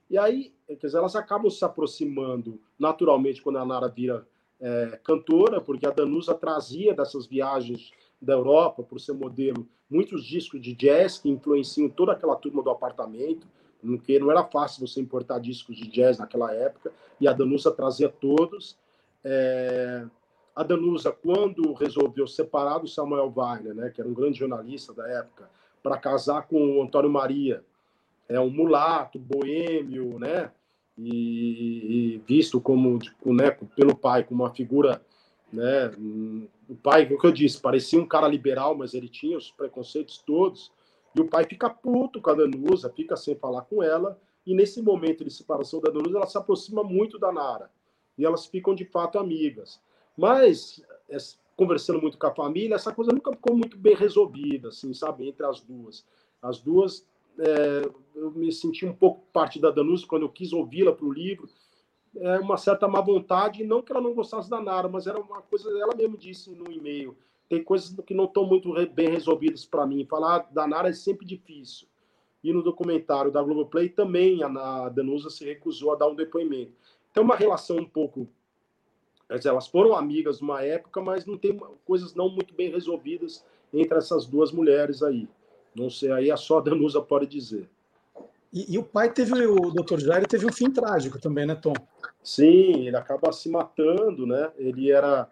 E 0.08 0.16
aí, 0.16 0.52
quer 0.66 0.86
dizer, 0.86 0.98
elas 0.98 1.16
acabam 1.16 1.50
se 1.50 1.64
aproximando 1.64 2.60
naturalmente 2.78 3.42
quando 3.42 3.58
a 3.58 3.64
Nara 3.64 3.88
vira 3.88 4.26
é, 4.60 5.00
cantora, 5.02 5.60
porque 5.60 5.86
a 5.86 5.90
Danusa 5.90 6.34
trazia 6.34 6.94
dessas 6.94 7.26
viagens 7.26 7.90
da 8.22 8.34
Europa, 8.34 8.84
por 8.84 9.00
ser 9.00 9.12
modelo, 9.12 9.68
muitos 9.90 10.24
discos 10.24 10.62
de 10.62 10.72
jazz 10.72 11.18
que 11.18 11.28
influenciam 11.28 11.88
toda 11.88 12.12
aquela 12.12 12.36
turma 12.36 12.62
do 12.62 12.70
apartamento, 12.70 13.46
porque 13.84 14.18
não 14.20 14.30
era 14.30 14.44
fácil 14.44 14.86
você 14.86 15.00
importar 15.00 15.40
discos 15.40 15.76
de 15.76 15.88
jazz 15.88 16.18
naquela 16.18 16.54
época, 16.54 16.92
e 17.20 17.26
a 17.26 17.32
Danusa 17.32 17.72
trazia 17.72 18.08
todos. 18.08 18.78
É... 19.24 20.06
A 20.54 20.62
Danusa, 20.62 21.10
quando 21.10 21.72
resolveu 21.72 22.26
separar 22.26 22.78
do 22.78 22.86
Samuel 22.86 23.32
Weiner, 23.34 23.74
né, 23.74 23.90
que 23.90 24.00
era 24.00 24.08
um 24.08 24.14
grande 24.14 24.38
jornalista 24.38 24.94
da 24.94 25.08
época, 25.08 25.50
para 25.82 25.98
casar 25.98 26.46
com 26.46 26.78
o 26.78 26.82
Antônio 26.82 27.10
Maria, 27.10 27.64
é 28.28 28.38
um 28.38 28.50
mulato, 28.50 29.18
boêmio, 29.18 30.18
né, 30.18 30.52
e, 30.96 32.14
e 32.14 32.22
visto 32.26 32.60
como, 32.60 32.98
né, 33.26 33.50
pelo 33.74 33.96
pai 33.96 34.22
como 34.22 34.44
uma 34.44 34.54
figura 34.54 35.02
né? 35.52 35.90
O 36.72 36.74
pai, 36.74 37.04
o 37.04 37.18
que 37.18 37.26
eu 37.26 37.32
disse, 37.32 37.60
parecia 37.60 38.00
um 38.00 38.06
cara 38.06 38.26
liberal, 38.26 38.74
mas 38.74 38.94
ele 38.94 39.06
tinha 39.06 39.36
os 39.36 39.50
preconceitos 39.50 40.16
todos. 40.16 40.72
E 41.14 41.20
o 41.20 41.28
pai 41.28 41.44
fica 41.44 41.68
puto 41.68 42.18
com 42.18 42.30
a 42.30 42.34
Danusa, 42.34 42.88
fica 42.88 43.14
sem 43.14 43.36
falar 43.36 43.60
com 43.62 43.82
ela. 43.82 44.18
E 44.46 44.54
nesse 44.54 44.80
momento 44.80 45.22
de 45.22 45.30
separação 45.30 45.82
da 45.82 45.90
Danusa, 45.90 46.16
ela 46.16 46.26
se 46.26 46.38
aproxima 46.38 46.82
muito 46.82 47.18
da 47.18 47.30
Nara. 47.30 47.70
E 48.16 48.24
elas 48.24 48.46
ficam 48.46 48.74
de 48.74 48.86
fato 48.86 49.18
amigas. 49.18 49.82
Mas, 50.16 50.82
é, 51.10 51.18
conversando 51.54 52.00
muito 52.00 52.16
com 52.16 52.26
a 52.26 52.34
família, 52.34 52.74
essa 52.74 52.94
coisa 52.94 53.12
nunca 53.12 53.32
ficou 53.32 53.54
muito 53.54 53.76
bem 53.76 53.94
resolvida, 53.94 54.68
assim, 54.68 54.94
sabe, 54.94 55.28
entre 55.28 55.44
as 55.44 55.60
duas. 55.60 56.06
As 56.40 56.58
duas, 56.58 57.06
é, 57.38 57.82
eu 58.14 58.30
me 58.30 58.50
senti 58.50 58.86
um 58.86 58.94
pouco 58.94 59.26
parte 59.30 59.60
da 59.60 59.70
Danusa 59.70 60.06
quando 60.06 60.22
eu 60.22 60.30
quis 60.30 60.54
ouvi-la 60.54 60.92
para 60.94 61.04
o 61.04 61.12
livro 61.12 61.50
é, 62.16 62.38
uma 62.38 62.56
certa 62.56 62.86
má 62.86 63.00
vontade, 63.00 63.64
não 63.64 63.82
que 63.82 63.92
ela 63.92 64.00
não 64.00 64.14
gostasse 64.14 64.48
da 64.48 64.60
Nara, 64.60 64.88
mas 64.88 65.06
era 65.06 65.18
uma 65.18 65.42
coisa, 65.42 65.68
ela 65.78 65.94
mesmo 65.94 66.16
disse 66.16 66.50
no 66.50 66.70
e-mail, 66.70 67.16
tem 67.48 67.62
coisas 67.62 67.94
que 68.06 68.14
não 68.14 68.24
estão 68.24 68.46
muito 68.46 68.72
bem 68.92 69.10
resolvidas 69.10 69.64
para 69.66 69.86
mim. 69.86 70.06
Falar 70.06 70.48
da 70.50 70.66
Nara 70.66 70.88
é 70.88 70.92
sempre 70.92 71.26
difícil. 71.26 71.86
E 72.42 72.52
no 72.52 72.62
documentário 72.62 73.30
da 73.30 73.42
Globoplay 73.42 73.88
também 73.88 74.42
a, 74.42 74.46
a 74.46 74.88
Danusa 74.88 75.30
se 75.30 75.44
recusou 75.44 75.92
a 75.92 75.96
dar 75.96 76.08
um 76.08 76.14
depoimento. 76.14 76.72
Tem 77.12 77.22
uma 77.22 77.36
relação 77.36 77.76
um 77.76 77.84
pouco. 77.84 78.26
Dizer, 79.30 79.50
elas 79.50 79.68
foram 79.68 79.94
amigas 79.94 80.40
numa 80.40 80.62
época, 80.62 81.00
mas 81.00 81.24
não 81.24 81.38
tem 81.38 81.58
coisas 81.84 82.14
não 82.14 82.28
muito 82.28 82.54
bem 82.54 82.70
resolvidas 82.70 83.44
entre 83.72 83.96
essas 83.96 84.26
duas 84.26 84.50
mulheres 84.50 85.02
aí. 85.02 85.28
Não 85.74 85.88
sei, 85.88 86.10
aí 86.10 86.30
a 86.30 86.36
só 86.36 86.58
a 86.58 86.60
Danusa 86.62 87.00
pode 87.00 87.26
dizer. 87.26 87.68
E, 88.52 88.74
e, 88.74 88.78
o 88.78 88.82
pai 88.82 89.10
teve, 89.10 89.32
o 89.46 89.70
Dr. 89.70 89.98
Jair 89.98 90.26
teve 90.26 90.44
um 90.44 90.52
fim 90.52 90.70
trágico 90.70 91.18
também, 91.18 91.46
né, 91.46 91.54
Tom? 91.54 91.72
Sim, 92.22 92.86
ele 92.86 92.96
acaba 92.96 93.32
se 93.32 93.48
matando, 93.48 94.26
né? 94.26 94.52
Ele 94.56 94.90
era. 94.90 95.28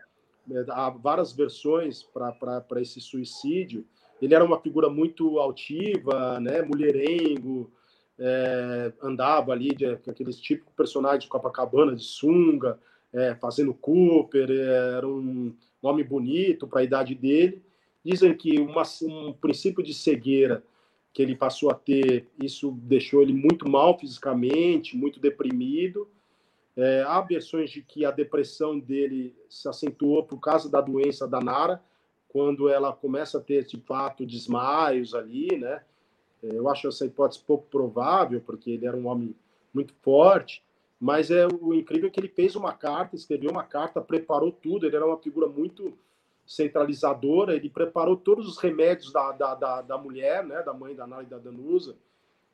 É, 0.51 0.65
há 0.71 0.89
várias 0.89 1.33
versões 1.33 2.03
para 2.03 2.81
esse 2.81 3.01
suicídio. 3.01 3.85
Ele 4.21 4.35
era 4.35 4.45
uma 4.45 4.61
figura 4.61 4.89
muito 4.89 5.39
altiva, 5.39 6.41
né? 6.41 6.63
Mulherengo, 6.63 7.71
é, 8.19 8.93
andava 9.03 9.53
ali 9.53 9.75
de 9.75 9.87
aqueles 9.87 10.37
típicos 10.41 10.73
personagens 10.75 11.25
de 11.25 11.29
Copacabana, 11.31 11.95
de 11.95 12.05
sunga, 12.05 12.79
é, 13.13 13.35
fazendo 13.35 13.75
Cooper, 13.75 14.51
era 14.51 15.07
um, 15.07 15.55
homem 15.83 16.05
bonito 16.05 16.67
para 16.67 16.81
a 16.81 16.85
idade 16.85 17.15
dele. 17.15 17.63
Dizem 18.05 18.35
que 18.35 18.59
uma, 18.61 18.83
um 19.03 19.33
princípio 19.33 19.83
de 19.83 19.95
cegueira 19.95 20.63
que 21.13 21.23
ele 21.23 21.35
passou 21.35 21.71
a 21.71 21.75
ter, 21.75 22.29
isso 22.41 22.71
deixou 22.83 23.23
ele 23.23 23.33
muito 23.33 23.69
mal 23.69 23.99
fisicamente, 23.99 24.97
muito 24.97 25.19
deprimido. 25.19 26.09
É, 26.77 27.03
há 27.03 27.21
versões 27.21 27.71
de 27.71 27.83
que 27.83 28.05
a 28.05 28.11
depressão 28.11 28.79
dele 28.79 29.35
se 29.49 29.69
acentuou 29.69 30.25
por 30.25 30.39
causa 30.39 30.71
da 30.71 30.81
doença 30.81 31.27
da 31.27 31.41
Nara, 31.41 31.83
quando 32.29 32.69
ela 32.69 32.93
começa 32.93 33.39
a 33.39 33.41
ter, 33.41 33.65
de 33.67 33.81
fato, 33.81 34.25
desmaios 34.25 35.15
ali, 35.15 35.59
né? 35.59 35.83
É, 36.43 36.57
eu 36.57 36.69
acho 36.69 36.89
essa 36.89 37.05
hipótese 37.05 37.43
pouco 37.45 37.67
provável, 37.67 38.41
porque 38.41 38.71
ele 38.71 38.87
era 38.87 38.97
um 38.97 39.09
homem 39.09 39.35
muito 39.75 39.93
forte, 40.01 40.63
mas 40.99 41.31
é 41.31 41.47
o 41.47 41.75
incrível 41.75 42.09
é 42.09 42.11
que 42.11 42.21
ele 42.21 42.29
fez 42.29 42.55
uma 42.55 42.73
carta, 42.73 43.17
escreveu 43.17 43.51
uma 43.51 43.65
carta, 43.65 44.01
preparou 44.01 44.53
tudo, 44.53 44.87
ele 44.87 44.97
era 44.97 45.07
uma 45.07 45.19
figura 45.19 45.49
muito 45.49 45.97
centralizadora, 46.51 47.55
ele 47.55 47.71
preparou 47.71 48.17
todos 48.17 48.49
os 48.49 48.59
remédios 48.59 49.13
da, 49.13 49.31
da, 49.31 49.55
da, 49.55 49.83
da 49.83 49.97
mulher, 49.97 50.45
né, 50.45 50.61
da 50.65 50.75
mãe 50.75 50.97
da 50.97 51.07
Nara 51.07 51.23
e 51.23 51.27
da 51.27 51.39
Danusa, 51.39 51.97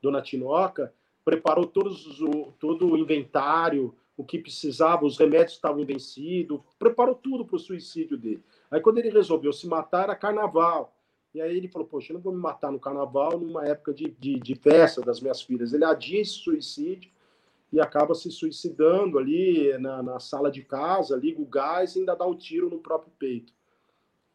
Dona 0.03 0.21
Tinoca, 0.21 0.93
preparou 1.25 1.67
todos 1.67 2.21
o, 2.21 2.53
todo 2.61 2.93
o 2.93 2.99
inventário, 2.99 3.95
o 4.15 4.23
que 4.23 4.39
precisava, 4.39 5.07
os 5.07 5.17
remédios 5.17 5.53
estavam 5.53 5.83
vencidos, 5.87 6.61
preparou 6.79 7.15
tudo 7.15 7.47
para 7.47 7.57
o 7.57 7.59
suicídio 7.59 8.19
dele. 8.19 8.45
Aí 8.71 8.83
quando 8.83 8.99
ele 8.99 9.09
resolveu 9.09 9.51
se 9.51 9.67
matar, 9.67 10.05
era 10.05 10.15
carnaval. 10.15 10.95
E 11.35 11.41
aí 11.41 11.57
ele 11.57 11.67
falou, 11.67 11.89
poxa, 11.89 12.13
eu 12.13 12.15
não 12.17 12.21
vou 12.21 12.35
me 12.35 12.39
matar 12.39 12.71
no 12.71 12.79
carnaval, 12.79 13.39
numa 13.39 13.67
época 13.67 13.95
de, 13.95 14.15
de, 14.19 14.39
de 14.39 14.55
festa 14.57 15.01
das 15.01 15.23
minhas 15.23 15.41
filhas. 15.41 15.73
Ele 15.73 15.87
adia 15.87 16.21
esse 16.21 16.33
suicídio 16.33 17.11
e 17.73 17.81
acaba 17.81 18.15
se 18.15 18.31
suicidando 18.31 19.19
ali 19.19 19.77
na, 19.79 20.03
na 20.03 20.21
sala 20.21 20.51
de 20.51 20.63
casa, 20.63 21.17
liga 21.17 21.41
o 21.41 21.47
gás 21.47 21.97
e 21.97 22.01
ainda 22.01 22.15
dá 22.15 22.27
um 22.27 22.37
tiro 22.37 22.69
no 22.69 22.79
próprio 22.79 23.11
peito. 23.19 23.57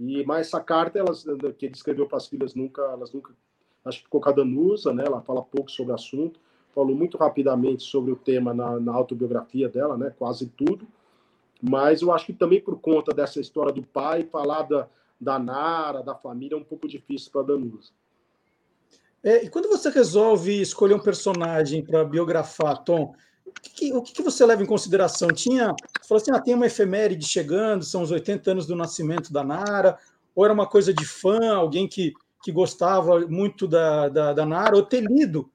E 0.03 0.25
mas 0.25 0.47
essa 0.47 0.59
carta 0.59 0.97
elas, 0.97 1.23
que 1.57 1.67
ele 1.67 1.75
escreveu 1.75 2.07
para 2.07 2.17
as 2.17 2.27
filhas 2.27 2.55
nunca, 2.55 2.81
elas 2.81 3.13
nunca, 3.13 3.33
acho 3.85 3.99
que 3.99 4.05
ficou 4.05 4.19
com 4.19 4.29
a 4.29 4.31
Danusa, 4.31 4.91
né? 4.91 5.03
Ela 5.05 5.21
fala 5.21 5.43
pouco 5.43 5.69
sobre 5.69 5.91
o 5.91 5.95
assunto, 5.95 6.39
falou 6.73 6.95
muito 6.95 7.17
rapidamente 7.19 7.83
sobre 7.83 8.11
o 8.11 8.15
tema 8.15 8.51
na, 8.51 8.79
na 8.79 8.93
autobiografia 8.93 9.69
dela, 9.69 9.95
né? 9.95 10.11
Quase 10.17 10.47
tudo. 10.47 10.87
Mas 11.61 12.01
eu 12.01 12.11
acho 12.11 12.25
que 12.25 12.33
também 12.33 12.59
por 12.59 12.79
conta 12.79 13.13
dessa 13.13 13.39
história 13.39 13.71
do 13.71 13.83
pai, 13.83 14.23
falar 14.23 14.63
da, 14.63 14.87
da 15.19 15.37
Nara, 15.37 16.01
da 16.01 16.15
família, 16.15 16.55
é 16.55 16.57
um 16.57 16.63
pouco 16.63 16.87
difícil 16.87 17.31
para 17.31 17.43
Danusa. 17.43 17.91
É, 19.23 19.45
e 19.45 19.49
quando 19.49 19.69
você 19.69 19.89
resolve 19.89 20.59
escolher 20.59 20.95
um 20.95 20.99
personagem 20.99 21.83
para 21.83 22.03
biografar, 22.03 22.83
Tom, 22.83 23.13
que, 23.59 23.93
o 23.93 24.01
que, 24.01 24.21
você 24.21 24.45
leva 24.45 24.61
em 24.61 24.65
consideração? 24.65 25.29
Tinha, 25.29 25.67
você 25.67 26.07
falou 26.07 26.21
assim, 26.21 26.31
ah, 26.31 26.41
tem 26.41 26.53
uma 26.53 26.65
efeméride 26.65 27.27
chegando, 27.27 27.83
são 27.83 28.01
os 28.01 28.11
80 28.11 28.51
anos 28.51 28.65
do 28.65 28.75
nascimento 28.75 29.31
da 29.31 29.43
Nara, 29.43 29.97
ou 30.35 30.45
era 30.45 30.53
uma 30.53 30.67
coisa 30.67 30.93
de 30.93 31.05
fã, 31.05 31.55
alguém 31.55 31.87
que, 31.87 32.13
que 32.43 32.51
gostava 32.51 33.19
muito 33.21 33.67
da, 33.67 34.09
da, 34.09 34.33
da 34.33 34.45
Nara, 34.45 34.75
ou 34.75 34.83
ter 34.83 35.01
lido 35.01 35.49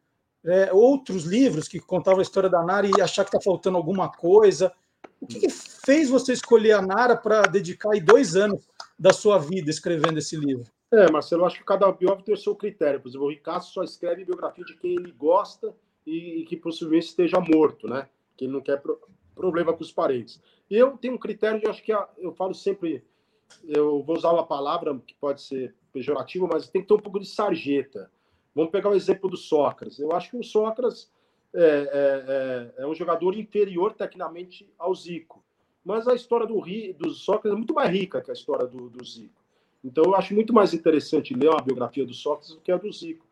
é, 0.44 0.72
outros 0.72 1.24
livros 1.24 1.68
que 1.68 1.80
contavam 1.80 2.20
a 2.20 2.22
história 2.22 2.48
da 2.48 2.62
Nara 2.62 2.86
e 2.86 3.00
achar 3.00 3.24
que 3.24 3.36
está 3.36 3.40
faltando 3.40 3.76
alguma 3.76 4.08
coisa. 4.08 4.72
O 5.20 5.26
que, 5.26 5.40
que, 5.40 5.48
fez 5.50 6.08
você 6.08 6.32
escolher 6.32 6.72
a 6.72 6.82
Nara 6.82 7.16
para 7.16 7.42
dedicar 7.42 7.90
aí 7.92 8.00
dois 8.00 8.36
anos 8.36 8.66
da 8.98 9.12
sua 9.12 9.38
vida 9.38 9.70
escrevendo 9.70 10.18
esse 10.18 10.36
livro? 10.36 10.64
É, 10.92 11.10
Marcelo, 11.10 11.44
acho 11.44 11.58
que 11.58 11.64
cada 11.64 11.90
biógrafo 11.90 12.24
tem 12.24 12.34
o 12.34 12.38
seu 12.38 12.54
critério. 12.54 13.00
Por 13.00 13.08
exemplo, 13.08 13.26
o 13.26 13.30
Ricardo 13.30 13.64
só 13.64 13.82
escreve 13.82 14.24
biografia 14.24 14.64
de 14.64 14.76
quem 14.76 14.92
ele 14.92 15.12
gosta 15.12 15.74
e, 16.06 16.40
e 16.40 16.44
que 16.44 16.56
possivelmente 16.56 17.06
esteja 17.06 17.40
morto, 17.40 17.88
né? 17.88 18.08
Que 18.36 18.44
ele 18.44 18.52
não 18.52 18.60
quer 18.60 18.80
pro, 18.80 18.98
problema 19.34 19.72
com 19.72 19.82
os 19.82 19.92
parentes. 19.92 20.40
E 20.70 20.76
eu 20.76 20.96
tenho 20.96 21.14
um 21.14 21.18
critério, 21.18 21.60
eu 21.62 21.70
acho 21.70 21.82
que 21.82 21.92
a, 21.92 22.08
eu 22.16 22.32
falo 22.32 22.54
sempre, 22.54 23.04
eu 23.64 24.02
vou 24.02 24.16
usar 24.16 24.32
uma 24.32 24.46
palavra 24.46 24.96
que 25.06 25.14
pode 25.14 25.42
ser 25.42 25.74
pejorativa, 25.92 26.48
mas 26.50 26.68
tem 26.68 26.82
que 26.82 26.88
ter 26.88 26.94
um 26.94 26.98
pouco 26.98 27.20
de 27.20 27.26
sarjeta. 27.26 28.10
Vamos 28.54 28.70
pegar 28.70 28.90
o 28.90 28.94
exemplo 28.94 29.28
do 29.28 29.36
Sócrates. 29.36 29.98
Eu 29.98 30.12
acho 30.12 30.30
que 30.30 30.36
o 30.36 30.44
Sócrates 30.44 31.10
é, 31.52 31.60
é, 31.60 32.74
é, 32.78 32.82
é 32.82 32.86
um 32.86 32.94
jogador 32.94 33.34
inferior 33.34 33.92
tecnicamente 33.92 34.68
ao 34.78 34.94
Zico. 34.94 35.44
Mas 35.84 36.08
a 36.08 36.14
história 36.14 36.46
do, 36.46 36.60
do 36.94 37.10
Sócrates 37.10 37.52
é 37.52 37.54
muito 37.56 37.74
mais 37.74 37.90
rica 37.90 38.20
que 38.20 38.30
a 38.30 38.34
história 38.34 38.66
do, 38.66 38.88
do 38.88 39.04
Zico. 39.04 39.36
Então 39.84 40.04
eu 40.04 40.14
acho 40.16 40.34
muito 40.34 40.52
mais 40.52 40.74
interessante 40.74 41.34
ler 41.34 41.50
uma 41.50 41.62
biografia 41.62 42.04
do 42.04 42.14
Sócrates 42.14 42.54
do 42.54 42.60
que 42.60 42.72
a 42.72 42.76
do 42.76 42.90
Zico 42.90 43.25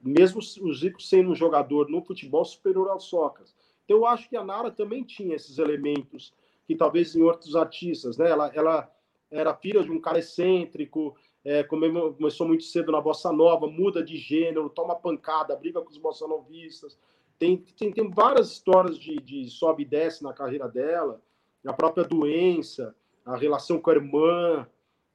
mesmo 0.00 0.40
o 0.40 0.74
Zico 0.74 1.02
sendo 1.02 1.30
um 1.30 1.34
jogador 1.34 1.88
no 1.88 2.02
futebol 2.02 2.44
superior 2.44 2.88
ao 2.88 3.00
Sócrates. 3.00 3.54
Então, 3.84 3.98
eu 3.98 4.06
acho 4.06 4.28
que 4.28 4.36
a 4.36 4.44
Nara 4.44 4.70
também 4.70 5.02
tinha 5.02 5.34
esses 5.34 5.58
elementos 5.58 6.32
que 6.66 6.76
talvez 6.76 7.14
em 7.14 7.22
outros 7.22 7.56
artistas, 7.56 8.16
né? 8.16 8.30
Ela, 8.30 8.50
ela 8.54 8.90
era 9.30 9.54
filha 9.54 9.82
de 9.82 9.90
um 9.90 10.00
cara 10.00 10.18
excêntrico, 10.18 11.16
é, 11.44 11.62
começou 11.62 12.46
muito 12.46 12.64
cedo 12.64 12.92
na 12.92 13.00
bossa 13.00 13.32
nova, 13.32 13.66
muda 13.66 14.02
de 14.02 14.16
gênero, 14.16 14.70
toma 14.70 14.94
pancada, 14.94 15.56
briga 15.56 15.80
com 15.80 15.90
os 15.90 15.98
bossa 15.98 16.26
novistas. 16.26 16.98
Tem, 17.38 17.56
tem, 17.56 17.92
tem 17.92 18.10
várias 18.10 18.50
histórias 18.52 18.98
de, 18.98 19.16
de 19.16 19.48
sobe 19.50 19.82
e 19.82 19.86
desce 19.86 20.22
na 20.22 20.32
carreira 20.32 20.68
dela, 20.68 21.20
a 21.66 21.72
própria 21.72 22.04
doença, 22.04 22.94
a 23.24 23.36
relação 23.36 23.80
com 23.80 23.90
a 23.90 23.94
irmã, 23.94 24.66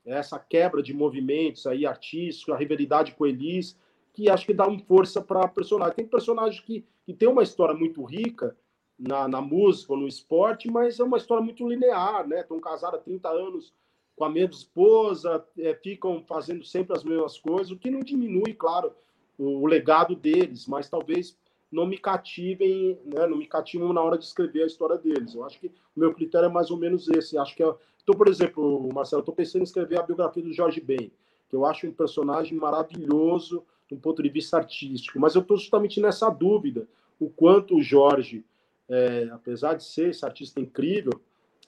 essa 0.05 0.37
quebra 0.37 0.81
de 0.81 0.93
movimentos 0.93 1.65
aí 1.65 1.85
artísticos, 1.85 2.53
a 2.53 2.57
rivalidade 2.57 3.13
com 3.13 3.25
Elis 3.25 3.77
que 4.15 4.29
acho 4.29 4.45
que 4.45 4.53
dá 4.53 4.65
uma 4.65 4.79
força 4.79 5.21
para 5.21 5.47
personagem. 5.47 5.95
Tem 5.95 6.07
personagens 6.07 6.61
que, 6.61 6.85
que 7.05 7.13
tem 7.13 7.27
uma 7.27 7.43
história 7.43 7.75
muito 7.75 8.01
rica 8.03 8.55
na, 8.97 9.27
na 9.27 9.41
música 9.41 9.91
ou 9.91 9.99
no 9.99 10.07
esporte, 10.07 10.71
mas 10.71 10.99
é 10.99 11.03
uma 11.03 11.17
história 11.17 11.43
muito 11.43 11.67
linear, 11.67 12.25
né? 12.25 12.39
Estão 12.39 12.59
casados 12.59 12.99
há 12.99 13.03
30 13.03 13.29
anos 13.29 13.73
com 14.15 14.23
a 14.23 14.29
mesma 14.29 14.53
esposa, 14.53 15.45
é, 15.59 15.73
ficam 15.75 16.23
fazendo 16.25 16.63
sempre 16.63 16.95
as 16.95 17.03
mesmas 17.03 17.37
coisas, 17.37 17.71
o 17.71 17.77
que 17.77 17.91
não 17.91 17.99
diminui, 17.99 18.53
claro, 18.53 18.93
o, 19.37 19.63
o 19.63 19.65
legado 19.65 20.15
deles, 20.15 20.65
mas 20.65 20.89
talvez 20.89 21.37
não 21.69 21.85
me 21.85 21.97
cativem, 21.97 22.97
né, 23.03 23.27
não 23.27 23.35
me 23.35 23.45
cativam 23.45 23.91
na 23.91 24.01
hora 24.01 24.17
de 24.17 24.23
escrever 24.23 24.63
a 24.63 24.67
história 24.67 24.97
deles. 24.97 25.35
Eu 25.35 25.43
acho 25.43 25.59
que 25.59 25.67
o 25.67 25.99
meu 25.99 26.13
critério 26.13 26.45
é 26.45 26.49
mais 26.49 26.71
ou 26.71 26.77
menos 26.77 27.09
esse. 27.09 27.37
Acho 27.37 27.53
que 27.53 27.61
é... 27.61 27.75
então, 28.01 28.15
por 28.15 28.29
exemplo, 28.29 28.89
Marcelo, 28.93 29.19
estou 29.19 29.35
pensando 29.35 29.61
em 29.61 29.65
escrever 29.65 29.99
a 29.99 30.03
biografia 30.03 30.41
do 30.41 30.53
Jorge 30.53 30.79
Ben, 30.79 31.11
que 31.49 31.55
eu 31.55 31.65
acho 31.65 31.85
um 31.85 31.91
personagem 31.91 32.57
maravilhoso 32.57 33.65
do 33.89 33.97
ponto 33.97 34.21
de 34.21 34.29
vista 34.29 34.57
artístico, 34.57 35.19
mas 35.19 35.35
eu 35.35 35.41
estou 35.41 35.57
justamente 35.57 35.99
nessa 35.99 36.29
dúvida, 36.29 36.87
o 37.19 37.29
quanto 37.29 37.75
o 37.75 37.81
Jorge, 37.81 38.43
é, 38.89 39.29
apesar 39.31 39.75
de 39.75 39.83
ser 39.83 40.09
esse 40.09 40.25
artista 40.25 40.59
incrível, 40.59 41.13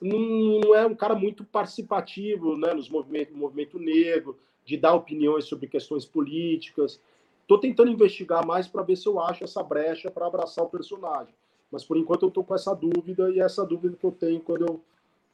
não 0.02 0.76
é 0.76 0.86
um 0.86 0.96
cara 0.96 1.16
muito 1.16 1.44
participativo 1.44 2.58
né, 2.58 2.74
nos 2.74 2.90
movimentos, 2.90 3.34
no 3.34 3.40
movimento 3.40 3.80
negro, 3.80 4.38
de 4.66 4.78
dar 4.78 4.94
opiniões 4.94 5.46
sobre 5.46 5.68
questões 5.68 6.06
políticas. 6.06 7.00
Estou 7.42 7.58
tentando 7.58 7.90
investigar 7.90 8.46
mais 8.46 8.68
para 8.68 8.84
ver 8.84 8.96
se 8.96 9.08
eu 9.08 9.20
acho 9.20 9.44
essa 9.44 9.64
brecha 9.64 10.12
para 10.12 10.28
abraçar 10.28 10.66
o 10.66 10.70
personagem. 10.70 11.34
Mas 11.72 11.84
por 11.84 11.98
enquanto 11.98 12.24
eu 12.24 12.30
estou 12.30 12.44
com 12.44 12.54
essa 12.54 12.74
dúvida 12.76 13.30
e 13.32 13.40
é 13.40 13.44
essa 13.44 13.66
dúvida 13.66 13.96
que 13.96 14.06
eu 14.06 14.12
tenho 14.12 14.40
quando 14.40 14.66
eu, 14.68 14.82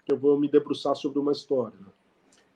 eu 0.07 0.17
vou 0.17 0.39
me 0.39 0.47
debruçar 0.47 0.95
sobre 0.95 1.19
uma 1.19 1.31
história. 1.31 1.77
Né? 1.79 1.87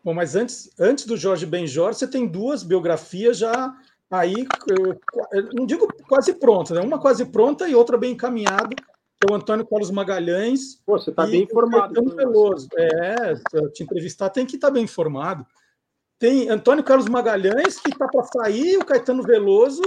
Bom, 0.03 0.13
mas 0.13 0.35
antes, 0.35 0.71
antes 0.79 1.05
do 1.05 1.17
Jorge 1.17 1.45
Benjor, 1.45 1.93
você 1.93 2.07
tem 2.07 2.27
duas 2.27 2.63
biografias 2.63 3.37
já 3.37 3.75
aí, 4.09 4.47
não 5.53 5.65
digo 5.65 5.87
quase 6.07 6.33
prontas, 6.33 6.77
né? 6.77 6.81
uma 6.81 6.99
quase 6.99 7.25
pronta 7.25 7.67
e 7.67 7.75
outra 7.75 7.97
bem 7.97 8.13
encaminhada, 8.13 8.69
que 8.69 9.27
é 9.27 9.31
o 9.31 9.35
Antônio 9.35 9.65
Carlos 9.65 9.91
Magalhães. 9.91 10.81
Pô, 10.85 10.97
você 10.97 11.09
está 11.09 11.25
bem 11.25 11.43
informado. 11.43 12.03
Veloso. 12.15 12.67
É, 12.75 13.33
te 13.73 13.83
entrevistar 13.83 14.29
tem 14.29 14.45
que 14.45 14.55
estar 14.55 14.67
tá 14.67 14.73
bem 14.73 14.83
informado. 14.83 15.45
Tem 16.19 16.49
Antônio 16.49 16.83
Carlos 16.83 17.07
Magalhães, 17.07 17.79
que 17.79 17.89
está 17.89 18.07
para 18.07 18.23
sair, 18.23 18.77
o 18.77 18.85
Caetano 18.85 19.21
Veloso, 19.21 19.83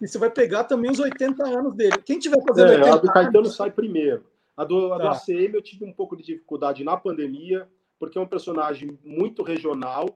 e 0.00 0.08
você 0.08 0.18
vai 0.18 0.30
pegar 0.30 0.64
também 0.64 0.90
os 0.90 0.98
80 0.98 1.46
anos 1.46 1.74
dele. 1.74 1.98
Quem 2.04 2.18
tiver 2.18 2.42
fazendo 2.46 2.72
é, 2.72 2.76
80 2.76 2.94
A 2.94 2.96
do 2.96 3.12
Caetano 3.12 3.38
anos... 3.38 3.56
sai 3.56 3.70
primeiro. 3.70 4.24
A 4.56 4.64
do, 4.64 4.92
a 4.92 4.98
tá. 4.98 5.04
do 5.04 5.08
ACM 5.10 5.54
eu 5.54 5.62
tive 5.62 5.84
um 5.84 5.92
pouco 5.92 6.16
de 6.16 6.24
dificuldade 6.24 6.82
na 6.82 6.96
pandemia, 6.96 7.68
porque 7.98 8.18
é 8.18 8.20
um 8.20 8.26
personagem 8.26 8.98
muito 9.04 9.42
regional. 9.42 10.06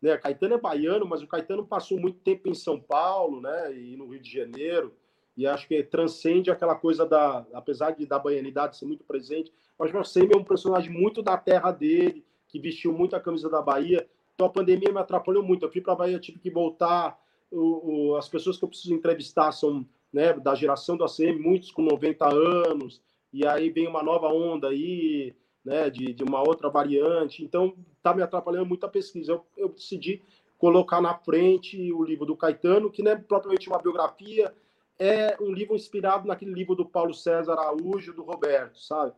Né? 0.00 0.16
Caetano 0.16 0.54
é 0.54 0.60
baiano, 0.60 1.06
mas 1.06 1.22
o 1.22 1.26
Caetano 1.26 1.66
passou 1.66 1.98
muito 1.98 2.18
tempo 2.20 2.48
em 2.48 2.54
São 2.54 2.80
Paulo 2.80 3.40
né? 3.40 3.74
e 3.76 3.96
no 3.96 4.08
Rio 4.08 4.20
de 4.20 4.30
Janeiro 4.30 4.94
e 5.38 5.46
acho 5.46 5.68
que 5.68 5.80
transcende 5.84 6.50
aquela 6.50 6.74
coisa 6.74 7.06
da, 7.06 7.46
apesar 7.54 7.92
de 7.92 8.04
da 8.04 8.18
baianidade 8.18 8.76
ser 8.76 8.86
muito 8.86 9.04
presente, 9.04 9.52
mas 9.78 9.94
o 9.94 10.02
Semi 10.02 10.34
é 10.34 10.36
um 10.36 10.42
personagem 10.42 10.90
muito 10.90 11.22
da 11.22 11.36
terra 11.36 11.70
dele, 11.70 12.24
que 12.48 12.58
vestiu 12.58 12.92
muito 12.92 13.14
a 13.14 13.20
camisa 13.20 13.48
da 13.48 13.62
Bahia. 13.62 14.04
Então 14.34 14.48
a 14.48 14.50
pandemia 14.50 14.90
me 14.90 14.98
atrapalhou 14.98 15.44
muito. 15.44 15.64
Eu 15.64 15.70
fui 15.70 15.80
para 15.80 15.92
a 15.92 15.96
Bahia, 15.96 16.18
tive 16.18 16.40
que 16.40 16.50
voltar. 16.50 17.16
O, 17.52 18.10
o, 18.10 18.16
as 18.16 18.28
pessoas 18.28 18.58
que 18.58 18.64
eu 18.64 18.68
preciso 18.68 18.92
entrevistar 18.92 19.52
são 19.52 19.86
né, 20.12 20.32
da 20.32 20.56
geração 20.56 20.96
do 20.96 21.04
ACM, 21.04 21.38
muitos 21.38 21.70
com 21.70 21.82
90 21.82 22.28
anos, 22.34 23.00
e 23.32 23.46
aí 23.46 23.70
vem 23.70 23.86
uma 23.86 24.02
nova 24.02 24.26
onda 24.26 24.70
aí, 24.70 25.36
né, 25.64 25.88
de, 25.88 26.12
de 26.12 26.24
uma 26.24 26.40
outra 26.40 26.68
variante. 26.68 27.44
Então 27.44 27.76
está 28.08 28.14
me 28.14 28.22
atrapalhando 28.22 28.66
muito 28.66 28.84
a 28.86 28.88
pesquisa. 28.88 29.32
Eu, 29.32 29.44
eu 29.56 29.68
decidi 29.68 30.22
colocar 30.56 31.00
na 31.00 31.14
frente 31.14 31.92
o 31.92 32.02
livro 32.02 32.26
do 32.26 32.36
Caetano, 32.36 32.90
que 32.90 33.02
não 33.02 33.12
é 33.12 33.16
propriamente 33.16 33.68
uma 33.68 33.80
biografia, 33.80 34.52
é 34.98 35.36
um 35.40 35.52
livro 35.52 35.76
inspirado 35.76 36.26
naquele 36.26 36.52
livro 36.52 36.74
do 36.74 36.84
Paulo 36.84 37.14
César 37.14 37.52
Araújo, 37.52 38.12
do 38.12 38.24
Roberto, 38.24 38.80
sabe? 38.80 39.12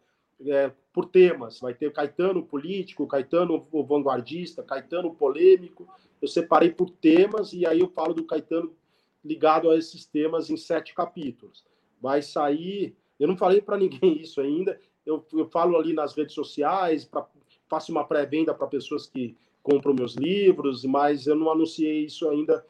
É, 0.47 0.71
por 0.93 1.07
temas. 1.07 1.61
Vai 1.61 1.73
ter 1.73 1.93
Caetano 1.93 2.43
político, 2.43 3.07
Caetano 3.07 3.67
o 3.71 3.85
vanguardista, 3.85 4.63
Caetano 4.63 5.15
polêmico. 5.15 5.89
Eu 6.21 6.29
separei 6.29 6.71
por 6.71 6.91
temas 6.91 7.53
e 7.53 7.67
aí 7.67 7.81
eu 7.81 7.89
falo 7.89 8.13
do 8.13 8.25
Caetano 8.25 8.75
ligado 9.25 9.71
a 9.71 9.77
esses 9.77 10.05
temas 10.05 10.51
em 10.51 10.57
sete 10.57 10.95
capítulos. 10.95 11.65
Vai 12.01 12.23
sair. 12.23 12.95
Eu 13.19 13.29
não 13.29 13.37
falei 13.37 13.61
para 13.61 13.79
ninguém 13.79 14.21
isso 14.21 14.41
ainda. 14.41 14.79
Eu, 15.05 15.25
eu, 15.33 15.47
falo 15.49 15.79
ali 15.79 15.95
nas 15.95 16.15
redes 16.15 16.35
sociais, 16.35 17.05
pra, 17.07 17.27
faço 17.71 17.93
uma 17.93 18.05
pré-venda 18.05 18.53
para 18.53 18.67
pessoas 18.67 19.07
que 19.07 19.37
compram 19.63 19.95
meus 19.95 20.15
livros, 20.17 20.85
mas 20.85 21.27
eu 21.27 21.37
não 21.37 21.51
anunciei 21.51 22.05
isso 22.05 22.29
ainda 22.29 22.65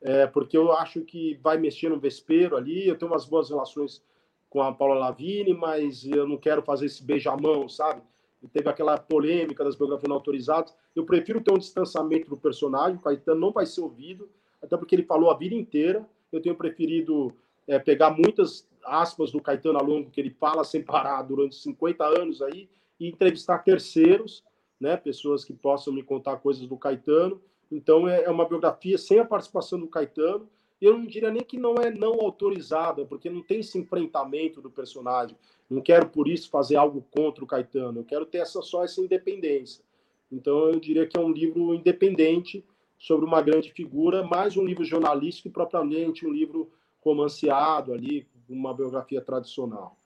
é, 0.00 0.26
porque 0.26 0.56
eu 0.56 0.70
acho 0.70 1.00
que 1.00 1.40
vai 1.42 1.56
mexer 1.56 1.88
no 1.88 1.98
vespeiro 1.98 2.56
ali. 2.56 2.86
Eu 2.86 2.96
tenho 2.96 3.10
umas 3.10 3.24
boas 3.24 3.48
relações 3.48 4.02
com 4.50 4.62
a 4.62 4.70
Paula 4.70 4.94
Lavini, 4.96 5.54
mas 5.54 6.06
eu 6.06 6.28
não 6.28 6.36
quero 6.36 6.62
fazer 6.62 6.86
esse 6.86 7.02
beijamão, 7.02 7.68
sabe? 7.68 8.02
E 8.42 8.46
teve 8.46 8.68
aquela 8.68 8.98
polêmica 8.98 9.64
das 9.64 9.74
biografias 9.74 10.08
não 10.08 10.16
autorizadas. 10.16 10.76
Eu 10.94 11.04
prefiro 11.06 11.40
ter 11.40 11.52
um 11.52 11.58
distanciamento 11.58 12.28
do 12.28 12.36
personagem. 12.36 12.96
O 12.96 13.00
Caetano 13.00 13.40
não 13.40 13.50
vai 13.50 13.64
ser 13.64 13.80
ouvido, 13.80 14.28
até 14.62 14.76
porque 14.76 14.94
ele 14.94 15.04
falou 15.04 15.30
a 15.30 15.36
vida 15.36 15.54
inteira. 15.54 16.06
Eu 16.30 16.40
tenho 16.42 16.54
preferido 16.54 17.32
é, 17.66 17.78
pegar 17.78 18.10
muitas 18.10 18.68
aspas 18.84 19.32
do 19.32 19.40
Caetano 19.40 19.78
ao 19.78 19.86
longo 19.86 20.10
que 20.10 20.20
ele 20.20 20.30
fala 20.30 20.62
sem 20.64 20.82
parar 20.82 21.22
durante 21.22 21.56
50 21.56 22.04
anos 22.04 22.42
aí 22.42 22.68
e 22.98 23.08
entrevistar 23.08 23.58
terceiros, 23.58 24.44
né, 24.80 24.96
pessoas 24.96 25.44
que 25.44 25.52
possam 25.52 25.92
me 25.92 26.02
contar 26.02 26.36
coisas 26.36 26.66
do 26.66 26.76
Caetano 26.76 27.40
então 27.70 28.08
é, 28.08 28.24
é 28.24 28.30
uma 28.30 28.48
biografia 28.48 28.96
sem 28.96 29.18
a 29.18 29.24
participação 29.24 29.78
do 29.78 29.88
Caetano. 29.88 30.48
Eu 30.80 30.98
não 30.98 31.06
diria 31.06 31.30
nem 31.30 31.42
que 31.42 31.58
não 31.58 31.74
é 31.76 31.90
não 31.90 32.20
autorizada, 32.20 33.04
porque 33.04 33.30
não 33.30 33.42
tem 33.42 33.60
esse 33.60 33.78
enfrentamento 33.78 34.60
do 34.60 34.70
personagem. 34.70 35.36
Não 35.68 35.80
quero 35.80 36.08
por 36.08 36.28
isso 36.28 36.50
fazer 36.50 36.76
algo 36.76 37.04
contra 37.10 37.42
o 37.42 37.46
Caetano. 37.46 38.00
Eu 38.00 38.04
quero 38.04 38.26
ter 38.26 38.38
essa 38.38 38.60
só 38.62 38.84
essa 38.84 39.00
independência. 39.00 39.82
Então 40.30 40.68
eu 40.68 40.78
diria 40.78 41.06
que 41.06 41.16
é 41.16 41.20
um 41.20 41.32
livro 41.32 41.74
independente 41.74 42.64
sobre 42.98 43.26
uma 43.26 43.42
grande 43.42 43.72
figura, 43.72 44.22
mais 44.22 44.56
um 44.56 44.64
livro 44.64 44.84
jornalístico 44.84 45.48
que 45.48 45.52
propriamente 45.52 46.26
um 46.26 46.32
livro 46.32 46.70
romanceado 47.00 47.92
ali, 47.92 48.26
uma 48.48 48.72
biografia 48.72 49.20
tradicional. 49.20 49.98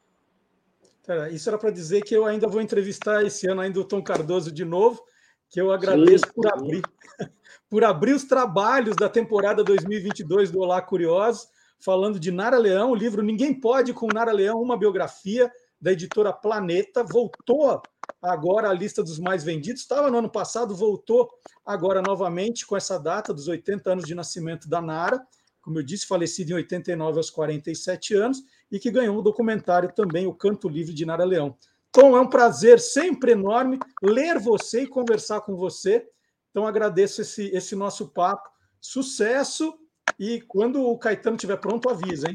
Isso 1.30 1.48
era 1.48 1.58
para 1.58 1.70
dizer 1.70 2.02
que 2.02 2.14
eu 2.14 2.24
ainda 2.24 2.46
vou 2.46 2.60
entrevistar 2.60 3.24
esse 3.24 3.48
ano 3.48 3.60
ainda 3.60 3.80
o 3.80 3.84
Tom 3.84 4.02
Cardoso 4.02 4.52
de 4.52 4.64
novo, 4.64 5.02
que 5.48 5.60
eu 5.60 5.72
agradeço 5.72 6.26
sim, 6.26 6.32
por 6.34 6.46
abrir 6.52 6.82
por 7.68 7.84
abrir 7.84 8.14
os 8.14 8.24
trabalhos 8.24 8.96
da 8.96 9.08
temporada 9.08 9.62
2022 9.62 10.50
do 10.50 10.60
Olá 10.60 10.80
Curiosos, 10.80 11.48
falando 11.78 12.18
de 12.18 12.30
Nara 12.30 12.58
Leão, 12.58 12.90
o 12.90 12.94
livro 12.94 13.22
Ninguém 13.22 13.58
Pode 13.58 13.92
com 13.92 14.06
Nara 14.12 14.32
Leão, 14.32 14.60
uma 14.60 14.76
biografia 14.76 15.50
da 15.80 15.92
editora 15.92 16.32
Planeta, 16.32 17.04
voltou 17.04 17.80
agora 18.20 18.68
à 18.70 18.72
lista 18.72 19.02
dos 19.02 19.18
mais 19.18 19.44
vendidos, 19.44 19.82
estava 19.82 20.10
no 20.10 20.18
ano 20.18 20.30
passado, 20.30 20.74
voltou 20.74 21.28
agora 21.64 22.02
novamente 22.02 22.66
com 22.66 22.76
essa 22.76 22.98
data 22.98 23.32
dos 23.32 23.48
80 23.48 23.92
anos 23.92 24.04
de 24.04 24.14
nascimento 24.14 24.68
da 24.68 24.80
Nara, 24.80 25.24
como 25.60 25.78
eu 25.78 25.82
disse, 25.82 26.06
falecido 26.06 26.52
em 26.52 26.54
89 26.54 27.18
aos 27.18 27.30
47 27.30 28.14
anos, 28.14 28.42
e 28.70 28.78
que 28.78 28.90
ganhou 28.90 29.16
o 29.18 29.22
documentário 29.22 29.92
também, 29.92 30.26
O 30.26 30.34
Canto 30.34 30.68
Livre 30.68 30.94
de 30.94 31.06
Nara 31.06 31.24
Leão. 31.24 31.56
Tom, 31.90 32.16
é 32.16 32.20
um 32.20 32.28
prazer 32.28 32.78
sempre 32.80 33.32
enorme 33.32 33.78
ler 34.02 34.38
você 34.38 34.82
e 34.82 34.86
conversar 34.86 35.40
com 35.40 35.56
você. 35.56 36.06
Então, 36.50 36.66
agradeço 36.66 37.22
esse, 37.22 37.48
esse 37.54 37.74
nosso 37.74 38.08
papo. 38.08 38.48
Sucesso! 38.80 39.78
E 40.18 40.40
quando 40.42 40.82
o 40.82 40.98
Caetano 40.98 41.36
estiver 41.36 41.56
pronto, 41.56 41.88
avisa, 41.88 42.28
hein? 42.28 42.34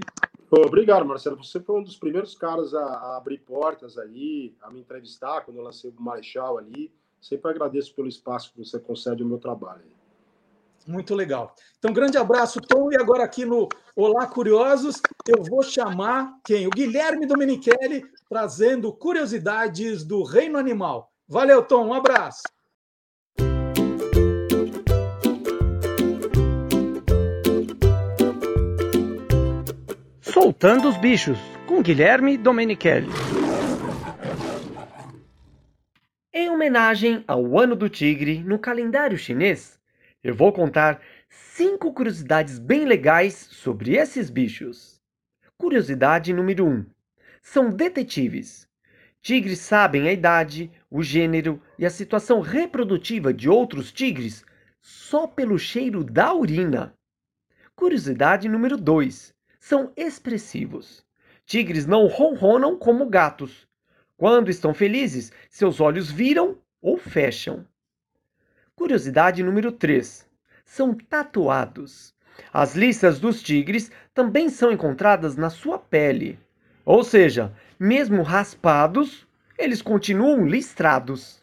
Obrigado, 0.50 1.06
Marcelo. 1.06 1.44
Você 1.44 1.60
foi 1.60 1.80
um 1.80 1.84
dos 1.84 1.98
primeiros 1.98 2.36
caras 2.36 2.74
a, 2.74 2.84
a, 2.84 3.18
abrir 3.18 3.40
portas 3.40 3.98
ali, 3.98 4.56
a 4.62 4.70
me 4.70 4.80
entrevistar 4.80 5.42
quando 5.42 5.58
eu 5.58 5.64
lancei 5.64 5.90
o 5.90 6.02
Marechal 6.02 6.58
ali. 6.58 6.94
Sempre 7.20 7.52
agradeço 7.52 7.96
pelo 7.96 8.08
espaço 8.08 8.52
que 8.52 8.64
você 8.64 8.80
concede 8.80 9.24
ao 9.24 9.30
meu 9.30 9.40
trabalho. 9.40 9.84
Muito 10.88 11.16
legal. 11.16 11.56
Então, 11.80 11.94
grande 11.94 12.18
abraço, 12.18 12.60
Tom. 12.62 12.92
E 12.92 12.98
agora 12.98 13.24
aqui 13.24 13.46
no 13.46 13.70
Olá 13.96 14.28
Curiosos, 14.28 15.02
eu 15.28 15.44
vou 15.44 15.64
chamar 15.64 16.34
quem? 16.46 16.68
O 16.68 16.70
Guilherme 16.70 17.26
Domenichelli, 17.26 18.04
trazendo 18.30 18.92
curiosidades 18.92 20.04
do 20.04 20.24
reino 20.24 20.58
animal. 20.58 21.12
Valeu, 21.28 21.64
Tom. 21.64 21.88
Um 21.88 21.94
abraço. 21.94 22.42
Soltando 30.22 30.90
os 30.90 30.98
Bichos, 30.98 31.38
com 31.68 31.82
Guilherme 31.82 32.38
Domenichelli. 32.38 33.08
Em 36.34 36.50
homenagem 36.50 37.24
ao 37.28 37.58
Ano 37.58 37.76
do 37.76 37.88
Tigre 37.88 38.44
no 38.44 38.58
calendário 38.58 39.18
chinês, 39.18 39.80
eu 40.24 40.34
vou 40.34 40.54
contar 40.54 41.02
cinco 41.30 41.92
curiosidades 41.92 42.58
bem 42.58 42.86
legais 42.86 43.34
sobre 43.34 43.98
esses 43.98 44.30
bichos. 44.30 45.02
Curiosidade 45.58 46.32
número 46.32 46.66
1: 46.66 46.70
um, 46.70 46.86
são 47.42 47.70
detetives. 47.70 48.66
Tigres 49.22 49.60
sabem 49.60 50.08
a 50.08 50.14
idade, 50.14 50.72
o 50.90 51.04
gênero 51.04 51.62
e 51.78 51.86
a 51.86 51.90
situação 51.90 52.40
reprodutiva 52.40 53.34
de 53.34 53.50
outros 53.50 53.92
tigres 53.92 54.46
só 54.82 55.28
pelo 55.28 55.60
cheiro 55.60 56.06
da 56.06 56.34
urina. 56.34 56.94
Curiosidade 57.76 58.48
número 58.48 58.78
2: 58.78 59.36
são 59.60 59.92
expressivos. 59.98 61.06
tigres 61.46 61.86
não 61.86 62.08
ronronam 62.08 62.78
como 62.78 63.10
gatos. 63.10 63.68
Quando 64.16 64.50
estão 64.50 64.74
felizes, 64.74 65.34
seus 65.50 65.82
olhos 65.82 66.10
viram 66.10 66.58
ou 66.82 66.98
fecham. 66.98 67.68
Curiosidade 68.76 69.44
número 69.44 69.72
3. 69.72 70.28
São 70.66 70.96
tatuados. 70.96 72.12
As 72.52 72.76
listas 72.76 73.20
dos 73.20 73.42
tigres 73.42 73.92
também 74.16 74.50
são 74.50 74.72
encontradas 74.72 75.36
na 75.36 75.52
sua 75.52 75.78
pele. 75.78 76.40
Ou 76.84 77.04
seja, 77.04 77.54
mesmo 77.80 78.24
raspados, 78.24 79.28
eles 79.60 79.80
continuam 79.80 80.48
listrados. 80.48 81.40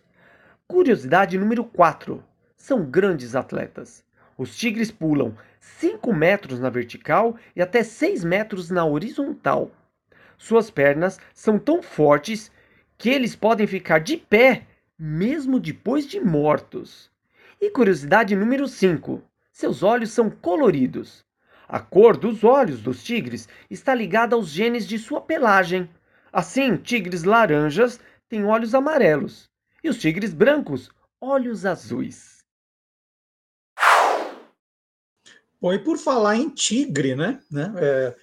Curiosidade 0.67 1.39
número 1.39 1.63
4. 1.63 2.23
São 2.57 2.85
grandes 2.85 3.37
atletas. 3.37 4.05
Os 4.37 4.57
tigres 4.57 4.91
pulam 4.91 5.37
5 5.61 6.13
metros 6.13 6.59
na 6.59 6.69
vertical 6.69 7.37
e 7.55 7.63
até 7.63 7.85
6 7.85 8.25
metros 8.25 8.71
na 8.71 8.85
horizontal. 8.85 9.71
Suas 10.37 10.69
pernas 10.69 11.21
são 11.33 11.61
tão 11.61 11.81
fortes 11.81 12.51
que 12.99 13.09
eles 13.09 13.37
podem 13.37 13.69
ficar 13.69 14.01
de 14.01 14.17
pé 14.17 14.67
mesmo 14.99 15.61
depois 15.61 16.07
de 16.07 16.21
mortos. 16.21 17.10
E 17.61 17.71
curiosidade 17.71 18.35
número 18.35 18.67
5: 18.67 19.23
seus 19.53 19.83
olhos 19.83 20.11
são 20.11 20.31
coloridos. 20.31 21.25
A 21.69 21.79
cor 21.79 22.17
dos 22.17 22.43
olhos 22.43 22.81
dos 22.81 23.05
tigres 23.05 23.49
está 23.69 23.95
ligada 23.95 24.35
aos 24.35 24.49
genes 24.49 24.89
de 24.89 24.99
sua 24.99 25.21
pelagem. 25.21 25.89
Assim, 26.33 26.77
tigres 26.77 27.25
laranjas 27.25 28.01
têm 28.29 28.45
olhos 28.45 28.75
amarelos 28.75 29.51
e 29.85 29.89
os 29.89 29.99
tigres 29.99 30.33
brancos, 30.33 30.91
olhos 31.21 31.67
azuis. 31.67 32.39
Bom, 35.61 35.75
e 35.75 35.79
por 35.79 35.99
falar 35.99 36.37
em 36.37 36.49
tigre, 36.49 37.15
né? 37.15 37.39
né 37.51 37.73
é, 37.77 38.17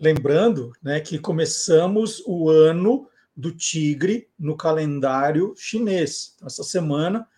lembrando 0.00 0.72
né, 0.82 0.98
que 1.00 1.18
começamos 1.18 2.22
o 2.26 2.48
ano 2.48 3.06
do 3.36 3.54
tigre 3.54 4.30
no 4.38 4.56
calendário 4.56 5.54
chinês. 5.56 6.36
Essa 6.42 6.64
semana, 6.64 7.28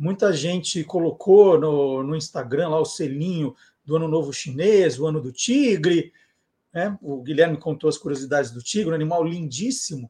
muita 0.00 0.32
gente 0.32 0.82
colocou 0.82 1.60
no, 1.60 2.02
no 2.02 2.16
Instagram 2.16 2.70
lá 2.70 2.80
o 2.80 2.86
selinho 2.86 3.54
do 3.84 3.96
Ano 3.96 4.08
Novo 4.08 4.32
Chinês, 4.32 4.98
o 4.98 5.06
Ano 5.06 5.20
do 5.20 5.30
Tigre. 5.30 6.10
Né? 6.72 6.98
O 7.02 7.20
Guilherme 7.20 7.58
contou 7.58 7.90
as 7.90 7.98
curiosidades 7.98 8.50
do 8.50 8.62
tigre, 8.62 8.90
um 8.90 8.94
animal 8.94 9.22
lindíssimo. 9.22 10.08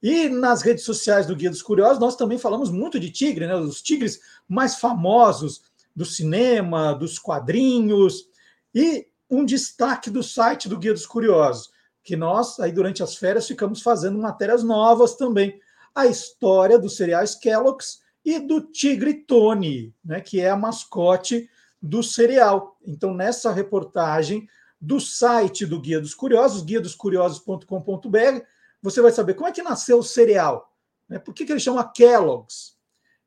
E 0.00 0.28
nas 0.28 0.62
redes 0.62 0.84
sociais 0.84 1.26
do 1.26 1.34
Guia 1.34 1.50
dos 1.50 1.60
Curiosos, 1.60 1.98
nós 1.98 2.14
também 2.14 2.38
falamos 2.38 2.70
muito 2.70 3.00
de 3.00 3.10
tigre, 3.10 3.48
né? 3.48 3.56
os 3.56 3.82
tigres 3.82 4.20
mais 4.48 4.76
famosos 4.76 5.62
do 5.94 6.04
cinema, 6.04 6.92
dos 6.92 7.18
quadrinhos, 7.18 8.28
e 8.72 9.08
um 9.28 9.44
destaque 9.44 10.08
do 10.08 10.22
site 10.22 10.68
do 10.68 10.78
Guia 10.78 10.92
dos 10.92 11.06
Curiosos, 11.06 11.72
que 12.04 12.14
nós, 12.14 12.60
aí 12.60 12.70
durante 12.70 13.02
as 13.02 13.16
férias, 13.16 13.48
ficamos 13.48 13.82
fazendo 13.82 14.18
matérias 14.18 14.62
novas 14.62 15.16
também. 15.16 15.58
A 15.92 16.06
história 16.06 16.78
dos 16.78 16.96
cereais 16.96 17.34
Kellogg's 17.34 18.01
e 18.24 18.38
do 18.38 18.60
Tigre 18.60 19.14
Tony, 19.14 19.94
né, 20.04 20.20
que 20.20 20.40
é 20.40 20.50
a 20.50 20.56
mascote 20.56 21.48
do 21.80 22.02
cereal. 22.02 22.76
Então, 22.86 23.12
nessa 23.12 23.52
reportagem 23.52 24.48
do 24.80 25.00
site 25.00 25.66
do 25.66 25.80
Guia 25.80 26.00
dos 26.00 26.14
Curiosos, 26.14 26.62
guiadoscuriosos.com.br, 26.62 28.40
você 28.80 29.00
vai 29.00 29.12
saber 29.12 29.34
como 29.34 29.48
é 29.48 29.52
que 29.52 29.62
nasceu 29.62 29.98
o 29.98 30.02
cereal, 30.02 30.72
né? 31.08 31.18
por 31.18 31.32
que, 31.32 31.44
que 31.44 31.52
ele 31.52 31.60
chama 31.60 31.90
Kellogg's, 31.92 32.76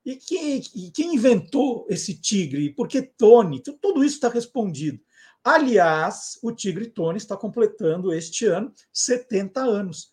e, 0.05 0.19
e 0.75 0.91
quem 0.91 1.15
inventou 1.15 1.87
esse 1.89 2.13
tigre? 2.13 2.69
Por 2.69 2.87
que 2.87 3.01
Tony? 3.01 3.59
Tudo 3.59 4.03
isso 4.03 4.15
está 4.15 4.29
respondido. 4.29 4.99
Aliás, 5.43 6.37
o 6.43 6.51
Tigre 6.51 6.87
Tony 6.87 7.17
está 7.17 7.35
completando 7.35 8.13
este 8.13 8.45
ano 8.45 8.71
70 8.93 9.61
anos. 9.61 10.11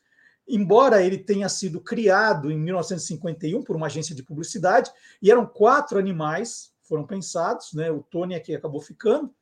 Embora 0.49 1.03
ele 1.03 1.19
tenha 1.19 1.49
sido 1.49 1.81
criado 1.81 2.51
em 2.51 2.59
1951 2.59 3.63
por 3.63 3.77
uma 3.77 3.87
agência 3.87 4.15
de 4.15 4.23
publicidade, 4.23 4.91
e 5.21 5.31
eram 5.31 5.47
quatro 5.47 5.99
animais 5.99 6.73
foram 6.83 7.07
pensados, 7.07 7.73
né? 7.73 7.91
O 7.91 8.03
Tony 8.03 8.35
aqui 8.35 8.55
acabou 8.55 8.81
ficando. 8.81 9.35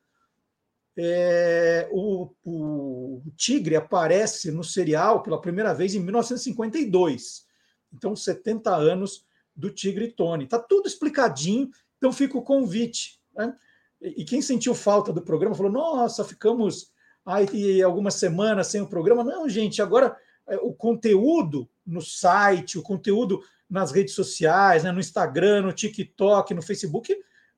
É, 0.95 1.89
o, 1.91 2.29
o, 2.45 3.21
tigre 3.35 3.75
aparece 3.75 4.51
no 4.51 4.63
serial 4.63 5.23
pela 5.23 5.41
primeira 5.41 5.73
vez 5.73 5.95
em 5.95 5.99
1952. 5.99 7.45
Então, 7.93 8.15
70 8.15 8.73
anos 8.73 9.25
do 9.55 9.69
Tigre 9.69 10.11
Tony. 10.11 10.45
Está 10.45 10.59
tudo 10.59 10.87
explicadinho, 10.87 11.69
então 11.97 12.11
fica 12.13 12.37
o 12.37 12.43
convite. 12.43 13.19
Né? 13.35 13.53
E 14.01 14.23
quem 14.23 14.41
sentiu 14.41 14.73
falta 14.73 15.11
do 15.11 15.21
programa 15.21 15.55
falou: 15.55 15.71
nossa, 15.71 16.23
ficamos 16.23 16.91
aí 17.25 17.81
algumas 17.81 18.15
semanas 18.15 18.67
sem 18.67 18.81
o 18.81 18.87
programa. 18.87 19.23
Não, 19.23 19.47
gente, 19.49 19.81
agora 19.81 20.07
é, 20.07 20.15
o 20.61 20.73
conteúdo 20.73 21.69
no 21.85 22.01
site, 22.01 22.77
o 22.77 22.81
conteúdo 22.81 23.41
nas 23.69 23.91
redes 23.91 24.13
sociais, 24.13 24.83
né, 24.83 24.91
no 24.91 24.99
Instagram, 24.99 25.61
no 25.61 25.73
TikTok, 25.73 26.53
no 26.53 26.61
Facebook, 26.61 27.15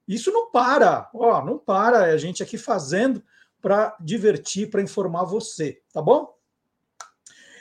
isso 0.08 0.32
não 0.32 0.52
para. 0.52 1.10
Ó, 1.14 1.44
não 1.44 1.58
para. 1.58 2.08
É 2.08 2.12
a 2.12 2.18
gente 2.18 2.44
aqui 2.44 2.58
fazendo 2.58 3.24
para 3.62 3.96
divertir, 4.00 4.70
para 4.70 4.82
informar 4.82 5.24
você, 5.24 5.82
tá 5.92 6.02
bom? 6.02 6.34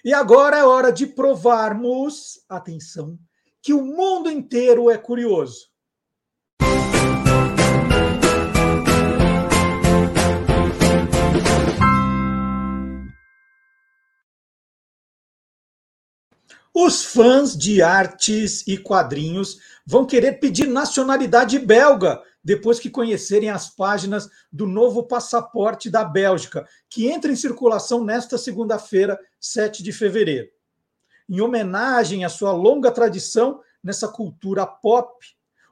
E 0.04 0.12
agora 0.12 0.58
é 0.58 0.64
hora 0.64 0.92
de 0.92 1.06
provarmos, 1.06 2.44
atenção, 2.48 3.16
que 3.62 3.72
o 3.72 3.84
mundo 3.84 4.28
inteiro 4.28 4.90
é 4.90 4.98
curioso. 4.98 5.71
Os 16.74 17.04
fãs 17.04 17.56
de 17.56 17.82
artes 17.82 18.66
e 18.66 18.78
quadrinhos 18.78 19.58
vão 19.86 20.06
querer 20.06 20.40
pedir 20.40 20.66
nacionalidade 20.66 21.58
belga 21.58 22.22
depois 22.42 22.80
que 22.80 22.90
conhecerem 22.90 23.50
as 23.50 23.68
páginas 23.68 24.28
do 24.50 24.66
novo 24.66 25.04
passaporte 25.04 25.90
da 25.90 26.02
Bélgica, 26.02 26.66
que 26.88 27.08
entra 27.08 27.30
em 27.30 27.36
circulação 27.36 28.02
nesta 28.02 28.36
segunda-feira, 28.36 29.18
7 29.38 29.82
de 29.82 29.92
fevereiro 29.92 30.50
em 31.32 31.40
homenagem 31.40 32.26
à 32.26 32.28
sua 32.28 32.52
longa 32.52 32.90
tradição 32.90 33.62
nessa 33.82 34.06
cultura 34.06 34.66
pop, 34.66 35.24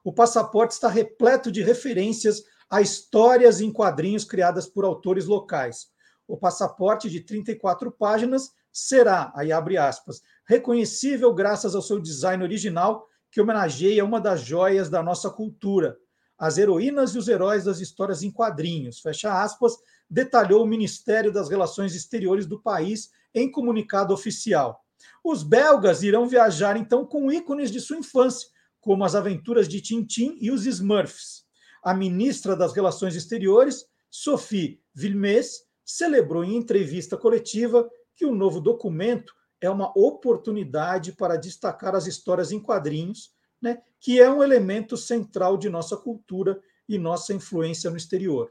o 0.03 0.11
passaporte 0.11 0.72
está 0.72 0.88
repleto 0.88 1.53
de 1.53 1.62
referências 1.62 2.42
a 2.70 2.80
histórias 2.80 3.61
em 3.61 3.70
quadrinhos 3.70 4.24
criadas 4.24 4.66
por 4.66 4.86
autores 4.86 5.26
locais. 5.26 5.90
O 6.26 6.36
passaporte 6.36 7.11
de 7.11 7.20
34 7.20 7.92
páginas 7.92 8.53
será, 8.72 9.30
aí 9.34 9.53
abre 9.53 9.76
aspas, 9.76 10.22
reconhecível 10.51 11.32
graças 11.32 11.76
ao 11.76 11.80
seu 11.80 12.01
design 12.01 12.42
original 12.42 13.07
que 13.30 13.40
homenageia 13.40 14.05
uma 14.05 14.20
das 14.20 14.40
joias 14.40 14.90
da 14.90 15.01
nossa 15.01 15.30
cultura, 15.30 15.96
as 16.36 16.59
heroínas 16.59 17.14
e 17.14 17.18
os 17.18 17.28
heróis 17.28 17.62
das 17.62 17.78
histórias 17.78 18.24
em 18.24 18.32
quadrinhos, 18.32 18.98
fecha 18.98 19.40
aspas, 19.40 19.74
detalhou 20.11 20.64
o 20.64 20.66
Ministério 20.66 21.32
das 21.32 21.48
Relações 21.48 21.94
Exteriores 21.94 22.46
do 22.46 22.61
país 22.61 23.11
em 23.32 23.48
comunicado 23.48 24.12
oficial. 24.12 24.84
Os 25.22 25.44
belgas 25.44 26.03
irão 26.03 26.26
viajar 26.26 26.76
então 26.76 27.07
com 27.07 27.30
ícones 27.30 27.70
de 27.70 27.80
sua 27.80 27.98
infância, 27.98 28.48
como 28.80 29.05
as 29.05 29.14
aventuras 29.14 29.68
de 29.68 29.80
Tintin 29.80 30.36
e 30.40 30.51
os 30.51 30.66
Smurfs. 30.66 31.44
A 31.80 31.94
ministra 31.94 32.57
das 32.57 32.74
Relações 32.74 33.14
Exteriores, 33.14 33.84
Sophie 34.11 34.80
Vilmes, 34.92 35.61
celebrou 35.84 36.42
em 36.42 36.57
entrevista 36.57 37.16
coletiva 37.16 37.88
que 38.16 38.26
o 38.26 38.34
novo 38.34 38.61
documento 38.61 39.32
é 39.61 39.68
uma 39.68 39.92
oportunidade 39.96 41.12
para 41.12 41.36
destacar 41.36 41.94
as 41.94 42.06
histórias 42.06 42.50
em 42.50 42.61
quadrinhos, 42.61 43.32
né, 43.61 43.82
que 44.00 44.20
é 44.20 44.30
um 44.30 44.42
elemento 44.42 44.96
central 44.96 45.56
de 45.58 45.68
nossa 45.68 45.96
cultura 45.96 46.61
e 46.88 46.98
nossa 46.98 47.34
influência 47.34 47.90
no 47.90 47.96
exterior. 47.96 48.50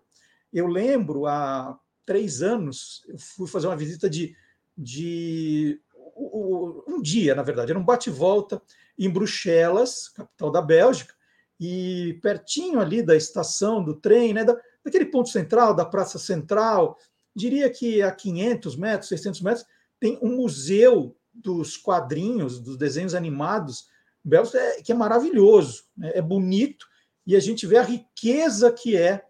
Eu 0.53 0.67
lembro, 0.67 1.25
há 1.25 1.77
três 2.05 2.41
anos, 2.41 3.03
eu 3.07 3.17
fui 3.17 3.47
fazer 3.47 3.67
uma 3.67 3.75
visita 3.75 4.09
de, 4.09 4.35
de 4.77 5.81
um 6.15 7.01
dia, 7.01 7.33
na 7.33 7.43
verdade, 7.43 7.71
era 7.71 7.79
um 7.79 7.83
bate-volta 7.83 8.61
em 8.97 9.09
Bruxelas, 9.09 10.09
capital 10.09 10.51
da 10.51 10.61
Bélgica, 10.61 11.13
e 11.59 12.17
pertinho 12.21 12.79
ali 12.79 13.01
da 13.01 13.15
estação 13.15 13.83
do 13.83 13.93
trem, 13.93 14.33
né, 14.33 14.43
da, 14.43 14.57
daquele 14.83 15.05
ponto 15.05 15.29
central, 15.29 15.73
da 15.73 15.85
praça 15.85 16.17
central, 16.17 16.97
diria 17.35 17.69
que 17.69 18.01
a 18.01 18.11
500 18.11 18.75
metros, 18.75 19.09
600 19.09 19.41
metros, 19.41 19.65
tem 19.99 20.17
um 20.21 20.35
museu 20.35 21.15
dos 21.33 21.77
quadrinhos, 21.77 22.59
dos 22.59 22.77
desenhos 22.77 23.15
animados 23.15 23.87
belgas, 24.23 24.53
é, 24.55 24.81
que 24.81 24.91
é 24.91 24.95
maravilhoso, 24.95 25.83
né, 25.95 26.11
é 26.13 26.21
bonito, 26.21 26.85
e 27.25 27.35
a 27.35 27.39
gente 27.39 27.65
vê 27.65 27.77
a 27.77 27.83
riqueza 27.83 28.71
que 28.71 28.97
é 28.97 29.25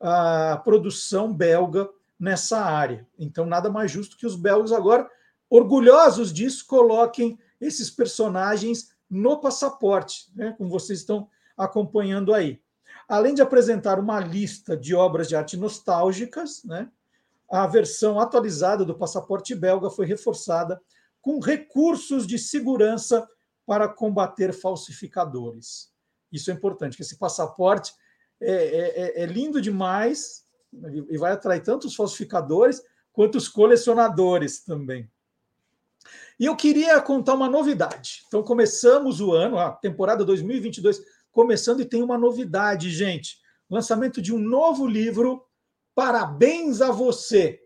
a 0.00 0.60
produção 0.64 1.32
belga 1.32 1.88
nessa 2.18 2.60
área. 2.60 3.06
Então, 3.18 3.46
nada 3.46 3.70
mais 3.70 3.90
justo 3.90 4.16
que 4.16 4.26
os 4.26 4.36
belgas 4.36 4.72
agora 4.72 5.08
orgulhosos 5.48 6.32
disso, 6.32 6.66
coloquem 6.66 7.38
esses 7.60 7.90
personagens 7.90 8.90
no 9.08 9.40
passaporte, 9.40 10.32
né, 10.34 10.54
como 10.56 10.70
vocês 10.70 11.00
estão 11.00 11.28
acompanhando 11.56 12.32
aí. 12.32 12.60
Além 13.06 13.34
de 13.34 13.42
apresentar 13.42 13.98
uma 13.98 14.18
lista 14.18 14.76
de 14.76 14.94
obras 14.94 15.28
de 15.28 15.36
arte 15.36 15.56
nostálgicas, 15.56 16.64
né, 16.64 16.88
a 17.52 17.66
versão 17.66 18.18
atualizada 18.18 18.82
do 18.82 18.96
passaporte 18.96 19.54
belga 19.54 19.90
foi 19.90 20.06
reforçada 20.06 20.80
com 21.20 21.38
recursos 21.38 22.26
de 22.26 22.38
segurança 22.38 23.28
para 23.66 23.86
combater 23.86 24.54
falsificadores. 24.54 25.92
Isso 26.32 26.50
é 26.50 26.54
importante, 26.54 26.96
que 26.96 27.02
esse 27.02 27.18
passaporte 27.18 27.92
é, 28.40 28.52
é, 28.52 29.20
é, 29.20 29.22
é 29.22 29.26
lindo 29.26 29.60
demais 29.60 30.44
e 31.10 31.18
vai 31.18 31.32
atrair 31.32 31.62
tanto 31.62 31.86
os 31.86 31.94
falsificadores 31.94 32.82
quanto 33.12 33.36
os 33.36 33.48
colecionadores 33.48 34.64
também. 34.64 35.10
E 36.40 36.46
eu 36.46 36.56
queria 36.56 37.00
contar 37.02 37.34
uma 37.34 37.50
novidade. 37.50 38.22
Então, 38.26 38.42
começamos 38.42 39.20
o 39.20 39.32
ano, 39.32 39.58
a 39.58 39.70
temporada 39.70 40.24
2022 40.24 41.02
começando, 41.30 41.80
e 41.80 41.84
tem 41.84 42.02
uma 42.02 42.16
novidade, 42.16 42.90
gente. 42.90 43.38
Lançamento 43.70 44.20
de 44.20 44.34
um 44.34 44.38
novo 44.38 44.86
livro. 44.86 45.44
Parabéns 45.94 46.80
a 46.80 46.90
você! 46.90 47.60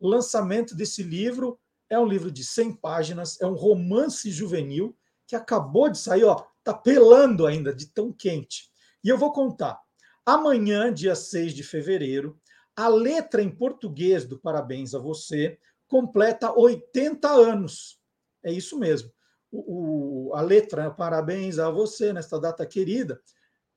Lançamento 0.00 0.74
desse 0.74 1.02
livro 1.02 1.58
é 1.90 1.98
um 1.98 2.06
livro 2.06 2.30
de 2.30 2.44
100 2.44 2.74
páginas, 2.74 3.40
é 3.40 3.46
um 3.46 3.54
romance 3.54 4.30
juvenil 4.30 4.96
que 5.26 5.36
acabou 5.36 5.90
de 5.90 5.98
sair, 5.98 6.24
ó, 6.24 6.46
tá 6.62 6.72
pelando 6.72 7.46
ainda 7.46 7.74
de 7.74 7.86
tão 7.86 8.12
quente. 8.12 8.70
E 9.04 9.08
eu 9.08 9.18
vou 9.18 9.32
contar. 9.32 9.80
Amanhã, 10.24 10.92
dia 10.92 11.14
6 11.14 11.54
de 11.54 11.62
fevereiro, 11.62 12.40
a 12.74 12.88
letra 12.88 13.42
em 13.42 13.50
português 13.50 14.24
do 14.24 14.38
Parabéns 14.38 14.94
a 14.94 14.98
Você 14.98 15.58
completa 15.86 16.52
80 16.52 17.28
anos. 17.28 18.00
É 18.44 18.52
isso 18.52 18.78
mesmo. 18.78 19.12
O, 19.50 20.30
o, 20.30 20.34
a 20.34 20.40
letra 20.40 20.90
Parabéns 20.90 21.58
a 21.58 21.70
Você, 21.70 22.12
nesta 22.12 22.40
data 22.40 22.66
querida, 22.66 23.20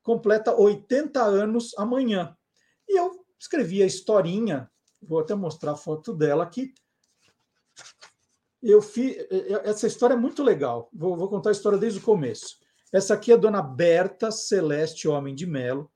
completa 0.01 0.55
80 0.55 1.21
anos 1.21 1.73
amanhã. 1.77 2.35
E 2.87 2.99
eu 2.99 3.18
escrevi 3.39 3.81
a 3.81 3.85
historinha, 3.85 4.69
vou 5.01 5.19
até 5.19 5.33
mostrar 5.33 5.71
a 5.71 5.77
foto 5.77 6.13
dela 6.13 6.43
aqui. 6.43 6.73
Eu 8.61 8.81
fiz, 8.81 9.15
essa 9.63 9.87
história 9.87 10.13
é 10.13 10.17
muito 10.17 10.43
legal. 10.43 10.89
Vou, 10.93 11.15
vou 11.15 11.29
contar 11.29 11.49
a 11.49 11.53
história 11.53 11.77
desde 11.77 11.99
o 11.99 12.03
começo. 12.03 12.57
Essa 12.91 13.13
aqui 13.13 13.31
é 13.31 13.35
a 13.35 13.37
dona 13.37 13.61
Berta 13.61 14.31
Celeste 14.31 15.07
Homem 15.07 15.33
de 15.33 15.45
Melo 15.45 15.89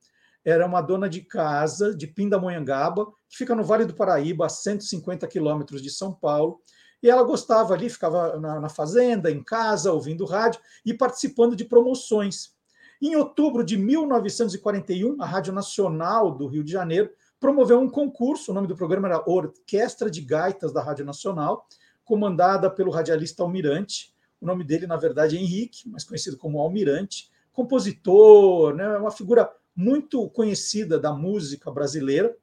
era 0.45 0.65
uma 0.65 0.81
dona 0.81 1.07
de 1.07 1.21
casa 1.21 1.95
de 1.95 2.05
Pindamonhangaba, 2.05 3.05
que 3.29 3.37
fica 3.37 3.55
no 3.55 3.63
Vale 3.63 3.85
do 3.85 3.93
Paraíba, 3.93 4.45
a 4.45 4.49
150 4.49 5.25
quilômetros 5.27 5.81
de 5.81 5.89
São 5.89 6.13
Paulo. 6.13 6.61
E 7.01 7.09
ela 7.09 7.23
gostava 7.23 7.73
ali, 7.73 7.89
ficava 7.89 8.37
na, 8.39 8.59
na, 8.59 8.69
fazenda, 8.69 9.31
em 9.31 9.43
casa, 9.43 9.91
ouvindo 9.91 10.25
rádio 10.25 10.59
e 10.85 10.93
participando 10.93 11.55
de 11.55 11.65
promoções. 11.65 12.51
Em 13.01 13.15
outubro 13.15 13.63
de 13.63 13.77
1941, 13.77 15.21
a 15.21 15.25
Rádio 15.25 15.53
Nacional 15.53 16.31
do 16.31 16.47
Rio 16.47 16.63
de 16.63 16.71
Janeiro 16.71 17.09
promoveu 17.43 17.77
um 17.77 17.89
concurso, 17.89 18.51
o 18.51 18.53
nome 18.53 18.67
do 18.67 18.75
programa 18.75 19.09
era 19.09 19.29
Orquestra 19.29 20.09
de 20.09 20.21
Gaitas 20.21 20.71
da 20.71 20.81
Rádio 20.81 21.03
Nacional, 21.03 21.67
comandada 22.05 22.69
pelo 22.69 22.89
radialista 22.89 23.43
Almirante. 23.43 24.15
O 24.39 24.45
nome 24.45 24.63
dele, 24.63 24.87
na 24.87 24.95
verdade, 24.95 25.35
é 25.35 25.41
Henrique, 25.41 25.89
mas 25.89 26.05
conhecido 26.05 26.37
como 26.37 26.61
Almirante, 26.61 27.29
compositor, 27.51 28.73
né, 28.73 28.97
uma 28.97 29.11
figura 29.11 29.51
muito 29.75 30.29
conhecida 30.29 30.97
da 30.97 31.11
música 31.11 31.69
brasileira, 31.69 32.33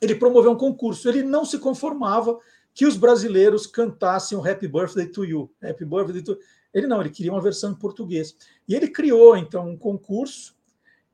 ele 0.00 0.16
promoveu 0.16 0.50
um 0.50 0.58
concurso. 0.58 1.08
Ele 1.08 1.22
não 1.22 1.44
se 1.44 1.60
conformava 1.60 2.36
que 2.74 2.84
os 2.84 2.96
brasileiros 2.96 3.68
cantassem 3.68 4.36
o 4.36 4.44
Happy 4.44 4.66
Birthday 4.66 5.06
to 5.06 5.24
You. 5.24 5.48
Happy 5.62 5.84
Birthday 5.84 6.22
to 6.22 6.36
Ele 6.74 6.88
não, 6.88 7.00
ele 7.00 7.10
queria 7.10 7.30
uma 7.30 7.40
versão 7.40 7.70
em 7.70 7.76
português. 7.76 8.36
E 8.66 8.74
ele 8.74 8.88
criou, 8.88 9.36
então, 9.36 9.68
um 9.68 9.76
concurso 9.76 10.56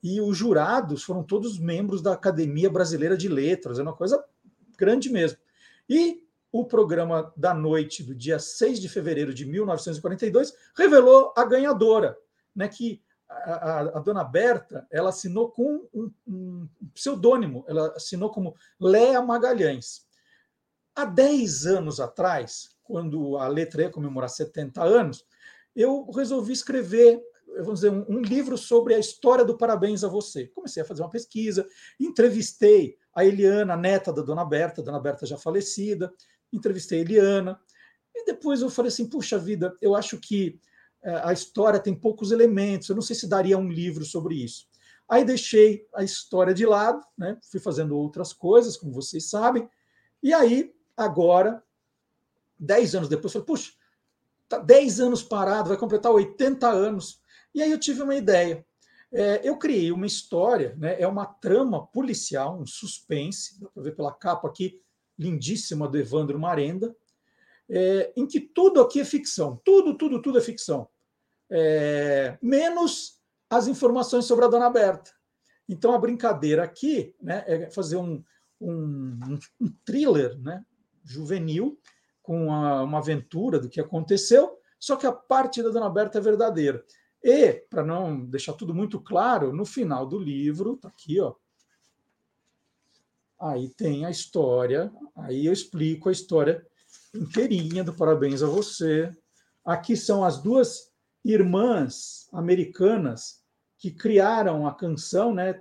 e 0.03 0.21
os 0.21 0.37
jurados 0.37 1.03
foram 1.03 1.23
todos 1.23 1.59
membros 1.59 2.01
da 2.01 2.13
Academia 2.13 2.71
Brasileira 2.71 3.17
de 3.17 3.29
Letras, 3.29 3.79
é 3.79 3.83
uma 3.83 3.95
coisa 3.95 4.25
grande 4.77 5.11
mesmo. 5.11 5.39
E 5.89 6.23
o 6.51 6.65
programa 6.65 7.33
da 7.37 7.53
noite 7.53 8.03
do 8.03 8.15
dia 8.15 8.39
6 8.39 8.81
de 8.81 8.89
fevereiro 8.89 9.35
de 9.35 9.45
1942 9.45 10.55
revelou 10.75 11.33
a 11.37 11.45
ganhadora, 11.45 12.17
né, 12.55 12.69
que 12.69 13.03
a, 13.29 13.81
a, 13.81 14.01
dona 14.01 14.25
Berta 14.25 14.87
ela 14.91 15.11
assinou 15.11 15.51
com 15.51 15.87
um, 15.93 16.11
um, 16.27 16.69
pseudônimo, 16.95 17.65
ela 17.69 17.93
assinou 17.95 18.31
como 18.31 18.57
Léa 18.81 19.21
Magalhães. 19.21 20.07
Há 20.95 21.05
10 21.05 21.67
anos 21.67 22.01
atrás, 22.01 22.71
quando 22.83 23.37
a 23.37 23.47
letra 23.47 23.83
ia 23.83 23.91
comemorar 23.91 24.31
70 24.31 24.83
anos, 24.83 25.25
eu 25.77 26.11
resolvi 26.11 26.53
escrever 26.53 27.23
vamos 27.57 27.81
dizer, 27.81 27.91
um, 27.91 28.05
um, 28.09 28.21
livro 28.21 28.57
sobre 28.57 28.95
a 28.95 28.99
história 28.99 29.45
do 29.45 29.57
Parabéns 29.57 30.05
a 30.05 30.09
Você. 30.09 30.47
Comecei 30.49 30.83
a 30.83 30.87
fazer 30.87 31.03
uma 31.03 31.11
pesquisa, 31.11 31.67
entrevistei 31.99 32.97
a 33.15 33.25
Eliana, 33.25 33.75
a 33.75 33.77
neta 33.77 34.13
da 34.13 34.23
Dona 34.23 34.45
Berta, 34.45 34.83
Dona 34.83 35.01
Berta 35.01 35.27
já 35.27 35.37
falecida, 35.37 36.13
entrevistei 36.53 36.99
a 36.99 37.03
Eliana, 37.03 37.61
e 38.15 38.25
depois 38.25 38.61
eu 38.61 38.71
falei 38.71 38.89
assim, 38.89 39.09
puxa 39.09 39.39
vida, 39.39 39.77
eu 39.81 39.95
acho 39.95 40.19
que 40.19 40.61
é, 41.03 41.21
a 41.25 41.33
história 41.33 41.81
tem 41.81 41.95
poucos 41.95 42.33
elementos, 42.33 42.89
eu 42.89 42.95
não 42.95 43.03
sei 43.03 43.15
se 43.15 43.29
daria 43.29 43.59
um 43.59 43.69
livro 43.69 44.05
sobre 44.05 44.43
isso. 44.43 44.67
Aí 45.09 45.25
deixei 45.25 45.87
a 45.95 46.05
história 46.05 46.53
de 46.53 46.67
lado, 46.67 47.05
né? 47.17 47.39
fui 47.51 47.61
fazendo 47.61 47.97
outras 47.97 48.33
coisas, 48.33 48.77
como 48.77 48.93
vocês 48.93 49.29
sabem, 49.31 49.69
e 50.23 50.35
aí, 50.35 50.75
agora, 50.97 51.63
dez 52.59 52.95
anos 52.95 53.09
depois, 53.09 53.33
falei, 53.33 53.47
puxa, 53.47 53.73
tá 54.49 54.59
dez 54.59 55.01
anos 55.01 55.23
parado, 55.23 55.69
vai 55.69 55.79
completar 55.79 56.11
80 56.11 56.69
anos. 56.69 57.18
E 57.55 57.63
aí 57.63 57.71
eu 57.71 57.79
tive 57.79 58.03
uma 58.03 58.15
ideia. 58.15 58.65
É, 59.11 59.41
eu 59.43 59.57
criei 59.57 59.91
uma 59.91 60.07
história, 60.07 60.75
né? 60.77 61.01
é 61.01 61.07
uma 61.07 61.25
trama 61.25 61.87
policial, 61.87 62.61
um 62.61 62.67
suspense, 62.67 63.59
dá 63.61 63.69
para 63.71 63.83
ver 63.83 63.97
pela 63.97 64.13
capa 64.13 64.49
aqui, 64.49 64.81
lindíssima 65.19 65.89
do 65.89 65.99
Evandro 65.99 66.39
Marenda, 66.39 66.95
é, 67.69 68.13
em 68.17 68.27
que 68.27 68.41
tudo 68.41 68.81
aqui 68.81 69.01
é 69.01 69.05
ficção. 69.05 69.61
Tudo, 69.65 69.97
tudo, 69.97 70.21
tudo 70.21 70.39
é 70.39 70.41
ficção. 70.41 70.89
É, 71.51 72.39
menos 72.43 73.19
as 73.51 73.67
informações 73.67 74.27
sobre 74.27 74.45
a 74.45 74.49
Dona 74.49 74.69
Berta. 74.69 75.11
Então, 75.69 75.93
a 75.93 75.99
brincadeira 75.99 76.63
aqui 76.63 77.15
né, 77.21 77.45
é 77.47 77.71
fazer 77.71 77.97
um, 77.97 78.23
um, 78.61 79.39
um 79.61 79.69
thriller 79.85 80.39
né, 80.39 80.65
juvenil 81.05 81.79
com 82.23 82.47
uma, 82.47 82.83
uma 82.83 82.99
aventura 82.99 83.59
do 83.59 83.69
que 83.69 83.81
aconteceu, 83.81 84.59
só 84.79 84.97
que 84.97 85.07
a 85.07 85.13
parte 85.13 85.63
da 85.63 85.71
Dona 85.71 85.91
Berta 85.91 86.19
é 86.19 86.21
verdadeira. 86.21 86.85
E, 87.23 87.53
para 87.69 87.85
não 87.85 88.25
deixar 88.25 88.53
tudo 88.53 88.75
muito 88.75 89.01
claro, 89.01 89.53
no 89.53 89.65
final 89.65 90.07
do 90.07 90.19
livro, 90.19 90.75
está 90.75 90.89
aqui, 90.89 91.21
ó, 91.21 91.35
aí 93.41 93.69
tem 93.71 94.05
a 94.05 94.11
história, 94.11 94.93
aí 95.17 95.47
eu 95.47 95.53
explico 95.53 96.09
a 96.09 96.13
história 96.13 96.67
inteirinha 97.15 97.85
do 97.85 97.93
Parabéns 97.93 98.43
a 98.43 98.47
Você. 98.47 99.11
Aqui 99.65 99.97
são 99.97 100.25
as 100.25 100.43
duas 100.43 100.93
irmãs 101.25 102.29
americanas 102.33 103.43
que 103.77 103.93
criaram 103.93 104.67
a 104.67 104.75
canção, 104.75 105.33
né? 105.33 105.61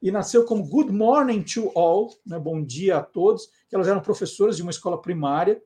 E 0.00 0.10
nasceu 0.10 0.44
como 0.44 0.68
Good 0.68 0.92
Morning 0.92 1.42
to 1.42 1.72
All, 1.74 2.14
né? 2.26 2.38
Bom 2.38 2.62
dia 2.62 2.98
a 2.98 3.02
todos. 3.02 3.48
Elas 3.70 3.88
eram 3.88 4.02
professoras 4.02 4.56
de 4.56 4.62
uma 4.62 4.70
escola 4.70 5.00
primária. 5.00 5.62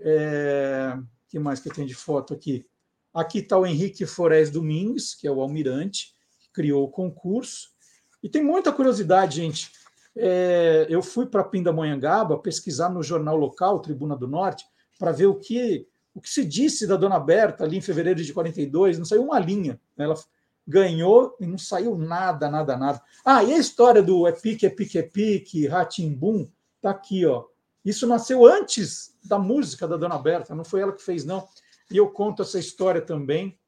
É... 0.00 0.96
que 1.28 1.38
mais 1.38 1.58
que 1.58 1.70
tem 1.70 1.86
de 1.86 1.94
foto 1.94 2.34
aqui? 2.34 2.66
Aqui 3.18 3.38
está 3.38 3.58
o 3.58 3.66
Henrique 3.66 4.06
Forés 4.06 4.50
Domingues, 4.50 5.14
que 5.14 5.26
é 5.26 5.30
o 5.30 5.40
almirante, 5.40 6.14
que 6.40 6.52
criou 6.52 6.84
o 6.84 6.90
concurso. 6.90 7.70
E 8.22 8.28
tem 8.28 8.42
muita 8.42 8.72
curiosidade, 8.72 9.36
gente 9.36 9.70
é, 10.18 10.86
eu 10.90 11.00
fui 11.00 11.26
para 11.26 11.44
Pindamonhangaba 11.44 12.38
pesquisar 12.38 12.88
no 12.88 13.02
jornal 13.02 13.36
local, 13.36 13.80
Tribuna 13.80 14.16
do 14.16 14.26
Norte, 14.26 14.66
para 14.98 15.12
ver 15.12 15.26
o 15.26 15.36
que, 15.36 15.86
o 16.12 16.20
que 16.20 16.28
se 16.28 16.44
disse 16.44 16.86
da 16.86 16.96
Dona 16.96 17.20
Berta 17.20 17.62
ali 17.62 17.76
em 17.76 17.80
fevereiro 17.80 18.22
de 18.22 18.32
42, 18.32 18.98
não 18.98 19.04
saiu 19.04 19.22
uma 19.22 19.38
linha. 19.38 19.80
Né? 19.96 20.04
Ela 20.04 20.16
ganhou 20.66 21.36
e 21.40 21.46
não 21.46 21.56
saiu 21.56 21.96
nada, 21.96 22.50
nada, 22.50 22.76
nada. 22.76 23.00
Ah, 23.24 23.44
e 23.44 23.54
a 23.54 23.58
história 23.58 24.02
do 24.02 24.26
é 24.26 24.32
pique, 24.32 24.66
é 24.66 24.70
pique, 24.70 24.98
é 24.98 25.02
pique, 25.02 25.68
Ratimbum, 25.68 26.50
tá 26.82 26.90
aqui, 26.90 27.24
ó. 27.24 27.44
Isso 27.84 28.06
nasceu 28.06 28.44
antes 28.44 29.14
da 29.24 29.38
música 29.38 29.86
da 29.86 29.96
Dona 29.96 30.18
Berta, 30.18 30.54
não 30.54 30.64
foi 30.64 30.80
ela 30.80 30.92
que 30.92 31.02
fez, 31.02 31.24
não. 31.24 31.46
E 31.90 31.96
eu 31.96 32.10
conto 32.10 32.42
essa 32.42 32.58
história 32.58 33.00
também. 33.00 33.58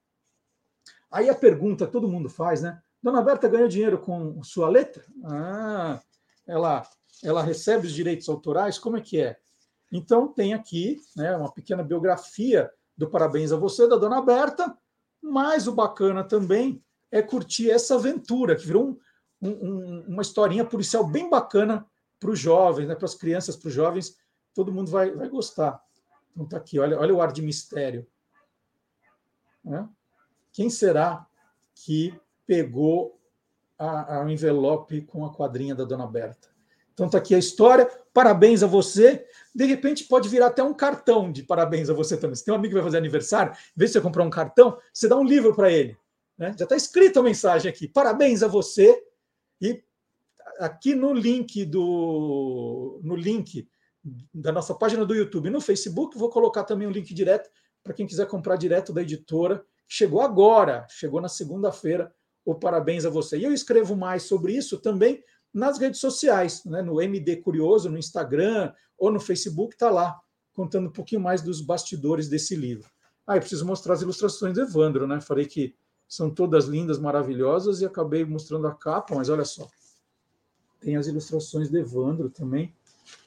Aí 1.10 1.28
a 1.28 1.34
pergunta 1.34 1.86
todo 1.86 2.08
mundo 2.08 2.28
faz, 2.28 2.62
né? 2.62 2.80
Dona 3.02 3.22
Berta 3.22 3.48
ganhou 3.48 3.68
dinheiro 3.68 3.98
com 3.98 4.42
sua 4.42 4.68
letra? 4.68 5.04
Ah, 5.24 6.00
ela, 6.46 6.86
ela 7.22 7.42
recebe 7.42 7.86
os 7.86 7.92
direitos 7.92 8.28
autorais? 8.28 8.78
Como 8.78 8.96
é 8.96 9.00
que 9.00 9.20
é? 9.20 9.38
Então, 9.90 10.28
tem 10.28 10.54
aqui 10.54 11.00
né, 11.16 11.36
uma 11.36 11.52
pequena 11.52 11.82
biografia 11.82 12.70
do 12.96 13.08
Parabéns 13.08 13.50
a 13.52 13.56
Você, 13.56 13.88
da 13.88 13.96
Dona 13.96 14.20
Berta, 14.20 14.76
mas 15.22 15.66
o 15.66 15.72
bacana 15.72 16.22
também 16.22 16.82
é 17.10 17.20
curtir 17.22 17.70
essa 17.70 17.96
aventura, 17.96 18.54
que 18.54 18.66
virou 18.66 18.98
um, 19.40 19.48
um, 19.48 20.04
uma 20.08 20.22
historinha 20.22 20.64
policial 20.64 21.04
bem 21.04 21.28
bacana 21.28 21.86
para 22.20 22.30
os 22.30 22.38
jovens, 22.38 22.86
né, 22.86 22.94
para 22.94 23.06
as 23.06 23.14
crianças, 23.14 23.56
para 23.56 23.68
os 23.68 23.74
jovens, 23.74 24.16
todo 24.54 24.72
mundo 24.72 24.90
vai, 24.90 25.10
vai 25.10 25.28
gostar. 25.28 25.82
Então 26.32 26.46
tá 26.46 26.56
aqui, 26.56 26.78
olha, 26.78 26.98
olha 26.98 27.14
o 27.14 27.20
ar 27.20 27.32
de 27.32 27.42
mistério. 27.42 28.06
Né? 29.64 29.88
Quem 30.52 30.70
será 30.70 31.26
que 31.74 32.14
pegou 32.46 33.20
a, 33.80 34.30
envelope 34.30 35.00
com 35.02 35.24
a 35.24 35.32
quadrinha 35.32 35.74
da 35.74 35.84
Dona 35.84 36.06
Berta. 36.06 36.48
Então 36.92 37.08
tá 37.08 37.16
aqui 37.16 37.34
a 37.34 37.38
história. 37.38 37.90
Parabéns 38.12 38.62
a 38.62 38.66
você. 38.66 39.26
De 39.54 39.64
repente 39.64 40.04
pode 40.04 40.28
virar 40.28 40.48
até 40.48 40.62
um 40.62 40.74
cartão 40.74 41.32
de 41.32 41.42
parabéns 41.42 41.88
a 41.88 41.94
você 41.94 42.16
também. 42.16 42.36
Se 42.36 42.44
tem 42.44 42.52
um 42.52 42.56
amigo 42.56 42.72
que 42.72 42.74
vai 42.74 42.84
fazer 42.84 42.98
aniversário, 42.98 43.52
em 43.52 43.78
vez 43.78 43.90
de 43.90 43.94
você 43.94 44.00
comprar 44.02 44.22
um 44.22 44.30
cartão, 44.30 44.78
você 44.92 45.08
dá 45.08 45.16
um 45.16 45.24
livro 45.24 45.54
para 45.54 45.70
ele. 45.72 45.96
Né? 46.36 46.54
Já 46.58 46.64
está 46.64 46.76
escrita 46.76 47.20
a 47.20 47.22
mensagem 47.22 47.70
aqui. 47.70 47.88
Parabéns 47.88 48.42
a 48.42 48.48
você. 48.48 49.02
E 49.60 49.82
aqui 50.58 50.94
no 50.94 51.14
link 51.14 51.64
do 51.64 53.00
no 53.02 53.16
link 53.16 53.66
da 54.32 54.50
nossa 54.52 54.74
página 54.74 55.04
do 55.04 55.14
YouTube 55.14 55.50
no 55.50 55.60
Facebook, 55.60 56.16
vou 56.16 56.30
colocar 56.30 56.64
também 56.64 56.86
o 56.86 56.90
um 56.90 56.92
link 56.92 57.12
direto 57.12 57.50
para 57.82 57.92
quem 57.92 58.06
quiser 58.06 58.26
comprar 58.26 58.56
direto 58.56 58.92
da 58.92 59.02
editora. 59.02 59.64
Chegou 59.86 60.20
agora, 60.20 60.86
chegou 60.88 61.20
na 61.20 61.28
segunda-feira. 61.28 62.12
O 62.44 62.54
parabéns 62.54 63.04
a 63.04 63.10
você. 63.10 63.36
E 63.38 63.44
eu 63.44 63.52
escrevo 63.52 63.94
mais 63.94 64.22
sobre 64.22 64.56
isso 64.56 64.78
também 64.78 65.22
nas 65.52 65.78
redes 65.78 66.00
sociais, 66.00 66.64
né? 66.64 66.80
no 66.80 67.00
MD 67.00 67.36
Curioso, 67.36 67.90
no 67.90 67.98
Instagram 67.98 68.72
ou 68.96 69.10
no 69.10 69.20
Facebook, 69.20 69.74
está 69.74 69.90
lá, 69.90 70.18
contando 70.52 70.88
um 70.88 70.92
pouquinho 70.92 71.20
mais 71.20 71.42
dos 71.42 71.60
bastidores 71.60 72.28
desse 72.28 72.54
livro. 72.56 72.88
Ah, 73.26 73.36
eu 73.36 73.40
preciso 73.40 73.66
mostrar 73.66 73.94
as 73.94 74.02
ilustrações 74.02 74.54
do 74.54 74.62
Evandro, 74.62 75.06
né? 75.06 75.20
Falei 75.20 75.46
que 75.46 75.74
são 76.08 76.28
todas 76.28 76.64
lindas, 76.64 76.98
maravilhosas, 76.98 77.80
e 77.80 77.86
acabei 77.86 78.24
mostrando 78.24 78.66
a 78.66 78.74
capa, 78.74 79.14
mas 79.14 79.28
olha 79.28 79.44
só. 79.44 79.68
Tem 80.80 80.96
as 80.96 81.06
ilustrações 81.06 81.70
do 81.70 81.78
Evandro 81.78 82.30
também, 82.30 82.74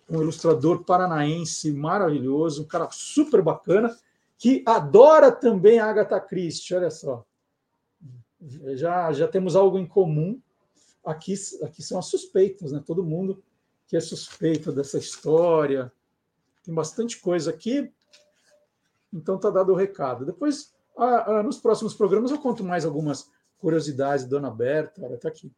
um 0.10 0.22
ilustrador 0.22 0.84
paranaense 0.84 1.72
maravilhoso, 1.72 2.64
um 2.64 2.68
cara 2.68 2.90
super 2.92 3.42
bacana, 3.42 3.96
que 4.38 4.64
adora 4.66 5.32
também 5.32 5.80
a 5.80 5.86
Agatha 5.86 6.20
Christie, 6.20 6.76
olha 6.76 6.92
só. 6.92 7.26
Já, 8.76 9.12
já 9.14 9.28
temos 9.28 9.56
algo 9.56 9.78
em 9.78 9.86
comum, 9.86 10.42
aqui, 11.06 11.34
aqui 11.64 11.82
são 11.82 11.98
as 11.98 12.08
suspeitas, 12.08 12.72
né? 12.72 12.84
Todo 12.86 13.04
mundo 13.04 13.42
que 13.88 13.96
é 13.96 14.00
suspeito 14.00 14.72
dessa 14.72 14.98
história. 14.98 15.92
Tem 16.64 16.74
bastante 16.74 17.20
coisa 17.20 17.52
aqui. 17.52 17.92
Então 19.14 19.38
tá 19.38 19.50
dado 19.50 19.72
o 19.72 19.76
recado. 19.76 20.26
Depois, 20.26 20.74
ah, 20.98 21.40
ah, 21.40 21.44
nos 21.44 21.60
próximos 21.60 21.94
programas, 21.94 22.32
eu 22.32 22.40
conto 22.40 22.64
mais 22.64 22.86
algumas 22.86 23.30
curiosidades, 23.60 24.26
Dona 24.26 24.50
Berta, 24.50 25.06
olha, 25.06 25.18
tá 25.18 25.30
aqui. 25.30 25.52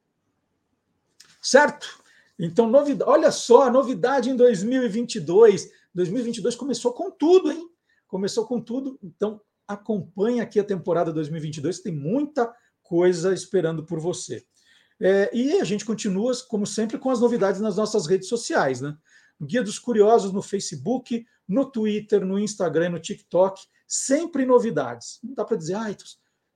Certo? 1.42 2.04
Então, 2.38 2.70
novidade, 2.70 3.10
olha 3.10 3.32
só, 3.32 3.72
novidade 3.72 4.30
em 4.30 4.36
2022. 4.36 5.70
2022 5.94 6.56
começou 6.56 6.94
com 6.94 7.10
tudo, 7.10 7.52
hein? 7.52 7.70
Começou 8.08 8.46
com 8.46 8.60
tudo. 8.60 9.00
Então, 9.02 9.42
acompanhe 9.68 10.42
aqui 10.42 10.60
a 10.60 10.64
temporada 10.64 11.12
2022, 11.12 11.80
tem 11.80 11.94
muita 11.94 12.54
coisa 12.84 13.34
esperando 13.34 13.84
por 13.84 14.00
você. 14.00 14.46
É, 15.00 15.30
e 15.34 15.60
a 15.60 15.64
gente 15.64 15.84
continua, 15.84 16.32
como 16.48 16.66
sempre, 16.66 16.98
com 16.98 17.10
as 17.10 17.20
novidades 17.20 17.60
nas 17.60 17.76
nossas 17.76 18.06
redes 18.06 18.30
sociais, 18.30 18.80
né? 18.80 18.96
Guia 19.42 19.64
dos 19.64 19.78
Curiosos 19.78 20.32
no 20.32 20.42
Facebook, 20.42 21.26
no 21.48 21.66
Twitter, 21.66 22.26
no 22.26 22.40
Instagram, 22.40 22.90
no 22.90 23.00
TikTok, 23.00 23.62
sempre 23.88 24.46
novidades. 24.46 25.20
Não 25.24 25.34
dá 25.34 25.44
para 25.44 25.58
dizer, 25.58 25.74
ai, 25.74 25.96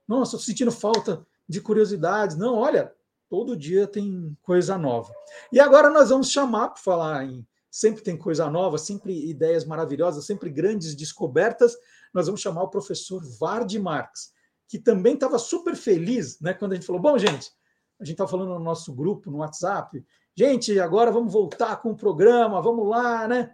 nossa, 0.08 0.36
estou 0.36 0.40
sentindo 0.40 0.72
falta 0.72 1.26
de 1.48 1.60
curiosidades. 1.60 2.38
Não, 2.38 2.56
olha, 2.56 2.94
todo 3.30 3.56
dia 3.56 3.88
tem 3.88 4.36
coisa 4.42 4.78
nova. 4.78 5.14
E 5.52 5.60
agora 5.60 5.90
nós 5.90 6.10
vamos 6.10 6.30
chamar, 6.32 6.70
para 6.70 6.82
falar 6.82 7.26
em 7.26 7.48
sempre 7.72 8.02
tem 8.02 8.18
coisa 8.18 8.50
nova, 8.50 8.78
sempre 8.78 9.30
ideias 9.30 9.64
maravilhosas, 9.64 10.26
sempre 10.26 10.50
grandes 10.50 10.96
descobertas, 10.96 11.78
nós 12.14 12.26
vamos 12.26 12.42
chamar 12.42 12.64
o 12.64 12.70
professor 12.70 13.24
Vard 13.40 13.72
Marx, 13.78 14.34
que 14.68 14.80
também 14.80 15.14
estava 15.14 15.38
super 15.38 15.76
feliz 15.76 16.40
né, 16.42 16.54
quando 16.54 16.72
a 16.72 16.76
gente 16.76 16.88
falou, 16.88 17.02
bom, 17.02 17.18
gente, 17.18 17.52
a 18.00 18.06
gente 18.06 18.14
está 18.14 18.28
falando 18.28 18.50
no 18.50 18.60
nosso 18.60 18.94
grupo, 18.94 19.30
no 19.30 19.40
WhatsApp. 19.40 20.04
Gente, 20.36 20.80
agora 20.80 21.12
vamos 21.12 21.32
voltar 21.32 21.78
com 21.78 21.92
o 21.92 21.96
programa, 21.96 22.62
vamos 22.62 22.88
lá, 22.88 23.28
né? 23.28 23.52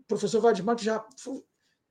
O 0.00 0.02
professor 0.04 0.40
Valdemar 0.40 0.76
já, 0.78 1.04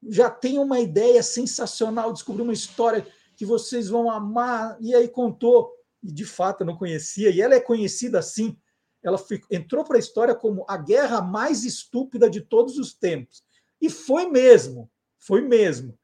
já 0.09 0.29
tem 0.29 0.59
uma 0.59 0.79
ideia 0.79 1.23
sensacional, 1.23 2.11
descobriu 2.11 2.43
uma 2.43 2.53
história 2.53 3.07
que 3.37 3.45
vocês 3.45 3.87
vão 3.87 4.11
amar, 4.11 4.77
e 4.81 4.93
aí 4.93 5.07
contou, 5.07 5.71
e 6.03 6.11
de 6.11 6.25
fato 6.25 6.65
não 6.65 6.75
conhecia, 6.75 7.29
e 7.29 7.41
ela 7.41 7.55
é 7.55 7.59
conhecida 7.59 8.19
assim, 8.19 8.57
ela 9.01 9.17
entrou 9.49 9.83
para 9.83 9.97
a 9.97 9.99
história 9.99 10.35
como 10.35 10.65
a 10.67 10.77
guerra 10.77 11.21
mais 11.21 11.63
estúpida 11.63 12.29
de 12.29 12.41
todos 12.41 12.77
os 12.77 12.93
tempos. 12.93 13.43
E 13.81 13.89
foi 13.89 14.29
mesmo, 14.29 14.89
foi 15.19 15.41
mesmo. 15.41 15.97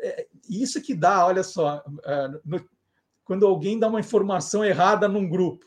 É, 0.00 0.26
isso 0.48 0.80
que 0.80 0.94
dá, 0.94 1.26
olha 1.26 1.42
só, 1.42 1.82
é, 2.04 2.28
no, 2.44 2.68
quando 3.24 3.46
alguém 3.46 3.78
dá 3.78 3.88
uma 3.88 4.00
informação 4.00 4.64
errada 4.64 5.06
num 5.06 5.28
grupo. 5.28 5.66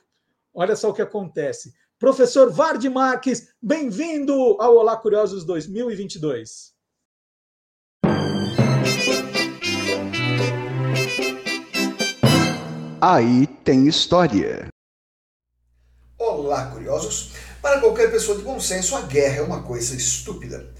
Olha 0.54 0.76
só 0.76 0.90
o 0.90 0.94
que 0.94 1.02
acontece. 1.02 1.74
Professor 2.00 2.52
Vard 2.52 2.84
Marques, 2.90 3.54
bem-vindo 3.62 4.34
ao 4.60 4.76
Olá 4.76 4.98
Curiosos 4.98 5.46
2022. 5.46 6.71
Aí 13.04 13.48
tem 13.48 13.88
história. 13.88 14.68
Olá, 16.20 16.68
curiosos! 16.68 17.32
Para 17.60 17.80
qualquer 17.80 18.12
pessoa 18.12 18.38
de 18.38 18.44
bom 18.44 18.60
senso, 18.60 18.96
a 18.96 19.02
guerra 19.02 19.38
é 19.38 19.42
uma 19.42 19.64
coisa 19.64 19.96
estúpida. 19.96 20.72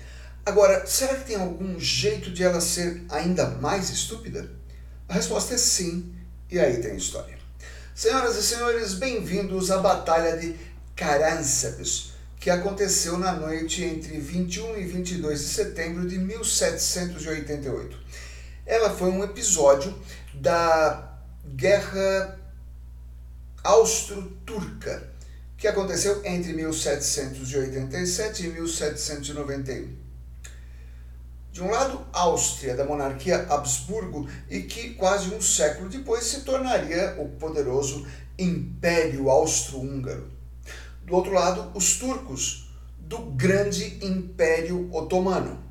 Agora, 0.46 0.86
será 0.86 1.16
que 1.16 1.26
tem 1.26 1.36
algum 1.36 1.80
jeito 1.80 2.30
de 2.30 2.44
ela 2.44 2.62
ser 2.62 3.04
ainda 3.10 3.48
mais 3.60 3.90
estúpida? 3.90 4.52
A 5.10 5.16
resposta 5.16 5.56
é 5.56 5.58
sim 5.58 6.14
e 6.52 6.60
aí 6.60 6.80
tem 6.80 6.96
história. 6.96 7.40
Senhoras 7.96 8.38
e 8.38 8.44
senhores, 8.44 8.94
bem-vindos 8.94 9.72
à 9.72 9.80
Batalha 9.80 10.38
de 10.38 10.56
Caránceps, 10.96 12.12
que 12.40 12.52
aconteceu 12.52 13.18
na 13.18 13.32
noite 13.32 13.84
entre 13.84 14.20
21 14.20 14.78
e 14.78 14.84
22 14.84 15.40
de 15.40 15.48
setembro 15.48 16.08
de 16.08 16.20
1788. 16.20 17.98
Ela 18.68 18.92
foi 18.92 19.10
um 19.10 19.24
episódio 19.24 19.98
da 20.36 21.11
Guerra 21.46 22.40
Austro-Turca, 23.64 25.12
que 25.58 25.68
aconteceu 25.68 26.22
entre 26.26 26.54
1787 26.54 28.46
e 28.46 28.50
1791. 28.50 29.96
De 31.52 31.62
um 31.62 31.70
lado, 31.70 32.06
Áustria, 32.14 32.76
da 32.76 32.86
monarquia 32.86 33.46
Habsburgo, 33.50 34.28
e 34.50 34.62
que 34.62 34.94
quase 34.94 35.34
um 35.34 35.42
século 35.42 35.90
depois 35.90 36.24
se 36.24 36.42
tornaria 36.42 37.18
o 37.20 37.28
poderoso 37.28 38.08
Império 38.40 39.30
Austro-Húngaro. 39.30 40.32
Do 41.04 41.16
outro 41.16 41.34
lado, 41.34 41.72
os 41.76 42.00
turcos, 42.00 42.72
do 43.00 43.18
grande 43.32 44.00
Império 44.06 44.90
Otomano. 44.94 45.71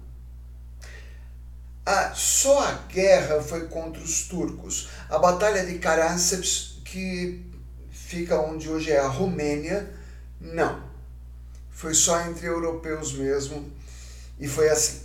Ah, 1.84 2.12
só 2.14 2.62
a 2.62 2.72
guerra 2.88 3.42
foi 3.42 3.66
contra 3.68 4.02
os 4.02 4.28
turcos. 4.28 4.90
A 5.08 5.18
Batalha 5.18 5.64
de 5.64 5.78
Karanseps, 5.78 6.80
que 6.84 7.44
fica 7.90 8.40
onde 8.40 8.68
hoje 8.68 8.90
é 8.90 9.00
a 9.00 9.08
Romênia, 9.08 9.90
não. 10.40 10.82
Foi 11.70 11.94
só 11.94 12.20
entre 12.22 12.46
europeus 12.46 13.12
mesmo. 13.14 13.72
E 14.38 14.46
foi 14.46 14.68
assim. 14.68 15.00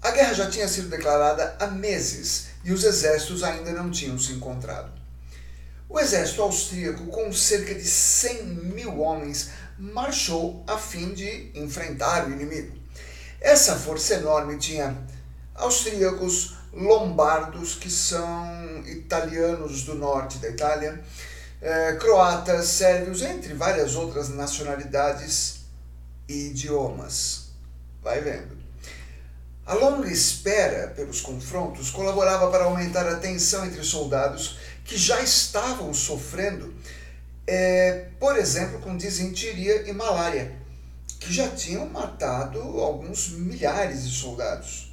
A 0.00 0.10
guerra 0.10 0.32
já 0.34 0.50
tinha 0.50 0.68
sido 0.68 0.88
declarada 0.88 1.56
há 1.58 1.66
meses 1.66 2.46
e 2.64 2.72
os 2.72 2.84
exércitos 2.84 3.42
ainda 3.42 3.72
não 3.72 3.90
tinham 3.90 4.18
se 4.18 4.32
encontrado. 4.32 4.90
O 5.88 6.00
exército 6.00 6.42
austríaco, 6.42 7.06
com 7.06 7.32
cerca 7.32 7.74
de 7.74 7.84
100 7.84 8.44
mil 8.44 8.98
homens, 9.00 9.50
marchou 9.78 10.64
a 10.66 10.78
fim 10.78 11.12
de 11.12 11.50
enfrentar 11.54 12.26
o 12.26 12.32
inimigo. 12.32 12.76
Essa 13.40 13.76
força 13.76 14.14
enorme 14.14 14.58
tinha 14.58 14.96
austríacos, 15.56 16.56
lombardos, 16.72 17.74
que 17.74 17.90
são 17.90 18.84
italianos 18.86 19.84
do 19.84 19.94
norte 19.94 20.38
da 20.38 20.48
Itália, 20.48 21.02
eh, 21.60 21.96
croatas, 21.98 22.66
sérvios, 22.66 23.22
entre 23.22 23.54
várias 23.54 23.94
outras 23.94 24.28
nacionalidades 24.28 25.60
e 26.28 26.48
idiomas. 26.48 27.46
Vai 28.02 28.20
vendo. 28.20 28.56
A 29.66 29.74
longa 29.74 30.08
espera 30.08 30.92
pelos 30.94 31.20
confrontos 31.20 31.90
colaborava 31.90 32.50
para 32.52 32.64
aumentar 32.64 33.04
a 33.08 33.16
tensão 33.16 33.66
entre 33.66 33.82
soldados 33.82 34.58
que 34.84 34.96
já 34.96 35.20
estavam 35.20 35.92
sofrendo, 35.92 36.72
é, 37.46 38.06
por 38.20 38.36
exemplo, 38.38 38.78
com 38.78 38.96
disenteria 38.96 39.88
e 39.88 39.92
malária, 39.92 40.54
que 41.18 41.32
já 41.32 41.48
tinham 41.48 41.88
matado 41.88 42.60
alguns 42.60 43.30
milhares 43.30 44.04
de 44.04 44.14
soldados. 44.14 44.85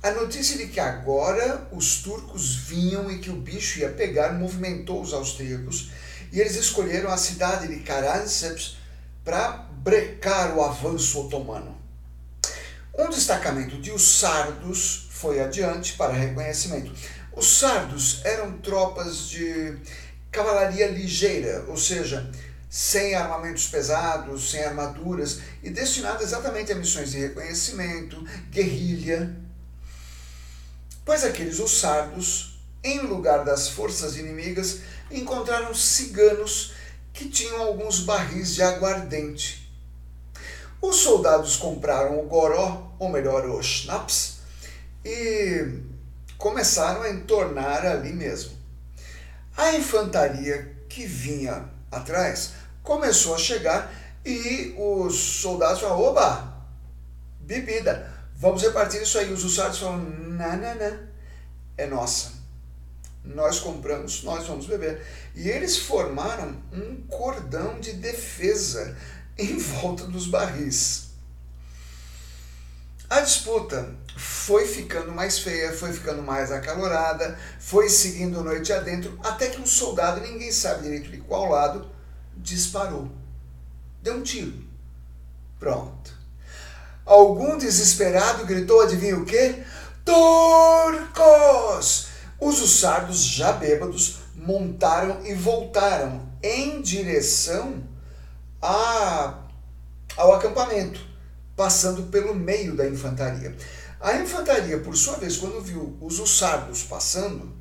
A 0.00 0.12
notícia 0.12 0.56
de 0.56 0.68
que 0.68 0.78
agora 0.78 1.68
os 1.72 2.02
turcos 2.02 2.54
vinham 2.54 3.10
e 3.10 3.18
que 3.18 3.30
o 3.30 3.36
bicho 3.36 3.80
ia 3.80 3.90
pegar 3.90 4.32
movimentou 4.32 5.02
os 5.02 5.12
austríacos 5.12 5.90
e 6.32 6.40
eles 6.40 6.54
escolheram 6.54 7.10
a 7.10 7.16
cidade 7.16 7.66
de 7.66 7.80
Karanseps 7.80 8.76
para 9.24 9.66
brecar 9.82 10.56
o 10.56 10.62
avanço 10.62 11.20
otomano. 11.20 11.76
Um 12.96 13.10
destacamento 13.10 13.80
de 13.80 13.90
os 13.90 14.18
sardos 14.18 15.08
foi 15.10 15.40
adiante 15.40 15.94
para 15.94 16.12
reconhecimento. 16.12 16.92
Os 17.32 17.58
sardos 17.58 18.20
eram 18.24 18.58
tropas 18.58 19.28
de 19.28 19.76
cavalaria 20.30 20.88
ligeira, 20.88 21.64
ou 21.68 21.76
seja, 21.76 22.30
sem 22.70 23.14
armamentos 23.14 23.66
pesados, 23.66 24.50
sem 24.50 24.62
armaduras 24.62 25.40
e 25.62 25.70
destinado 25.70 26.22
exatamente 26.22 26.70
a 26.70 26.76
missões 26.76 27.10
de 27.10 27.18
reconhecimento, 27.18 28.24
guerrilha. 28.50 29.47
Pois 31.08 31.24
aqueles 31.24 31.58
ossardos, 31.58 32.60
em 32.84 33.00
lugar 33.00 33.42
das 33.42 33.70
forças 33.70 34.18
inimigas, 34.18 34.80
encontraram 35.10 35.72
ciganos 35.72 36.74
que 37.14 37.30
tinham 37.30 37.62
alguns 37.62 38.00
barris 38.00 38.54
de 38.54 38.62
aguardente. 38.62 39.72
Os 40.82 40.96
soldados 40.96 41.56
compraram 41.56 42.20
o 42.20 42.24
goró, 42.24 42.92
ou 42.98 43.08
melhor, 43.08 43.48
o 43.48 43.62
schnapps, 43.62 44.40
e 45.02 45.80
começaram 46.36 47.00
a 47.00 47.08
entornar 47.08 47.86
ali 47.86 48.12
mesmo. 48.12 48.52
A 49.56 49.74
infantaria 49.76 50.76
que 50.90 51.06
vinha 51.06 51.70
atrás 51.90 52.50
começou 52.82 53.34
a 53.34 53.38
chegar 53.38 53.90
e 54.26 54.74
os 54.76 55.14
soldados 55.14 55.80
falaram: 55.80 56.02
oba, 56.02 56.66
bebida, 57.40 58.12
vamos 58.36 58.62
repartir 58.62 59.00
isso 59.00 59.18
aí. 59.18 59.32
Os 59.32 59.42
usuários 59.42 59.78
falaram: 59.78 60.27
não, 60.46 60.98
é 61.76 61.86
nossa. 61.86 62.32
Nós 63.24 63.60
compramos, 63.60 64.22
nós 64.22 64.46
vamos 64.46 64.66
beber. 64.66 65.04
E 65.34 65.48
eles 65.48 65.78
formaram 65.78 66.56
um 66.72 66.96
cordão 67.08 67.78
de 67.78 67.92
defesa 67.92 68.96
em 69.36 69.58
volta 69.58 70.04
dos 70.04 70.26
barris. 70.26 71.08
A 73.10 73.20
disputa 73.20 73.94
foi 74.16 74.66
ficando 74.66 75.12
mais 75.12 75.38
feia, 75.38 75.72
foi 75.72 75.92
ficando 75.92 76.22
mais 76.22 76.52
acalorada, 76.52 77.38
foi 77.58 77.88
seguindo 77.88 78.44
noite 78.44 78.72
adentro, 78.72 79.18
até 79.24 79.48
que 79.48 79.60
um 79.60 79.66
soldado, 79.66 80.20
ninguém 80.20 80.52
sabe 80.52 80.82
direito 80.82 81.10
de 81.10 81.18
qual 81.18 81.48
lado, 81.48 81.90
disparou. 82.36 83.10
Deu 84.02 84.16
um 84.16 84.22
tiro. 84.22 84.52
Pronto. 85.58 86.12
Algum 87.06 87.56
desesperado 87.56 88.44
gritou, 88.44 88.82
adivinha 88.82 89.16
o 89.16 89.24
quê? 89.24 89.64
Turcos! 90.08 92.06
Os 92.40 92.62
ussardos, 92.62 93.22
já 93.24 93.52
bêbados, 93.52 94.20
montaram 94.34 95.26
e 95.26 95.34
voltaram 95.34 96.26
em 96.42 96.80
direção 96.80 97.82
a, 98.62 99.38
ao 100.16 100.32
acampamento 100.32 100.98
passando 101.54 102.04
pelo 102.04 102.34
meio 102.34 102.74
da 102.76 102.88
infantaria. 102.88 103.54
A 104.00 104.14
infantaria, 104.14 104.78
por 104.78 104.96
sua 104.96 105.16
vez, 105.16 105.36
quando 105.36 105.60
viu 105.60 105.98
os 106.00 106.20
ussardos 106.20 106.84
passando, 106.84 107.52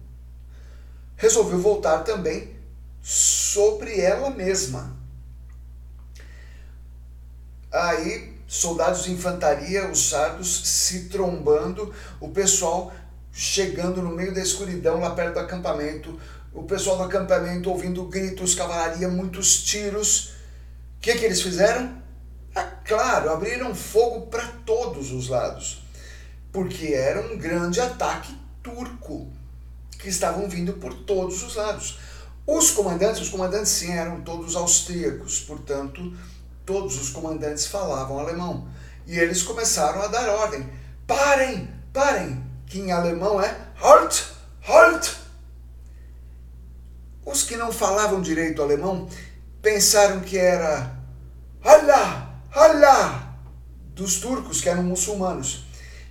resolveu 1.16 1.60
voltar 1.60 2.04
também 2.04 2.56
sobre 3.02 4.00
ela 4.00 4.30
mesma. 4.30 4.96
Aí, 7.72 8.37
soldados 8.48 9.04
de 9.04 9.12
infantaria, 9.12 9.92
os 9.92 10.10
sardos 10.10 10.62
se 10.66 11.10
trombando, 11.10 11.94
o 12.20 12.30
pessoal 12.30 12.94
chegando 13.32 14.02
no 14.02 14.16
meio 14.16 14.34
da 14.34 14.42
escuridão, 14.42 15.00
lá 15.00 15.12
perto 15.12 15.34
do 15.34 15.40
acampamento, 15.42 16.18
o 16.54 16.64
pessoal 16.64 16.98
do 16.98 17.04
acampamento 17.04 17.70
ouvindo 17.70 18.06
gritos, 18.06 18.56
cavalaria, 18.56 19.08
muitos 19.08 19.64
tiros. 19.64 20.30
O 20.98 21.02
que, 21.02 21.14
que 21.14 21.26
eles 21.26 21.42
fizeram? 21.42 22.02
Ah, 22.56 22.64
claro, 22.84 23.30
abriram 23.30 23.76
fogo 23.76 24.26
para 24.28 24.48
todos 24.66 25.12
os 25.12 25.28
lados, 25.28 25.84
porque 26.52 26.88
era 26.88 27.22
um 27.22 27.38
grande 27.38 27.80
ataque 27.80 28.36
turco 28.64 29.28
que 30.00 30.10
estavam 30.10 30.50
vindo 30.50 30.74
por 30.74 30.94
todos 30.94 31.44
os 31.44 31.56
lados. 31.56 32.00
Os 32.48 32.72
comandantes, 32.72 33.22
os 33.22 33.30
comandantes 33.30 33.70
sim 33.70 33.92
eram 33.92 34.22
todos 34.22 34.56
austríacos, 34.56 35.42
portanto, 35.42 36.12
todos 36.68 37.02
os 37.02 37.10
comandantes 37.10 37.66
falavam 37.66 38.20
alemão. 38.20 38.68
E 39.08 39.18
eles 39.18 39.42
começaram 39.42 40.02
a 40.02 40.08
dar 40.08 40.30
ordem: 40.30 40.70
parem, 41.08 41.74
parem, 41.94 42.44
que 42.68 42.80
em 42.80 42.92
alemão 42.92 43.42
é 43.42 43.58
halt, 43.82 44.26
halt. 44.68 45.16
Os 47.26 47.44
que 47.44 47.56
não 47.56 47.72
falavam 47.72 48.22
direito 48.22 48.62
alemão 48.62 49.10
pensaram 49.62 50.20
que 50.20 50.38
era 50.38 50.96
Allah, 51.64 52.36
Allah 52.52 53.34
dos 53.94 54.20
turcos, 54.20 54.62
que 54.62 54.70
eram 54.70 54.84
muçulmanos, 54.84 55.66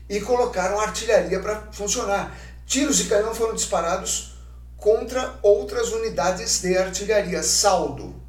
e 0.08 0.20
colocaram 0.20 0.80
artilharia 0.80 1.38
para 1.38 1.70
funcionar. 1.70 2.36
Tiros 2.66 2.96
de 2.96 3.04
canhão 3.04 3.34
foram 3.34 3.54
disparados 3.54 4.34
contra 4.76 5.38
outras 5.42 5.92
unidades 5.92 6.60
de 6.60 6.76
artilharia. 6.76 7.42
Saldo: 7.42 8.25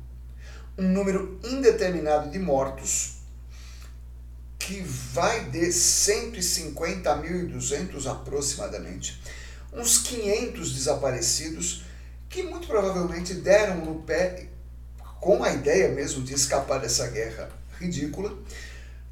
um 0.78 0.88
número 0.88 1.40
indeterminado 1.44 2.30
de 2.30 2.38
mortos, 2.38 3.16
que 4.60 4.82
vai 4.82 5.46
de 5.46 5.66
150.200 5.68 8.06
aproximadamente, 8.06 9.20
uns 9.74 9.98
500 10.00 10.74
desaparecidos, 10.74 11.84
que 12.30 12.44
muito 12.44 12.68
provavelmente 12.68 13.34
deram 13.34 13.78
no 13.78 14.04
pé 14.04 14.50
com 15.20 15.44
a 15.44 15.52
ideia 15.52 15.90
mesmo 15.90 16.24
de 16.24 16.34
escapar 16.34 16.80
dessa 16.80 17.08
guerra 17.08 17.50
ridícula, 17.80 18.34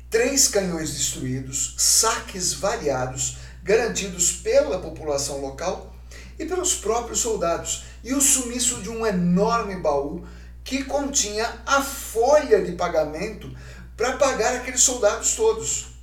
três 0.10 0.48
canhões 0.48 0.94
destruídos, 0.94 1.76
saques 1.78 2.54
variados, 2.54 3.38
garantidos 3.64 4.32
pela 4.32 4.80
população 4.80 5.42
local 5.42 5.94
e 6.38 6.46
pelos 6.46 6.76
próprios 6.76 7.20
soldados, 7.20 7.86
e 8.04 8.14
o 8.14 8.22
sumiço 8.22 8.82
de 8.82 8.90
um 8.90 9.06
enorme 9.06 9.78
baú 9.78 10.26
que 10.66 10.84
continha 10.84 11.62
a 11.64 11.80
folha 11.82 12.66
de 12.66 12.72
pagamento 12.72 13.56
para 13.96 14.18
pagar 14.18 14.56
aqueles 14.56 14.82
soldados 14.82 15.36
todos. 15.36 15.94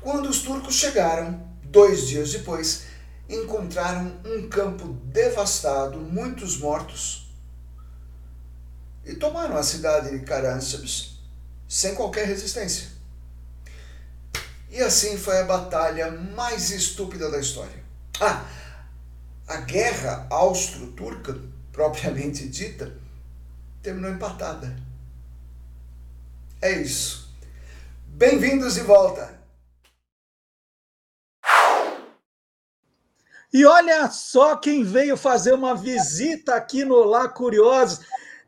Quando 0.00 0.30
os 0.30 0.40
turcos 0.40 0.74
chegaram, 0.74 1.46
dois 1.62 2.08
dias 2.08 2.32
depois, 2.32 2.84
encontraram 3.28 4.18
um 4.24 4.48
campo 4.48 4.88
devastado, 5.04 5.98
muitos 5.98 6.56
mortos, 6.56 7.30
e 9.04 9.14
tomaram 9.14 9.56
a 9.58 9.62
cidade 9.62 10.18
de 10.18 10.24
Karanseps 10.24 11.18
sem 11.68 11.94
qualquer 11.94 12.26
resistência. 12.26 12.88
E 14.70 14.80
assim 14.80 15.18
foi 15.18 15.38
a 15.38 15.44
batalha 15.44 16.10
mais 16.10 16.70
estúpida 16.70 17.30
da 17.30 17.38
história. 17.38 17.84
Ah, 18.18 18.44
a 19.46 19.58
guerra 19.58 20.26
austro-turca, 20.30 21.38
propriamente 21.70 22.48
dita, 22.48 22.99
terminou 23.82 24.10
empatada. 24.10 24.76
É 26.60 26.80
isso. 26.80 27.30
Bem-vindos 28.06 28.74
de 28.74 28.80
volta! 28.80 29.38
E 33.52 33.64
olha 33.64 34.08
só 34.10 34.56
quem 34.56 34.84
veio 34.84 35.16
fazer 35.16 35.52
uma 35.52 35.74
visita 35.74 36.54
aqui 36.54 36.84
no 36.84 37.02
Lá 37.02 37.28
Curiosos 37.28 38.00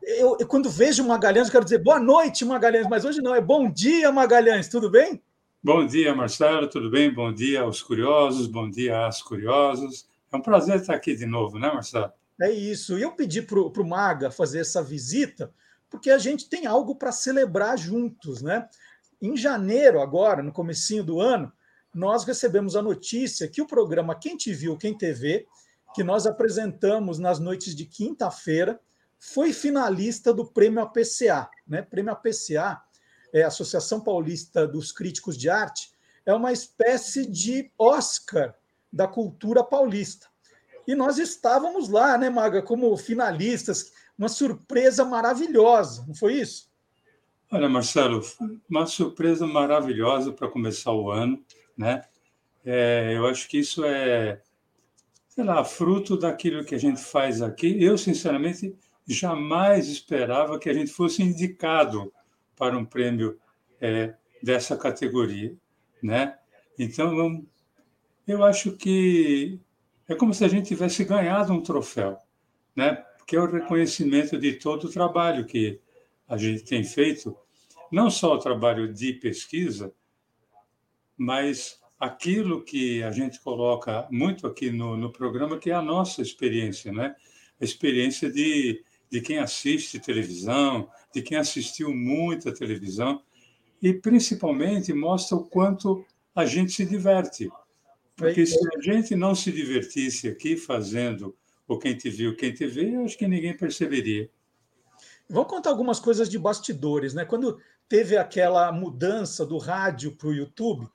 eu, 0.05 0.37
eu, 0.39 0.47
quando 0.47 0.69
vejo 0.69 1.05
Magalhães, 1.05 1.47
eu 1.47 1.51
quero 1.51 1.63
dizer 1.63 1.79
boa 1.79 1.99
noite, 1.99 2.43
Magalhães, 2.43 2.87
mas 2.89 3.05
hoje 3.05 3.21
não, 3.21 3.33
é 3.33 3.39
bom 3.39 3.71
dia, 3.71 4.11
Magalhães, 4.11 4.67
tudo 4.67 4.89
bem? 4.89 5.21
Bom 5.63 5.85
dia, 5.85 6.13
Marcelo, 6.13 6.67
tudo 6.67 6.89
bem? 6.89 7.11
Bom 7.11 7.33
dia 7.33 7.61
aos 7.61 7.81
curiosos, 7.81 8.47
bom 8.47 8.69
dia 8.69 9.07
às 9.07 9.21
curiosas. 9.21 10.05
É 10.31 10.35
um 10.35 10.41
prazer 10.41 10.81
estar 10.81 10.93
aqui 10.93 11.15
de 11.15 11.25
novo, 11.25 11.57
né, 11.57 11.71
Marcelo? 11.71 12.11
É 12.43 12.51
isso. 12.51 12.99
E 12.99 13.01
eu 13.01 13.13
pedi 13.13 13.41
para 13.41 13.57
o 13.57 13.87
Maga 13.87 14.29
fazer 14.29 14.59
essa 14.59 14.83
visita 14.83 15.49
porque 15.89 16.09
a 16.11 16.17
gente 16.17 16.49
tem 16.49 16.65
algo 16.65 16.95
para 16.95 17.09
celebrar 17.09 17.77
juntos, 17.77 18.41
né? 18.41 18.67
Em 19.21 19.37
janeiro, 19.37 20.01
agora, 20.01 20.43
no 20.43 20.51
comecinho 20.51 21.05
do 21.05 21.21
ano, 21.21 21.53
nós 21.93 22.25
recebemos 22.25 22.75
a 22.75 22.81
notícia 22.81 23.47
que 23.47 23.61
o 23.61 23.67
programa 23.67 24.13
Quem 24.13 24.35
Te 24.35 24.53
Viu, 24.53 24.75
Quem 24.75 24.97
TV, 24.97 25.47
que 25.95 26.03
nós 26.03 26.27
apresentamos 26.27 27.17
nas 27.17 27.39
noites 27.39 27.73
de 27.73 27.85
quinta-feira, 27.85 28.77
foi 29.17 29.53
finalista 29.53 30.33
do 30.33 30.45
Prêmio 30.45 30.81
APCA. 30.81 31.49
Né? 31.65 31.81
Prêmio 31.81 32.11
APCA 32.11 32.81
é 33.31 33.43
a 33.43 33.47
Associação 33.47 34.01
Paulista 34.01 34.67
dos 34.67 34.91
Críticos 34.91 35.37
de 35.37 35.49
Arte, 35.49 35.93
é 36.25 36.33
uma 36.33 36.51
espécie 36.51 37.25
de 37.25 37.71
Oscar 37.77 38.53
da 38.91 39.07
cultura 39.07 39.63
paulista. 39.63 40.32
E 40.87 40.95
nós 40.95 41.17
estávamos 41.17 41.89
lá, 41.89 42.17
né, 42.17 42.29
Maga, 42.29 42.61
como 42.61 42.95
finalistas, 42.97 43.91
uma 44.17 44.29
surpresa 44.29 45.03
maravilhosa, 45.03 46.05
não 46.07 46.13
foi 46.13 46.35
isso? 46.35 46.71
Olha, 47.51 47.69
Marcelo, 47.69 48.21
uma 48.69 48.85
surpresa 48.85 49.45
maravilhosa 49.45 50.31
para 50.31 50.47
começar 50.47 50.91
o 50.91 51.11
ano, 51.11 51.43
né? 51.77 52.03
É, 52.65 53.13
eu 53.15 53.27
acho 53.27 53.47
que 53.47 53.59
isso 53.59 53.83
é, 53.85 54.41
sei 55.27 55.43
lá, 55.43 55.63
fruto 55.63 56.17
daquilo 56.17 56.63
que 56.63 56.75
a 56.75 56.79
gente 56.79 57.01
faz 57.01 57.41
aqui. 57.41 57.83
Eu, 57.83 57.97
sinceramente, 57.97 58.75
jamais 59.05 59.87
esperava 59.87 60.57
que 60.57 60.69
a 60.69 60.73
gente 60.73 60.91
fosse 60.91 61.21
indicado 61.21 62.11
para 62.55 62.77
um 62.77 62.85
prêmio 62.85 63.39
é, 63.81 64.13
dessa 64.41 64.77
categoria, 64.77 65.55
né? 66.01 66.37
Então, 66.77 67.45
eu 68.27 68.43
acho 68.43 68.71
que 68.73 69.59
é 70.07 70.15
como 70.15 70.33
se 70.33 70.43
a 70.43 70.47
gente 70.47 70.67
tivesse 70.67 71.03
ganhado 71.03 71.53
um 71.53 71.61
troféu, 71.61 72.17
né? 72.75 73.03
Que 73.25 73.35
é 73.35 73.39
o 73.39 73.49
reconhecimento 73.49 74.37
de 74.37 74.53
todo 74.53 74.85
o 74.85 74.91
trabalho 74.91 75.45
que 75.45 75.79
a 76.27 76.37
gente 76.37 76.63
tem 76.63 76.83
feito 76.83 77.35
não 77.93 78.09
só 78.09 78.33
o 78.33 78.39
trabalho 78.39 78.91
de 78.91 79.13
pesquisa, 79.13 79.93
mas 81.15 81.79
aquilo 81.99 82.63
que 82.63 83.03
a 83.03 83.11
gente 83.11 83.39
coloca 83.39 84.07
muito 84.09 84.47
aqui 84.47 84.71
no, 84.71 84.97
no 84.97 85.11
programa, 85.11 85.59
que 85.59 85.69
é 85.69 85.75
a 85.75 85.81
nossa 85.81 86.19
experiência, 86.19 86.91
né? 86.91 87.15
A 87.61 87.63
experiência 87.63 88.31
de, 88.31 88.83
de 89.11 89.21
quem 89.21 89.37
assiste 89.37 89.99
televisão, 89.99 90.89
de 91.13 91.21
quem 91.21 91.37
assistiu 91.37 91.93
muita 91.93 92.51
televisão, 92.51 93.21
e 93.79 93.93
principalmente 93.93 94.91
mostra 94.91 95.37
o 95.37 95.45
quanto 95.45 96.03
a 96.33 96.47
gente 96.47 96.71
se 96.71 96.87
diverte. 96.87 97.47
Porque 98.15 98.45
se 98.45 98.57
a 98.75 98.81
gente 98.81 99.15
não 99.15 99.33
se 99.33 99.51
divertisse 99.51 100.27
aqui 100.27 100.55
fazendo 100.55 101.35
o 101.67 101.77
Quem 101.77 101.97
Te 101.97 102.09
Viu, 102.09 102.35
Quem 102.35 102.53
Te 102.53 102.67
Vê, 102.67 102.95
eu 102.95 103.05
acho 103.05 103.17
que 103.17 103.27
ninguém 103.27 103.55
perceberia. 103.55 104.29
Vamos 105.29 105.49
contar 105.49 105.69
algumas 105.69 105.99
coisas 105.99 106.29
de 106.29 106.37
bastidores, 106.37 107.13
né? 107.13 107.25
Quando 107.25 107.59
teve 107.89 108.17
aquela 108.17 108.71
mudança 108.71 109.45
do 109.45 109.57
rádio 109.57 110.15
para 110.15 110.27
o 110.27 110.33
YouTube, 110.33 110.87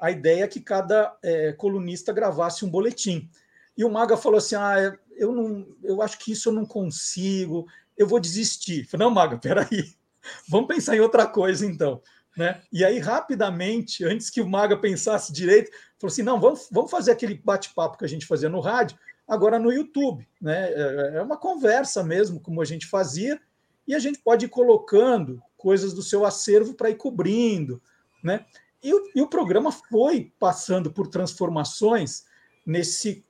a 0.00 0.10
ideia 0.10 0.44
é 0.44 0.48
que 0.48 0.60
cada 0.60 1.16
é, 1.22 1.52
colunista 1.52 2.12
gravasse 2.12 2.64
um 2.64 2.70
boletim. 2.70 3.30
E 3.76 3.84
o 3.84 3.90
Maga 3.90 4.16
falou 4.16 4.38
assim: 4.38 4.56
ah, 4.56 4.96
eu, 5.16 5.32
não, 5.32 5.66
eu 5.82 6.02
acho 6.02 6.18
que 6.18 6.32
isso 6.32 6.48
eu 6.48 6.52
não 6.52 6.66
consigo, 6.66 7.66
eu 7.96 8.06
vou 8.06 8.20
desistir. 8.20 8.80
Eu 8.80 8.88
falei, 8.88 9.06
não, 9.06 9.14
Maga, 9.14 9.38
peraí, 9.38 9.94
vamos 10.48 10.68
pensar 10.68 10.96
em 10.96 11.00
outra 11.00 11.26
coisa 11.26 11.64
então. 11.64 12.02
Né? 12.36 12.60
E 12.72 12.84
aí, 12.84 12.98
rapidamente, 12.98 14.04
antes 14.04 14.28
que 14.28 14.40
o 14.40 14.48
Maga 14.48 14.76
pensasse 14.76 15.32
direito, 15.32 15.70
falou 16.04 16.12
assim: 16.12 16.22
não, 16.22 16.40
vamos, 16.40 16.68
vamos 16.70 16.90
fazer 16.90 17.12
aquele 17.12 17.34
bate-papo 17.34 17.98
que 17.98 18.04
a 18.04 18.08
gente 18.08 18.26
fazia 18.26 18.48
no 18.48 18.60
rádio, 18.60 18.98
agora 19.26 19.58
no 19.58 19.72
YouTube. 19.72 20.26
Né? 20.40 20.70
É, 20.72 21.12
é 21.16 21.22
uma 21.22 21.36
conversa 21.36 22.02
mesmo, 22.02 22.40
como 22.40 22.60
a 22.60 22.64
gente 22.64 22.86
fazia, 22.86 23.40
e 23.86 23.94
a 23.94 23.98
gente 23.98 24.18
pode 24.18 24.46
ir 24.46 24.48
colocando 24.48 25.42
coisas 25.56 25.94
do 25.94 26.02
seu 26.02 26.24
acervo 26.24 26.74
para 26.74 26.90
ir 26.90 26.96
cobrindo. 26.96 27.80
Né? 28.22 28.44
E 28.82 28.92
o, 28.92 29.10
e 29.14 29.22
o 29.22 29.28
programa 29.28 29.72
foi 29.72 30.32
passando 30.38 30.92
por 30.92 31.08
transformações 31.08 32.24
nesse, 32.66 33.24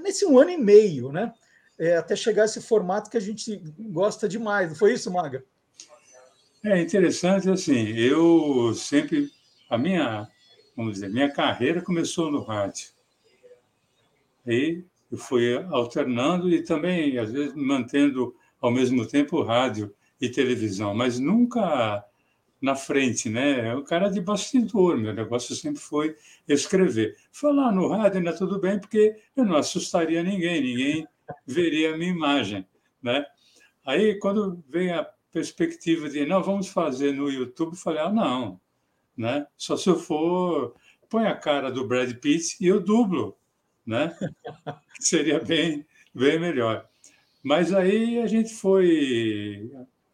nesse 0.00 0.24
um 0.24 0.38
ano 0.38 0.50
e 0.50 0.56
meio, 0.56 1.10
né? 1.10 1.32
É, 1.78 1.96
até 1.96 2.16
chegar 2.16 2.42
a 2.42 2.44
esse 2.46 2.60
formato 2.62 3.10
que 3.10 3.18
a 3.18 3.20
gente 3.20 3.60
gosta 3.78 4.26
demais. 4.26 4.70
Não 4.70 4.76
foi 4.76 4.94
isso, 4.94 5.10
Maga? 5.10 5.44
É 6.64 6.80
interessante, 6.80 7.50
assim, 7.50 7.90
eu 7.90 8.72
sempre, 8.74 9.30
a 9.68 9.76
minha, 9.76 10.26
vamos 10.76 10.94
dizer, 10.94 11.08
minha 11.08 11.30
carreira 11.30 11.80
começou 11.80 12.30
no 12.30 12.42
rádio. 12.42 12.90
E 14.46 14.84
eu 15.10 15.18
fui 15.18 15.56
alternando 15.70 16.50
e 16.50 16.62
também, 16.62 17.18
às 17.18 17.32
vezes, 17.32 17.54
mantendo 17.54 18.34
ao 18.60 18.70
mesmo 18.70 19.06
tempo 19.06 19.42
rádio 19.42 19.94
e 20.20 20.28
televisão, 20.28 20.94
mas 20.94 21.18
nunca 21.18 22.04
na 22.60 22.74
frente, 22.74 23.28
né? 23.28 23.74
O 23.74 23.84
cara 23.84 24.08
de 24.08 24.20
bastidor, 24.20 24.96
meu 24.96 25.12
negócio 25.12 25.54
sempre 25.54 25.80
foi 25.80 26.16
escrever. 26.48 27.16
Falar 27.30 27.70
no 27.72 27.88
rádio 27.88 28.18
ainda 28.18 28.36
tudo 28.36 28.58
bem, 28.58 28.78
porque 28.78 29.16
eu 29.36 29.44
não 29.44 29.56
assustaria 29.56 30.22
ninguém, 30.22 30.62
ninguém 30.62 31.08
veria 31.46 31.94
a 31.94 31.98
minha 31.98 32.10
imagem, 32.10 32.66
né? 33.02 33.24
Aí, 33.84 34.18
quando 34.18 34.62
vem 34.68 34.90
a 34.90 35.06
perspectiva 35.30 36.08
de, 36.08 36.24
não, 36.24 36.42
vamos 36.42 36.68
fazer 36.68 37.12
no 37.12 37.30
YouTube, 37.30 37.76
falei, 37.76 38.00
ah, 38.00 38.10
não, 38.10 38.60
né? 39.16 39.46
Só 39.56 39.76
se 39.76 39.88
eu 39.88 39.98
for, 39.98 40.74
põe 41.08 41.26
a 41.26 41.34
cara 41.34 41.70
do 41.70 41.86
Brad 41.86 42.12
Pitt 42.14 42.56
e 42.60 42.66
eu 42.66 42.80
dublo, 42.80 43.36
né? 43.84 44.16
Seria 45.00 45.40
bem, 45.40 45.86
bem 46.14 46.38
melhor. 46.38 46.86
Mas 47.42 47.72
aí 47.72 48.18
a 48.18 48.26
gente 48.26 48.52
foi, 48.54 49.70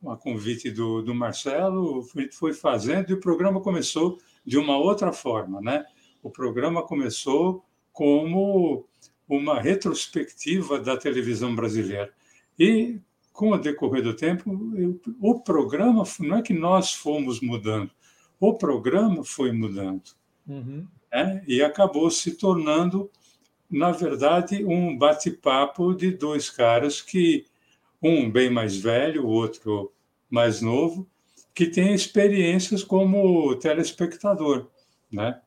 a 0.07 0.17
convite 0.17 0.71
do, 0.71 1.03
do 1.03 1.15
Marcelo, 1.15 2.07
a 2.15 2.21
gente 2.21 2.37
foi 2.37 2.53
fazendo 2.53 3.11
e 3.11 3.15
o 3.15 3.21
programa 3.21 3.61
começou 3.61 4.19
de 4.45 4.59
uma 4.59 4.77
outra 4.77 5.13
forma, 5.13 5.61
né? 5.61 5.85
O 6.23 6.31
programa 6.31 6.83
começou 6.83 7.65
como 7.93 8.87
uma 9.29 9.61
retrospectiva 9.61 10.79
da 10.79 10.97
televisão 10.97 11.55
brasileira. 11.55 12.13
E, 12.59 13.01
com 13.33 13.51
o 13.51 13.59
decorrer 13.59 14.03
do 14.03 14.15
tempo, 14.15 14.51
o 15.21 15.41
programa, 15.41 16.05
não 16.21 16.37
é 16.37 16.43
que 16.43 16.53
nós 16.53 16.93
fomos 16.93 17.41
mudando, 17.41 17.91
o 18.49 18.55
programa 18.55 19.25
foi 19.25 19.53
mudando. 19.53 20.11
Uhum. 20.47 20.87
Né? 21.13 21.43
E 21.47 21.63
acabou 21.63 22.11
se 22.11 22.33
tornando 22.33 23.11
na 23.73 23.91
verdade, 23.91 24.63
um 24.63 24.97
bate-papo 24.97 25.95
de 25.95 26.11
dois 26.11 26.51
caras 26.51 27.01
que, 27.01 27.47
um 28.03 28.31
bem 28.31 28.51
mais 28.51 28.77
velho, 28.77 29.25
o 29.25 29.31
outro 29.31 29.91
mais 30.29 30.61
novo, 30.61 31.09
que 31.55 31.67
tem 31.67 31.95
experiências 31.95 32.85
como 32.85 33.57
telespectador, 33.57 34.69
né? 35.11 35.41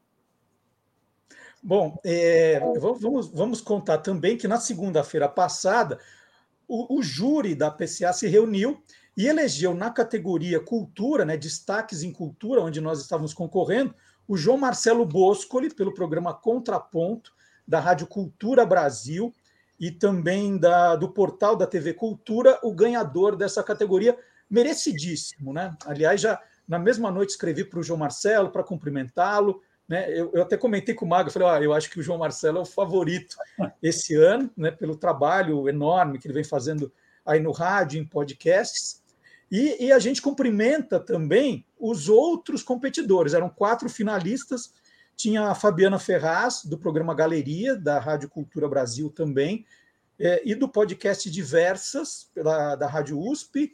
Bom, 1.62 2.00
é, 2.04 2.60
vamos, 2.80 3.28
vamos 3.28 3.62
contar 3.62 4.00
também 4.00 4.38
que 4.38 4.48
na 4.48 4.60
segunda-feira 4.60 5.30
passada 5.30 6.00
o, 6.68 6.98
o, 6.98 7.04
júri 7.04 7.56
da 7.56 7.72
PCA 7.72 8.14
se 8.14 8.28
reuniu 8.28 8.84
e 9.16 9.28
elegeu 9.28 9.74
na 9.74 9.89
categoria 9.89 10.59
Cultura, 10.59 11.24
né, 11.24 11.38
destaques 11.38 12.03
em 12.03 12.11
cultura, 12.11 12.61
onde 12.61 12.82
nós 12.82 12.99
estávamos 12.99 13.34
concorrendo, 13.34 13.93
o 14.28 14.36
João 14.36 14.57
Marcelo 14.57 15.05
Boscoli, 15.05 15.74
pelo 15.74 15.93
programa 15.93 16.34
Contraponto, 16.34 17.32
da 17.68 17.80
Rádio 17.80 18.07
Cultura 18.07 18.66
Brasil 18.66 19.34
e 19.80 19.91
também 19.91 20.57
da, 20.57 20.95
do 20.95 21.09
portal 21.09 21.55
da 21.55 21.68
TV 21.68 21.93
Cultura, 21.93 22.59
o 22.63 22.74
ganhador 22.74 23.36
dessa 23.36 23.63
categoria, 23.63 24.18
merecidíssimo, 24.49 25.51
né? 25.51 25.76
Aliás, 25.86 26.22
já 26.22 26.41
na 26.68 26.80
mesma 26.80 27.11
noite 27.11 27.32
escrevi 27.32 27.63
para 27.63 27.80
o 27.80 27.84
João 27.84 27.99
Marcelo 27.99 28.49
para 28.49 28.63
cumprimentá-lo. 28.63 29.61
Né? 29.88 30.09
Eu, 30.09 30.32
eu, 30.34 30.41
até 30.41 30.57
comentei 30.57 30.95
com 30.95 31.05
o 31.05 31.09
Mago, 31.09 31.30
falei, 31.30 31.47
ah, 31.47 31.61
eu 31.61 31.74
acho 31.74 31.89
que 31.89 31.99
o 31.99 32.03
João 32.03 32.18
Marcelo 32.18 32.57
é 32.57 32.61
o 32.61 32.66
favorito 32.66 33.36
esse 33.82 34.16
ano, 34.16 34.49
né? 34.57 34.72
Pelo 34.72 34.95
trabalho 34.95 35.68
enorme 35.70 36.20
que 36.20 36.28
ele 36.28 36.34
vem 36.34 36.43
fazendo 36.43 36.91
aí 37.26 37.39
no 37.39 37.51
rádio, 37.51 37.99
em 37.99 38.05
podcasts. 38.05 39.03
E, 39.52 39.86
e 39.86 39.91
a 39.91 40.00
gente 40.00 40.22
cumprimenta 40.22 41.00
também 41.00 41.66
os 41.80 42.10
outros 42.10 42.64
competidores. 42.64 43.34
Eram 43.34 43.50
quatro 43.50 43.89
finalistas 43.89 44.72
tinha 45.16 45.50
a 45.50 45.56
Fabiana 45.56 45.98
Ferraz, 45.98 46.66
do 46.66 46.78
programa 46.78 47.14
Galeria, 47.14 47.76
da 47.76 48.00
Rádio 48.00 48.30
Cultura 48.30 48.68
Brasil 48.68 49.10
também, 49.10 49.66
é, 50.20 50.41
e 50.46 50.54
do 50.54 50.68
podcast 50.68 51.30
Diversas, 51.32 52.30
da, 52.36 52.76
da 52.76 52.88
Rádio 52.88 53.20
USP. 53.20 53.74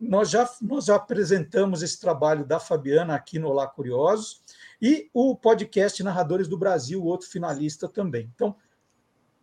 Nós 0.00 0.30
já, 0.30 0.48
nós 0.60 0.86
já 0.86 0.96
apresentamos 0.96 1.82
esse 1.82 2.00
trabalho 2.00 2.44
da 2.44 2.60
Fabiana 2.60 3.14
aqui 3.14 3.38
no 3.38 3.48
Olá 3.48 3.66
Curiosos, 3.66 4.40
e 4.80 5.10
o 5.12 5.36
podcast 5.36 6.02
Narradores 6.02 6.48
do 6.48 6.58
Brasil, 6.58 7.04
outro 7.04 7.28
finalista 7.28 7.88
também. 7.88 8.30
Então, 8.34 8.56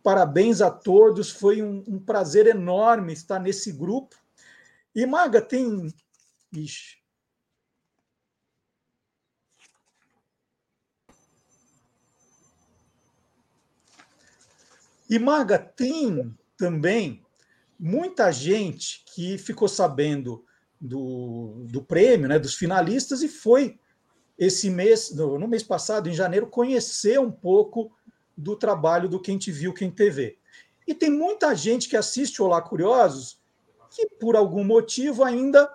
parabéns 0.02 0.60
a 0.60 0.70
todos, 0.70 1.30
foi 1.30 1.62
um, 1.62 1.84
um 1.86 1.98
prazer 1.98 2.46
enorme 2.46 3.12
estar 3.12 3.38
nesse 3.38 3.72
grupo. 3.72 4.16
E, 4.94 5.06
Maga, 5.06 5.40
tem. 5.40 5.92
Ixi, 6.52 7.00
E, 15.10 15.18
Maga, 15.18 15.58
tem 15.58 16.32
também 16.56 17.20
muita 17.76 18.30
gente 18.30 19.04
que 19.12 19.36
ficou 19.38 19.66
sabendo 19.66 20.44
do, 20.80 21.66
do 21.68 21.82
prêmio, 21.82 22.28
né, 22.28 22.38
dos 22.38 22.54
finalistas, 22.54 23.20
e 23.20 23.28
foi 23.28 23.76
esse 24.38 24.70
mês, 24.70 25.12
no, 25.12 25.48
mês 25.48 25.64
passado, 25.64 26.08
em 26.08 26.14
janeiro, 26.14 26.46
conhecer 26.46 27.18
um 27.18 27.30
pouco 27.30 27.90
do 28.36 28.54
trabalho 28.54 29.08
do 29.08 29.20
Quem 29.20 29.36
Te 29.36 29.50
Viu, 29.50 29.74
Quem 29.74 29.90
TV. 29.90 30.38
E 30.86 30.94
tem 30.94 31.10
muita 31.10 31.56
gente 31.56 31.88
que 31.88 31.96
assiste 31.96 32.40
Olá 32.40 32.62
Curiosos 32.62 33.39
que, 33.90 34.06
por 34.20 34.36
algum 34.36 34.64
motivo, 34.64 35.24
ainda 35.24 35.70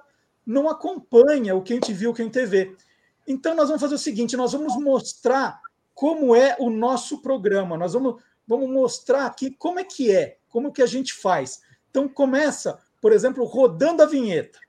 não 0.45 0.69
acompanha 0.69 1.55
o 1.55 1.61
Quem 1.61 1.79
Te 1.79 1.93
Viu, 1.93 2.13
Quem 2.13 2.29
TV. 2.29 2.75
Então, 3.27 3.55
nós 3.55 3.67
vamos 3.67 3.81
fazer 3.81 3.95
o 3.95 3.99
seguinte: 3.99 4.37
nós 4.37 4.53
vamos 4.53 4.75
mostrar 4.77 5.61
como 5.93 6.35
é 6.35 6.55
o 6.59 6.69
nosso 6.69 7.21
programa. 7.21 7.77
Nós 7.77 7.93
vamos 7.93 8.21
vamos 8.47 8.69
mostrar 8.69 9.25
aqui 9.25 9.51
como 9.51 9.79
é 9.79 9.83
que 9.83 10.11
é, 10.11 10.37
como 10.49 10.71
que 10.71 10.81
a 10.81 10.85
gente 10.85 11.13
faz. 11.13 11.61
Então 11.89 12.07
começa, 12.07 12.79
por 13.01 13.11
exemplo, 13.11 13.43
rodando 13.45 14.03
a 14.03 14.05
vinheta. 14.05 14.59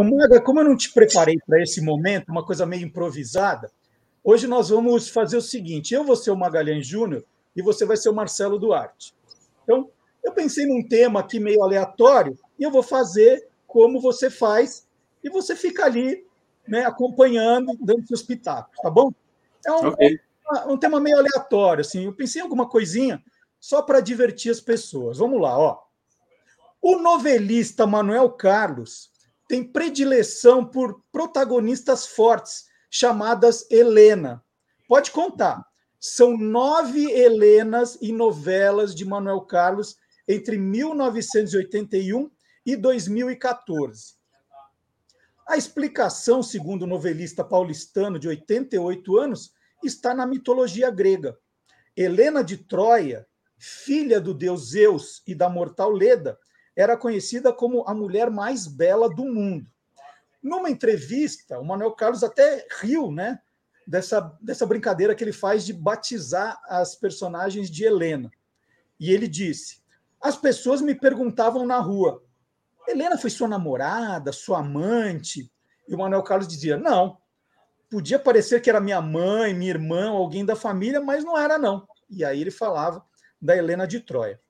Ô, 0.00 0.04
Maga, 0.04 0.40
como 0.40 0.60
eu 0.60 0.64
não 0.64 0.76
te 0.76 0.92
preparei 0.92 1.36
para 1.46 1.62
esse 1.62 1.80
momento, 1.80 2.30
uma 2.30 2.44
coisa 2.44 2.64
meio 2.64 2.86
improvisada, 2.86 3.70
Hoje 4.22 4.46
nós 4.46 4.68
vamos 4.68 5.08
fazer 5.08 5.36
o 5.36 5.42
seguinte: 5.42 5.94
eu 5.94 6.04
vou 6.04 6.16
ser 6.16 6.30
o 6.30 6.36
Magalhães 6.36 6.86
Júnior 6.86 7.24
e 7.56 7.62
você 7.62 7.84
vai 7.84 7.96
ser 7.96 8.10
o 8.10 8.14
Marcelo 8.14 8.58
Duarte. 8.58 9.14
Então, 9.62 9.90
eu 10.22 10.32
pensei 10.32 10.66
num 10.66 10.86
tema 10.86 11.20
aqui 11.20 11.40
meio 11.40 11.62
aleatório 11.62 12.38
e 12.58 12.62
eu 12.62 12.70
vou 12.70 12.82
fazer 12.82 13.48
como 13.66 14.00
você 14.00 14.28
faz 14.28 14.86
e 15.24 15.30
você 15.30 15.56
fica 15.56 15.84
ali 15.84 16.26
né, 16.68 16.84
acompanhando, 16.84 17.76
dando 17.80 18.06
seus 18.06 18.22
pitacos, 18.22 18.76
tá 18.82 18.90
bom? 18.90 19.10
É 19.64 19.72
um, 19.72 19.88
okay. 19.88 20.20
um, 20.68 20.76
tema 20.76 21.00
meio 21.00 21.18
aleatório, 21.18 21.80
assim. 21.80 22.04
Eu 22.04 22.12
pensei 22.12 22.40
em 22.40 22.44
alguma 22.44 22.68
coisinha 22.68 23.22
só 23.58 23.80
para 23.82 24.00
divertir 24.00 24.50
as 24.50 24.60
pessoas. 24.60 25.18
Vamos 25.18 25.40
lá, 25.40 25.58
ó. 25.58 25.82
O 26.82 26.98
novelista 26.98 27.86
Manuel 27.86 28.30
Carlos 28.30 29.09
tem 29.50 29.64
predileção 29.64 30.64
por 30.64 31.02
protagonistas 31.10 32.06
fortes, 32.06 32.66
chamadas 32.88 33.68
Helena. 33.68 34.44
Pode 34.86 35.10
contar. 35.10 35.66
São 35.98 36.38
nove 36.38 37.10
Helenas 37.10 37.98
e 38.00 38.12
novelas 38.12 38.94
de 38.94 39.04
Manuel 39.04 39.40
Carlos 39.40 39.96
entre 40.28 40.56
1981 40.56 42.30
e 42.64 42.76
2014. 42.76 44.14
A 45.48 45.56
explicação, 45.56 46.44
segundo 46.44 46.82
o 46.82 46.86
novelista 46.86 47.42
paulistano 47.42 48.20
de 48.20 48.28
88 48.28 49.18
anos, 49.18 49.52
está 49.82 50.14
na 50.14 50.28
mitologia 50.28 50.92
grega. 50.92 51.36
Helena 51.96 52.44
de 52.44 52.56
Troia, 52.56 53.26
filha 53.58 54.20
do 54.20 54.32
deus 54.32 54.70
Zeus 54.70 55.24
e 55.26 55.34
da 55.34 55.48
mortal 55.48 55.90
Leda, 55.90 56.38
era 56.80 56.96
conhecida 56.96 57.52
como 57.52 57.84
a 57.86 57.94
mulher 57.94 58.30
mais 58.30 58.66
bela 58.66 59.08
do 59.08 59.24
mundo. 59.24 59.66
Numa 60.42 60.70
entrevista, 60.70 61.58
o 61.58 61.64
Manuel 61.64 61.92
Carlos 61.92 62.24
até 62.24 62.66
riu, 62.80 63.12
né, 63.12 63.38
dessa, 63.86 64.20
dessa 64.40 64.64
brincadeira 64.64 65.14
que 65.14 65.22
ele 65.22 65.32
faz 65.32 65.64
de 65.64 65.72
batizar 65.72 66.60
as 66.66 66.94
personagens 66.94 67.70
de 67.70 67.84
Helena. 67.84 68.30
E 68.98 69.12
ele 69.12 69.28
disse: 69.28 69.82
As 70.20 70.36
pessoas 70.36 70.80
me 70.80 70.94
perguntavam 70.94 71.66
na 71.66 71.78
rua, 71.78 72.22
Helena 72.88 73.18
foi 73.18 73.30
sua 73.30 73.48
namorada, 73.48 74.32
sua 74.32 74.60
amante? 74.60 75.50
E 75.86 75.94
o 75.94 75.98
Manuel 75.98 76.22
Carlos 76.22 76.48
dizia: 76.48 76.76
Não. 76.76 77.18
Podia 77.90 78.20
parecer 78.20 78.62
que 78.62 78.70
era 78.70 78.80
minha 78.80 79.00
mãe, 79.00 79.52
minha 79.52 79.70
irmã, 79.72 80.10
alguém 80.10 80.44
da 80.44 80.54
família, 80.54 81.00
mas 81.00 81.24
não 81.24 81.36
era, 81.36 81.58
não. 81.58 81.88
E 82.08 82.24
aí 82.24 82.40
ele 82.40 82.50
falava 82.52 83.04
da 83.42 83.56
Helena 83.56 83.86
de 83.86 83.98
Troia. 83.98 84.40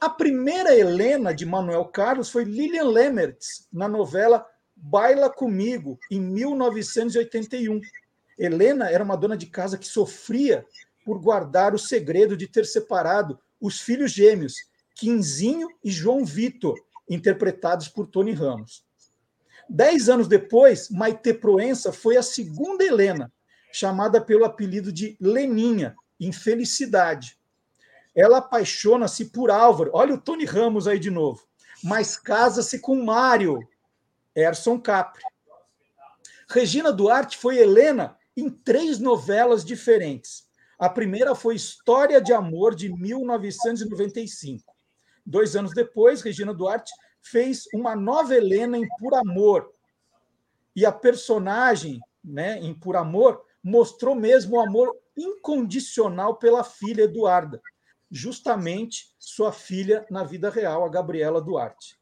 A 0.00 0.08
primeira 0.08 0.76
Helena 0.76 1.34
de 1.34 1.44
Manuel 1.44 1.84
Carlos 1.86 2.30
foi 2.30 2.44
Lilian 2.44 2.84
Lemertz, 2.84 3.66
na 3.72 3.88
novela 3.88 4.46
Baila 4.76 5.28
Comigo, 5.28 5.98
em 6.10 6.20
1981. 6.20 7.80
Helena 8.38 8.90
era 8.90 9.02
uma 9.02 9.16
dona 9.16 9.36
de 9.36 9.46
casa 9.46 9.76
que 9.76 9.86
sofria 9.86 10.64
por 11.04 11.18
guardar 11.18 11.74
o 11.74 11.78
segredo 11.78 12.36
de 12.36 12.46
ter 12.46 12.64
separado 12.66 13.38
os 13.60 13.80
filhos 13.80 14.12
gêmeos, 14.12 14.54
Quinzinho 14.94 15.68
e 15.82 15.90
João 15.90 16.24
Vitor, 16.24 16.78
interpretados 17.08 17.88
por 17.88 18.06
Tony 18.06 18.32
Ramos. 18.32 18.84
Dez 19.68 20.08
anos 20.08 20.28
depois, 20.28 20.88
Maite 20.90 21.34
Proença 21.34 21.92
foi 21.92 22.16
a 22.16 22.22
segunda 22.22 22.84
Helena, 22.84 23.32
chamada 23.72 24.20
pelo 24.20 24.44
apelido 24.44 24.92
de 24.92 25.16
Leninha, 25.20 25.94
Infelicidade. 26.20 27.37
Ela 28.14 28.38
apaixona-se 28.38 29.26
por 29.26 29.50
Álvaro, 29.50 29.90
olha 29.94 30.14
o 30.14 30.20
Tony 30.20 30.44
Ramos 30.44 30.88
aí 30.88 30.98
de 30.98 31.10
novo, 31.10 31.46
mas 31.82 32.16
casa-se 32.16 32.80
com 32.80 33.04
Mário, 33.04 33.60
Erson 34.34 34.80
Capri. 34.80 35.22
Regina 36.48 36.92
Duarte 36.92 37.36
foi 37.36 37.58
Helena 37.58 38.16
em 38.36 38.48
três 38.48 38.98
novelas 38.98 39.64
diferentes. 39.64 40.48
A 40.78 40.88
primeira 40.88 41.34
foi 41.34 41.56
História 41.56 42.20
de 42.20 42.32
Amor, 42.32 42.74
de 42.74 42.88
1995. 42.88 44.74
Dois 45.26 45.56
anos 45.56 45.74
depois, 45.74 46.22
Regina 46.22 46.54
Duarte 46.54 46.92
fez 47.20 47.64
uma 47.74 47.94
nova 47.94 48.34
Helena 48.34 48.78
em 48.78 48.88
Por 48.98 49.14
Amor. 49.14 49.72
E 50.74 50.86
a 50.86 50.92
personagem 50.92 52.00
né, 52.24 52.58
em 52.60 52.72
Por 52.72 52.96
Amor 52.96 53.44
mostrou 53.62 54.14
mesmo 54.14 54.56
o 54.56 54.60
amor 54.60 54.96
incondicional 55.16 56.36
pela 56.36 56.62
filha 56.62 57.02
Eduarda, 57.02 57.60
justamente 58.10 59.14
sua 59.18 59.52
filha 59.52 60.06
na 60.10 60.24
vida 60.24 60.50
real, 60.50 60.84
a 60.84 60.88
Gabriela 60.88 61.40
Duarte. 61.40 61.98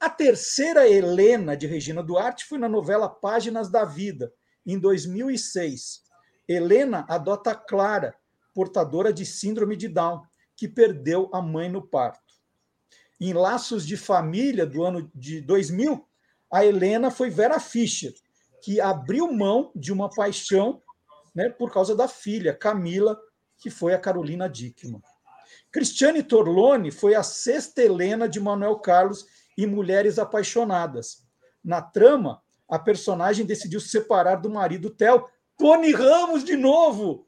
A 0.00 0.10
terceira 0.10 0.88
Helena 0.88 1.56
de 1.56 1.66
Regina 1.66 2.02
Duarte 2.02 2.44
foi 2.44 2.58
na 2.58 2.68
novela 2.68 3.08
Páginas 3.08 3.70
da 3.70 3.84
Vida, 3.84 4.32
em 4.64 4.78
2006. 4.78 6.02
Helena 6.46 7.06
adota 7.08 7.54
Clara, 7.54 8.14
portadora 8.54 9.12
de 9.12 9.24
síndrome 9.24 9.76
de 9.76 9.88
Down, 9.88 10.22
que 10.54 10.68
perdeu 10.68 11.30
a 11.32 11.40
mãe 11.40 11.68
no 11.68 11.86
parto. 11.86 12.34
Em 13.20 13.32
Laços 13.32 13.86
de 13.86 13.96
Família, 13.96 14.66
do 14.66 14.84
ano 14.84 15.10
de 15.14 15.40
2000, 15.40 16.06
a 16.52 16.64
Helena 16.64 17.10
foi 17.10 17.30
Vera 17.30 17.58
Fischer, 17.58 18.14
que 18.62 18.80
abriu 18.80 19.32
mão 19.32 19.72
de 19.74 19.92
uma 19.92 20.10
paixão 20.10 20.82
né, 21.34 21.48
por 21.48 21.72
causa 21.72 21.94
da 21.94 22.08
filha, 22.08 22.54
Camila, 22.54 23.18
que 23.58 23.70
foi 23.70 23.94
a 23.94 23.98
Carolina 23.98 24.48
Dickman. 24.48 25.02
Cristiane 25.70 26.22
Torlone 26.22 26.90
foi 26.90 27.14
a 27.14 27.22
sexta 27.22 27.82
Helena 27.82 28.28
de 28.28 28.40
Manuel 28.40 28.78
Carlos 28.78 29.26
e 29.56 29.66
Mulheres 29.66 30.18
Apaixonadas. 30.18 31.24
Na 31.62 31.82
trama, 31.82 32.42
a 32.68 32.78
personagem 32.78 33.46
decidiu 33.46 33.80
se 33.80 33.88
separar 33.88 34.36
do 34.36 34.50
marido 34.50 34.90
Theo, 34.90 35.26
Tony 35.56 35.92
Ramos 35.92 36.44
de 36.44 36.56
novo, 36.56 37.26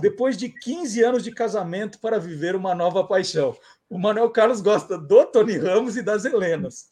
depois 0.00 0.36
de 0.36 0.48
15 0.48 1.02
anos 1.02 1.24
de 1.24 1.32
casamento 1.32 1.98
para 1.98 2.18
viver 2.18 2.54
uma 2.54 2.74
nova 2.74 3.06
paixão. 3.06 3.56
O 3.88 3.98
Manuel 3.98 4.30
Carlos 4.30 4.60
gosta 4.60 4.98
do 4.98 5.24
Tony 5.26 5.56
Ramos 5.56 5.96
e 5.96 6.02
das 6.02 6.24
Helenas. 6.24 6.90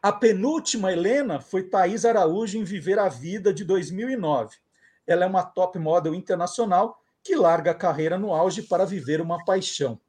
A 0.00 0.12
penúltima 0.12 0.92
Helena 0.92 1.40
foi 1.40 1.62
Thaís 1.62 2.04
Araújo 2.04 2.58
em 2.58 2.64
Viver 2.64 2.98
a 2.98 3.08
Vida 3.08 3.54
de 3.54 3.64
2009. 3.64 4.56
Ela 5.06 5.24
é 5.24 5.28
uma 5.28 5.44
top 5.44 5.78
model 5.78 6.14
internacional 6.14 7.01
que 7.22 7.34
larga 7.36 7.70
a 7.70 7.74
carreira 7.74 8.18
no 8.18 8.32
auge 8.32 8.62
para 8.62 8.84
viver 8.84 9.20
uma 9.20 9.44
paixão. 9.44 10.00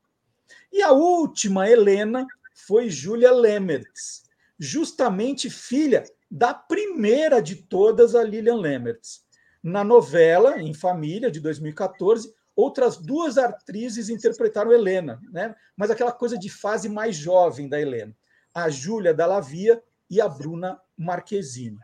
E 0.71 0.81
a 0.81 0.91
última 0.91 1.69
Helena 1.69 2.25
foi 2.53 2.89
Julia 2.89 3.31
Lemertz, 3.31 4.23
justamente 4.57 5.49
filha 5.49 6.03
da 6.29 6.53
primeira 6.53 7.41
de 7.41 7.55
todas, 7.55 8.15
a 8.15 8.23
Lilian 8.23 8.55
Lemertz. 8.55 9.23
Na 9.61 9.83
novela 9.83 10.59
Em 10.61 10.73
Família, 10.73 11.29
de 11.29 11.39
2014, 11.39 12.33
outras 12.55 12.97
duas 12.97 13.37
atrizes 13.37 14.09
interpretaram 14.09 14.71
Helena, 14.71 15.19
né? 15.31 15.55
mas 15.75 15.91
aquela 15.91 16.11
coisa 16.11 16.37
de 16.37 16.49
fase 16.49 16.89
mais 16.89 17.15
jovem 17.15 17.69
da 17.69 17.79
Helena, 17.79 18.15
a 18.53 18.69
Júlia 18.69 19.13
Dallavia 19.13 19.81
e 20.09 20.19
a 20.19 20.27
Bruna 20.27 20.79
Marquezine. 20.97 21.79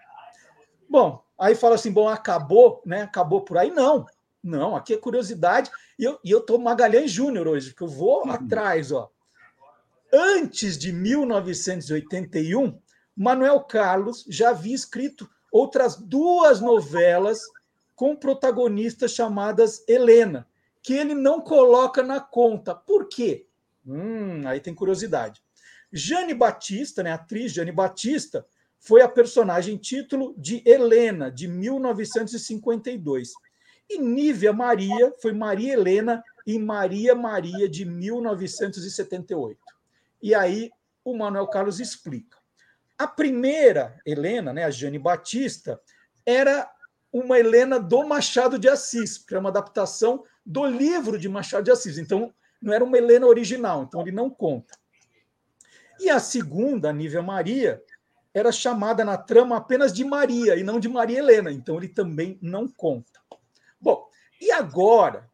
Bom, 0.90 1.24
aí 1.38 1.56
fala 1.56 1.76
assim, 1.76 1.92
bom, 1.92 2.08
acabou, 2.08 2.82
né? 2.86 3.04
Acabou 3.04 3.42
por 3.42 3.58
aí? 3.58 3.70
Não, 3.70 4.06
não, 4.44 4.76
aqui 4.76 4.94
é 4.94 4.98
curiosidade. 4.98 5.70
E 5.98 6.04
eu, 6.04 6.20
e 6.24 6.32
eu 6.32 6.42
tô 6.42 6.58
Magalhães 6.58 7.12
Júnior 7.12 7.48
hoje, 7.48 7.70
porque 7.70 7.84
eu 7.84 7.88
vou 7.88 8.26
uhum. 8.26 8.32
atrás, 8.32 8.92
ó. 8.92 9.10
Antes 10.12 10.78
de 10.78 10.92
1981, 10.92 12.80
Manuel 13.16 13.62
Carlos 13.62 14.26
já 14.28 14.50
havia 14.50 14.74
escrito 14.74 15.30
outras 15.52 15.96
duas 15.96 16.62
novelas 16.62 17.42
com 17.96 18.16
protagonistas 18.16 19.12
chamadas 19.12 19.84
Helena, 19.88 20.48
que 20.82 20.94
ele 20.94 21.14
não 21.14 21.42
coloca 21.42 22.02
na 22.02 22.20
conta. 22.20 22.74
Por 22.74 23.08
quê? 23.08 23.46
Hum, 23.86 24.48
aí 24.48 24.60
tem 24.60 24.74
curiosidade. 24.74 25.44
Jane 25.92 26.34
Batista, 26.34 27.04
né, 27.04 27.12
a 27.12 27.16
atriz 27.16 27.52
Jane 27.52 27.72
Batista, 27.72 28.46
foi 28.80 29.02
a 29.02 29.10
personagem 29.10 29.78
título 29.78 30.34
de 30.38 30.64
Helena, 30.66 31.30
de 31.30 31.48
1952. 31.48 33.34
E 33.90 33.98
Nívia 33.98 34.54
Maria 34.54 35.14
foi 35.22 35.34
Maria 35.34 35.74
Helena 35.74 36.24
em 36.46 36.60
Maria 36.60 37.16
Maria 37.16 37.68
de 37.68 37.86
1978. 37.86 39.60
E 40.22 40.36
aí 40.36 40.72
o 41.04 41.18
Manuel 41.18 41.48
Carlos 41.48 41.80
explica. 41.80 42.38
A 42.98 43.08
primeira 43.08 44.00
Helena, 44.06 44.54
né, 44.54 44.66
a 44.66 44.70
Jane 44.70 45.00
Batista, 45.00 45.82
era 46.26 46.70
uma 47.12 47.40
Helena 47.40 47.80
do 47.80 48.06
Machado 48.06 48.60
de 48.60 48.70
Assis, 48.70 49.18
que 49.18 49.34
é 49.34 49.40
uma 49.40 49.50
adaptação 49.50 50.24
do 50.46 50.66
livro 50.66 51.18
de 51.18 51.28
Machado 51.28 51.64
de 51.64 51.72
Assis. 51.72 51.98
Então, 51.98 52.34
não 52.62 52.74
era 52.74 52.84
uma 52.84 52.98
Helena 52.98 53.26
original, 53.26 53.84
então 53.84 54.02
ele 54.02 54.12
não 54.12 54.30
conta. 54.30 54.78
E 56.00 56.10
a 56.10 56.20
segunda, 56.20 56.90
a 56.90 56.94
Nívia 56.94 57.22
Maria, 57.22 57.82
era 58.34 58.52
chamada 58.52 59.04
na 59.04 59.18
trama 59.18 59.58
apenas 59.58 59.92
de 59.92 60.04
Maria 60.04 60.56
e 60.56 60.64
não 60.64 60.80
de 60.80 60.88
Maria 60.88 61.20
Helena, 61.20 61.52
então 61.52 61.78
ele 61.78 61.90
também 61.90 62.38
não 62.42 62.68
conta. 62.68 63.19
Bom, 63.80 64.08
e 64.42 64.52
agora, 64.52 65.30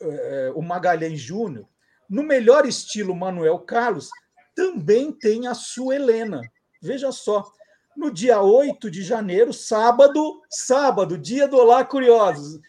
é, 0.00 0.52
o 0.54 0.62
Magalhães 0.62 1.20
Júnior, 1.20 1.66
no 2.08 2.22
melhor 2.22 2.66
estilo 2.66 3.14
Manuel 3.14 3.58
Carlos, 3.60 4.10
também 4.54 5.12
tem 5.12 5.46
a 5.46 5.54
sua 5.54 5.96
Helena. 5.96 6.40
Veja 6.80 7.10
só, 7.10 7.50
no 7.96 8.12
dia 8.12 8.40
8 8.40 8.90
de 8.90 9.02
janeiro, 9.02 9.52
sábado, 9.52 10.42
sábado, 10.50 11.18
dia 11.18 11.48
do 11.48 11.56
Olá 11.56 11.84
Curiosos. 11.84 12.60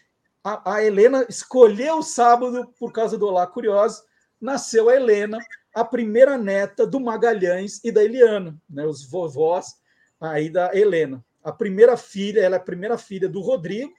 A, 0.44 0.76
a 0.76 0.84
Helena 0.84 1.26
escolheu 1.28 1.98
o 1.98 2.04
sábado 2.04 2.72
por 2.80 2.92
causa 2.92 3.18
do 3.18 3.28
Olá 3.28 3.48
Curiosos, 3.48 4.04
nasceu 4.40 4.90
a 4.90 4.96
Helena, 4.96 5.40
a 5.74 5.84
primeira 5.84 6.38
neta 6.38 6.86
do 6.86 7.00
Magalhães 7.00 7.84
e 7.84 7.92
da 7.92 8.04
Eliana, 8.04 8.56
né, 8.70 8.86
os 8.86 9.04
vovós 9.04 9.76
aí 10.22 10.50
da 10.50 10.74
Helena. 10.76 11.24
A 11.44 11.52
primeira 11.52 11.98
filha, 11.98 12.42
ela 12.42 12.56
é 12.56 12.60
a 12.60 12.64
primeira 12.64 12.98
filha 12.98 13.28
do 13.28 13.42
Rodrigo, 13.42 13.94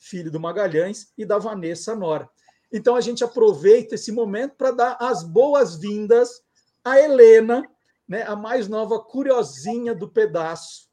filho 0.00 0.30
do 0.30 0.40
Magalhães, 0.40 1.12
e 1.16 1.24
da 1.24 1.38
Vanessa 1.38 1.94
Nora. 1.94 2.28
Então 2.72 2.96
a 2.96 3.00
gente 3.00 3.22
aproveita 3.22 3.94
esse 3.94 4.10
momento 4.10 4.54
para 4.56 4.70
dar 4.70 4.96
as 4.98 5.22
boas-vindas 5.22 6.42
à 6.82 6.98
Helena, 6.98 7.68
né, 8.08 8.22
a 8.22 8.34
mais 8.34 8.66
nova 8.66 8.98
curiosinha 8.98 9.94
do 9.94 10.08
pedaço. 10.08 10.88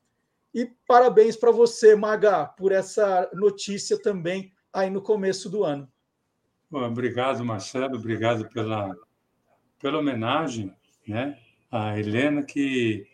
E 0.53 0.69
parabéns 0.87 1.35
para 1.35 1.51
você, 1.51 1.95
Maga, 1.95 2.45
por 2.45 2.71
essa 2.71 3.29
notícia 3.33 3.99
também 3.99 4.51
aí 4.73 4.89
no 4.89 5.01
começo 5.01 5.49
do 5.49 5.63
ano. 5.63 5.87
Bom, 6.69 6.83
obrigado, 6.83 7.45
Marcelo, 7.45 7.95
obrigado 7.95 8.49
pela, 8.49 8.93
pela 9.79 9.99
homenagem 9.99 10.75
né, 11.07 11.39
à 11.71 11.97
Helena, 11.97 12.43
que 12.43 13.07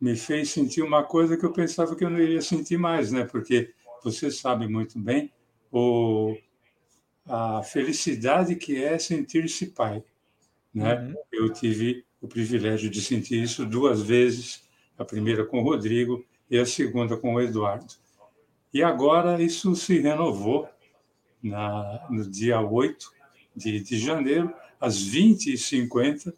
me 0.00 0.16
fez 0.16 0.50
sentir 0.50 0.82
uma 0.82 1.04
coisa 1.04 1.36
que 1.36 1.44
eu 1.46 1.52
pensava 1.52 1.94
que 1.94 2.04
eu 2.04 2.10
não 2.10 2.18
iria 2.18 2.42
sentir 2.42 2.76
mais, 2.76 3.12
né? 3.12 3.24
Porque 3.24 3.72
você 4.04 4.30
sabe 4.30 4.66
muito 4.68 4.98
bem 4.98 5.30
o, 5.70 6.36
a 7.26 7.62
felicidade 7.62 8.56
que 8.56 8.82
é 8.82 8.98
sentir-se 8.98 9.66
pai, 9.68 10.02
né? 10.74 10.94
Uhum. 10.94 11.14
Eu 11.32 11.52
tive 11.52 12.04
o 12.20 12.28
privilégio 12.28 12.88
de 12.88 13.00
sentir 13.00 13.42
isso 13.42 13.66
duas 13.66 14.02
vezes, 14.02 14.62
a 14.96 15.04
primeira 15.04 15.44
com 15.44 15.60
o 15.60 15.62
Rodrigo 15.62 16.24
e 16.50 16.58
a 16.58 16.66
segunda 16.66 17.16
com 17.16 17.34
o 17.34 17.40
Eduardo. 17.40 17.94
E 18.72 18.82
agora 18.82 19.42
isso 19.42 19.74
se 19.74 19.98
renovou 19.98 20.68
na, 21.42 22.06
no 22.10 22.28
dia 22.28 22.60
8 22.60 23.12
de, 23.54 23.80
de 23.80 23.98
janeiro, 23.98 24.52
às 24.80 24.98
20h50, 24.98 26.32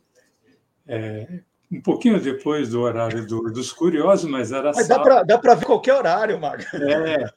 é, 0.86 1.42
um 1.70 1.80
pouquinho 1.80 2.20
depois 2.20 2.70
do 2.70 2.80
horário 2.80 3.26
do, 3.26 3.42
dos 3.52 3.72
curiosos, 3.72 4.30
mas 4.30 4.52
era 4.52 4.72
mas 4.74 4.86
sábado. 4.86 5.26
Dá 5.26 5.38
para 5.38 5.54
ver 5.54 5.66
qualquer 5.66 5.94
horário, 5.94 6.40
Maga. 6.40 6.64
É. 6.74 7.30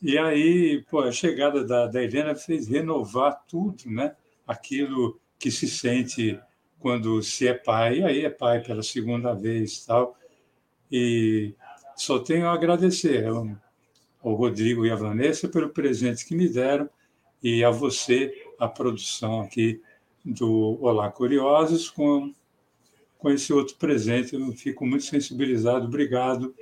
E 0.00 0.16
aí, 0.16 0.84
pô, 0.88 1.00
a 1.00 1.12
chegada 1.12 1.64
da, 1.64 1.86
da 1.86 2.02
Helena 2.02 2.34
fez 2.34 2.68
renovar 2.68 3.44
tudo, 3.48 3.82
né? 3.86 4.14
Aquilo 4.46 5.20
que 5.38 5.50
se 5.50 5.68
sente 5.68 6.40
quando 6.78 7.22
se 7.22 7.48
é 7.48 7.54
pai, 7.54 7.98
e 7.98 8.04
aí 8.04 8.24
é 8.24 8.30
pai 8.30 8.60
pela 8.60 8.82
segunda 8.82 9.34
vez 9.34 9.84
tal. 9.84 10.16
E 10.90 11.54
só 11.96 12.18
tenho 12.20 12.46
a 12.46 12.52
agradecer 12.52 13.26
ao, 13.26 13.48
ao 14.22 14.34
Rodrigo 14.34 14.86
e 14.86 14.90
à 14.90 14.94
Vanessa 14.94 15.48
pelo 15.48 15.70
presente 15.70 16.24
que 16.24 16.34
me 16.34 16.48
deram 16.48 16.88
e 17.42 17.64
a 17.64 17.70
você, 17.70 18.32
a 18.58 18.68
produção 18.68 19.40
aqui 19.40 19.80
do 20.24 20.78
Olá 20.80 21.10
Curiosos, 21.10 21.90
com 21.90 22.32
com 23.18 23.30
esse 23.30 23.52
outro 23.52 23.74
presente. 23.76 24.34
Eu 24.34 24.52
fico 24.52 24.86
muito 24.86 25.04
sensibilizado. 25.04 25.86
Obrigado. 25.86 26.54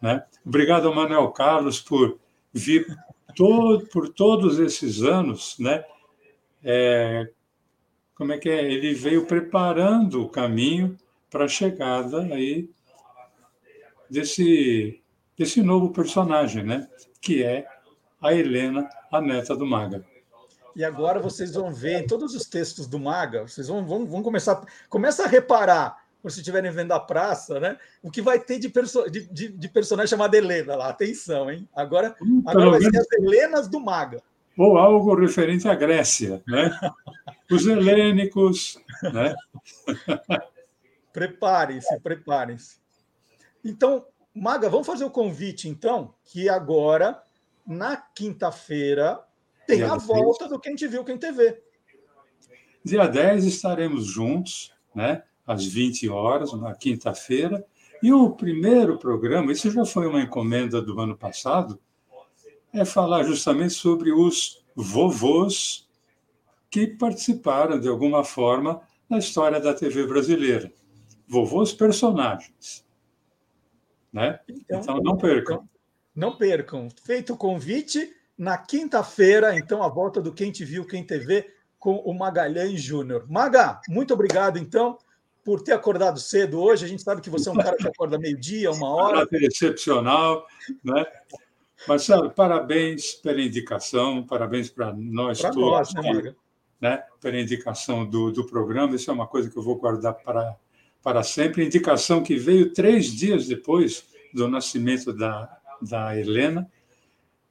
Né? 0.00 0.24
Obrigado 0.46 0.88
ao 0.88 0.94
Manuel 0.94 1.28
Carlos 1.32 1.80
por 1.80 2.18
vir 2.52 2.86
todo, 3.34 3.86
por 3.88 4.08
todos 4.08 4.58
esses 4.58 5.02
anos. 5.02 5.58
Né? 5.58 5.84
É, 6.62 7.28
como 8.14 8.32
é 8.32 8.38
que 8.38 8.48
é? 8.48 8.72
Ele 8.72 8.94
veio 8.94 9.26
preparando 9.26 10.22
o 10.22 10.28
caminho 10.28 10.96
para 11.30 11.44
a 11.44 11.48
chegada 11.48 12.22
aí 12.22 12.70
desse, 14.08 15.02
desse 15.36 15.62
novo 15.62 15.90
personagem, 15.90 16.64
né? 16.64 16.88
que 17.20 17.42
é 17.42 17.66
a 18.20 18.32
Helena, 18.32 18.88
a 19.12 19.20
neta 19.20 19.54
do 19.54 19.66
Maga. 19.66 20.04
E 20.78 20.84
agora 20.84 21.18
vocês 21.18 21.54
vão 21.54 21.72
ver 21.72 22.04
em 22.04 22.06
todos 22.06 22.36
os 22.36 22.44
textos 22.44 22.86
do 22.86 23.00
Maga, 23.00 23.42
vocês 23.42 23.66
vão, 23.66 23.84
vão, 23.84 24.06
vão 24.06 24.22
começar. 24.22 24.64
Começa 24.88 25.24
a 25.24 25.26
reparar, 25.26 26.04
quando 26.22 26.30
vocês 26.30 26.36
estiverem 26.36 26.70
vendo 26.70 26.92
a 26.92 27.00
praça, 27.00 27.58
né? 27.58 27.76
O 28.00 28.12
que 28.12 28.22
vai 28.22 28.38
ter 28.38 28.60
de, 28.60 28.68
perso 28.68 29.10
de, 29.10 29.26
de, 29.26 29.48
de 29.48 29.68
personagem 29.68 30.10
chamado 30.10 30.36
Helena 30.36 30.76
lá. 30.76 30.90
Atenção, 30.90 31.50
hein? 31.50 31.68
Agora, 31.74 32.14
agora 32.46 32.70
vai 32.70 32.80
ser 32.80 32.96
as 32.96 33.10
Helenas 33.10 33.66
do 33.66 33.80
Maga. 33.80 34.22
Ou 34.56 34.78
algo 34.78 35.16
referente 35.16 35.66
à 35.66 35.74
Grécia, 35.74 36.40
né? 36.46 36.70
Os 37.50 37.66
helênicos, 37.66 38.78
né? 39.02 39.34
preparem-se, 41.12 41.98
preparem-se. 41.98 42.76
Então, 43.64 44.06
Maga, 44.32 44.70
vamos 44.70 44.86
fazer 44.86 45.04
o 45.04 45.10
convite, 45.10 45.68
então, 45.68 46.14
que 46.24 46.48
agora, 46.48 47.20
na 47.66 47.96
quinta-feira, 47.96 49.20
tem 49.68 49.82
a 49.82 49.96
volta 49.96 50.48
do 50.48 50.58
Quem 50.58 50.74
Te 50.74 50.88
Viu, 50.88 51.04
Quem 51.04 51.18
TV. 51.18 51.62
Dia 52.82 53.06
10 53.06 53.44
estaremos 53.44 54.06
juntos, 54.06 54.72
né? 54.94 55.22
às 55.46 55.64
20 55.66 56.08
horas, 56.08 56.54
na 56.54 56.74
quinta-feira. 56.74 57.64
E 58.02 58.10
o 58.10 58.30
primeiro 58.30 58.98
programa, 58.98 59.52
isso 59.52 59.70
já 59.70 59.84
foi 59.84 60.06
uma 60.06 60.22
encomenda 60.22 60.80
do 60.80 60.98
ano 60.98 61.16
passado, 61.16 61.78
é 62.72 62.84
falar 62.84 63.24
justamente 63.24 63.74
sobre 63.74 64.10
os 64.10 64.64
vovôs 64.74 65.86
que 66.70 66.86
participaram 66.86 67.78
de 67.78 67.88
alguma 67.88 68.24
forma 68.24 68.80
na 69.08 69.18
história 69.18 69.60
da 69.60 69.74
TV 69.74 70.06
brasileira. 70.06 70.72
Vovôs 71.26 71.74
personagens. 71.74 72.86
Né? 74.10 74.40
Então, 74.48 74.80
então 74.80 75.00
não 75.02 75.16
percam. 75.16 75.56
Então, 75.56 75.68
não 76.14 76.36
percam. 76.36 76.88
Feito 77.04 77.34
o 77.34 77.36
convite, 77.36 78.14
na 78.38 78.56
quinta-feira, 78.56 79.58
então, 79.58 79.82
a 79.82 79.88
volta 79.88 80.22
do 80.22 80.32
Quem 80.32 80.52
Te 80.52 80.64
Viu, 80.64 80.86
Quem 80.86 81.04
TV, 81.04 81.50
com 81.78 81.96
o 81.96 82.16
Magalhães 82.16 82.80
Júnior. 82.80 83.26
Maga, 83.28 83.80
muito 83.88 84.14
obrigado, 84.14 84.58
então, 84.58 84.96
por 85.44 85.60
ter 85.60 85.72
acordado 85.72 86.20
cedo 86.20 86.60
hoje. 86.60 86.84
A 86.84 86.88
gente 86.88 87.02
sabe 87.02 87.20
que 87.20 87.30
você 87.30 87.48
é 87.48 87.52
um 87.52 87.56
cara 87.56 87.76
que 87.76 87.88
acorda 87.88 88.18
meio-dia, 88.18 88.70
uma 88.70 88.90
hora. 88.90 89.26
Excepcional, 89.32 90.46
né? 90.84 91.04
Marcelo, 91.86 92.30
parabéns 92.30 93.14
pela 93.14 93.40
indicação, 93.40 94.24
parabéns 94.24 94.70
para 94.70 94.92
nós 94.92 95.40
pra 95.40 95.50
todos. 95.50 95.70
Nós, 95.70 95.94
né, 95.94 96.12
Maga? 96.12 96.36
Né, 96.80 97.02
pela 97.20 97.40
indicação 97.40 98.08
do, 98.08 98.30
do 98.30 98.46
programa, 98.46 98.94
isso 98.94 99.10
é 99.10 99.14
uma 99.14 99.26
coisa 99.26 99.50
que 99.50 99.56
eu 99.56 99.62
vou 99.62 99.76
guardar 99.76 100.14
para, 100.14 100.56
para 101.02 101.24
sempre. 101.24 101.64
Indicação 101.64 102.22
que 102.22 102.36
veio 102.36 102.72
três 102.72 103.06
dias 103.06 103.48
depois 103.48 104.04
do 104.32 104.46
nascimento 104.46 105.12
da, 105.12 105.58
da 105.82 106.16
Helena, 106.16 106.70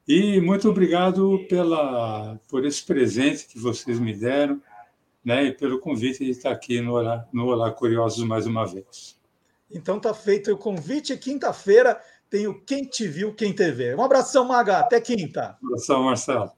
e 0.07 0.39
muito 0.39 0.69
obrigado 0.69 1.45
pela, 1.49 2.39
por 2.47 2.65
esse 2.65 2.83
presente 2.83 3.45
que 3.47 3.59
vocês 3.59 3.99
me 3.99 4.13
deram 4.13 4.61
né, 5.23 5.43
e 5.43 5.51
pelo 5.51 5.79
convite 5.79 6.23
de 6.23 6.31
estar 6.31 6.51
aqui 6.51 6.79
no 6.79 6.93
Olá, 6.93 7.27
no 7.33 7.47
Olá 7.47 7.69
Curiosos 7.71 8.23
mais 8.25 8.47
uma 8.47 8.65
vez. 8.65 9.19
Então 9.69 9.99
tá 9.99 10.13
feito 10.13 10.51
o 10.53 10.57
convite. 10.57 11.17
Quinta-feira 11.17 11.99
tem 12.29 12.47
o 12.47 12.61
Quem 12.61 12.85
Te 12.85 13.07
Viu, 13.07 13.33
Quem 13.33 13.53
TV. 13.53 13.93
Um 13.95 14.03
abração, 14.03 14.45
Maga. 14.45 14.79
Até 14.79 15.01
quinta. 15.01 15.57
Um 15.61 15.67
abração, 15.67 16.03
Marcelo. 16.03 16.56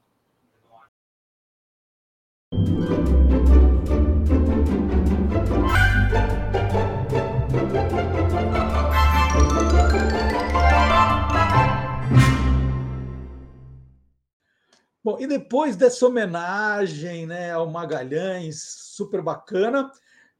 Bom, 15.09 15.17
e 15.19 15.25
depois 15.25 15.75
dessa 15.75 16.05
homenagem 16.05 17.25
né, 17.25 17.51
ao 17.51 17.67
Magalhães, 17.67 18.61
super 18.61 19.23
bacana, 19.23 19.91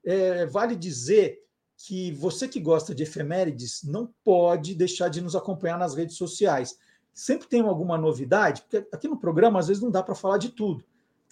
é, 0.04 0.46
vale 0.46 0.76
dizer 0.76 1.40
que 1.76 2.12
você 2.12 2.46
que 2.46 2.60
gosta 2.60 2.94
de 2.94 3.02
efemérides 3.02 3.82
não 3.82 4.14
pode 4.22 4.76
deixar 4.76 5.08
de 5.08 5.20
nos 5.20 5.34
acompanhar 5.34 5.76
nas 5.76 5.96
redes 5.96 6.16
sociais. 6.16 6.78
Sempre 7.12 7.48
tem 7.48 7.62
alguma 7.62 7.98
novidade, 7.98 8.62
porque 8.62 8.86
aqui 8.92 9.08
no 9.08 9.18
programa 9.18 9.58
às 9.58 9.66
vezes 9.66 9.82
não 9.82 9.90
dá 9.90 10.04
para 10.04 10.14
falar 10.14 10.38
de 10.38 10.50
tudo. 10.50 10.84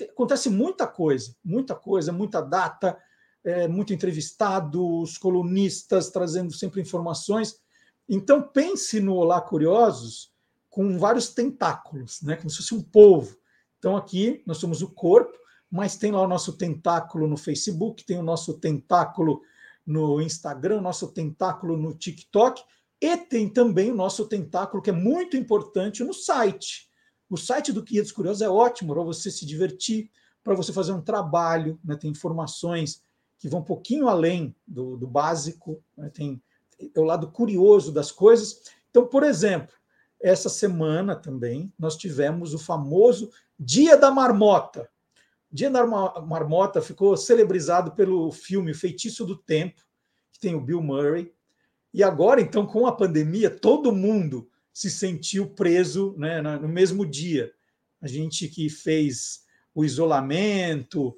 Acontece 0.02 0.50
muita 0.50 0.84
coisa, 0.84 1.32
muita 1.44 1.76
coisa, 1.76 2.10
muita 2.10 2.40
data, 2.40 2.98
é, 3.44 3.68
muito 3.68 3.94
entrevistados, 3.94 5.16
colunistas 5.16 6.10
trazendo 6.10 6.52
sempre 6.52 6.80
informações. 6.80 7.60
Então 8.08 8.42
pense 8.42 8.98
no 8.98 9.14
Olá 9.14 9.40
Curiosos 9.40 10.36
com 10.70 10.98
vários 10.98 11.28
tentáculos, 11.30 12.20
né? 12.22 12.36
como 12.36 12.50
se 12.50 12.58
fosse 12.58 12.74
um 12.74 12.82
polvo. 12.82 13.36
Então, 13.78 13.96
aqui 13.96 14.42
nós 14.46 14.58
somos 14.58 14.82
o 14.82 14.88
corpo, 14.88 15.36
mas 15.70 15.96
tem 15.96 16.12
lá 16.12 16.22
o 16.22 16.28
nosso 16.28 16.56
tentáculo 16.56 17.26
no 17.26 17.36
Facebook, 17.36 18.04
tem 18.04 18.18
o 18.18 18.22
nosso 18.22 18.58
tentáculo 18.58 19.42
no 19.86 20.20
Instagram, 20.20 20.78
o 20.78 20.82
nosso 20.82 21.08
tentáculo 21.12 21.76
no 21.76 21.94
TikTok, 21.94 22.62
e 23.00 23.16
tem 23.16 23.48
também 23.48 23.90
o 23.90 23.94
nosso 23.94 24.26
tentáculo, 24.26 24.82
que 24.82 24.90
é 24.90 24.92
muito 24.92 25.36
importante, 25.36 26.02
no 26.02 26.12
site. 26.12 26.88
O 27.30 27.36
site 27.36 27.72
do 27.72 27.82
Guia 27.82 28.02
dos 28.02 28.12
Curiosos 28.12 28.42
é 28.42 28.48
ótimo 28.48 28.94
para 28.94 29.02
você 29.02 29.30
se 29.30 29.46
divertir, 29.46 30.10
para 30.42 30.54
você 30.54 30.72
fazer 30.72 30.92
um 30.92 31.00
trabalho, 31.00 31.78
né? 31.84 31.96
tem 31.96 32.10
informações 32.10 33.02
que 33.38 33.48
vão 33.48 33.60
um 33.60 33.64
pouquinho 33.64 34.08
além 34.08 34.54
do, 34.66 34.96
do 34.96 35.06
básico, 35.06 35.82
né? 35.96 36.10
tem 36.10 36.42
é 36.78 37.00
o 37.00 37.04
lado 37.04 37.30
curioso 37.30 37.92
das 37.92 38.12
coisas. 38.12 38.62
Então, 38.90 39.06
por 39.06 39.22
exemplo, 39.22 39.74
essa 40.20 40.48
semana 40.48 41.14
também 41.14 41.72
nós 41.78 41.96
tivemos 41.96 42.54
o 42.54 42.58
famoso 42.58 43.30
Dia 43.58 43.96
da 43.96 44.10
Marmota. 44.10 44.88
Dia 45.50 45.70
da 45.70 45.86
Marmota 45.86 46.82
ficou 46.82 47.16
celebrizado 47.16 47.92
pelo 47.92 48.30
filme 48.30 48.74
Feitiço 48.74 49.24
do 49.24 49.36
Tempo, 49.36 49.80
que 50.32 50.38
tem 50.38 50.54
o 50.54 50.60
Bill 50.60 50.82
Murray. 50.82 51.32
E 51.92 52.02
agora, 52.02 52.40
então, 52.40 52.66
com 52.66 52.86
a 52.86 52.92
pandemia, 52.92 53.48
todo 53.48 53.92
mundo 53.92 54.48
se 54.72 54.90
sentiu 54.90 55.48
preso 55.48 56.14
né, 56.18 56.40
no 56.40 56.68
mesmo 56.68 57.04
dia. 57.06 57.52
A 58.00 58.06
gente 58.06 58.46
que 58.46 58.68
fez 58.68 59.42
o 59.74 59.84
isolamento, 59.84 61.16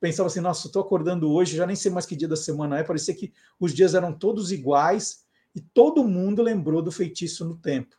pensava 0.00 0.28
assim, 0.28 0.40
nossa, 0.40 0.66
estou 0.66 0.82
acordando 0.82 1.30
hoje, 1.30 1.56
já 1.56 1.66
nem 1.66 1.76
sei 1.76 1.90
mais 1.90 2.06
que 2.06 2.16
dia 2.16 2.26
da 2.26 2.36
semana 2.36 2.78
é, 2.78 2.82
parecia 2.82 3.14
que 3.14 3.32
os 3.60 3.74
dias 3.74 3.94
eram 3.94 4.12
todos 4.12 4.50
iguais 4.50 5.25
e 5.56 5.60
todo 5.62 6.04
mundo 6.04 6.42
lembrou 6.42 6.82
do 6.82 6.92
Feitiço 6.92 7.42
no 7.42 7.56
Tempo. 7.56 7.96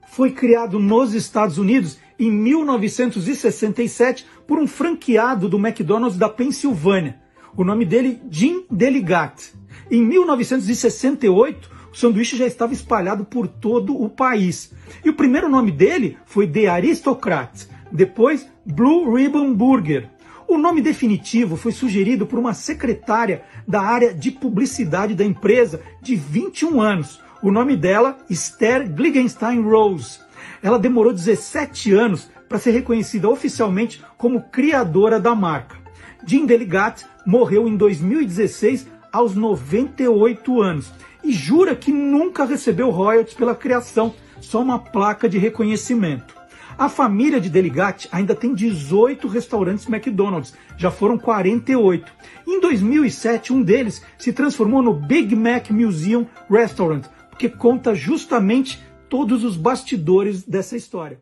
foi 0.07 0.31
criado 0.31 0.79
nos 0.79 1.13
Estados 1.13 1.57
Unidos 1.57 1.97
em 2.17 2.31
1967 2.31 4.25
por 4.47 4.59
um 4.59 4.67
franqueado 4.67 5.49
do 5.49 5.57
McDonald's 5.57 6.17
da 6.17 6.29
Pensilvânia. 6.29 7.21
O 7.55 7.63
nome 7.63 7.85
dele, 7.85 8.21
Jim 8.29 8.65
Deligat. 8.69 9.53
Em 9.89 10.03
1968, 10.03 11.71
o 11.91 11.95
sanduíche 11.95 12.35
já 12.35 12.45
estava 12.45 12.73
espalhado 12.73 13.23
por 13.23 13.47
todo 13.47 13.95
o 13.95 14.09
país. 14.09 14.73
E 15.03 15.09
o 15.09 15.15
primeiro 15.15 15.47
nome 15.47 15.71
dele 15.71 16.17
foi 16.25 16.47
The 16.47 16.67
Aristocrat, 16.67 17.65
depois 17.91 18.47
Blue 18.65 19.13
Ribbon 19.13 19.53
Burger. 19.53 20.09
O 20.47 20.57
nome 20.57 20.79
definitivo 20.79 21.55
foi 21.55 21.71
sugerido 21.71 22.27
por 22.27 22.37
uma 22.37 22.53
secretária 22.53 23.43
da 23.67 23.81
área 23.81 24.13
de 24.13 24.29
publicidade 24.29 25.15
da 25.15 25.25
empresa 25.25 25.81
de 26.01 26.15
21 26.15 26.79
anos. 26.79 27.19
O 27.41 27.51
nome 27.51 27.75
dela, 27.75 28.17
Esther 28.29 28.87
Gligenstein 28.87 29.61
Rose. 29.61 30.19
Ela 30.61 30.77
demorou 30.77 31.11
17 31.11 31.93
anos 31.93 32.29
para 32.47 32.59
ser 32.59 32.71
reconhecida 32.71 33.27
oficialmente 33.27 34.03
como 34.17 34.43
criadora 34.43 35.19
da 35.19 35.33
marca. 35.33 35.77
Jim 36.25 36.45
Deligat 36.45 37.03
morreu 37.25 37.67
em 37.67 37.75
2016 37.75 38.87
aos 39.11 39.35
98 39.35 40.61
anos 40.61 40.91
e 41.23 41.31
jura 41.31 41.75
que 41.75 41.91
nunca 41.91 42.45
recebeu 42.45 42.91
royalties 42.91 43.35
pela 43.35 43.55
criação, 43.55 44.13
só 44.39 44.61
uma 44.61 44.77
placa 44.77 45.27
de 45.27 45.39
reconhecimento. 45.39 46.35
A 46.77 46.89
família 46.89 47.39
de 47.39 47.49
Deligatti 47.49 48.09
ainda 48.11 48.35
tem 48.35 48.53
18 48.53 49.29
restaurantes 49.29 49.87
McDonald's, 49.87 50.53
já 50.77 50.91
foram 50.91 51.17
48. 51.17 52.11
Em 52.45 52.59
2007, 52.59 53.53
um 53.53 53.63
deles 53.63 54.01
se 54.17 54.33
transformou 54.33 54.81
no 54.81 54.93
Big 54.93 55.33
Mac 55.37 55.69
Museum 55.69 56.27
Restaurant, 56.49 57.05
porque 57.29 57.47
conta 57.47 57.95
justamente 57.95 58.83
todos 59.07 59.45
os 59.45 59.55
bastidores 59.55 60.43
dessa 60.43 60.75
história. 60.75 61.21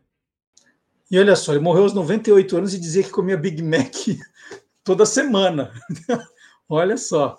E 1.08 1.16
olha 1.20 1.36
só, 1.36 1.52
ele 1.52 1.62
morreu 1.62 1.84
aos 1.84 1.94
98 1.94 2.56
anos 2.56 2.74
e 2.74 2.80
dizia 2.80 3.04
que 3.04 3.10
comia 3.10 3.36
Big 3.36 3.62
Mac 3.62 3.94
toda 4.82 5.06
semana. 5.06 5.70
olha 6.68 6.96
só, 6.96 7.38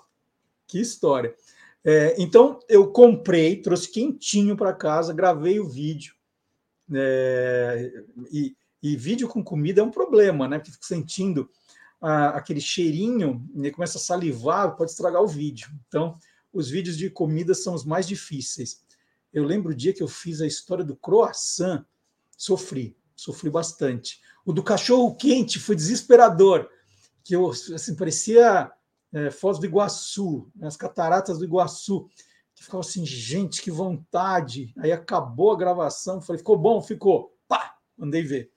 que 0.66 0.80
história. 0.80 1.34
É, 1.84 2.14
então, 2.18 2.60
eu 2.66 2.86
comprei, 2.90 3.60
trouxe 3.60 3.92
quentinho 3.92 4.56
para 4.56 4.72
casa, 4.72 5.12
gravei 5.12 5.60
o 5.60 5.68
vídeo 5.68 6.15
é, 6.92 7.92
e, 8.30 8.56
e, 8.82 8.96
vídeo 8.96 9.28
com 9.28 9.42
comida 9.42 9.80
é 9.80 9.84
um 9.84 9.90
problema, 9.90 10.48
né? 10.48 10.58
Porque 10.58 10.72
fica 10.72 10.86
sentindo 10.86 11.48
aquele 12.00 12.60
cheirinho 12.60 13.44
e 13.56 13.70
começa 13.70 13.98
a 13.98 14.00
salivar, 14.00 14.76
pode 14.76 14.90
estragar 14.90 15.22
o 15.22 15.26
vídeo. 15.26 15.68
Então, 15.88 16.18
os 16.52 16.68
vídeos 16.68 16.96
de 16.96 17.10
comida 17.10 17.54
são 17.54 17.74
os 17.74 17.84
mais 17.84 18.06
difíceis. 18.06 18.84
Eu 19.32 19.44
lembro 19.44 19.72
o 19.72 19.74
dia 19.74 19.92
que 19.92 20.02
eu 20.02 20.08
fiz 20.08 20.40
a 20.40 20.46
história 20.46 20.84
do 20.84 20.94
croissant, 20.94 21.84
sofri, 22.36 22.96
sofri 23.14 23.50
bastante. 23.50 24.20
O 24.44 24.52
do 24.52 24.62
cachorro 24.62 25.16
quente 25.16 25.58
foi 25.58 25.74
desesperador, 25.74 26.68
que 27.24 27.34
eu 27.34 27.50
assim 27.50 27.96
parecia 27.96 28.70
é, 29.12 29.30
Foz 29.30 29.58
do 29.58 29.66
Iguaçu, 29.66 30.48
né, 30.54 30.66
as 30.66 30.76
cataratas 30.76 31.38
do 31.38 31.44
Iguaçu 31.44 32.08
que 32.56 32.64
ficava 32.64 32.80
assim, 32.80 33.04
gente, 33.04 33.62
que 33.62 33.70
vontade. 33.70 34.72
Aí 34.78 34.90
acabou 34.90 35.52
a 35.52 35.56
gravação, 35.56 36.22
falei, 36.22 36.38
ficou 36.38 36.56
bom? 36.56 36.82
Ficou. 36.82 37.36
Pá, 37.46 37.76
mandei 37.96 38.22
ver. 38.22 38.50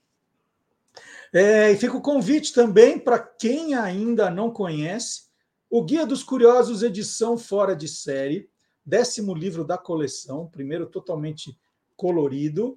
É, 1.32 1.72
e 1.72 1.76
fica 1.76 1.96
o 1.96 2.02
convite 2.02 2.54
também 2.54 2.98
para 2.98 3.20
quem 3.20 3.76
ainda 3.76 4.32
não 4.32 4.50
conhece, 4.50 5.30
o 5.70 5.84
Guia 5.84 6.04
dos 6.04 6.24
Curiosos, 6.24 6.82
edição 6.82 7.38
fora 7.38 7.76
de 7.76 7.88
série, 7.88 8.50
décimo 8.84 9.36
livro 9.36 9.64
da 9.64 9.78
coleção, 9.78 10.48
primeiro 10.48 10.88
totalmente 10.88 11.56
colorido, 11.96 12.76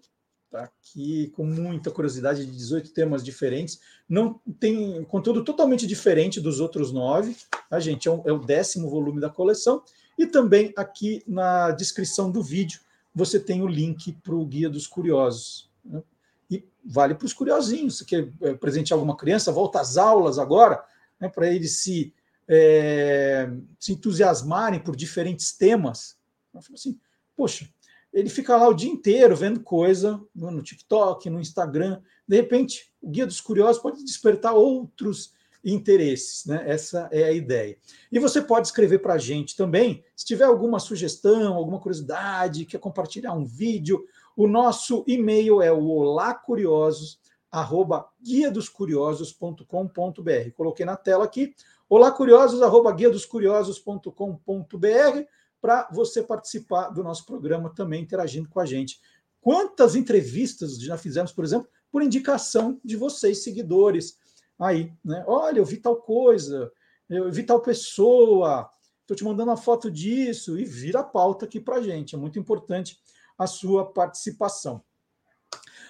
tá 0.50 0.64
aqui 0.64 1.28
com 1.28 1.46
muita 1.46 1.90
curiosidade 1.90 2.44
de 2.44 2.52
18 2.52 2.92
temas 2.92 3.24
diferentes. 3.24 3.80
Não 4.06 4.38
tem 4.60 5.02
conteúdo 5.04 5.42
totalmente 5.42 5.86
diferente 5.86 6.38
dos 6.38 6.60
outros 6.60 6.92
nove, 6.92 7.34
tá, 7.70 7.80
gente? 7.80 8.06
É, 8.06 8.10
um, 8.10 8.22
é 8.26 8.32
o 8.32 8.38
décimo 8.38 8.90
volume 8.90 9.18
da 9.18 9.30
coleção. 9.30 9.82
E 10.18 10.26
também 10.26 10.72
aqui 10.76 11.22
na 11.26 11.70
descrição 11.70 12.30
do 12.30 12.42
vídeo 12.42 12.80
você 13.14 13.38
tem 13.38 13.62
o 13.62 13.66
link 13.66 14.12
para 14.22 14.34
o 14.34 14.46
Guia 14.46 14.70
dos 14.70 14.86
Curiosos. 14.86 15.70
Né? 15.84 16.02
E 16.50 16.64
vale 16.84 17.14
para 17.14 17.26
os 17.26 17.32
curiosinhos. 17.32 17.98
Você 17.98 18.04
quer 18.04 18.28
é, 18.40 18.54
presentear 18.54 18.98
alguma 18.98 19.16
criança, 19.16 19.52
volta 19.52 19.80
às 19.80 19.96
aulas 19.96 20.38
agora, 20.38 20.82
né, 21.20 21.28
para 21.28 21.46
eles 21.46 21.78
se, 21.78 22.12
é, 22.48 23.50
se 23.78 23.92
entusiasmarem 23.92 24.80
por 24.80 24.96
diferentes 24.96 25.52
temas. 25.52 26.16
Assim, 26.54 26.98
poxa, 27.36 27.68
ele 28.12 28.28
fica 28.28 28.56
lá 28.56 28.68
o 28.68 28.74
dia 28.74 28.90
inteiro 28.90 29.34
vendo 29.34 29.60
coisa 29.60 30.22
no 30.34 30.62
TikTok, 30.62 31.30
no 31.30 31.40
Instagram. 31.40 32.00
De 32.28 32.36
repente, 32.36 32.92
o 33.00 33.08
Guia 33.08 33.26
dos 33.26 33.40
Curiosos 33.40 33.80
pode 33.80 34.04
despertar 34.04 34.52
outros 34.52 35.32
interesses. 35.64 36.44
Né? 36.46 36.62
Essa 36.66 37.08
é 37.12 37.24
a 37.24 37.32
ideia. 37.32 37.76
E 38.10 38.18
você 38.18 38.40
pode 38.40 38.66
escrever 38.66 38.98
para 38.98 39.14
a 39.14 39.18
gente 39.18 39.56
também, 39.56 40.04
se 40.16 40.26
tiver 40.26 40.44
alguma 40.44 40.78
sugestão, 40.78 41.54
alguma 41.54 41.78
curiosidade, 41.78 42.64
quer 42.64 42.78
compartilhar 42.78 43.32
um 43.32 43.44
vídeo. 43.44 44.04
O 44.36 44.46
nosso 44.46 45.04
e-mail 45.06 45.62
é 45.62 45.70
o 45.70 45.88
olacuriosos, 45.88 47.20
arroba 47.50 48.08
guiadoscuriosos.com.br. 48.22 50.50
Coloquei 50.56 50.86
na 50.86 50.96
tela 50.96 51.24
aqui, 51.24 51.54
olacuriosos, 51.88 52.62
arroba 52.62 52.92
guiadoscuriosos.com.br, 52.92 55.22
para 55.60 55.88
você 55.92 56.22
participar 56.22 56.88
do 56.88 57.04
nosso 57.04 57.26
programa 57.26 57.72
também, 57.74 58.02
interagindo 58.02 58.48
com 58.48 58.58
a 58.58 58.66
gente. 58.66 58.98
Quantas 59.40 59.94
entrevistas 59.94 60.80
já 60.80 60.96
fizemos, 60.96 61.32
por 61.32 61.44
exemplo, 61.44 61.68
por 61.90 62.02
indicação 62.02 62.80
de 62.82 62.96
vocês, 62.96 63.44
seguidores, 63.44 64.16
aí, 64.64 64.92
né? 65.04 65.24
Olha, 65.26 65.58
eu 65.58 65.64
vi 65.64 65.76
tal 65.76 65.96
coisa, 65.96 66.70
eu 67.08 67.30
vi 67.30 67.42
tal 67.42 67.60
pessoa, 67.60 68.70
estou 69.00 69.16
te 69.16 69.24
mandando 69.24 69.50
uma 69.50 69.56
foto 69.56 69.90
disso, 69.90 70.58
e 70.58 70.64
vira 70.64 71.00
a 71.00 71.04
pauta 71.04 71.44
aqui 71.44 71.60
para 71.60 71.76
a 71.76 71.82
gente. 71.82 72.14
É 72.14 72.18
muito 72.18 72.38
importante 72.38 72.98
a 73.36 73.46
sua 73.46 73.84
participação. 73.92 74.82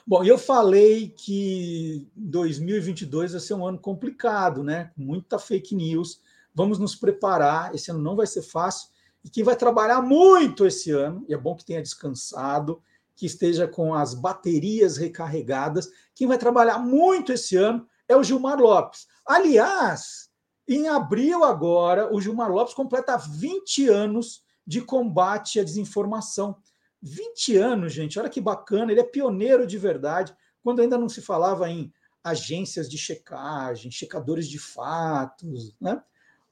Bom, 0.04 0.24
eu 0.24 0.36
falei 0.36 1.10
que 1.10 2.08
2022 2.16 3.32
vai 3.32 3.40
ser 3.40 3.54
um 3.54 3.64
ano 3.64 3.78
complicado, 3.78 4.64
né? 4.64 4.90
Muita 4.96 5.38
fake 5.38 5.76
news. 5.76 6.20
Vamos 6.52 6.78
nos 6.78 6.96
preparar. 6.96 7.72
Esse 7.72 7.92
ano 7.92 8.02
não 8.02 8.16
vai 8.16 8.26
ser 8.26 8.42
fácil. 8.42 8.88
E 9.24 9.30
quem 9.30 9.44
vai 9.44 9.54
trabalhar 9.54 10.02
muito 10.02 10.66
esse 10.66 10.90
ano, 10.90 11.24
e 11.28 11.34
é 11.34 11.38
bom 11.38 11.54
que 11.54 11.64
tenha 11.64 11.80
descansado, 11.80 12.82
que 13.14 13.26
esteja 13.26 13.68
com 13.68 13.94
as 13.94 14.14
baterias 14.14 14.96
recarregadas, 14.96 15.88
quem 16.14 16.26
vai 16.26 16.38
trabalhar 16.38 16.78
muito 16.78 17.32
esse 17.32 17.54
ano 17.54 17.86
é 18.08 18.16
o 18.16 18.22
Gilmar 18.22 18.58
Lopes. 18.58 19.06
Aliás, 19.26 20.30
em 20.68 20.88
abril 20.88 21.44
agora, 21.44 22.12
o 22.14 22.20
Gilmar 22.20 22.50
Lopes 22.50 22.74
completa 22.74 23.16
20 23.16 23.88
anos 23.88 24.42
de 24.66 24.80
combate 24.80 25.60
à 25.60 25.64
desinformação. 25.64 26.56
20 27.02 27.56
anos, 27.56 27.92
gente, 27.92 28.18
olha 28.18 28.28
que 28.28 28.40
bacana, 28.40 28.92
ele 28.92 29.00
é 29.00 29.04
pioneiro 29.04 29.66
de 29.66 29.76
verdade, 29.76 30.34
quando 30.62 30.80
ainda 30.80 30.96
não 30.96 31.08
se 31.08 31.20
falava 31.20 31.68
em 31.68 31.92
agências 32.22 32.88
de 32.88 32.96
checagem, 32.96 33.90
checadores 33.90 34.48
de 34.48 34.58
fatos, 34.58 35.74
né? 35.80 36.02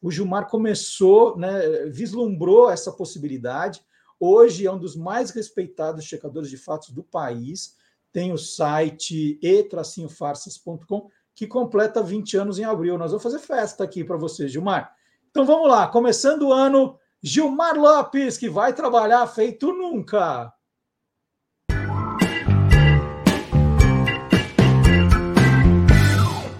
O 0.02 0.10
Gilmar 0.10 0.48
começou, 0.48 1.36
né, 1.36 1.86
vislumbrou 1.86 2.70
essa 2.70 2.90
possibilidade. 2.90 3.84
Hoje 4.18 4.66
é 4.66 4.72
um 4.72 4.78
dos 4.78 4.96
mais 4.96 5.30
respeitados 5.30 6.04
checadores 6.04 6.48
de 6.48 6.56
fatos 6.56 6.88
do 6.90 7.02
país. 7.02 7.76
Tem 8.10 8.32
o 8.32 8.38
site 8.38 9.38
e-farsas.com, 9.42 11.10
que 11.34 11.46
completa 11.46 12.02
20 12.02 12.36
anos 12.36 12.58
em 12.58 12.64
abril. 12.64 12.98
Nós 12.98 13.10
vamos 13.10 13.22
fazer 13.22 13.38
festa 13.38 13.84
aqui 13.84 14.04
para 14.04 14.16
você, 14.16 14.48
Gilmar. 14.48 14.92
Então 15.30 15.44
vamos 15.44 15.68
lá, 15.68 15.86
começando 15.86 16.48
o 16.48 16.52
ano, 16.52 16.98
Gilmar 17.22 17.78
Lopes, 17.78 18.36
que 18.36 18.48
vai 18.48 18.72
trabalhar 18.72 19.26
feito 19.26 19.72
nunca. 19.72 20.52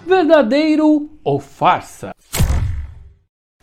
Verdadeiro 0.05 1.09
ou 1.23 1.39
farsa? 1.39 2.13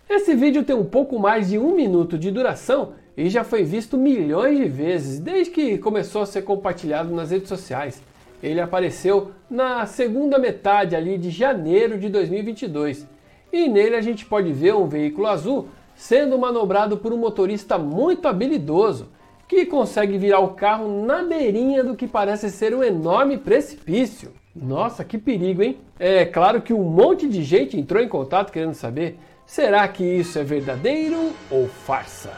Esse 0.09 0.35
vídeo 0.35 0.65
tem 0.65 0.75
um 0.75 0.85
pouco 0.85 1.19
mais 1.19 1.49
de 1.49 1.59
um 1.59 1.75
minuto 1.75 2.19
de 2.19 2.31
duração 2.31 2.95
e 3.17 3.29
já 3.29 3.45
foi 3.45 3.63
visto 3.63 3.97
milhões 3.97 4.57
de 4.57 4.69
vezes 4.69 5.21
desde 5.21 5.53
que 5.53 5.79
começou 5.79 6.23
a 6.23 6.27
ser 6.27 6.43
compartilhado 6.43 7.15
nas 7.15 7.31
redes 7.31 7.49
sociais. 7.49 8.03
Ele 8.43 8.61
apareceu 8.61 9.33
na 9.51 9.87
segunda 9.87 10.39
metade 10.39 10.95
ali 10.95 11.19
de 11.19 11.31
janeiro 11.31 11.99
de 11.99 12.09
2022 12.09 13.07
e 13.53 13.69
nele 13.69 13.97
a 13.97 14.01
gente 14.01 14.25
pode 14.25 14.53
ver 14.53 14.75
um 14.75 14.87
veículo 14.87 15.27
azul 15.27 15.69
sendo 15.95 16.39
manobrado 16.39 16.97
por 16.99 17.13
um 17.13 17.17
motorista 17.17 17.79
muito 17.79 18.29
habilidoso 18.29 19.09
que 19.49 19.65
consegue 19.65 20.19
virar 20.19 20.41
o 20.41 20.55
carro 20.55 21.05
na 21.05 21.23
beirinha 21.23 21.83
do 21.83 21.97
que 21.97 22.07
parece 22.07 22.51
ser 22.51 22.75
um 22.75 22.85
enorme 22.85 23.39
precipício. 23.39 24.33
Nossa, 24.55 25.05
que 25.05 25.17
perigo, 25.17 25.63
hein? 25.63 25.79
É 25.99 26.25
claro 26.25 26.61
que 26.61 26.75
um 26.75 26.83
monte 26.83 27.27
de 27.27 27.43
gente 27.43 27.79
entrou 27.79 28.03
em 28.03 28.09
contato 28.09 28.53
querendo 28.53 28.75
saber 28.75 29.19
Será 29.49 29.89
que 29.89 30.05
isso 30.05 30.39
é 30.39 30.45
verdadeiro 30.45 31.33
ou 31.51 31.67
farsa? 31.69 32.33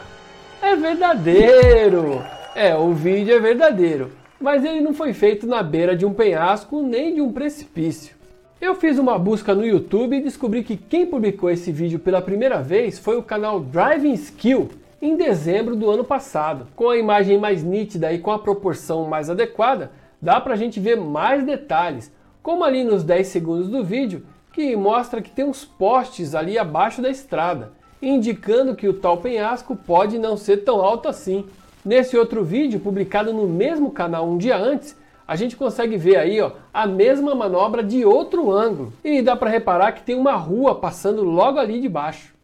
É 0.61 0.77
verdadeiro! 0.77 2.23
É, 2.55 2.73
o 2.73 2.93
vídeo 2.93 3.35
é 3.35 3.39
verdadeiro, 3.39 4.13
mas 4.41 4.65
ele 4.65 4.81
não 4.81 4.93
foi 4.93 5.13
feito 5.13 5.45
na 5.45 5.61
beira 5.61 5.95
de 5.95 6.05
um 6.05 6.13
penhasco 6.13 6.81
nem 6.81 7.15
de 7.15 7.21
um 7.21 7.31
precipício. 7.31 8.15
Eu 8.59 8.75
fiz 8.75 8.99
uma 8.99 9.17
busca 9.17 9.55
no 9.55 9.65
YouTube 9.65 10.17
e 10.17 10.21
descobri 10.21 10.63
que 10.63 10.77
quem 10.77 11.05
publicou 11.05 11.49
esse 11.49 11.71
vídeo 11.71 11.99
pela 11.99 12.21
primeira 12.21 12.61
vez 12.61 12.99
foi 12.99 13.17
o 13.17 13.23
canal 13.23 13.59
Driving 13.59 14.13
Skill 14.13 14.69
em 15.01 15.15
dezembro 15.15 15.75
do 15.75 15.89
ano 15.89 16.03
passado. 16.03 16.67
Com 16.75 16.89
a 16.89 16.97
imagem 16.97 17.37
mais 17.37 17.63
nítida 17.63 18.13
e 18.13 18.19
com 18.19 18.31
a 18.31 18.37
proporção 18.37 19.07
mais 19.07 19.29
adequada, 19.29 19.91
dá 20.21 20.39
pra 20.39 20.55
gente 20.55 20.79
ver 20.79 20.95
mais 20.95 21.43
detalhes, 21.43 22.11
como 22.43 22.63
ali 22.63 22.83
nos 22.83 23.03
10 23.03 23.27
segundos 23.27 23.67
do 23.67 23.83
vídeo 23.83 24.23
que 24.53 24.75
mostra 24.75 25.21
que 25.21 25.31
tem 25.31 25.45
uns 25.45 25.63
postes 25.63 26.35
ali 26.35 26.57
abaixo 26.57 27.01
da 27.01 27.09
estrada, 27.09 27.71
indicando 28.01 28.75
que 28.75 28.87
o 28.87 28.93
tal 28.93 29.17
penhasco 29.17 29.75
pode 29.75 30.19
não 30.19 30.35
ser 30.35 30.57
tão 30.57 30.81
alto 30.81 31.07
assim. 31.07 31.45
Nesse 31.83 32.15
outro 32.15 32.43
vídeo, 32.43 32.79
publicado 32.79 33.33
no 33.33 33.47
mesmo 33.47 33.89
canal 33.89 34.27
um 34.27 34.37
dia 34.37 34.55
antes, 34.55 34.95
a 35.27 35.35
gente 35.35 35.55
consegue 35.55 35.97
ver 35.97 36.17
aí 36.17 36.39
ó, 36.39 36.51
a 36.71 36.85
mesma 36.85 37.33
manobra 37.33 37.81
de 37.81 38.05
outro 38.05 38.51
ângulo. 38.51 38.93
E 39.03 39.19
dá 39.21 39.35
para 39.35 39.49
reparar 39.49 39.91
que 39.93 40.03
tem 40.03 40.15
uma 40.15 40.33
rua 40.33 40.75
passando 40.75 41.23
logo 41.23 41.57
ali 41.57 41.81
de 41.81 41.89
baixo. 41.89 42.35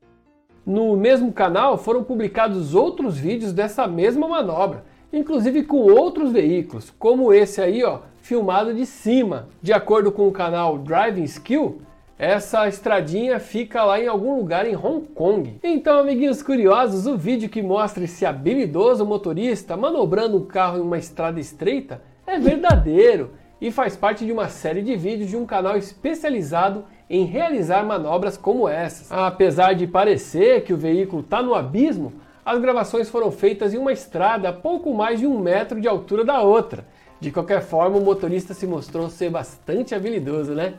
No 0.65 0.97
mesmo 0.97 1.31
canal 1.31 1.77
foram 1.77 2.03
publicados 2.03 2.73
outros 2.73 3.15
vídeos 3.15 3.53
dessa 3.53 3.87
mesma 3.87 4.27
manobra, 4.27 4.83
inclusive 5.13 5.63
com 5.63 5.77
outros 5.77 6.31
veículos, 6.31 6.91
como 6.97 7.31
esse 7.31 7.61
aí, 7.61 7.83
ó, 7.83 7.99
filmado 8.21 8.73
de 8.73 8.87
cima. 8.87 9.49
De 9.61 9.71
acordo 9.71 10.11
com 10.11 10.27
o 10.27 10.31
canal 10.31 10.79
Driving 10.79 11.23
Skill, 11.23 11.79
essa 12.19 12.67
estradinha 12.67 13.39
fica 13.39 13.83
lá 13.83 14.01
em 14.01 14.07
algum 14.07 14.37
lugar 14.37 14.65
em 14.65 14.75
Hong 14.75 15.05
Kong. 15.09 15.59
Então, 15.63 15.99
amiguinhos 15.99 16.41
curiosos, 16.41 17.05
o 17.05 17.15
vídeo 17.15 17.47
que 17.47 17.61
mostra 17.61 18.05
esse 18.05 18.25
habilidoso 18.25 19.05
motorista 19.05 19.77
manobrando 19.77 20.37
um 20.37 20.45
carro 20.45 20.79
em 20.79 20.81
uma 20.81 20.97
estrada 20.97 21.39
estreita 21.39 22.01
é 22.25 22.39
verdadeiro 22.39 23.33
e 23.61 23.71
faz 23.71 23.95
parte 23.95 24.25
de 24.25 24.31
uma 24.31 24.49
série 24.49 24.81
de 24.81 24.95
vídeos 24.95 25.29
de 25.29 25.37
um 25.37 25.45
canal 25.45 25.77
especializado 25.77 26.85
em 27.07 27.23
realizar 27.23 27.85
manobras 27.85 28.35
como 28.35 28.67
essas. 28.67 29.11
Apesar 29.11 29.73
de 29.73 29.85
parecer 29.85 30.63
que 30.63 30.73
o 30.73 30.77
veículo 30.77 31.21
está 31.21 31.43
no 31.43 31.53
abismo, 31.53 32.13
as 32.43 32.59
gravações 32.59 33.09
foram 33.09 33.29
feitas 33.29 33.75
em 33.75 33.77
uma 33.77 33.93
estrada 33.93 34.49
a 34.49 34.53
pouco 34.53 34.91
mais 34.91 35.19
de 35.19 35.27
um 35.27 35.39
metro 35.39 35.79
de 35.79 35.87
altura 35.87 36.25
da 36.25 36.41
outra. 36.41 36.83
De 37.19 37.31
qualquer 37.31 37.61
forma, 37.61 37.97
o 37.97 38.01
motorista 38.01 38.55
se 38.55 38.65
mostrou 38.65 39.07
ser 39.07 39.29
bastante 39.29 39.93
habilidoso, 39.93 40.53
né? 40.53 40.73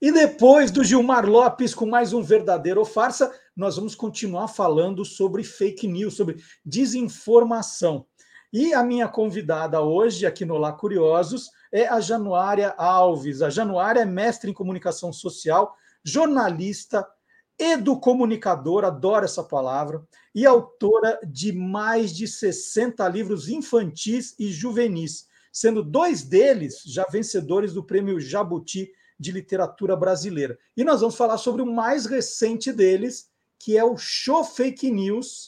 E 0.00 0.12
depois 0.12 0.70
do 0.70 0.84
Gilmar 0.84 1.28
Lopes 1.28 1.74
com 1.74 1.84
mais 1.84 2.12
um 2.12 2.22
verdadeiro 2.22 2.78
ou 2.78 2.86
farsa, 2.86 3.34
nós 3.54 3.76
vamos 3.76 3.96
continuar 3.96 4.46
falando 4.46 5.04
sobre 5.04 5.42
fake 5.42 5.88
news, 5.88 6.14
sobre 6.14 6.36
desinformação. 6.64 8.06
E 8.52 8.72
a 8.72 8.84
minha 8.84 9.08
convidada 9.08 9.82
hoje, 9.82 10.24
aqui 10.24 10.44
no 10.44 10.56
Lá 10.56 10.72
Curiosos, 10.72 11.50
é 11.72 11.86
a 11.86 12.00
Januária 12.00 12.74
Alves. 12.76 13.42
A 13.42 13.50
Januária 13.50 14.00
é 14.00 14.04
mestre 14.04 14.50
em 14.50 14.54
comunicação 14.54 15.12
social, 15.12 15.74
jornalista, 16.04 17.06
educomunicadora, 17.58 18.86
adoro 18.86 19.24
essa 19.24 19.42
palavra, 19.42 20.06
e 20.34 20.46
autora 20.46 21.18
de 21.26 21.52
mais 21.52 22.14
de 22.14 22.28
60 22.28 23.06
livros 23.08 23.48
infantis 23.48 24.34
e 24.38 24.52
juvenis, 24.52 25.26
sendo 25.52 25.82
dois 25.82 26.22
deles 26.22 26.82
já 26.86 27.04
vencedores 27.10 27.72
do 27.72 27.82
Prêmio 27.82 28.20
Jabuti 28.20 28.90
de 29.18 29.32
Literatura 29.32 29.96
Brasileira. 29.96 30.56
E 30.76 30.84
nós 30.84 31.00
vamos 31.00 31.16
falar 31.16 31.38
sobre 31.38 31.60
o 31.60 31.66
mais 31.66 32.06
recente 32.06 32.72
deles, 32.72 33.28
que 33.58 33.76
é 33.76 33.84
o 33.84 33.96
Show 33.96 34.44
Fake 34.44 34.88
News, 34.88 35.47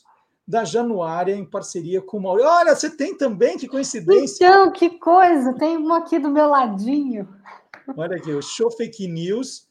da 0.51 0.65
Januária 0.65 1.37
em 1.37 1.45
parceria 1.45 2.03
com 2.03 2.19
o 2.19 2.23
Maurício. 2.23 2.51
Olha, 2.51 2.75
você 2.75 2.91
tem 2.91 3.17
também, 3.17 3.57
que 3.57 3.69
coincidência. 3.69 4.45
Então, 4.45 4.73
que 4.73 4.99
coisa, 4.99 5.55
tem 5.55 5.79
um 5.79 5.95
aqui 5.95 6.19
do 6.19 6.29
meu 6.29 6.49
ladinho. 6.49 7.29
Olha 7.97 8.17
aqui, 8.17 8.33
o 8.33 8.43
Show 8.43 8.69
Fake 8.73 9.07
News 9.07 9.69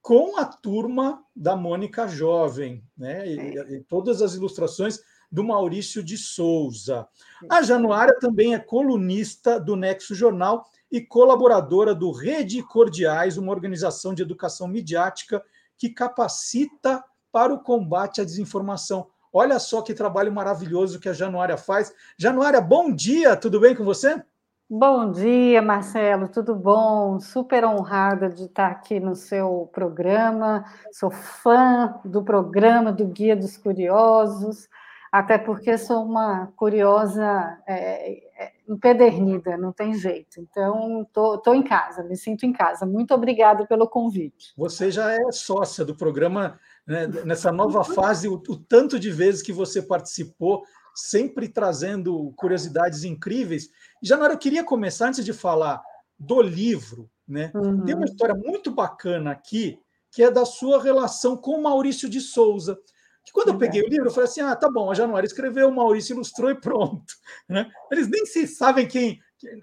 com 0.00 0.36
a 0.38 0.44
turma 0.44 1.24
da 1.34 1.56
Mônica 1.56 2.06
Jovem, 2.06 2.84
né? 2.96 3.26
E, 3.26 3.58
e 3.74 3.80
todas 3.80 4.22
as 4.22 4.34
ilustrações 4.34 5.00
do 5.30 5.42
Maurício 5.42 6.04
de 6.04 6.16
Souza. 6.16 7.08
A 7.50 7.62
Januária 7.62 8.16
também 8.20 8.54
é 8.54 8.60
colunista 8.60 9.58
do 9.58 9.74
Nexo 9.74 10.14
Jornal 10.14 10.64
e 10.90 11.00
colaboradora 11.00 11.96
do 11.96 12.12
Rede 12.12 12.62
Cordiais, 12.62 13.36
uma 13.36 13.50
organização 13.50 14.14
de 14.14 14.22
educação 14.22 14.68
midiática 14.68 15.42
que 15.76 15.88
capacita 15.88 17.02
para 17.32 17.52
o 17.52 17.60
combate 17.60 18.20
à 18.20 18.24
desinformação. 18.24 19.08
Olha 19.32 19.58
só 19.58 19.80
que 19.80 19.94
trabalho 19.94 20.30
maravilhoso 20.30 21.00
que 21.00 21.08
a 21.08 21.14
Januária 21.14 21.56
faz. 21.56 21.94
Januária, 22.18 22.60
bom 22.60 22.92
dia, 22.92 23.34
tudo 23.34 23.58
bem 23.58 23.74
com 23.74 23.82
você? 23.82 24.22
Bom 24.68 25.10
dia, 25.10 25.60
Marcelo, 25.62 26.28
tudo 26.28 26.54
bom? 26.54 27.18
Super 27.18 27.64
honrada 27.64 28.28
de 28.28 28.44
estar 28.44 28.68
aqui 28.68 29.00
no 29.00 29.14
seu 29.14 29.70
programa. 29.72 30.64
Sou 30.92 31.10
fã 31.10 31.98
do 32.04 32.22
programa 32.22 32.92
do 32.92 33.06
Guia 33.06 33.36
dos 33.36 33.56
Curiosos, 33.56 34.68
até 35.10 35.36
porque 35.36 35.76
sou 35.76 36.04
uma 36.04 36.48
curiosa 36.56 37.58
é, 37.66 38.12
é, 38.42 38.52
empedernida, 38.66 39.58
não 39.58 39.72
tem 39.72 39.94
jeito. 39.94 40.40
Então, 40.40 41.02
estou 41.02 41.54
em 41.54 41.62
casa, 41.62 42.02
me 42.02 42.16
sinto 42.16 42.46
em 42.46 42.52
casa. 42.52 42.86
Muito 42.86 43.12
obrigada 43.12 43.66
pelo 43.66 43.86
convite. 43.86 44.54
Você 44.56 44.90
já 44.90 45.12
é 45.12 45.32
sócia 45.32 45.84
do 45.84 45.94
programa 45.94 46.58
né, 46.86 47.06
nessa 47.24 47.52
nova 47.52 47.84
fase, 47.84 48.28
o, 48.28 48.34
o, 48.34 48.56
tanto 48.56 48.98
de 48.98 49.10
vezes 49.10 49.42
que 49.42 49.52
você 49.52 49.80
participou, 49.80 50.62
sempre 50.94 51.48
trazendo 51.48 52.32
curiosidades 52.36 53.04
incríveis. 53.04 53.68
Januário, 54.02 54.34
eu 54.34 54.38
queria 54.38 54.64
começar, 54.64 55.08
antes 55.08 55.24
de 55.24 55.32
falar 55.32 55.82
do 56.18 56.40
livro, 56.42 57.10
né? 57.26 57.50
Uhum. 57.54 57.84
Tem 57.84 57.94
uma 57.94 58.04
história 58.04 58.34
muito 58.34 58.70
bacana 58.70 59.30
aqui, 59.30 59.78
que 60.10 60.22
é 60.22 60.30
da 60.30 60.44
sua 60.44 60.82
relação 60.82 61.36
com 61.36 61.52
o 61.52 61.62
Maurício 61.62 62.08
de 62.08 62.20
Souza. 62.20 62.78
Que 63.24 63.32
quando 63.32 63.48
eu 63.48 63.58
peguei 63.58 63.80
o 63.82 63.88
livro, 63.88 64.08
eu 64.08 64.10
falei 64.10 64.28
assim: 64.28 64.40
ah, 64.40 64.54
tá 64.54 64.68
bom, 64.70 64.90
a 64.90 64.94
Januário 64.94 65.26
escreveu, 65.26 65.68
o 65.68 65.74
Maurício 65.74 66.14
ilustrou 66.14 66.50
e 66.50 66.60
pronto. 66.60 67.14
Né? 67.48 67.70
Eles 67.90 68.08
nem 68.08 68.24
se 68.24 68.46
sabem 68.46 68.86
quem. 68.86 69.20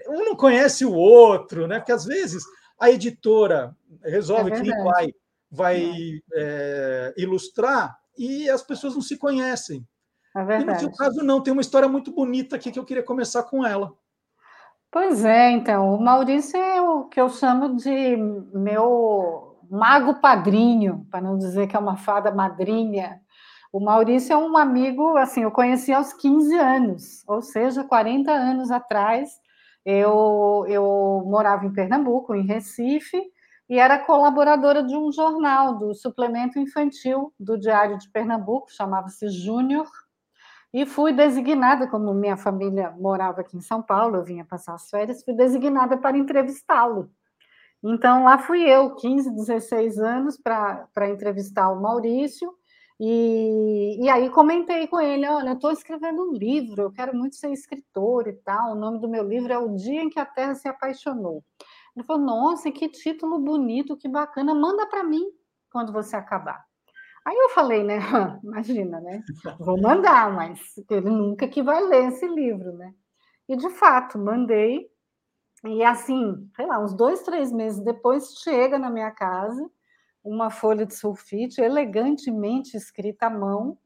Um 0.08 0.26
não 0.26 0.36
conhece 0.36 0.86
o 0.86 0.94
outro, 0.94 1.66
né? 1.66 1.80
Porque 1.80 1.92
às 1.92 2.06
vezes 2.06 2.44
a 2.80 2.92
editora 2.92 3.76
resolve 4.04 4.52
É 4.52 4.56
quem 4.56 4.64
verdade. 4.64 4.84
vai, 4.84 5.14
vai 5.52 5.92
é, 6.34 7.14
ilustrar 7.18 7.98
e 8.18 8.50
as 8.50 8.62
pessoas 8.62 8.96
não 8.96 9.02
se 9.02 9.18
conhecem. 9.18 9.86
É 10.36 10.62
E 10.62 10.66
no 10.66 10.80
seu 10.80 10.92
caso, 10.92 11.24
não. 11.24 11.42
Tem 11.42 11.52
uma 11.52 11.62
história 11.62 11.88
muito 11.88 12.12
bonita 12.12 12.56
aqui 12.56 12.72
que 12.72 12.80
eu 12.80 12.86
queria 12.86 13.04
começar 13.04 13.44
com 13.44 13.66
ela. 13.66 13.94
Pois 14.92 15.24
é, 15.24 15.52
então, 15.52 15.94
o 15.94 16.02
Maurício 16.02 16.58
é 16.58 16.82
o 16.82 17.06
que 17.06 17.22
eu 17.22 17.30
chamo 17.30 17.76
de 17.76 18.18
meu 18.18 19.58
mago 19.70 20.16
padrinho, 20.20 21.06
para 21.12 21.22
não 21.22 21.38
dizer 21.38 21.68
que 21.68 21.76
é 21.76 21.80
uma 21.80 21.96
fada 21.96 22.32
madrinha. 22.32 23.22
O 23.72 23.80
Maurício 23.80 24.34
é 24.34 24.38
um 24.38 24.58
amigo, 24.58 25.16
assim, 25.16 25.44
eu 25.44 25.52
conheci 25.52 25.94
aos 25.94 26.12
15 26.14 26.58
anos, 26.58 27.24
ou 27.28 27.42
seja, 27.42 27.84
40 27.84 28.32
anos 28.32 28.72
atrás. 28.72 29.30
Eu, 29.86 30.66
eu 30.68 31.24
morava 31.28 31.66
em 31.66 31.74
Pernambuco, 31.74 32.34
em 32.34 32.46
Recife, 32.46 33.22
e 33.70 33.78
era 33.78 34.00
colaboradora 34.00 34.82
de 34.82 34.96
um 34.96 35.12
jornal, 35.12 35.78
do 35.78 35.94
suplemento 35.94 36.58
infantil 36.58 37.32
do 37.40 37.58
Diário 37.58 38.00
de 38.00 38.10
Pernambuco, 38.10 38.72
chamava-se 38.72 39.30
Júnior, 39.30 39.88
e 40.74 40.86
fui 40.86 41.14
designada, 41.14 41.88
como 41.88 42.14
minha 42.14 42.36
família 42.36 42.92
morava 42.92 43.42
aqui 43.42 43.56
em 43.56 43.62
São 43.62 43.82
Paulo, 43.82 44.18
eu 44.18 44.24
vinha 44.24 44.44
passar 44.44 44.74
as 44.74 44.90
férias, 44.90 45.24
fui 45.24 45.36
designada 45.36 45.98
para 45.98 46.18
entrevistá-lo. 46.18 47.12
Então, 47.84 48.24
lá 48.24 48.40
fui 48.40 48.62
eu, 48.62 48.96
15, 48.96 49.32
16 49.32 50.00
anos, 50.00 50.38
para 50.38 51.10
entrevistar 51.10 51.70
o 51.70 51.80
Maurício, 51.80 52.52
e, 53.00 54.04
e 54.04 54.10
aí 54.10 54.30
comentei 54.30 54.88
com 54.88 55.00
ele, 55.00 55.26
olha, 55.28 55.52
eu 55.52 55.54
estou 55.54 55.72
escrevendo 55.72 56.22
um 56.22 56.34
livro, 56.34 56.82
eu 56.82 56.92
quero 56.92 57.16
muito 57.16 57.36
ser 57.36 57.52
escritor 57.52 58.28
e 58.28 58.34
tal, 58.34 58.74
o 58.74 58.76
nome 58.76 59.00
do 59.00 59.08
meu 59.08 59.26
livro 59.26 59.54
é 59.54 59.58
O 59.58 59.74
Dia 59.76 60.02
em 60.02 60.10
que 60.10 60.20
a 60.20 60.26
Terra 60.26 60.56
se 60.56 60.68
Apaixonou. 60.68 61.44
Ele 61.96 62.06
falou, 62.06 62.24
nossa, 62.24 62.72
que 62.72 62.90
título 62.90 63.40
bonito, 63.40 63.98
que 63.98 64.08
bacana, 64.08 64.54
manda 64.54 64.86
para 64.88 65.04
mim 65.04 65.26
quando 65.72 65.92
você 65.92 66.16
acabar. 66.16 66.64
Aí 67.26 67.36
eu 67.36 67.50
falei, 67.50 67.84
né? 67.84 68.00
Imagina, 68.44 69.00
né? 69.02 69.24
Vou 69.60 69.80
mandar, 69.80 70.34
mas 70.34 70.60
ele 70.90 71.10
nunca 71.10 71.48
que 71.48 71.62
vai 71.62 71.84
ler 71.84 72.08
esse 72.08 72.28
livro, 72.28 72.74
né? 72.74 72.94
E 73.48 73.56
de 73.56 73.70
fato, 73.70 74.18
mandei. 74.18 74.90
E 75.66 75.84
assim, 75.84 76.50
sei 76.56 76.66
lá, 76.66 76.80
uns 76.80 76.94
dois, 76.94 77.22
três 77.24 77.52
meses 77.52 77.84
depois, 77.84 78.34
chega 78.40 78.80
na 78.80 78.90
minha 78.90 79.12
casa 79.12 79.70
uma 80.24 80.50
folha 80.50 80.86
de 80.86 80.96
sulfite 80.96 81.62
elegantemente 81.62 82.76
escrita 82.76 83.28
à 83.28 83.30
mão, 83.30 83.78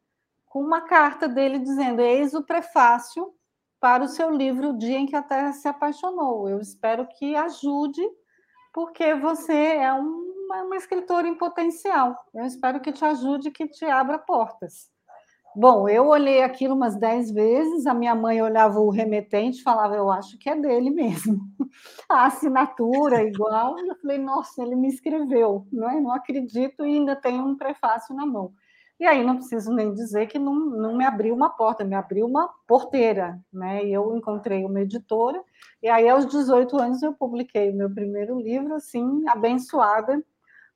com 0.45 0.59
uma 0.61 0.81
carta 0.81 1.27
dele 1.27 1.59
dizendo: 1.59 2.01
Eis 2.01 2.34
o 2.34 2.43
prefácio 2.43 3.34
para 3.84 4.05
o 4.05 4.07
seu 4.07 4.31
livro 4.31 4.69
O 4.69 4.77
Dia 4.77 4.97
em 4.97 5.05
que 5.05 5.14
a 5.14 5.22
Terra 5.22 5.51
se 5.51 5.68
Apaixonou. 5.68 6.47
Eu 6.47 6.61
espero 6.61 7.05
que 7.05 7.35
ajude, 7.35 8.01
porque 8.73 9.14
você 9.14 9.51
é 9.51 9.91
uma, 9.91 10.64
uma 10.64 10.77
escritora 10.77 11.27
em 11.27 11.35
potencial. 11.35 12.15
Eu 12.34 12.45
espero 12.45 12.80
que 12.80 12.93
te 12.93 13.03
ajude, 13.03 13.51
que 13.51 13.68
te 13.68 13.84
abra 13.84 14.18
portas. 14.18 14.89
Bom, 15.53 15.89
eu 15.89 16.07
olhei 16.07 16.41
aquilo 16.43 16.76
umas 16.76 16.95
dez 16.95 17.30
vezes, 17.30 17.85
a 17.85 17.93
minha 17.93 18.15
mãe 18.15 18.41
olhava 18.41 18.80
o 18.80 18.89
remetente 18.89 19.60
e 19.60 19.64
falava, 19.64 19.97
eu 19.97 20.10
acho 20.10 20.38
que 20.38 20.49
é 20.49 20.55
dele 20.55 20.89
mesmo. 20.89 21.41
A 22.10 22.27
assinatura 22.27 23.22
igual, 23.22 23.77
eu 23.80 23.95
falei, 23.97 24.18
nossa, 24.18 24.64
ele 24.64 24.77
me 24.77 24.88
escreveu, 24.88 25.68
não, 25.69 25.89
é? 25.89 25.99
não 25.99 26.14
acredito 26.14 26.85
e 26.85 26.95
ainda 26.95 27.18
tem 27.18 27.38
um 27.41 27.57
prefácio 27.57 28.15
na 28.15 28.26
mão. 28.26 28.53
E 29.03 29.05
aí 29.05 29.21
não 29.21 29.35
preciso 29.35 29.73
nem 29.73 29.93
dizer 29.93 30.27
que 30.27 30.39
não, 30.39 30.55
não 30.55 30.95
me 30.95 31.03
abriu 31.03 31.35
uma 31.35 31.49
porta, 31.49 31.84
me 31.84 31.93
abriu 31.93 32.25
uma 32.25 32.49
porteira, 32.65 33.38
né? 33.51 33.84
E 33.84 33.91
eu 33.91 34.15
encontrei 34.15 34.63
uma 34.63 34.80
editora, 34.80 35.43
e 35.81 35.89
aí 35.89 36.07
aos 36.07 36.25
18 36.25 36.81
anos 36.81 37.03
eu 37.03 37.13
publiquei 37.13 37.69
o 37.69 37.75
meu 37.75 37.93
primeiro 37.93 38.39
livro, 38.39 38.75
assim, 38.75 39.27
abençoada 39.27 40.23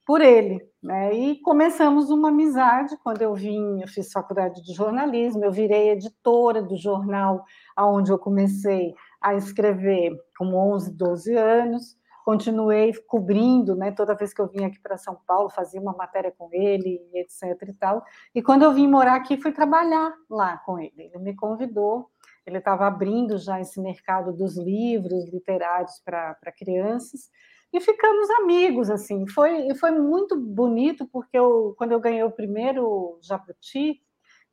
por 0.06 0.20
ele, 0.20 0.60
né? 0.84 1.14
E 1.14 1.40
começamos 1.40 2.10
uma 2.10 2.28
amizade 2.28 2.98
quando 3.02 3.22
eu 3.22 3.34
vim, 3.34 3.80
eu 3.80 3.88
fiz 3.88 4.12
faculdade 4.12 4.62
de 4.62 4.74
jornalismo, 4.74 5.46
eu 5.46 5.52
virei 5.54 5.92
editora 5.92 6.62
do 6.62 6.76
jornal 6.76 7.46
aonde 7.78 8.12
eu 8.12 8.20
comecei 8.20 8.94
a 9.22 9.36
escrever 9.36 10.12
com 10.38 10.54
11, 10.54 10.92
12 10.92 11.34
anos, 11.34 11.96
continuei 12.28 12.92
cobrindo, 13.08 13.74
né, 13.74 13.90
toda 13.90 14.14
vez 14.14 14.34
que 14.34 14.42
eu 14.42 14.50
vinha 14.50 14.68
aqui 14.68 14.78
para 14.82 14.98
São 14.98 15.18
Paulo, 15.26 15.50
fazia 15.50 15.80
uma 15.80 15.94
matéria 15.94 16.30
com 16.30 16.50
ele, 16.52 17.00
etc 17.14 17.58
e 17.70 17.74
tal. 17.74 18.04
E 18.36 18.42
quando 18.42 18.64
eu 18.64 18.74
vim 18.74 18.86
morar 18.86 19.16
aqui, 19.16 19.42
fui 19.42 19.54
trabalhar 19.54 20.14
lá 20.30 20.58
com 20.58 20.78
ele. 20.78 20.92
Ele 20.98 21.20
me 21.20 21.34
convidou, 21.34 22.10
ele 22.46 22.58
estava 22.58 22.86
abrindo 22.86 23.38
já 23.38 23.62
esse 23.62 23.80
mercado 23.80 24.34
dos 24.34 24.58
livros 24.58 25.24
literários 25.32 26.02
para 26.04 26.52
crianças, 26.52 27.30
e 27.72 27.80
ficamos 27.80 28.30
amigos, 28.42 28.90
assim. 28.90 29.26
Foi, 29.30 29.74
foi 29.76 29.92
muito 29.92 30.38
bonito, 30.38 31.08
porque 31.08 31.38
eu, 31.40 31.76
quando 31.78 31.94
eu 31.94 32.00
ganhei 32.02 32.24
o 32.24 32.32
primeiro 32.32 33.18
Jabuti, 33.22 34.02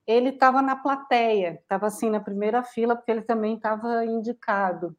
ele 0.06 0.28
estava 0.28 0.62
na 0.62 0.76
plateia, 0.76 1.58
estava 1.60 1.86
assim 1.86 2.08
na 2.08 2.20
primeira 2.20 2.62
fila, 2.62 2.94
porque 2.94 3.10
ele 3.10 3.22
também 3.22 3.56
estava 3.56 4.04
indicado. 4.06 4.96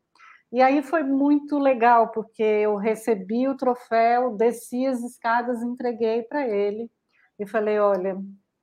E 0.55 0.61
aí 0.61 0.81
foi 0.81 1.03
muito 1.03 1.59
legal, 1.59 2.13
porque 2.13 2.41
eu 2.41 2.77
recebi 2.77 3.45
o 3.45 3.57
troféu, 3.57 4.37
desci 4.37 4.85
as 4.85 5.03
escadas, 5.03 5.61
entreguei 5.61 6.23
para 6.23 6.47
ele 6.47 6.89
e 7.37 7.45
falei: 7.45 7.77
olha, 7.77 8.17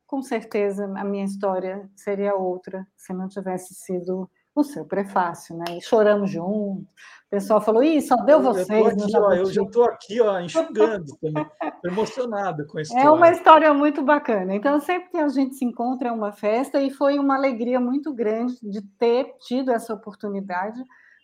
com 0.07 0.23
certeza 0.23 0.87
a 0.97 1.05
minha 1.05 1.27
história 1.27 1.87
seria 1.95 2.35
outra 2.35 2.87
se 2.97 3.13
não 3.13 3.29
tivesse 3.29 3.75
sido 3.75 4.27
o 4.55 4.65
seu 4.65 4.87
prefácio, 4.87 5.55
né? 5.55 5.65
E 5.77 5.83
choramos 5.83 6.31
juntos. 6.31 6.83
O 7.27 7.31
pessoal 7.31 7.61
falou: 7.61 7.83
Ih, 7.83 8.01
só 8.01 8.17
deu 8.17 8.41
vocês. 8.41 8.71
Eu, 8.71 8.87
aqui, 8.87 9.17
ó, 9.19 9.33
eu 9.35 9.45
já 9.53 9.63
estou 9.63 9.85
aqui, 9.85 10.21
ó, 10.23 10.41
enxugando 10.41 11.15
também, 11.21 11.47
emocionado 11.85 12.67
com 12.69 12.79
a 12.79 12.81
história. 12.81 13.07
É 13.07 13.11
uma 13.11 13.31
história 13.31 13.75
muito 13.75 14.03
bacana. 14.03 14.55
Então, 14.55 14.81
sempre 14.81 15.11
que 15.11 15.19
a 15.19 15.29
gente 15.29 15.57
se 15.57 15.65
encontra 15.67 16.09
é 16.09 16.13
uma 16.13 16.33
festa 16.33 16.81
e 16.81 16.91
foi 16.91 17.19
uma 17.19 17.37
alegria 17.37 17.79
muito 17.79 18.15
grande 18.15 18.59
de 18.63 18.81
ter 18.99 19.35
tido 19.47 19.71
essa 19.71 19.93
oportunidade, 19.93 20.83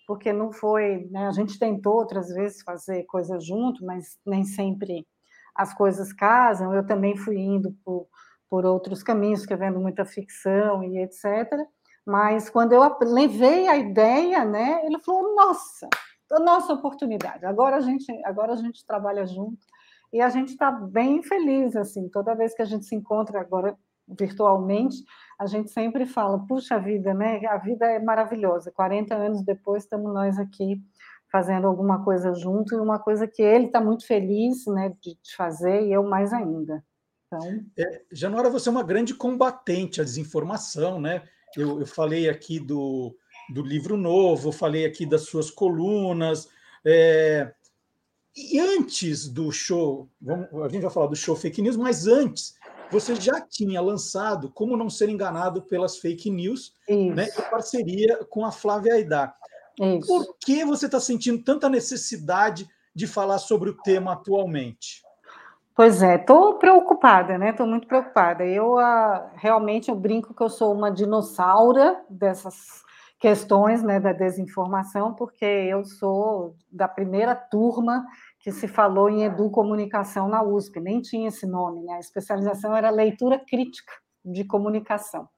porque 0.08 0.32
não 0.32 0.50
foi. 0.50 1.06
Né, 1.10 1.28
a 1.28 1.32
gente 1.32 1.58
tentou 1.58 1.94
outras 1.94 2.30
vezes 2.30 2.62
fazer 2.62 3.04
coisas 3.04 3.44
junto, 3.44 3.84
mas 3.84 4.18
nem 4.24 4.42
sempre 4.42 5.06
as 5.54 5.74
coisas 5.74 6.14
casam. 6.14 6.72
Eu 6.72 6.86
também 6.86 7.14
fui 7.14 7.36
indo 7.36 7.76
por, 7.84 8.08
por 8.48 8.64
outros 8.64 9.02
caminhos, 9.02 9.40
escrevendo 9.40 9.78
muita 9.78 10.06
ficção 10.06 10.82
e 10.82 10.98
etc. 11.02 11.46
Mas 12.06 12.48
quando 12.48 12.72
eu 12.72 12.80
levei 13.02 13.68
a 13.68 13.76
ideia, 13.76 14.46
né, 14.46 14.80
ele 14.86 14.98
falou: 15.00 15.36
nossa, 15.36 15.86
nossa 16.40 16.72
oportunidade. 16.72 17.44
Agora 17.44 17.76
a 17.76 17.80
gente, 17.80 18.10
agora 18.24 18.54
a 18.54 18.56
gente 18.56 18.86
trabalha 18.86 19.26
junto 19.26 19.58
e 20.10 20.22
a 20.22 20.30
gente 20.30 20.52
está 20.52 20.70
bem 20.70 21.22
feliz 21.22 21.76
assim. 21.76 22.08
Toda 22.08 22.34
vez 22.34 22.54
que 22.54 22.62
a 22.62 22.64
gente 22.64 22.86
se 22.86 22.94
encontra 22.94 23.42
agora 23.42 23.76
virtualmente, 24.08 25.04
a 25.38 25.46
gente 25.46 25.70
sempre 25.70 26.06
fala: 26.06 26.38
puxa 26.46 26.78
vida, 26.78 27.12
né? 27.14 27.44
A 27.46 27.58
vida 27.58 27.86
é 27.86 27.98
maravilhosa. 27.98 28.72
40 28.72 29.14
anos 29.14 29.42
depois 29.42 29.84
estamos 29.84 30.12
nós 30.12 30.38
aqui 30.38 30.82
fazendo 31.30 31.66
alguma 31.66 32.02
coisa 32.04 32.32
junto 32.34 32.74
e 32.74 32.80
uma 32.80 32.98
coisa 32.98 33.26
que 33.26 33.42
ele 33.42 33.66
está 33.66 33.80
muito 33.80 34.06
feliz, 34.06 34.64
né, 34.66 34.94
de, 35.00 35.16
fazer 35.36 35.82
e 35.82 35.92
eu 35.92 36.02
mais 36.02 36.32
ainda. 36.32 36.82
Então, 37.26 37.62
é, 37.78 38.02
Januara, 38.10 38.48
você 38.48 38.70
é 38.70 38.72
uma 38.72 38.82
grande 38.82 39.14
combatente 39.14 40.00
à 40.00 40.04
desinformação, 40.04 40.98
né? 40.98 41.22
Eu, 41.54 41.80
eu 41.80 41.86
falei 41.86 42.28
aqui 42.28 42.58
do, 42.58 43.14
do 43.52 43.62
livro 43.62 43.96
novo, 43.96 44.50
falei 44.50 44.86
aqui 44.86 45.04
das 45.04 45.22
suas 45.22 45.50
colunas. 45.50 46.48
É, 46.84 47.52
e 48.34 48.58
antes 48.58 49.28
do 49.28 49.50
show, 49.50 50.08
vamos, 50.20 50.48
a 50.62 50.68
gente 50.68 50.82
vai 50.82 50.90
falar 50.90 51.08
do 51.08 51.16
show 51.16 51.36
fake 51.36 51.60
news, 51.60 51.76
mas 51.76 52.06
antes, 52.06 52.54
você 52.90 53.14
já 53.14 53.40
tinha 53.40 53.80
lançado 53.80 54.50
Como 54.50 54.76
Não 54.76 54.88
Ser 54.88 55.08
Enganado 55.08 55.62
pelas 55.62 55.98
Fake 55.98 56.30
News, 56.30 56.74
né, 56.88 57.26
em 57.26 57.50
parceria 57.50 58.24
com 58.30 58.44
a 58.44 58.52
Flávia 58.52 58.94
Aidar. 58.94 59.36
Isso. 59.80 60.06
Por 60.06 60.36
que 60.40 60.64
você 60.64 60.86
está 60.86 60.98
sentindo 60.98 61.42
tanta 61.42 61.68
necessidade 61.68 62.68
de 62.94 63.06
falar 63.06 63.38
sobre 63.38 63.70
o 63.70 63.76
tema 63.76 64.12
atualmente? 64.12 65.02
Pois 65.74 66.02
é, 66.02 66.16
estou 66.16 66.54
preocupada, 66.54 67.38
né? 67.38 67.50
Estou 67.50 67.64
muito 67.64 67.86
preocupada. 67.86 68.44
Eu 68.44 68.74
uh, 68.74 69.30
realmente 69.36 69.88
eu 69.88 69.94
brinco 69.94 70.34
que 70.34 70.42
eu 70.42 70.48
sou 70.48 70.74
uma 70.74 70.90
dinossauro 70.90 71.96
dessas 72.10 72.82
questões, 73.20 73.82
né, 73.82 73.98
da 73.98 74.12
desinformação, 74.12 75.14
porque 75.14 75.44
eu 75.44 75.84
sou 75.84 76.56
da 76.70 76.86
primeira 76.86 77.34
turma 77.34 78.04
que 78.40 78.52
se 78.52 78.68
falou 78.68 79.10
em 79.10 79.24
educomunicação 79.24 80.28
na 80.28 80.42
USP, 80.42 80.80
nem 80.80 81.00
tinha 81.00 81.28
esse 81.28 81.46
nome, 81.46 81.82
né? 81.82 81.94
A 81.94 82.00
especialização 82.00 82.76
era 82.76 82.90
leitura 82.90 83.38
crítica 83.38 83.92
de 84.24 84.44
comunicação. 84.44 85.28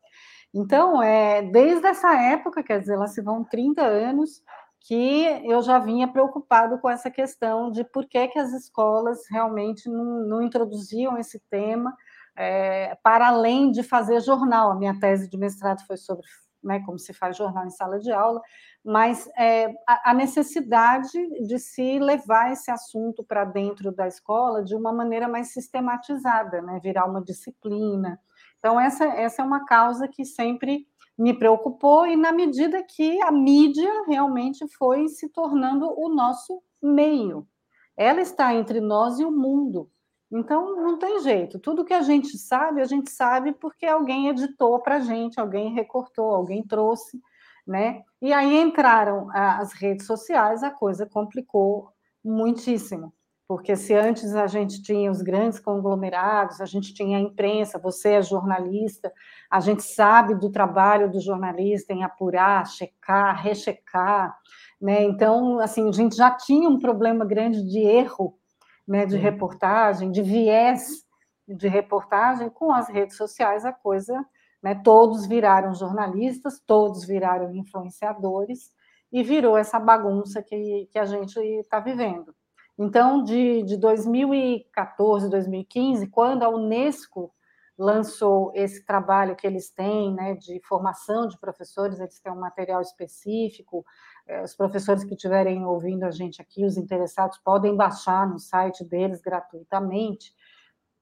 Então, 0.52 1.02
é, 1.02 1.43
desde 1.43 1.86
essa 1.86 2.12
época, 2.14 2.62
quer 2.62 2.81
dizer, 2.81 2.97
lá 2.97 3.06
se 3.06 3.22
vão 3.22 3.44
30 3.44 3.82
anos, 3.82 4.43
que 4.81 5.24
eu 5.44 5.62
já 5.62 5.78
vinha 5.78 6.09
preocupado 6.09 6.78
com 6.78 6.89
essa 6.89 7.10
questão 7.10 7.70
de 7.70 7.85
por 7.85 8.06
que, 8.06 8.28
que 8.28 8.39
as 8.39 8.52
escolas 8.52 9.20
realmente 9.31 9.89
não, 9.89 10.27
não 10.27 10.43
introduziam 10.43 11.18
esse 11.18 11.39
tema, 11.51 11.94
é, 12.36 12.97
para 13.02 13.28
além 13.28 13.70
de 13.70 13.82
fazer 13.82 14.20
jornal. 14.20 14.72
A 14.72 14.74
minha 14.74 14.98
tese 14.98 15.28
de 15.28 15.36
mestrado 15.36 15.85
foi 15.86 15.97
sobre 15.97 16.27
né, 16.62 16.81
como 16.85 16.99
se 16.99 17.12
faz 17.12 17.37
jornal 17.37 17.66
em 17.66 17.70
sala 17.70 17.99
de 17.99 18.12
aula, 18.12 18.41
mas 18.85 19.28
é, 19.37 19.66
a, 19.87 20.11
a 20.11 20.15
necessidade 20.15 21.47
de 21.47 21.59
se 21.59 21.99
levar 21.99 22.53
esse 22.53 22.70
assunto 22.70 23.24
para 23.24 23.45
dentro 23.45 23.93
da 23.93 24.07
escola 24.07 24.62
de 24.62 24.74
uma 24.74 24.93
maneira 24.93 25.28
mais 25.28 25.53
sistematizada, 25.53 26.62
né, 26.62 26.81
virar 26.82 27.07
uma 27.07 27.23
disciplina. 27.23 28.20
Então, 28.59 28.78
essa, 28.81 29.05
essa 29.05 29.43
é 29.43 29.45
uma 29.45 29.65
causa 29.65 30.07
que 30.07 30.24
sempre 30.24 30.87
me 31.19 31.39
preocupou, 31.39 32.07
e 32.07 32.16
na 32.16 32.32
medida 32.32 32.82
que 32.82 33.20
a 33.23 33.31
mídia 33.31 33.91
realmente 34.07 34.66
foi 34.77 35.07
se 35.09 35.28
tornando 35.28 35.87
o 35.99 36.09
nosso 36.09 36.62
meio. 36.82 37.47
Ela 37.95 38.23
está 38.23 38.55
entre 38.55 38.81
nós 38.81 39.19
e 39.19 39.24
o 39.24 39.31
mundo. 39.31 39.91
Então, 40.32 40.77
não 40.77 40.98
tem 40.98 41.20
jeito. 41.20 41.59
Tudo 41.59 41.85
que 41.85 41.94
a 41.94 42.02
gente 42.02 42.39
sabe, 42.39 42.81
a 42.81 42.85
gente 42.85 43.11
sabe 43.11 43.52
porque 43.52 43.86
alguém 43.86 44.28
editou 44.28 44.78
para 44.81 44.97
a 44.97 45.01
gente, 45.01 45.40
alguém 45.40 45.73
recortou, 45.74 46.35
alguém 46.35 46.62
trouxe, 46.62 47.20
né? 47.66 48.02
E 48.23 48.32
aí 48.32 48.61
entraram 48.61 49.28
as 49.32 49.73
redes 49.73 50.07
sociais, 50.07 50.62
a 50.62 50.70
coisa 50.70 51.07
complicou 51.07 51.93
muitíssimo. 52.24 53.12
Porque 53.48 53.74
se 53.74 53.93
antes 53.93 54.36
a 54.36 54.47
gente 54.47 54.81
tinha 54.81 55.11
os 55.11 55.23
grandes 55.23 55.59
conglomerados, 55.59 56.61
a 56.61 56.66
gente 56.66 56.94
tinha 56.94 57.19
a 57.19 57.20
imprensa, 57.20 57.81
você 57.81 58.11
é 58.11 58.23
jornalista, 58.23 59.12
a 59.51 59.59
gente 59.59 59.82
sabe 59.82 60.36
do 60.36 60.52
trabalho 60.52 61.11
do 61.11 61.20
jornalista 61.20 61.93
em 61.93 62.05
apurar, 62.05 62.65
checar, 62.69 63.43
rechecar, 63.43 64.39
né? 64.81 65.02
Então, 65.02 65.59
assim, 65.59 65.89
a 65.89 65.93
gente 65.93 66.15
já 66.15 66.31
tinha 66.31 66.69
um 66.69 66.78
problema 66.78 67.24
grande 67.24 67.65
de 67.69 67.81
erro 67.81 68.39
né, 68.86 69.07
de 69.07 69.16
reportagem, 69.16 70.11
de 70.11 70.23
viés 70.23 71.05
de 71.48 71.69
reportagem, 71.69 72.48
com 72.48 72.73
as 72.73 72.89
redes 72.89 73.16
sociais 73.16 73.65
a 73.65 73.73
coisa, 73.73 74.24
né, 74.62 74.74
todos 74.85 75.27
viraram 75.27 75.74
jornalistas, 75.74 76.61
todos 76.65 77.05
viraram 77.05 77.52
influenciadores, 77.55 78.70
e 79.12 79.23
virou 79.23 79.59
essa 79.59 79.78
bagunça 79.78 80.43
que, 80.43 80.89
que 80.93 80.98
a 80.98 81.05
gente 81.05 81.39
está 81.39 81.81
vivendo. 81.81 82.35
Então, 82.78 83.23
de, 83.23 83.62
de 83.65 83.77
2014, 83.77 85.28
2015, 85.28 86.07
quando 86.07 86.44
a 86.44 86.48
Unesco 86.48 87.35
lançou 87.77 88.52
esse 88.55 88.85
trabalho 88.85 89.35
que 89.35 89.47
eles 89.47 89.70
têm, 89.70 90.15
né, 90.15 90.35
de 90.35 90.61
formação 90.65 91.27
de 91.27 91.39
professores, 91.39 91.98
eles 91.98 92.20
têm 92.20 92.32
um 92.32 92.39
material 92.39 92.81
específico. 92.81 93.85
É, 94.31 94.44
os 94.44 94.55
professores 94.55 95.02
que 95.02 95.15
estiverem 95.15 95.66
ouvindo 95.66 96.05
a 96.05 96.11
gente 96.12 96.40
aqui, 96.40 96.65
os 96.65 96.77
interessados, 96.77 97.36
podem 97.39 97.74
baixar 97.74 98.28
no 98.28 98.39
site 98.39 98.85
deles 98.85 99.20
gratuitamente. 99.20 100.32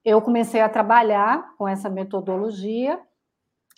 Eu 0.02 0.22
comecei 0.22 0.62
a 0.62 0.68
trabalhar 0.68 1.54
com 1.58 1.68
essa 1.68 1.90
metodologia 1.90 2.98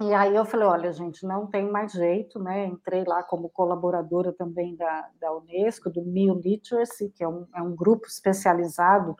e 0.00 0.14
aí 0.14 0.36
eu 0.36 0.44
falei, 0.44 0.68
olha, 0.68 0.92
gente, 0.92 1.26
não 1.26 1.48
tem 1.48 1.68
mais 1.68 1.90
jeito, 1.90 2.38
né? 2.38 2.64
Entrei 2.64 3.02
lá 3.04 3.24
como 3.24 3.50
colaboradora 3.50 4.32
também 4.32 4.76
da, 4.76 5.08
da 5.20 5.36
Unesco, 5.36 5.90
do 5.90 6.02
Mil 6.02 6.36
Literacy, 6.36 7.10
que 7.10 7.24
é 7.24 7.28
um, 7.28 7.44
é 7.52 7.60
um 7.60 7.74
grupo 7.74 8.06
especializado 8.06 9.16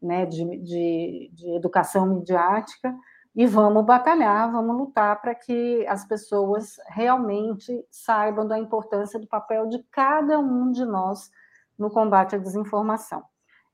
né, 0.00 0.24
de, 0.24 0.44
de, 0.62 1.30
de 1.30 1.50
educação 1.54 2.06
midiática, 2.06 2.96
e 3.34 3.46
vamos 3.46 3.84
batalhar, 3.84 4.50
vamos 4.52 4.76
lutar 4.76 5.20
para 5.20 5.34
que 5.34 5.84
as 5.88 6.06
pessoas 6.06 6.76
realmente 6.88 7.84
saibam 7.90 8.46
da 8.46 8.58
importância 8.58 9.18
do 9.18 9.26
papel 9.26 9.66
de 9.66 9.82
cada 9.90 10.38
um 10.38 10.70
de 10.70 10.84
nós 10.84 11.30
no 11.76 11.90
combate 11.90 12.36
à 12.36 12.38
desinformação. 12.38 13.24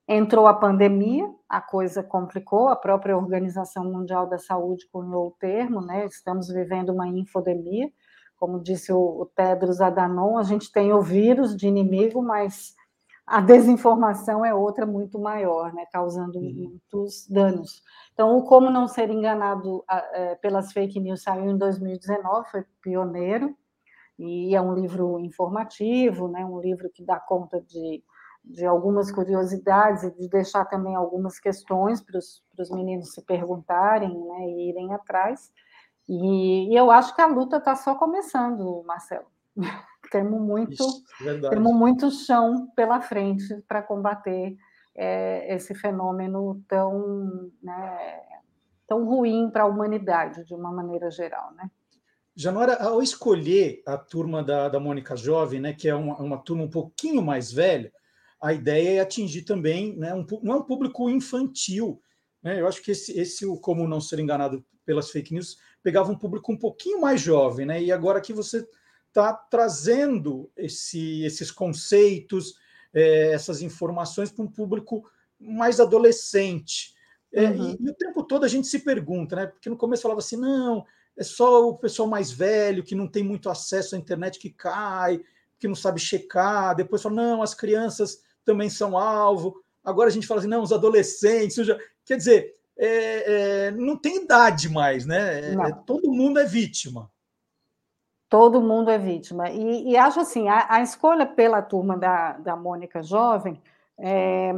Entrou 0.08 0.46
a 0.46 0.54
pandemia, 0.54 1.30
a 1.48 1.60
coisa 1.60 2.02
complicou, 2.02 2.68
a 2.68 2.74
própria 2.74 3.16
Organização 3.16 3.84
Mundial 3.84 4.26
da 4.26 4.38
Saúde 4.38 4.88
cunhou 4.90 5.28
o 5.28 5.36
termo, 5.38 5.80
né? 5.80 6.06
Estamos 6.06 6.48
vivendo 6.48 6.90
uma 6.90 7.06
infodemia, 7.06 7.88
como 8.36 8.58
disse 8.58 8.90
o, 8.90 9.30
Tedros 9.36 9.82
Adhanom, 9.82 10.38
a 10.38 10.42
gente 10.42 10.72
tem 10.72 10.92
o 10.92 11.02
vírus 11.02 11.54
de 11.54 11.68
inimigo, 11.68 12.22
mas 12.22 12.74
a 13.30 13.40
desinformação 13.40 14.44
é 14.44 14.52
outra 14.52 14.84
muito 14.84 15.16
maior, 15.16 15.72
né, 15.72 15.86
causando 15.92 16.36
uhum. 16.36 16.52
muitos 16.52 17.28
danos. 17.28 17.80
Então, 18.12 18.36
o 18.36 18.42
Como 18.42 18.68
Não 18.68 18.88
Ser 18.88 19.08
Enganado 19.08 19.84
é, 19.88 20.34
pelas 20.34 20.72
Fake 20.72 20.98
News 20.98 21.22
saiu 21.22 21.48
em 21.48 21.56
2019, 21.56 22.50
foi 22.50 22.64
pioneiro, 22.82 23.56
e 24.18 24.52
é 24.56 24.60
um 24.60 24.74
livro 24.74 25.20
informativo, 25.20 26.26
né, 26.26 26.44
um 26.44 26.60
livro 26.60 26.90
que 26.92 27.04
dá 27.04 27.20
conta 27.20 27.60
de, 27.60 28.02
de 28.44 28.66
algumas 28.66 29.12
curiosidades 29.12 30.02
e 30.02 30.10
de 30.10 30.28
deixar 30.28 30.64
também 30.64 30.96
algumas 30.96 31.38
questões 31.38 32.00
para 32.00 32.18
os 32.18 32.70
meninos 32.72 33.12
se 33.12 33.22
perguntarem 33.22 34.12
né, 34.12 34.40
e 34.48 34.70
irem 34.70 34.92
atrás. 34.92 35.52
E, 36.08 36.68
e 36.68 36.76
eu 36.76 36.90
acho 36.90 37.14
que 37.14 37.20
a 37.20 37.26
luta 37.26 37.58
está 37.58 37.76
só 37.76 37.94
começando, 37.94 38.82
Marcelo. 38.84 39.26
temos 40.10 40.40
muito, 40.40 40.72
Isso, 40.72 41.04
temos 41.50 41.74
muito 41.74 42.10
chão 42.10 42.68
pela 42.74 43.00
frente 43.00 43.62
para 43.68 43.82
combater 43.82 44.56
é, 44.96 45.54
esse 45.54 45.74
fenômeno 45.74 46.62
tão, 46.68 47.50
né, 47.62 48.20
tão 48.86 49.04
ruim 49.06 49.50
para 49.50 49.62
a 49.62 49.66
humanidade, 49.66 50.44
de 50.44 50.54
uma 50.54 50.72
maneira 50.72 51.10
geral, 51.10 51.52
né? 51.54 51.70
Janora, 52.34 52.82
ao 52.82 53.02
escolher 53.02 53.82
a 53.86 53.98
turma 53.98 54.42
da, 54.42 54.68
da 54.68 54.80
Mônica 54.80 55.16
Jovem, 55.16 55.60
né, 55.60 55.72
que 55.72 55.88
é 55.88 55.94
uma, 55.94 56.16
uma 56.18 56.38
turma 56.38 56.62
um 56.64 56.70
pouquinho 56.70 57.22
mais 57.22 57.52
velha, 57.52 57.92
a 58.40 58.52
ideia 58.52 58.96
é 58.96 59.00
atingir 59.00 59.42
também, 59.42 59.96
né, 59.96 60.14
um, 60.14 60.24
não 60.42 60.54
é 60.54 60.56
um 60.56 60.64
público 60.64 61.10
infantil. 61.10 62.00
Né? 62.42 62.60
Eu 62.60 62.66
acho 62.66 62.82
que 62.82 62.92
esse, 62.92 63.18
esse, 63.18 63.44
o 63.44 63.58
Como 63.58 63.86
Não 63.86 64.00
Ser 64.00 64.20
Enganado 64.20 64.64
pelas 64.84 65.10
Fake 65.10 65.32
News, 65.32 65.58
pegava 65.82 66.10
um 66.10 66.18
público 66.18 66.52
um 66.52 66.56
pouquinho 66.56 67.00
mais 67.00 67.20
jovem, 67.20 67.64
né? 67.64 67.80
E 67.82 67.92
agora 67.92 68.20
que 68.20 68.32
você 68.32 68.66
está 69.10 69.32
trazendo 69.32 70.50
esse, 70.56 71.22
esses 71.24 71.50
conceitos, 71.50 72.54
é, 72.94 73.32
essas 73.32 73.60
informações 73.60 74.30
para 74.30 74.44
um 74.44 74.50
público 74.50 75.04
mais 75.38 75.78
adolescente. 75.80 76.94
É, 77.32 77.44
uhum. 77.44 77.76
e, 77.80 77.86
e, 77.86 77.90
o 77.90 77.94
tempo 77.94 78.22
todo 78.24 78.44
a 78.44 78.48
gente 78.48 78.66
se 78.66 78.80
pergunta, 78.80 79.36
né? 79.36 79.46
Porque 79.46 79.68
no 79.68 79.76
começo 79.76 80.02
falava 80.02 80.20
assim, 80.20 80.36
não, 80.36 80.84
é 81.16 81.22
só 81.22 81.68
o 81.68 81.76
pessoal 81.76 82.08
mais 82.08 82.30
velho 82.30 82.82
que 82.82 82.94
não 82.94 83.06
tem 83.06 83.22
muito 83.22 83.50
acesso 83.50 83.94
à 83.94 83.98
internet 83.98 84.38
que 84.38 84.50
cai, 84.50 85.20
que 85.58 85.68
não 85.68 85.74
sabe 85.74 86.00
checar. 86.00 86.74
Depois 86.74 87.02
fala, 87.02 87.16
não, 87.16 87.42
as 87.42 87.54
crianças 87.54 88.22
também 88.44 88.70
são 88.70 88.96
alvo. 88.96 89.62
Agora 89.84 90.08
a 90.08 90.12
gente 90.12 90.26
fala 90.26 90.40
assim, 90.40 90.48
não, 90.48 90.62
os 90.62 90.72
adolescentes. 90.72 91.66
Já... 91.66 91.78
Quer 92.04 92.16
dizer, 92.16 92.54
é, 92.76 93.66
é, 93.66 93.70
não 93.72 93.96
tem 93.96 94.24
idade 94.24 94.68
mais, 94.68 95.04
né? 95.04 95.52
É, 95.52 95.72
todo 95.86 96.12
mundo 96.12 96.38
é 96.38 96.44
vítima. 96.44 97.10
Todo 98.30 98.62
mundo 98.62 98.90
é 98.90 98.96
vítima. 98.96 99.50
E, 99.50 99.90
e 99.90 99.96
acho 99.96 100.20
assim, 100.20 100.48
a, 100.48 100.66
a, 100.68 100.80
escolha 100.80 101.26
pela 101.26 101.60
turma 101.60 101.98
da, 101.98 102.34
da 102.34 102.54
Mônica 102.54 103.02
Jovem, 103.02 103.60
é, 103.98 104.54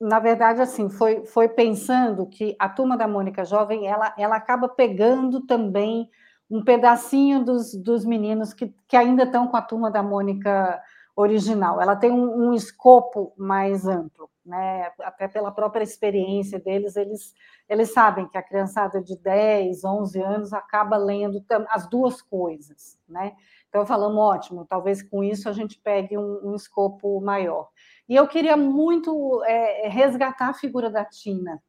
na 0.00 0.18
verdade, 0.18 0.62
assim, 0.62 0.88
foi, 0.88 1.26
foi 1.26 1.46
pensando 1.46 2.26
que 2.26 2.56
a 2.58 2.66
turma 2.66 2.96
da 2.96 3.06
Mônica 3.06 3.44
Jovem, 3.44 3.86
ela, 3.86 4.14
ela 4.16 4.36
acaba 4.36 4.70
pegando 4.70 5.42
também 5.42 6.08
um 6.50 6.64
pedacinho 6.64 7.44
dos, 7.44 7.74
dos 7.74 8.06
meninos 8.06 8.54
que, 8.54 8.74
que 8.88 8.96
ainda 8.96 9.24
estão 9.24 9.46
com 9.46 9.56
a 9.56 9.62
turma 9.62 9.90
da 9.90 10.02
Mônica 10.02 10.82
original. 11.14 11.78
Ela 11.78 11.94
tem 11.94 12.10
um, 12.10 12.48
um 12.48 12.54
escopo 12.54 13.34
mais 13.36 13.86
amplo, 13.86 14.30
né? 14.50 14.90
até 15.00 15.28
pela 15.28 15.52
própria 15.52 15.84
experiência 15.84 16.58
deles, 16.58 16.96
eles 16.96 17.32
eles 17.68 17.92
sabem 17.92 18.26
que 18.26 18.36
a 18.36 18.42
criançada 18.42 19.00
de 19.00 19.16
10, 19.16 19.84
11 19.84 20.20
anos 20.20 20.52
acaba 20.52 20.96
lendo 20.96 21.40
as 21.68 21.88
duas 21.88 22.20
coisas, 22.20 22.98
né? 23.08 23.36
Então, 23.68 23.86
falamos, 23.86 24.18
ótimo, 24.18 24.66
talvez 24.66 25.04
com 25.04 25.22
isso 25.22 25.48
a 25.48 25.52
gente 25.52 25.78
pegue 25.80 26.18
um, 26.18 26.48
um 26.50 26.56
escopo 26.56 27.20
maior. 27.20 27.68
E 28.08 28.16
eu 28.16 28.26
queria 28.26 28.56
muito 28.56 29.40
é, 29.44 29.88
resgatar 29.88 30.48
a 30.48 30.54
figura 30.54 30.90
da 30.90 31.04
Tina, 31.04 31.62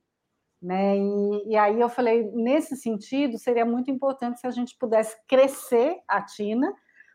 né? 0.60 0.98
E, 0.98 1.50
e, 1.50 1.56
aí 1.56 1.80
eu 1.80 1.88
falei, 1.88 2.32
nesse 2.34 2.76
sentido, 2.76 3.38
seria 3.38 3.66
muito 3.66 3.92
importante 3.92 4.40
se 4.40 4.48
a 4.48 4.52
gente 4.52 4.76
pudesse 4.80 5.16
crescer 5.28 6.00
a 6.08 6.20
Tina, 6.20 6.74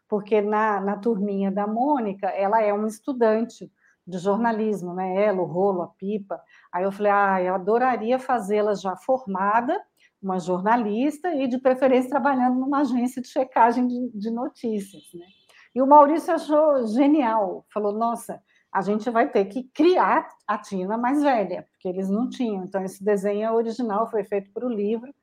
porque 0.09 0.41
na, 0.41 0.81
na 0.81 0.97
turminha 0.97 1.51
da 1.51 1.67
Mônica, 1.67 2.29
ela 2.29 2.63
é 2.63 2.73
uma 2.73 2.87
estudante, 2.87 3.69
de 4.07 4.19
jornalismo, 4.19 4.95
né? 4.95 5.25
Ela, 5.25 5.41
o 5.41 5.45
Rolo, 5.45 5.83
a 5.83 5.89
Pipa. 5.89 6.41
Aí 6.73 6.85
eu 6.85 6.93
falei, 6.93 7.13
ah, 7.13 7.43
eu 7.43 7.55
adoraria 7.55 8.19
fazê-la 8.19 8.75
já 8.75 8.97
formada, 8.97 9.79
uma 10.23 10.39
jornalista 10.39 11.35
e 11.35 11.49
de 11.49 11.59
preferência 11.59 12.11
trabalhando 12.11 12.59
numa 12.59 12.81
agência 12.81 13.21
de 13.21 13.29
checagem 13.29 13.87
de, 13.87 14.11
de 14.15 14.31
notícias, 14.31 15.03
né? 15.15 15.27
E 15.75 15.83
o 15.83 15.87
Maurício 15.87 16.33
achou 16.33 16.87
genial, 16.87 17.67
falou, 17.73 17.93
nossa, 17.93 18.41
a 18.73 18.81
gente 18.81 19.11
vai 19.11 19.31
ter 19.31 19.45
que 19.45 19.65
criar 19.75 20.27
a 20.47 20.57
Tina 20.57 20.97
mais 20.97 21.23
velha, 21.23 21.67
porque 21.71 21.89
eles 21.89 22.09
não 22.09 22.29
tinham. 22.29 22.65
Então, 22.65 22.83
esse 22.83 23.05
desenho 23.05 23.53
original 23.53 24.11
foi 24.11 24.25
feito 24.25 24.51
para 24.53 24.67
o 24.67 24.73
livro, 24.73 25.15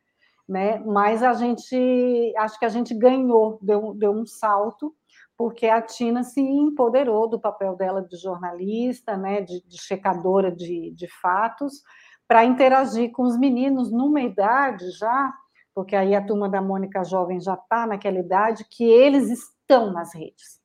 né? 0.48 0.78
Mas 0.80 1.24
a 1.24 1.34
gente, 1.34 2.34
acho 2.38 2.60
que 2.60 2.66
a 2.66 2.70
gente 2.70 2.94
ganhou, 2.94 3.58
deu, 3.62 3.94
deu 3.96 4.12
um 4.12 4.26
salto, 4.26 4.96
porque 5.38 5.68
a 5.68 5.82
Tina 5.82 6.24
se 6.24 6.42
empoderou 6.42 7.28
do 7.28 7.40
papel 7.40 7.76
dela 7.76 8.02
de 8.02 8.18
jornalista, 8.18 9.18
né, 9.18 9.42
de, 9.42 9.62
de 9.68 9.82
checadora 9.82 10.52
de, 10.52 10.92
de 10.92 11.08
fatos, 11.22 11.82
para 12.28 12.46
interagir 12.46 13.12
com 13.12 13.24
os 13.24 13.38
meninos 13.38 13.92
numa 13.92 14.22
idade 14.22 14.90
já 14.92 15.34
porque 15.74 15.96
aí 15.96 16.14
a 16.16 16.24
turma 16.24 16.48
da 16.48 16.62
Mônica 16.62 17.04
Jovem 17.04 17.40
já 17.42 17.56
está 17.56 17.88
naquela 17.88 18.20
idade 18.20 18.66
que 18.70 18.84
eles 18.84 19.30
estão 19.30 19.92
nas 19.92 20.14
redes. 20.14 20.62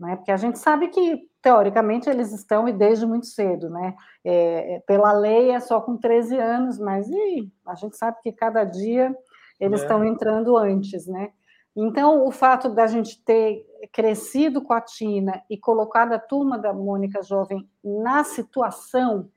Né? 0.00 0.16
Porque 0.16 0.32
a 0.32 0.36
gente 0.36 0.58
sabe 0.58 0.88
que, 0.88 1.28
teoricamente, 1.42 2.08
eles 2.08 2.32
estão 2.32 2.68
e 2.68 2.72
desde 2.72 3.06
muito 3.06 3.26
cedo. 3.26 3.68
Né? 3.68 3.94
É, 4.24 4.82
pela 4.86 5.12
lei 5.12 5.50
é 5.50 5.60
só 5.60 5.80
com 5.80 5.96
13 5.96 6.38
anos, 6.38 6.78
mas 6.78 7.08
e, 7.08 7.50
a 7.66 7.74
gente 7.74 7.96
sabe 7.96 8.18
que 8.22 8.32
cada 8.32 8.64
dia 8.64 9.14
eles 9.60 9.80
é. 9.80 9.82
estão 9.84 10.04
entrando 10.04 10.56
antes. 10.56 11.06
Né? 11.06 11.30
Então, 11.76 12.26
o 12.26 12.30
fato 12.30 12.70
da 12.70 12.86
gente 12.86 13.22
ter 13.22 13.66
crescido 13.92 14.62
com 14.62 14.72
a 14.72 14.80
Tina 14.80 15.42
e 15.50 15.58
colocado 15.58 16.14
a 16.14 16.18
turma 16.18 16.58
da 16.58 16.72
Mônica 16.72 17.22
Jovem 17.22 17.68
na 17.84 18.24
situação 18.24 19.28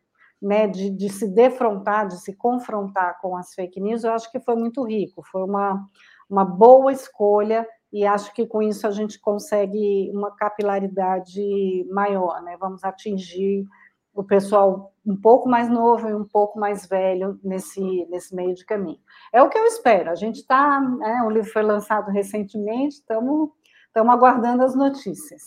né, 0.42 0.66
de, 0.66 0.90
de, 0.90 1.10
se 1.10 1.28
defrontar, 1.28 2.08
de 2.08 2.18
se 2.22 2.34
confrontar 2.34 3.20
com 3.20 3.36
as 3.36 3.54
fake 3.54 3.82
news, 3.82 4.06
eu 4.06 4.14
acho 4.14 4.32
que 4.32 4.40
foi 4.40 4.56
muito 4.56 4.84
rico, 4.84 5.22
foi 5.30 5.44
uma, 5.44 5.86
uma 6.30 6.46
boa 6.46 6.94
escolha 6.94 7.68
e 7.92 8.06
acho 8.06 8.34
que 8.34 8.46
com 8.46 8.62
isso 8.62 8.88
a 8.88 8.92
gente 8.92 9.20
consegue 9.20 10.10
uma 10.14 10.34
capilaridade 10.36 11.86
maior, 11.92 12.42
né? 12.42 12.56
Vamos 12.58 12.86
atingir 12.86 13.66
o 14.14 14.24
pessoal 14.24 14.94
um 15.06 15.16
pouco 15.16 15.48
mais 15.48 15.70
novo 15.70 16.08
e 16.08 16.14
um 16.14 16.26
pouco 16.26 16.60
mais 16.60 16.86
velho 16.86 17.40
nesse, 17.44 18.06
nesse 18.10 18.36
meio 18.36 18.54
de 18.54 18.66
caminho. 18.66 19.00
É 19.34 19.42
o 19.42 19.50
que 19.50 19.58
eu 19.58 19.66
espero. 19.66 20.10
A 20.10 20.16
gente 20.16 20.38
está, 20.38 20.80
né, 20.80 21.24
o 21.26 21.30
livro 21.30 21.52
foi 21.52 21.64
lançado 21.64 22.12
recentemente, 22.12 22.96
estamos 22.96 23.50
aguardando 23.94 24.64
as 24.64 24.76
notícias. 24.76 25.42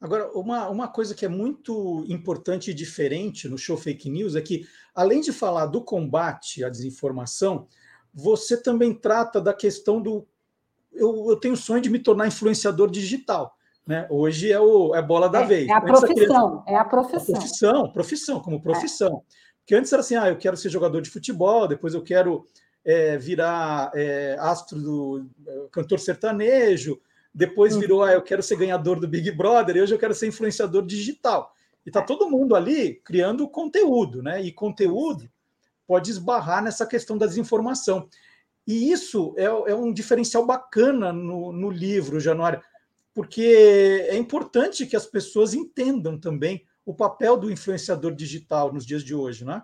Agora, 0.00 0.30
uma, 0.32 0.68
uma 0.68 0.88
coisa 0.88 1.14
que 1.14 1.24
é 1.24 1.28
muito 1.28 2.04
importante 2.08 2.70
e 2.70 2.74
diferente 2.74 3.48
no 3.48 3.56
show 3.56 3.76
Fake 3.76 4.10
News 4.10 4.36
é 4.36 4.42
que, 4.42 4.66
além 4.94 5.20
de 5.20 5.32
falar 5.32 5.66
do 5.66 5.82
combate 5.82 6.62
à 6.62 6.68
desinformação, 6.68 7.66
você 8.12 8.60
também 8.60 8.94
trata 8.94 9.40
da 9.40 9.54
questão 9.54 10.00
do. 10.00 10.26
Eu, 10.92 11.26
eu 11.30 11.36
tenho 11.36 11.54
o 11.54 11.56
sonho 11.56 11.80
de 11.80 11.90
me 11.90 11.98
tornar 11.98 12.26
influenciador 12.26 12.90
digital. 12.90 13.55
Né? 13.86 14.06
Hoje 14.10 14.50
é, 14.50 14.58
o, 14.58 14.94
é 14.94 15.00
bola 15.00 15.28
da 15.28 15.42
é, 15.42 15.46
vez. 15.46 15.68
É 15.68 15.72
a 15.72 15.80
profissão, 15.80 16.64
é 16.66 16.76
a 16.76 16.84
profissão. 16.84 17.34
A 17.34 17.38
profissão, 17.38 17.92
profissão, 17.92 18.40
como 18.40 18.60
profissão. 18.60 19.22
É. 19.24 19.36
Porque 19.60 19.74
antes 19.74 19.92
era 19.92 20.00
assim, 20.00 20.16
ah, 20.16 20.28
eu 20.28 20.36
quero 20.36 20.56
ser 20.56 20.70
jogador 20.70 21.00
de 21.00 21.10
futebol, 21.10 21.68
depois 21.68 21.94
eu 21.94 22.02
quero 22.02 22.46
é, 22.84 23.16
virar 23.16 23.90
é, 23.94 24.36
astro 24.38 24.80
do 24.80 25.26
é, 25.46 25.66
cantor 25.70 26.00
sertanejo, 26.00 27.00
depois 27.34 27.74
uhum. 27.74 27.80
virou, 27.80 28.02
ah, 28.02 28.12
eu 28.12 28.22
quero 28.22 28.42
ser 28.42 28.56
ganhador 28.56 28.98
do 28.98 29.08
Big 29.08 29.30
Brother, 29.30 29.76
e 29.76 29.82
hoje 29.82 29.94
eu 29.94 29.98
quero 29.98 30.14
ser 30.14 30.26
influenciador 30.26 30.84
digital. 30.84 31.52
E 31.84 31.90
está 31.90 32.02
todo 32.02 32.30
mundo 32.30 32.56
ali 32.56 32.94
criando 33.04 33.48
conteúdo, 33.48 34.22
né? 34.22 34.42
E 34.42 34.52
conteúdo 34.52 35.28
pode 35.86 36.10
esbarrar 36.10 36.62
nessa 36.62 36.84
questão 36.84 37.16
da 37.16 37.26
desinformação. 37.26 38.08
E 38.66 38.90
isso 38.90 39.32
é, 39.36 39.44
é 39.44 39.74
um 39.74 39.92
diferencial 39.92 40.44
bacana 40.44 41.12
no, 41.12 41.52
no 41.52 41.70
livro, 41.70 42.18
Januário, 42.18 42.60
porque 43.16 44.06
é 44.10 44.16
importante 44.16 44.86
que 44.86 44.94
as 44.94 45.06
pessoas 45.06 45.54
entendam 45.54 46.20
também 46.20 46.62
o 46.84 46.94
papel 46.94 47.36
do 47.36 47.50
influenciador 47.50 48.14
digital 48.14 48.70
nos 48.70 48.86
dias 48.86 49.02
de 49.02 49.14
hoje, 49.14 49.44
né? 49.44 49.62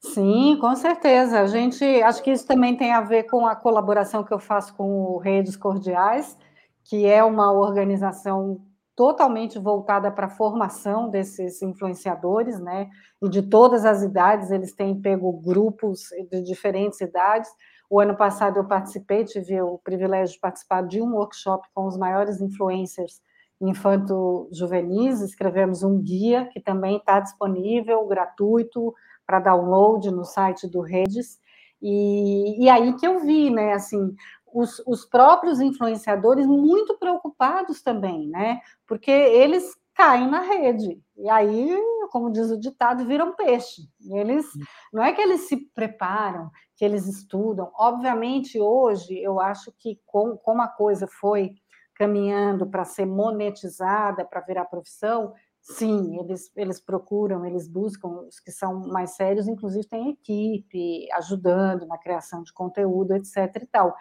Sim, 0.00 0.58
com 0.60 0.74
certeza. 0.74 1.40
A 1.40 1.46
gente 1.46 1.84
acho 1.84 2.22
que 2.22 2.32
isso 2.32 2.46
também 2.46 2.76
tem 2.76 2.90
a 2.90 3.00
ver 3.00 3.24
com 3.24 3.46
a 3.46 3.54
colaboração 3.54 4.24
que 4.24 4.34
eu 4.34 4.40
faço 4.40 4.74
com 4.74 5.04
o 5.04 5.18
Redes 5.18 5.54
Cordiais 5.54 6.36
que 6.84 7.06
é 7.06 7.22
uma 7.22 7.52
organização 7.52 8.60
totalmente 8.94 9.58
voltada 9.58 10.10
para 10.10 10.26
a 10.26 10.30
formação 10.30 11.08
desses 11.08 11.62
influenciadores, 11.62 12.60
né? 12.60 12.90
E 13.22 13.28
de 13.28 13.42
todas 13.42 13.84
as 13.84 14.02
idades, 14.02 14.50
eles 14.50 14.74
têm 14.74 15.00
pego 15.00 15.32
grupos 15.32 16.08
de 16.30 16.42
diferentes 16.42 17.00
idades. 17.00 17.50
O 17.92 18.00
ano 18.00 18.16
passado 18.16 18.56
eu 18.58 18.64
participei, 18.64 19.22
tive 19.22 19.60
o 19.60 19.76
privilégio 19.76 20.32
de 20.32 20.40
participar 20.40 20.80
de 20.80 21.02
um 21.02 21.12
workshop 21.14 21.68
com 21.74 21.86
os 21.86 21.98
maiores 21.98 22.40
influencers 22.40 23.20
infanto-juvenis. 23.60 25.20
Escrevemos 25.20 25.82
um 25.82 26.00
guia 26.00 26.46
que 26.46 26.58
também 26.58 26.96
está 26.96 27.20
disponível, 27.20 28.06
gratuito, 28.06 28.94
para 29.26 29.40
download 29.40 30.10
no 30.10 30.24
site 30.24 30.66
do 30.66 30.80
Redes. 30.80 31.38
E, 31.82 32.64
e 32.64 32.70
aí 32.70 32.96
que 32.96 33.06
eu 33.06 33.20
vi, 33.20 33.50
né, 33.50 33.74
assim, 33.74 34.16
os, 34.54 34.82
os 34.86 35.04
próprios 35.04 35.60
influenciadores 35.60 36.46
muito 36.46 36.96
preocupados 36.96 37.82
também, 37.82 38.26
né? 38.26 38.58
Porque 38.86 39.10
eles 39.10 39.76
caem 39.94 40.28
na 40.28 40.40
rede. 40.40 41.00
E 41.16 41.28
aí, 41.28 41.76
como 42.10 42.30
diz 42.30 42.50
o 42.50 42.58
ditado, 42.58 43.06
viram 43.06 43.34
peixe. 43.34 43.82
Eles 44.10 44.46
não 44.92 45.02
é 45.02 45.12
que 45.12 45.20
eles 45.20 45.48
se 45.48 45.56
preparam, 45.74 46.50
que 46.76 46.84
eles 46.84 47.06
estudam. 47.06 47.70
Obviamente, 47.74 48.60
hoje 48.60 49.18
eu 49.18 49.40
acho 49.40 49.72
que 49.78 50.00
com, 50.06 50.36
como 50.36 50.62
a 50.62 50.68
coisa 50.68 51.06
foi 51.06 51.54
caminhando 51.94 52.66
para 52.66 52.84
ser 52.84 53.06
monetizada, 53.06 54.24
para 54.24 54.40
virar 54.40 54.64
profissão, 54.64 55.32
sim, 55.60 56.18
eles, 56.18 56.50
eles 56.56 56.80
procuram, 56.80 57.46
eles 57.46 57.68
buscam 57.68 58.08
os 58.26 58.40
que 58.40 58.50
são 58.50 58.80
mais 58.88 59.14
sérios, 59.14 59.46
inclusive 59.46 59.86
tem 59.86 60.10
equipe 60.10 61.06
ajudando 61.12 61.86
na 61.86 61.98
criação 61.98 62.42
de 62.42 62.52
conteúdo, 62.52 63.14
etc. 63.14 63.62
e 63.62 63.66
tal. 63.66 63.94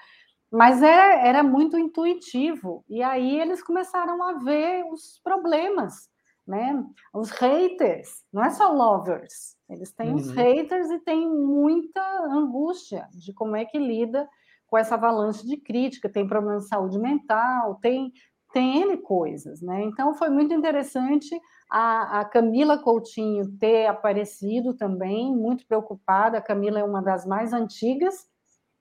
Mas 0.52 0.84
é, 0.84 1.28
era 1.28 1.42
muito 1.42 1.78
intuitivo. 1.78 2.84
E 2.90 3.02
aí 3.02 3.40
eles 3.40 3.64
começaram 3.64 4.22
a 4.22 4.34
ver 4.34 4.84
os 4.92 5.20
problemas, 5.24 6.10
né? 6.46 6.84
Os 7.14 7.30
haters, 7.32 8.24
não 8.34 8.44
é 8.44 8.50
só 8.50 8.72
lovers. 8.72 9.56
Eles 9.70 9.94
têm 9.94 10.10
uhum. 10.10 10.16
os 10.16 10.32
haters 10.32 10.90
e 10.92 11.00
têm 11.00 11.30
muita 11.30 12.02
angústia 12.26 13.08
de 13.14 13.34
como 13.34 13.56
é 13.56 13.64
que 13.64 13.80
lida 13.80 14.28
com 14.68 14.78
essa 14.78 14.96
avalanche 14.96 15.46
de 15.46 15.58
crítica, 15.58 16.10
tem 16.10 16.28
problema 16.28 16.60
de 16.60 16.68
saúde 16.68 16.98
mental, 17.00 17.76
tem 17.82 18.12
tem 18.54 18.82
N 18.82 18.98
coisas, 18.98 19.62
né? 19.62 19.84
Então 19.84 20.14
foi 20.14 20.30
muito 20.30 20.54
interessante 20.54 21.40
a, 21.70 22.20
a, 22.20 22.26
Camila 22.26 22.78
Coutinho 22.78 23.50
ter 23.58 23.88
aparecido 23.88 24.74
também, 24.74 25.34
muito 25.34 25.66
preocupada. 25.66 26.38
A 26.38 26.42
Camila 26.42 26.80
é 26.80 26.84
uma 26.84 27.02
das 27.02 27.26
mais 27.26 27.54
antigas 27.54 28.28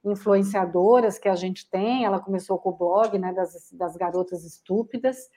influenciadoras 0.04 1.18
que 1.18 1.28
a 1.28 1.34
gente 1.34 1.68
tem. 1.68 2.04
Ela 2.04 2.20
começou 2.20 2.58
com 2.58 2.70
o 2.70 2.76
blog 2.76 3.18
né, 3.18 3.32
das, 3.32 3.70
das 3.72 3.96
garotas 3.96 4.44
estúpidas. 4.44 5.28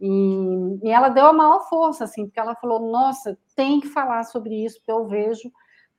E, 0.00 0.78
e, 0.82 0.90
ela 0.90 1.08
deu 1.08 1.26
a 1.26 1.32
maior 1.32 1.68
força, 1.68 2.04
assim, 2.04 2.26
porque 2.26 2.40
ela 2.40 2.54
falou: 2.54 2.90
nossa, 2.90 3.38
tem 3.54 3.80
que 3.80 3.88
falar 3.88 4.24
sobre 4.24 4.64
isso, 4.64 4.78
porque 4.78 4.92
eu 4.92 5.06
vejo 5.06 5.50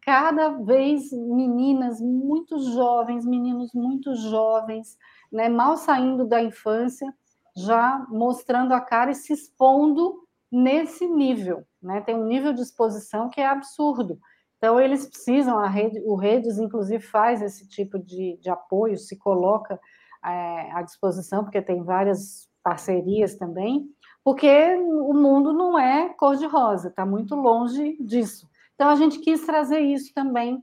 cada 0.02 0.50
vez 0.50 1.12
meninas 1.12 2.02
muito 2.02 2.58
jovens, 2.74 3.26
meninos 3.26 3.72
muito 3.74 4.16
jovens, 4.16 4.98
né, 5.32 5.48
mal 5.48 5.78
saindo 5.78 6.26
da 6.26 6.42
infância, 6.42 7.14
já 7.56 8.04
mostrando 8.10 8.74
a 8.74 8.82
cara 8.82 9.12
e 9.12 9.16
se 9.16 9.32
expondo 9.32 10.28
nesse 10.52 11.08
nível. 11.08 11.64
Né? 11.82 12.02
Tem 12.02 12.16
um 12.16 12.26
nível 12.26 12.54
de 12.54 12.62
exposição 12.62 13.30
que 13.30 13.40
é 13.40 13.46
absurdo. 13.46 14.20
Então, 14.62 14.80
eles 14.80 15.08
precisam, 15.08 15.58
a 15.58 15.68
rede, 15.68 16.00
o 16.06 16.14
Redes, 16.14 16.60
inclusive, 16.60 17.04
faz 17.04 17.42
esse 17.42 17.68
tipo 17.68 17.98
de, 17.98 18.38
de 18.40 18.48
apoio, 18.48 18.96
se 18.96 19.18
coloca 19.18 19.80
é, 20.24 20.72
à 20.74 20.84
disposição, 20.84 21.44
porque 21.44 21.64
tem 21.64 21.84
várias 21.84 22.48
parcerias 22.64 23.34
também, 23.34 23.90
porque 24.24 24.76
o 24.76 25.16
mundo 25.16 25.52
não 25.52 25.80
é 25.80 26.10
cor-de-rosa, 26.10 26.90
está 26.90 27.04
muito 27.04 27.34
longe 27.34 27.98
disso. 28.00 28.48
Então, 28.76 28.88
a 28.88 28.96
gente 28.96 29.18
quis 29.18 29.44
trazer 29.44 29.80
isso 29.80 30.14
também 30.14 30.62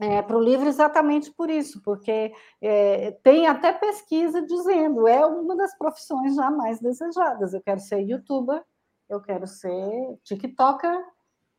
é, 0.00 0.22
para 0.22 0.38
o 0.38 0.42
livro 0.42 0.66
exatamente 0.66 1.30
por 1.30 1.50
isso, 1.50 1.82
porque 1.82 2.32
é, 2.62 3.10
tem 3.22 3.46
até 3.46 3.74
pesquisa 3.74 4.40
dizendo 4.40 5.06
é 5.06 5.26
uma 5.26 5.54
das 5.54 5.76
profissões 5.76 6.34
jamais 6.34 6.80
desejadas. 6.80 7.52
Eu 7.52 7.60
quero 7.60 7.80
ser 7.80 8.00
youtuber, 8.00 8.64
eu 9.06 9.20
quero 9.20 9.46
ser 9.46 10.18
tiktoker, 10.24 10.98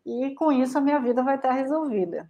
e 0.09 0.33
com 0.33 0.51
isso 0.51 0.77
a 0.77 0.81
minha 0.81 0.99
vida 0.99 1.21
vai 1.21 1.35
estar 1.35 1.51
resolvida. 1.51 2.27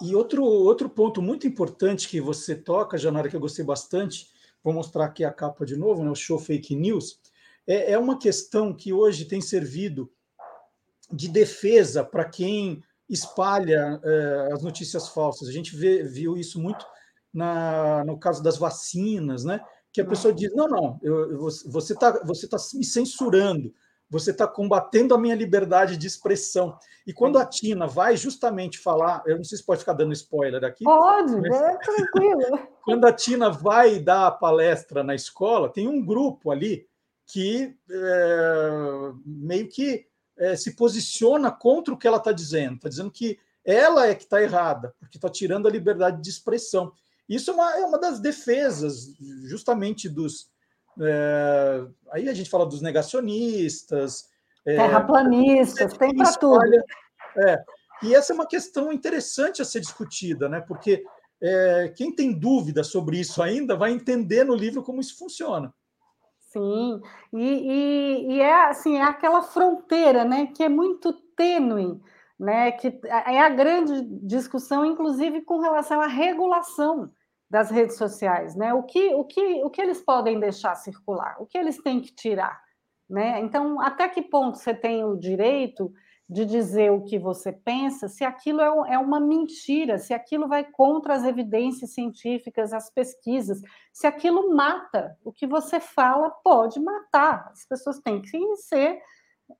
E, 0.00 0.16
outro, 0.16 0.42
outro 0.42 0.88
ponto 0.88 1.20
muito 1.20 1.46
importante 1.46 2.08
que 2.08 2.18
você 2.20 2.54
toca, 2.54 2.96
Janara, 2.96 3.28
que 3.28 3.36
eu 3.36 3.40
gostei 3.40 3.62
bastante, 3.64 4.30
vou 4.62 4.72
mostrar 4.72 5.04
aqui 5.04 5.24
a 5.24 5.30
capa 5.30 5.66
de 5.66 5.76
novo, 5.76 6.02
né, 6.02 6.10
o 6.10 6.14
show 6.14 6.38
Fake 6.38 6.74
News, 6.74 7.20
é, 7.66 7.92
é 7.92 7.98
uma 7.98 8.18
questão 8.18 8.72
que 8.74 8.94
hoje 8.94 9.26
tem 9.26 9.42
servido 9.42 10.10
de 11.12 11.28
defesa 11.28 12.02
para 12.02 12.24
quem 12.24 12.82
espalha 13.08 14.00
é, 14.02 14.52
as 14.52 14.62
notícias 14.62 15.08
falsas. 15.08 15.48
A 15.48 15.52
gente 15.52 15.76
vê, 15.76 16.02
viu 16.02 16.34
isso 16.36 16.58
muito 16.58 16.86
na, 17.32 18.02
no 18.04 18.18
caso 18.18 18.42
das 18.42 18.56
vacinas, 18.56 19.44
né? 19.44 19.60
Que 19.92 20.00
a 20.00 20.06
pessoa 20.06 20.32
diz: 20.32 20.54
não, 20.54 20.66
não, 20.66 20.98
eu, 21.02 21.38
você 21.66 21.92
está 21.92 22.24
você 22.24 22.48
tá 22.48 22.56
me 22.74 22.84
censurando, 22.84 23.72
você 24.08 24.30
está 24.30 24.46
combatendo 24.46 25.14
a 25.14 25.18
minha 25.18 25.34
liberdade 25.34 25.96
de 25.96 26.06
expressão. 26.06 26.78
E 27.06 27.12
quando 27.12 27.38
a 27.38 27.44
Tina 27.44 27.86
vai 27.86 28.16
justamente 28.16 28.78
falar, 28.78 29.22
eu 29.26 29.36
não 29.36 29.44
sei 29.44 29.58
se 29.58 29.64
pode 29.64 29.80
ficar 29.80 29.94
dando 29.94 30.12
spoiler 30.12 30.62
aqui. 30.64 30.84
Pode, 30.84 31.36
mas... 31.36 31.60
é 31.60 31.76
tranquilo. 31.78 32.68
quando 32.84 33.06
a 33.06 33.12
Tina 33.12 33.50
vai 33.50 33.98
dar 33.98 34.26
a 34.26 34.32
palestra 34.32 35.02
na 35.02 35.14
escola, 35.14 35.72
tem 35.72 35.88
um 35.88 36.04
grupo 36.04 36.50
ali 36.50 36.86
que 37.26 37.74
é, 37.90 39.12
meio 39.24 39.68
que 39.68 40.06
é, 40.36 40.56
se 40.56 40.74
posiciona 40.76 41.50
contra 41.50 41.94
o 41.94 41.96
que 41.96 42.06
ela 42.06 42.18
está 42.18 42.32
dizendo. 42.32 42.76
Está 42.76 42.88
dizendo 42.88 43.10
que 43.10 43.38
ela 43.64 44.06
é 44.06 44.14
que 44.14 44.24
está 44.24 44.42
errada, 44.42 44.94
porque 45.00 45.16
está 45.16 45.28
tirando 45.28 45.66
a 45.66 45.70
liberdade 45.70 46.22
de 46.22 46.28
expressão. 46.28 46.92
Isso 47.28 47.50
é 47.50 47.54
uma, 47.54 47.76
é 47.78 47.84
uma 47.84 47.98
das 47.98 48.20
defesas, 48.20 49.14
justamente 49.44 50.08
dos. 50.08 50.52
É, 51.00 51.86
aí 52.12 52.28
a 52.28 52.34
gente 52.34 52.50
fala 52.50 52.66
dos 52.66 52.80
negacionistas. 52.80 54.28
É, 54.66 54.76
Terraplanistas, 54.76 55.92
tem 55.98 56.14
para 56.14 56.32
tudo. 56.34 56.64
É, 57.36 57.64
e 58.02 58.14
essa 58.14 58.32
é 58.32 58.34
uma 58.34 58.46
questão 58.46 58.92
interessante 58.92 59.60
a 59.60 59.64
ser 59.64 59.80
discutida, 59.80 60.48
né? 60.48 60.60
Porque 60.60 61.04
é, 61.42 61.92
quem 61.94 62.14
tem 62.14 62.32
dúvida 62.32 62.82
sobre 62.84 63.18
isso 63.18 63.42
ainda 63.42 63.76
vai 63.76 63.92
entender 63.92 64.44
no 64.44 64.54
livro 64.54 64.82
como 64.82 65.00
isso 65.00 65.18
funciona. 65.18 65.72
Sim, 66.38 67.00
e, 67.32 67.42
e, 67.42 68.32
e, 68.34 68.40
é 68.40 68.68
assim, 68.68 68.96
é 68.96 69.02
aquela 69.02 69.42
fronteira, 69.42 70.24
né, 70.24 70.46
que 70.54 70.62
é 70.62 70.68
muito 70.68 71.12
tênue, 71.34 72.00
né, 72.38 72.70
que 72.70 73.00
é 73.04 73.40
a 73.40 73.48
grande 73.48 74.02
discussão, 74.22 74.84
inclusive 74.84 75.40
com 75.40 75.58
relação 75.58 76.00
à 76.00 76.06
regulação 76.06 77.10
das 77.50 77.70
redes 77.70 77.96
sociais, 77.96 78.54
né, 78.56 78.72
o 78.74 78.82
que, 78.82 79.14
o 79.14 79.24
que, 79.24 79.62
o 79.64 79.70
que 79.70 79.80
eles 79.80 80.00
podem 80.00 80.40
deixar 80.40 80.74
circular, 80.74 81.36
o 81.40 81.46
que 81.46 81.58
eles 81.58 81.78
têm 81.82 82.00
que 82.00 82.14
tirar, 82.14 82.60
né, 83.08 83.40
então 83.40 83.80
até 83.80 84.08
que 84.08 84.22
ponto 84.22 84.58
você 84.58 84.74
tem 84.74 85.04
o 85.04 85.16
direito 85.16 85.92
de 86.28 86.46
dizer 86.46 86.90
o 86.90 87.04
que 87.04 87.18
você 87.18 87.52
pensa, 87.52 88.08
se 88.08 88.24
aquilo 88.24 88.60
é, 88.60 88.94
é 88.94 88.98
uma 88.98 89.20
mentira, 89.20 89.98
se 89.98 90.14
aquilo 90.14 90.48
vai 90.48 90.64
contra 90.64 91.14
as 91.14 91.24
evidências 91.24 91.92
científicas, 91.92 92.72
as 92.72 92.90
pesquisas, 92.90 93.60
se 93.92 94.06
aquilo 94.06 94.54
mata, 94.54 95.18
o 95.22 95.30
que 95.30 95.46
você 95.46 95.78
fala 95.78 96.30
pode 96.30 96.80
matar. 96.80 97.50
As 97.52 97.66
pessoas 97.66 97.98
têm 98.00 98.22
que 98.22 98.56
ser 98.56 99.02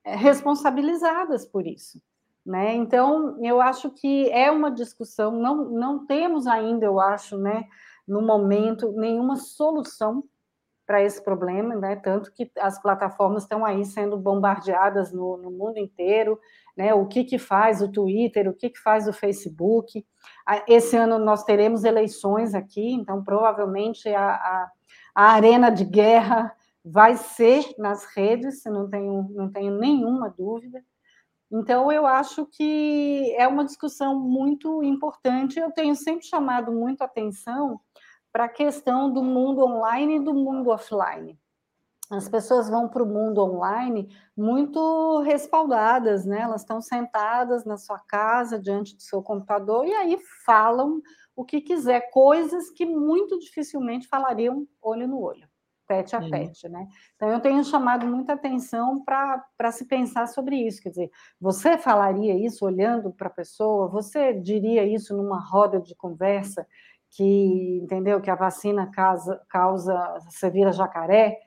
é, 0.03 0.15
responsabilizadas 0.15 1.45
por 1.45 1.67
isso. 1.67 2.01
Né? 2.45 2.75
Então, 2.75 3.43
eu 3.43 3.59
acho 3.59 3.89
que 3.89 4.29
é 4.29 4.51
uma 4.51 4.69
discussão, 4.69 5.31
não, 5.31 5.69
não 5.71 6.05
temos 6.05 6.45
ainda, 6.45 6.85
eu 6.85 6.99
acho, 6.99 7.37
né, 7.39 7.65
no 8.07 8.21
momento, 8.21 8.91
nenhuma 8.91 9.35
solução 9.35 10.23
para 10.85 11.01
esse 11.01 11.21
problema, 11.23 11.75
né? 11.75 11.95
Tanto 11.95 12.31
que 12.31 12.51
as 12.59 12.79
plataformas 12.79 13.43
estão 13.43 13.65
aí 13.65 13.83
sendo 13.83 14.17
bombardeadas 14.17 15.11
no, 15.11 15.37
no 15.37 15.49
mundo 15.49 15.79
inteiro, 15.79 16.39
né? 16.77 16.93
O 16.93 17.07
que 17.07 17.23
que 17.23 17.39
faz 17.39 17.81
o 17.81 17.91
Twitter, 17.91 18.47
o 18.47 18.53
que 18.53 18.69
que 18.69 18.79
faz 18.79 19.07
o 19.07 19.13
Facebook? 19.13 20.05
Esse 20.67 20.95
ano 20.95 21.17
nós 21.17 21.43
teremos 21.43 21.83
eleições 21.83 22.53
aqui, 22.53 22.93
então 22.93 23.23
provavelmente 23.23 24.07
a, 24.09 24.29
a, 24.29 24.71
a 25.15 25.23
arena 25.31 25.71
de 25.71 25.83
guerra 25.83 26.55
vai 26.83 27.15
ser 27.15 27.65
nas 27.79 28.05
redes, 28.15 28.63
não 28.65 28.87
tenho, 28.87 29.27
não 29.31 29.51
tenho 29.51 29.75
nenhuma 29.79 30.29
dúvida. 30.29 30.83
Então, 31.51 31.91
eu 31.91 32.05
acho 32.05 32.45
que 32.45 33.33
é 33.37 33.47
uma 33.47 33.63
discussão 33.63 34.19
muito 34.19 34.83
importante. 34.83 35.59
Eu 35.59 35.71
tenho 35.71 35.95
sempre 35.95 36.25
chamado 36.25 36.71
muito 36.71 37.01
atenção 37.03 37.79
para 38.31 38.45
a 38.45 38.49
questão 38.49 39.11
do 39.11 39.23
mundo 39.23 39.63
online 39.63 40.17
e 40.17 40.19
do 40.19 40.33
mundo 40.33 40.69
offline. 40.69 41.39
As 42.11 42.29
pessoas 42.29 42.69
vão 42.69 42.87
para 42.87 43.01
o 43.01 43.05
mundo 43.05 43.41
online 43.41 44.15
muito 44.37 45.21
respaldadas, 45.21 46.25
né? 46.25 46.41
Elas 46.41 46.61
estão 46.61 46.79
sentadas 46.81 47.65
na 47.65 47.77
sua 47.77 47.97
casa, 47.99 48.59
diante 48.59 48.95
do 48.95 49.01
seu 49.01 49.23
computador, 49.23 49.85
e 49.87 49.93
aí 49.93 50.17
falam 50.45 51.01
o 51.35 51.43
que 51.43 51.61
quiser, 51.61 52.11
coisas 52.11 52.69
que 52.69 52.85
muito 52.85 53.39
dificilmente 53.39 54.07
falariam 54.07 54.67
olho 54.81 55.07
no 55.07 55.19
olho, 55.19 55.47
tete 55.87 56.15
a 56.15 56.29
tete, 56.29 56.67
né? 56.69 56.87
Então, 57.15 57.29
eu 57.29 57.39
tenho 57.39 57.63
chamado 57.63 58.05
muita 58.07 58.33
atenção 58.33 59.03
para 59.03 59.71
se 59.71 59.85
pensar 59.85 60.27
sobre 60.27 60.55
isso. 60.55 60.81
Quer 60.81 60.89
dizer, 60.89 61.11
você 61.39 61.77
falaria 61.77 62.33
isso 62.33 62.65
olhando 62.65 63.11
para 63.11 63.27
a 63.27 63.33
pessoa? 63.33 63.87
Você 63.89 64.33
diria 64.33 64.85
isso 64.85 65.15
numa 65.15 65.39
roda 65.39 65.79
de 65.79 65.95
conversa? 65.95 66.65
que 67.15 67.79
entendeu 67.81 68.19
que 68.19 68.29
a 68.29 68.35
vacina 68.35 68.91
causa, 68.91 69.41
causa 69.47 70.19
você 70.29 70.49
vira 70.49 70.73
jacaré, 70.73 71.39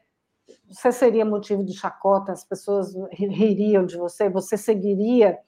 você 0.67 0.91
seria 0.91 1.27
motivo 1.27 1.63
de 1.63 1.75
chacota, 1.75 2.33
as 2.33 2.43
pessoas 2.43 2.95
ririam 3.13 3.85
de 3.85 3.99
você, 3.99 4.31
você 4.31 4.57
seguiria 4.57 5.39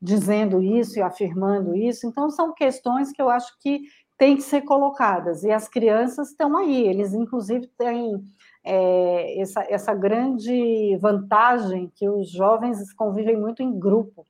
dizendo 0.00 0.62
isso 0.62 0.98
e 0.98 1.02
afirmando 1.02 1.74
isso. 1.74 2.06
Então, 2.06 2.30
são 2.30 2.54
questões 2.54 3.12
que 3.12 3.20
eu 3.20 3.28
acho 3.28 3.58
que 3.60 3.82
têm 4.16 4.36
que 4.36 4.42
ser 4.42 4.62
colocadas. 4.62 5.44
E 5.44 5.50
as 5.50 5.68
crianças 5.68 6.30
estão 6.30 6.56
aí, 6.56 6.86
eles, 6.86 7.14
inclusive, 7.14 7.66
têm 7.78 8.24
é, 8.64 9.40
essa, 9.40 9.64
essa 9.68 9.94
grande 9.94 10.96
vantagem 11.00 11.90
que 11.94 12.08
os 12.08 12.30
jovens 12.30 12.92
convivem 12.92 13.36
muito 13.36 13.62
em 13.62 13.78
grupo, 13.78 14.24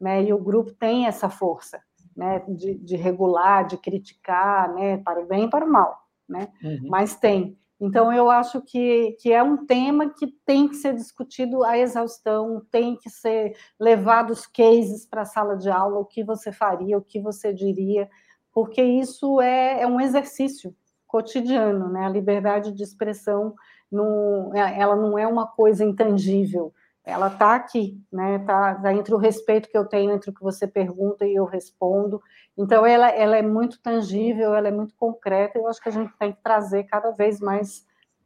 né? 0.00 0.22
e 0.22 0.32
o 0.32 0.38
grupo 0.38 0.72
tem 0.72 1.06
essa 1.06 1.28
força 1.28 1.80
né, 2.16 2.42
de, 2.48 2.74
de, 2.74 2.96
regular, 2.96 3.66
de 3.66 3.76
criticar, 3.76 4.72
né, 4.72 4.98
para 4.98 5.20
o 5.20 5.26
bem 5.26 5.44
e 5.44 5.50
para 5.50 5.64
o 5.64 5.70
mal, 5.70 5.98
né? 6.28 6.48
Uhum. 6.62 6.88
Mas 6.88 7.16
tem. 7.16 7.58
Então 7.80 8.12
eu 8.12 8.30
acho 8.30 8.62
que, 8.62 9.16
que 9.20 9.32
é 9.32 9.42
um 9.42 9.66
tema 9.66 10.08
que 10.08 10.28
tem 10.46 10.68
que 10.68 10.76
ser 10.76 10.94
discutido 10.94 11.64
à 11.64 11.76
exaustão, 11.76 12.64
tem 12.70 12.96
que 12.96 13.10
ser 13.10 13.56
levado 13.78 14.30
os 14.30 14.46
cases 14.46 15.04
para 15.04 15.22
a 15.22 15.26
sala 15.26 15.56
de 15.56 15.68
aula, 15.68 15.98
o 15.98 16.04
que 16.04 16.22
você 16.22 16.52
faria, 16.52 16.96
o 16.96 17.02
que 17.02 17.20
você 17.20 17.52
diria, 17.52 18.08
porque 18.54 18.82
isso 18.82 19.40
é, 19.40 19.82
é 19.82 19.86
um 19.86 20.00
exercício 20.00 20.74
cotidiano, 21.06 21.88
né? 21.88 22.06
A 22.06 22.08
liberdade 22.08 22.72
de 22.72 22.82
expressão 22.82 23.54
não, 23.90 24.54
ela 24.54 24.96
não 24.96 25.18
é 25.18 25.26
uma 25.26 25.46
coisa 25.46 25.84
intangível 25.84 26.72
ela 27.04 27.26
está 27.26 27.54
aqui, 27.54 28.00
né? 28.10 28.36
Está 28.36 28.76
tá 28.76 28.94
entre 28.94 29.14
o 29.14 29.18
respeito 29.18 29.68
que 29.68 29.76
eu 29.76 29.84
tenho 29.84 30.10
entre 30.10 30.30
o 30.30 30.32
que 30.32 30.42
você 30.42 30.66
pergunta 30.66 31.26
e 31.26 31.34
eu 31.34 31.44
respondo. 31.44 32.20
Então, 32.56 32.86
ela, 32.86 33.10
ela 33.10 33.36
é 33.36 33.42
muito 33.42 33.78
tangível, 33.80 34.54
ela 34.54 34.68
é 34.68 34.70
muito 34.70 34.94
concreta. 34.94 35.58
Eu 35.58 35.68
acho 35.68 35.82
que 35.82 35.88
a 35.90 35.92
gente 35.92 36.12
tem 36.18 36.32
que 36.32 36.42
trazer 36.42 36.84
cada 36.84 37.10
vez 37.10 37.40
mais, 37.40 37.84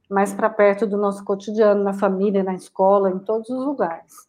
mais 0.08 0.32
para 0.32 0.48
perto 0.48 0.86
do 0.86 0.96
nosso 0.96 1.24
cotidiano, 1.24 1.82
na 1.82 1.92
família, 1.92 2.44
na 2.44 2.54
escola, 2.54 3.10
em 3.10 3.18
todos 3.18 3.50
os 3.50 3.64
lugares. 3.64 4.28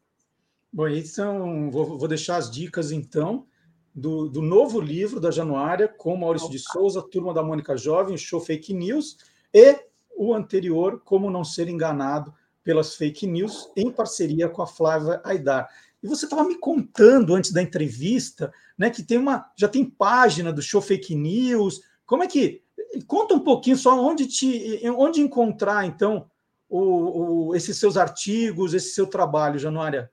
Bom, 0.73 0.87
então, 0.87 1.69
vou, 1.69 1.99
vou 1.99 2.07
deixar 2.07 2.37
as 2.37 2.49
dicas, 2.49 2.91
então, 2.91 3.45
do, 3.93 4.29
do 4.29 4.41
novo 4.41 4.79
livro 4.79 5.19
da 5.19 5.31
Januária, 5.31 5.87
com 5.87 6.15
Maurício 6.15 6.49
de 6.49 6.59
Souza, 6.59 7.01
Turma 7.01 7.33
da 7.33 7.43
Mônica 7.43 7.75
Jovem, 7.75 8.15
o 8.15 8.17
Show 8.17 8.39
Fake 8.39 8.73
News, 8.73 9.17
e 9.53 9.79
o 10.15 10.33
anterior, 10.33 11.01
Como 11.03 11.31
Não 11.31 11.43
Ser 11.43 11.67
Enganado, 11.67 12.33
pelas 12.63 12.95
fake 12.95 13.25
news, 13.25 13.71
em 13.75 13.89
parceria 13.89 14.49
com 14.49 14.61
a 14.61 14.67
Flávia 14.67 15.21
Aidar. 15.23 15.69
E 16.03 16.07
você 16.07 16.25
estava 16.25 16.43
me 16.43 16.55
contando 16.55 17.33
antes 17.33 17.51
da 17.51 17.61
entrevista, 17.61 18.53
né, 18.77 18.89
que 18.89 19.03
tem 19.03 19.17
uma, 19.17 19.51
já 19.55 19.67
tem 19.67 19.83
página 19.83 20.53
do 20.53 20.61
show 20.61 20.81
fake 20.81 21.15
news. 21.15 21.81
Como 22.05 22.23
é 22.23 22.27
que 22.27 22.61
conta 23.07 23.33
um 23.33 23.39
pouquinho 23.39 23.77
só 23.77 23.99
onde 23.99 24.27
te, 24.27 24.81
onde 24.97 25.19
encontrar 25.19 25.85
então 25.85 26.29
o, 26.69 27.47
o 27.49 27.55
esses 27.55 27.77
seus 27.77 27.97
artigos, 27.97 28.73
esse 28.73 28.93
seu 28.93 29.07
trabalho, 29.07 29.59
Januária? 29.59 30.11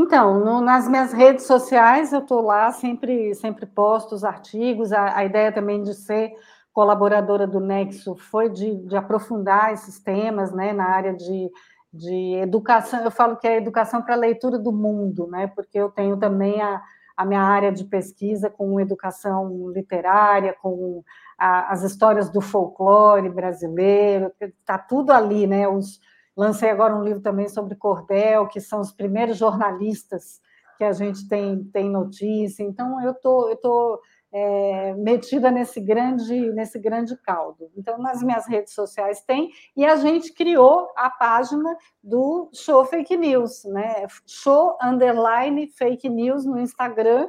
Então, 0.00 0.38
no, 0.38 0.60
nas 0.60 0.86
minhas 0.86 1.12
redes 1.12 1.44
sociais 1.44 2.12
eu 2.12 2.20
estou 2.20 2.40
lá, 2.40 2.70
sempre, 2.70 3.34
sempre 3.34 3.66
posto 3.66 4.14
os 4.14 4.22
artigos. 4.22 4.92
A, 4.92 5.16
a, 5.16 5.24
ideia 5.24 5.50
também 5.50 5.82
de 5.82 5.92
ser 5.92 6.34
colaboradora 6.72 7.48
do 7.48 7.58
Nexo 7.58 8.14
foi 8.14 8.48
de, 8.48 8.76
de 8.86 8.96
aprofundar 8.96 9.72
esses 9.72 9.98
temas, 9.98 10.52
né, 10.52 10.72
na 10.72 10.84
área 10.84 11.12
de, 11.12 11.50
de 11.92 12.34
educação. 12.34 13.02
Eu 13.02 13.10
falo 13.10 13.38
que 13.38 13.48
é 13.48 13.56
educação 13.56 14.00
para 14.00 14.14
leitura 14.14 14.56
do 14.56 14.70
mundo, 14.70 15.26
né, 15.26 15.48
porque 15.48 15.76
eu 15.76 15.90
tenho 15.90 16.16
também 16.16 16.62
a, 16.62 16.80
a 17.16 17.24
minha 17.24 17.42
área 17.42 17.72
de 17.72 17.82
pesquisa 17.82 18.48
com 18.48 18.78
educação 18.78 19.68
literária, 19.72 20.54
com 20.62 21.02
a, 21.36 21.72
as 21.72 21.82
histórias 21.82 22.30
do 22.30 22.40
folclore 22.40 23.28
brasileiro, 23.28 24.30
está 24.40 24.78
tudo 24.78 25.10
ali, 25.10 25.44
né? 25.48 25.66
Os, 25.66 25.98
lancei 26.38 26.70
agora 26.70 26.96
um 26.96 27.02
livro 27.02 27.20
também 27.20 27.48
sobre 27.48 27.74
cordel, 27.74 28.46
que 28.48 28.60
são 28.60 28.80
os 28.80 28.92
primeiros 28.92 29.36
jornalistas 29.36 30.40
que 30.78 30.84
a 30.84 30.92
gente 30.92 31.28
tem, 31.28 31.64
tem 31.64 31.90
notícia. 31.90 32.62
Então, 32.62 33.02
eu 33.02 33.12
tô, 33.12 33.50
estou. 33.50 33.98
Tô 33.98 34.02
é, 34.32 34.94
metida 34.94 35.50
nesse 35.50 35.80
grande, 35.80 36.52
nesse 36.52 36.78
grande 36.78 37.16
caldo. 37.16 37.70
Então, 37.76 37.98
nas 37.98 38.22
minhas 38.22 38.46
redes 38.46 38.74
sociais 38.74 39.22
tem, 39.22 39.50
e 39.76 39.84
a 39.84 39.96
gente 39.96 40.32
criou 40.32 40.88
a 40.96 41.08
página 41.08 41.76
do 42.02 42.50
Show 42.52 42.84
Fake 42.84 43.16
News, 43.16 43.64
né? 43.64 44.06
Show 44.26 44.76
Underline 44.82 45.70
Fake 45.70 46.08
News 46.08 46.44
no 46.44 46.58
Instagram, 46.58 47.28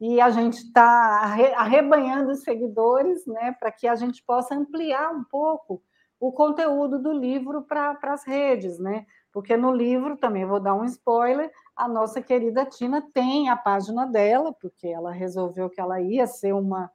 e 0.00 0.20
a 0.20 0.30
gente 0.30 0.58
está 0.58 1.34
arrebanhando 1.56 2.30
os 2.30 2.44
seguidores, 2.44 3.26
né, 3.26 3.56
para 3.58 3.72
que 3.72 3.88
a 3.88 3.96
gente 3.96 4.22
possa 4.24 4.54
ampliar 4.54 5.10
um 5.10 5.24
pouco 5.24 5.82
o 6.20 6.32
conteúdo 6.32 6.98
do 6.98 7.12
livro 7.12 7.62
para 7.62 7.98
as 8.02 8.24
redes, 8.24 8.78
né? 8.78 9.06
Porque 9.32 9.56
no 9.56 9.70
livro, 9.70 10.16
também 10.16 10.44
vou 10.44 10.58
dar 10.58 10.74
um 10.74 10.84
spoiler, 10.84 11.50
a 11.76 11.86
nossa 11.86 12.20
querida 12.20 12.66
Tina 12.66 13.02
tem 13.14 13.48
a 13.48 13.56
página 13.56 14.04
dela, 14.06 14.52
porque 14.52 14.88
ela 14.88 15.12
resolveu 15.12 15.70
que 15.70 15.80
ela 15.80 16.00
ia 16.00 16.26
ser 16.26 16.52
uma, 16.52 16.90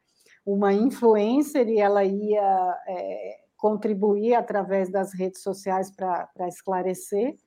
uma 0.46 0.74
influencer 0.74 1.70
e 1.70 1.80
ela 1.80 2.04
ia 2.04 2.82
é, 2.88 3.38
contribuir 3.56 4.36
através 4.36 4.90
das 4.92 5.14
redes 5.14 5.42
sociais 5.42 5.90
para 5.90 6.48
esclarecer. 6.48 7.38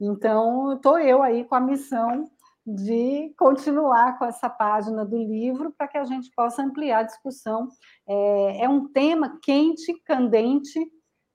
Então, 0.00 0.72
estou 0.72 0.98
eu 0.98 1.22
aí 1.22 1.44
com 1.44 1.54
a 1.54 1.60
missão 1.60 2.30
de 2.66 3.32
continuar 3.38 4.18
com 4.18 4.24
essa 4.24 4.50
página 4.50 5.04
do 5.04 5.18
livro 5.18 5.72
para 5.76 5.86
que 5.86 5.98
a 5.98 6.04
gente 6.04 6.30
possa 6.34 6.62
ampliar 6.62 7.00
a 7.00 7.02
discussão. 7.04 7.68
É, 8.08 8.64
é 8.64 8.68
um 8.68 8.88
tema 8.88 9.38
quente, 9.42 9.92
candente, 10.04 10.80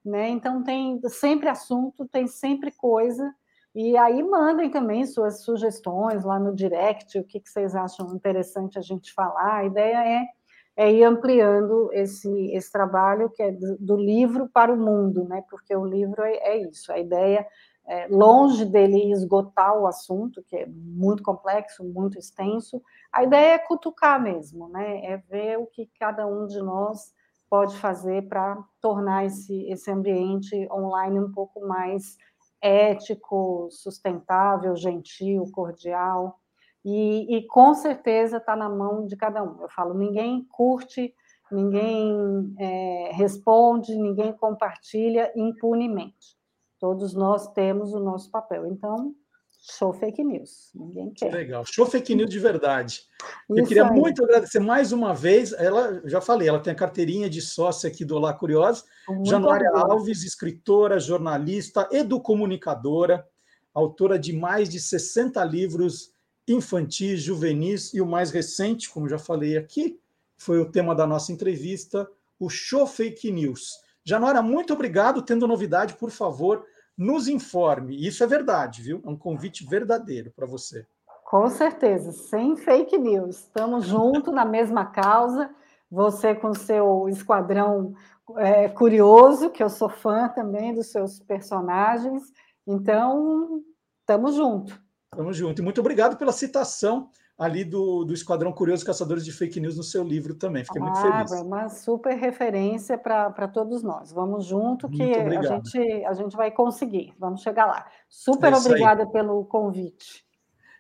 né? 0.04 0.30
Então 0.30 0.64
tem 0.64 1.00
sempre 1.10 1.50
assunto, 1.50 2.08
tem 2.08 2.28
sempre 2.28 2.72
coisa. 2.72 3.34
E 3.74 3.96
aí 3.96 4.22
mandem 4.22 4.70
também 4.70 5.06
suas 5.06 5.44
sugestões 5.44 6.26
lá 6.26 6.38
no 6.38 6.54
direct, 6.54 7.18
o 7.18 7.24
que, 7.24 7.40
que 7.40 7.50
vocês 7.50 7.74
acham 7.74 8.14
interessante 8.14 8.78
a 8.78 8.82
gente 8.82 9.14
falar. 9.14 9.58
A 9.58 9.66
ideia 9.66 10.06
é, 10.06 10.28
é 10.76 10.92
ir 10.92 11.04
ampliando 11.04 11.90
esse, 11.94 12.30
esse 12.52 12.72
trabalho 12.72 13.30
que 13.30 13.42
é 13.42 13.52
do, 13.52 13.78
do 13.80 13.96
livro 13.96 14.50
para 14.50 14.74
o 14.74 14.78
mundo, 14.78 15.24
né? 15.24 15.44
Porque 15.50 15.74
o 15.76 15.86
livro 15.86 16.22
é, 16.24 16.34
é 16.36 16.58
isso, 16.58 16.92
a 16.92 17.00
ideia 17.00 17.48
é, 17.88 18.08
longe 18.08 18.66
dele 18.66 19.12
esgotar 19.12 19.78
o 19.78 19.88
assunto, 19.88 20.44
que 20.44 20.56
é 20.56 20.66
muito 20.68 21.24
complexo, 21.24 21.84
muito 21.84 22.18
extenso, 22.18 22.82
a 23.12 23.24
ideia 23.24 23.56
é 23.56 23.60
cutucar 23.60 24.22
mesmo, 24.22 24.68
né? 24.70 25.06
É 25.06 25.18
ver 25.18 25.58
o 25.58 25.66
que 25.66 25.90
cada 26.00 26.28
um 26.28 26.46
de 26.46 26.60
nós 26.60 27.14
pode 27.52 27.78
fazer 27.80 28.30
para 28.30 28.64
tornar 28.80 29.26
esse, 29.26 29.70
esse 29.70 29.92
ambiente 29.92 30.56
online 30.72 31.20
um 31.20 31.34
pouco 31.34 31.60
mais 31.68 32.16
ético, 32.62 33.68
sustentável, 33.70 34.74
gentil, 34.74 35.44
cordial. 35.52 36.40
E, 36.86 37.36
e 37.36 37.46
com 37.48 37.74
certeza 37.74 38.38
está 38.38 38.56
na 38.56 38.70
mão 38.70 39.06
de 39.06 39.18
cada 39.18 39.44
um. 39.44 39.62
Eu 39.62 39.68
falo, 39.68 39.94
ninguém 39.94 40.48
curte, 40.50 41.14
ninguém 41.52 42.56
é, 42.58 43.12
responde, 43.16 43.98
ninguém 43.98 44.32
compartilha 44.32 45.30
impunemente. 45.36 46.38
Todos 46.80 47.14
nós 47.14 47.50
temos 47.50 47.94
o 47.94 48.00
nosso 48.00 48.32
papel. 48.32 48.66
Então, 48.66 49.14
show 49.62 49.94
fake 49.94 50.24
news. 50.24 50.72
Ninguém 50.74 51.12
quer. 51.12 51.32
Legal. 51.32 51.64
Show 51.66 51.86
fake 51.86 52.16
news 52.16 52.30
de 52.30 52.40
verdade. 52.40 53.04
Isso 53.50 53.60
eu 53.60 53.66
queria 53.66 53.88
aí. 53.88 53.92
muito 53.92 54.24
agradecer 54.24 54.60
mais 54.60 54.92
uma 54.92 55.14
vez. 55.14 55.54
Ela, 55.54 56.02
já 56.06 56.20
falei, 56.20 56.48
ela 56.48 56.60
tem 56.60 56.74
a 56.74 56.76
carteirinha 56.76 57.30
de 57.30 57.42
sócia 57.42 57.88
aqui 57.88 58.04
do 58.04 58.16
Olá 58.16 58.34
Curiosa. 58.34 58.84
Januária 59.24 59.70
Alves, 59.70 60.24
escritora, 60.24 61.00
jornalista, 61.00 61.88
educomunicadora, 61.92 63.26
autora 63.74 64.18
de 64.18 64.34
mais 64.34 64.68
de 64.68 64.80
60 64.80 65.44
livros 65.44 66.12
infantis, 66.48 67.22
juvenis 67.22 67.94
e 67.94 68.02
o 68.02 68.06
mais 68.06 68.32
recente, 68.32 68.90
como 68.90 69.08
já 69.08 69.20
falei 69.20 69.58
aqui, 69.58 70.00
foi 70.38 70.60
o 70.60 70.72
tema 70.72 70.96
da 70.96 71.06
nossa 71.06 71.32
entrevista, 71.32 72.10
o 72.40 72.50
Show 72.50 72.88
Fake 72.88 73.32
News. 73.32 73.80
Januária, 74.04 74.42
muito 74.42 74.74
obrigado. 74.74 75.22
Tendo 75.22 75.48
novidade, 75.48 75.94
por 75.94 76.10
favor, 76.10 76.66
nos 76.98 77.28
informe. 77.28 78.06
Isso 78.06 78.24
é 78.24 78.28
verdade, 78.28 78.82
viu? 78.82 79.02
É 79.06 79.10
um 79.10 79.18
convite 79.18 79.66
verdadeiro 79.66 80.32
para 80.36 80.46
você. 80.46 80.86
Com 81.26 81.48
certeza, 81.50 82.12
sem 82.12 82.58
fake 82.58 82.98
news. 82.98 83.38
Estamos 83.38 83.86
juntos 83.86 84.34
na 84.34 84.46
mesma 84.46 84.86
causa. 84.86 85.50
Você 85.90 86.36
com 86.36 86.54
seu 86.54 87.08
esquadrão 87.10 87.94
é, 88.38 88.70
curioso, 88.70 89.50
que 89.50 89.64
eu 89.64 89.70
sou 89.70 89.90
fã 89.90 90.28
também 90.30 90.74
dos 90.74 90.88
seus 90.88 91.20
personagens. 91.20 92.24
Então, 92.68 93.62
estamos 94.02 94.36
juntos. 94.36 94.80
Estamos 95.12 95.38
juntos. 95.38 95.60
E 95.60 95.64
muito 95.64 95.82
obrigado 95.82 96.18
pela 96.18 96.32
citação 96.32 97.10
ali 97.42 97.64
do, 97.64 98.06
do 98.06 98.14
Esquadrão 98.14 98.54
Curioso 98.54 98.86
Caçadores 98.86 99.26
de 99.26 99.32
Fake 99.32 99.60
News 99.60 99.76
no 99.76 99.82
seu 99.82 100.04
livro 100.04 100.36
também. 100.36 100.64
Fiquei 100.64 100.80
muito 100.80 101.00
ah, 101.00 101.26
feliz. 101.26 101.42
Uma 101.42 101.70
super 101.70 102.16
referência 102.16 103.00
para 103.00 103.48
todos 103.48 103.82
nós. 103.82 104.12
Vamos 104.12 104.46
junto 104.46 104.88
que 104.88 105.02
a 105.02 105.42
gente, 105.42 106.06
a 106.06 106.14
gente 106.14 106.38
vai 106.38 106.52
conseguir. 106.52 107.16
Vamos 107.18 107.42
chegar 107.42 107.66
lá. 107.66 107.88
Super 108.08 108.54
é 108.54 108.56
obrigada 108.56 109.04
aí. 109.04 109.10
pelo 109.10 109.44
convite. 109.46 110.24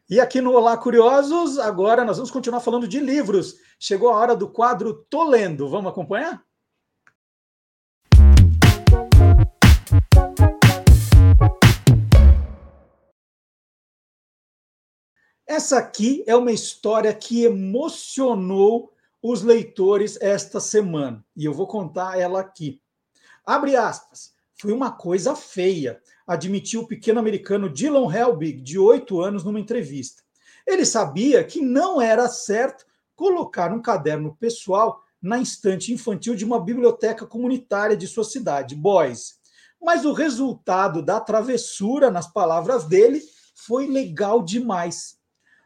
E 0.07 0.19
aqui 0.19 0.39
no 0.39 0.53
Olá 0.53 0.77
Curiosos, 0.77 1.57
agora 1.57 2.05
nós 2.05 2.17
vamos 2.17 2.29
continuar 2.29 2.59
falando 2.59 2.87
de 2.87 2.99
livros. 2.99 3.55
Chegou 3.79 4.11
a 4.11 4.17
hora 4.17 4.35
do 4.35 4.47
quadro 4.47 4.93
Tô 5.09 5.23
Lendo. 5.23 5.67
Vamos 5.67 5.89
acompanhar? 5.89 6.43
Essa 15.51 15.79
aqui 15.79 16.23
é 16.25 16.33
uma 16.33 16.53
história 16.53 17.13
que 17.13 17.43
emocionou 17.43 18.93
os 19.21 19.41
leitores 19.41 20.17
esta 20.21 20.61
semana, 20.61 21.25
e 21.35 21.43
eu 21.43 21.53
vou 21.53 21.67
contar 21.67 22.17
ela 22.17 22.39
aqui. 22.39 22.81
Abre 23.45 23.75
aspas. 23.75 24.31
Foi 24.55 24.71
uma 24.71 24.93
coisa 24.93 25.35
feia, 25.35 25.99
admitiu 26.25 26.83
o 26.83 26.87
pequeno 26.87 27.19
americano 27.19 27.69
Dylan 27.69 28.09
Helbig, 28.09 28.61
de 28.61 28.79
8 28.79 29.19
anos, 29.19 29.43
numa 29.43 29.59
entrevista. 29.59 30.23
Ele 30.65 30.85
sabia 30.85 31.43
que 31.43 31.59
não 31.59 32.01
era 32.01 32.29
certo 32.29 32.85
colocar 33.13 33.73
um 33.73 33.81
caderno 33.81 34.37
pessoal 34.39 35.03
na 35.21 35.41
estante 35.41 35.91
infantil 35.91 36.33
de 36.33 36.45
uma 36.45 36.63
biblioteca 36.63 37.27
comunitária 37.27 37.97
de 37.97 38.07
sua 38.07 38.23
cidade, 38.23 38.73
Boys. 38.73 39.33
Mas 39.81 40.05
o 40.05 40.13
resultado 40.13 41.03
da 41.03 41.19
travessura, 41.19 42.09
nas 42.09 42.31
palavras 42.31 42.85
dele, 42.85 43.21
foi 43.53 43.85
legal 43.85 44.41
demais. 44.41 45.19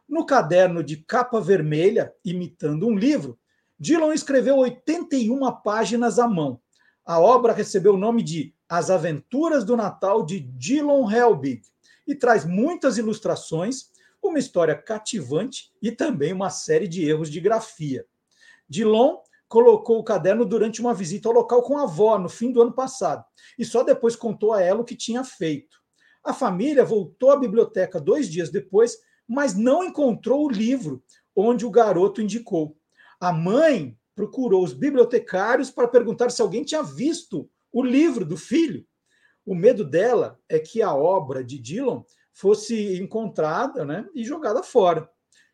No 0.07 0.25
caderno 0.25 0.83
de 0.83 0.97
capa 0.97 1.41
vermelha, 1.41 2.13
imitando 2.23 2.87
um 2.87 2.95
livro, 2.95 3.39
Dillon 3.77 4.13
escreveu 4.13 4.57
81 4.57 5.39
páginas 5.63 6.19
à 6.19 6.27
mão. 6.27 6.61
A 7.03 7.19
obra 7.19 7.53
recebeu 7.53 7.95
o 7.95 7.97
nome 7.97 8.23
de 8.23 8.53
As 8.69 8.89
Aventuras 8.89 9.63
do 9.63 9.75
Natal 9.75 10.25
de 10.25 10.39
Dillon 10.39 11.09
Helbig 11.09 11.61
e 12.07 12.15
traz 12.15 12.45
muitas 12.45 12.97
ilustrações, 12.97 13.91
uma 14.21 14.39
história 14.39 14.75
cativante 14.75 15.71
e 15.81 15.91
também 15.91 16.33
uma 16.33 16.49
série 16.49 16.87
de 16.87 17.07
erros 17.07 17.29
de 17.29 17.39
grafia. 17.39 18.05
Dillon 18.69 19.17
colocou 19.47 19.99
o 19.99 20.03
caderno 20.03 20.45
durante 20.45 20.81
uma 20.81 20.93
visita 20.93 21.29
ao 21.29 21.35
local 21.35 21.61
com 21.61 21.77
a 21.77 21.83
avó 21.83 22.17
no 22.17 22.29
fim 22.29 22.51
do 22.51 22.61
ano 22.61 22.73
passado 22.73 23.23
e 23.57 23.65
só 23.65 23.83
depois 23.83 24.15
contou 24.15 24.53
a 24.53 24.61
ela 24.61 24.81
o 24.81 24.85
que 24.85 24.95
tinha 24.95 25.23
feito. 25.23 25.77
A 26.23 26.33
família 26.33 26.83
voltou 26.83 27.29
à 27.31 27.37
biblioteca 27.37 27.99
dois 27.99 28.29
dias 28.29 28.49
depois 28.49 28.97
mas 29.27 29.55
não 29.55 29.83
encontrou 29.83 30.45
o 30.45 30.51
livro 30.51 31.03
onde 31.35 31.65
o 31.65 31.71
garoto 31.71 32.21
indicou. 32.21 32.77
A 33.19 33.31
mãe 33.33 33.97
procurou 34.15 34.63
os 34.63 34.73
bibliotecários 34.73 35.69
para 35.69 35.87
perguntar 35.87 36.29
se 36.29 36.41
alguém 36.41 36.63
tinha 36.63 36.81
visto 36.81 37.49
o 37.71 37.83
livro 37.83 38.25
do 38.25 38.37
filho. 38.37 38.85
O 39.45 39.53
medo 39.53 39.83
dela 39.83 40.39
é 40.47 40.57
que 40.57 40.81
a 40.81 40.93
obra 40.93 41.43
de 41.43 41.59
Dillon 41.59 42.03
fosse 42.33 43.01
encontrada 43.01 43.85
né, 43.85 44.07
e 44.15 44.23
jogada 44.23 44.63
fora. 44.63 45.09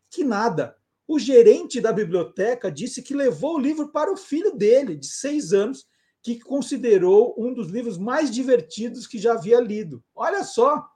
Que 0.09 0.23
nada. 0.23 0.75
O 1.07 1.19
gerente 1.19 1.81
da 1.81 1.91
biblioteca 1.91 2.71
disse 2.71 3.01
que 3.01 3.13
levou 3.13 3.55
o 3.55 3.59
livro 3.59 3.91
para 3.91 4.11
o 4.11 4.17
filho 4.17 4.55
dele, 4.55 4.95
de 4.95 5.07
seis 5.07 5.51
anos, 5.51 5.85
que 6.23 6.39
considerou 6.39 7.35
um 7.37 7.53
dos 7.53 7.69
livros 7.69 7.97
mais 7.97 8.31
divertidos 8.31 9.07
que 9.07 9.17
já 9.17 9.33
havia 9.33 9.59
lido. 9.59 10.03
Olha 10.15 10.43
só, 10.43 10.87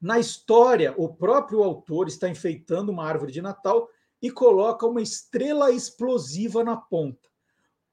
na 0.00 0.18
história, 0.18 0.94
o 0.96 1.14
próprio 1.14 1.62
autor 1.62 2.08
está 2.08 2.28
enfeitando 2.28 2.90
uma 2.90 3.04
árvore 3.04 3.32
de 3.32 3.40
Natal 3.40 3.88
e 4.20 4.30
coloca 4.30 4.86
uma 4.86 5.00
estrela 5.00 5.70
explosiva 5.70 6.62
na 6.62 6.76
ponta. 6.76 7.28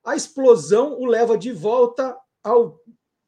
A 0.04 0.16
explosão 0.16 1.00
o 1.00 1.06
leva 1.06 1.38
de 1.38 1.52
volta 1.52 2.18
ao 2.44 2.80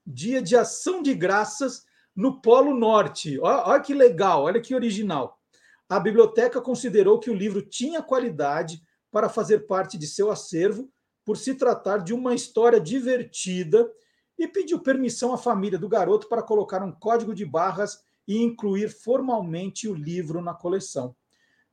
dia 0.06 0.42
de 0.42 0.56
ação 0.56 1.02
de 1.02 1.14
graças 1.14 1.84
no 2.16 2.42
Polo 2.42 2.74
Norte. 2.74 3.40
Olha, 3.40 3.80
que 3.82 3.94
legal, 3.94 4.44
olha 4.44 4.62
que 4.62 4.76
original. 4.76 5.40
A 5.88 6.00
biblioteca 6.00 6.62
considerou 6.62 7.20
que 7.20 7.30
o 7.30 7.34
livro 7.34 7.62
tinha 7.62 8.02
qualidade 8.02 8.82
para 9.12 9.30
fazer 9.30 9.66
parte 9.66 9.98
de 9.98 10.08
seu 10.08 10.30
acervo, 10.32 10.92
por 11.24 11.38
se 11.38 11.56
tratar 11.56 12.00
de 12.00 12.14
uma 12.14 12.36
história 12.36 12.80
divertida, 12.80 13.90
e 14.38 14.48
pediu 14.48 14.82
permissão 14.82 15.34
à 15.34 15.38
família 15.38 15.80
do 15.80 15.88
garoto 15.88 16.28
para 16.28 16.44
colocar 16.44 16.84
um 16.84 16.92
código 16.92 17.34
de 17.34 17.46
barras 17.46 18.00
e 18.28 18.42
incluir 18.42 18.90
formalmente 18.90 19.88
o 19.88 19.94
livro 19.94 20.42
na 20.42 20.54
coleção. 20.54 21.16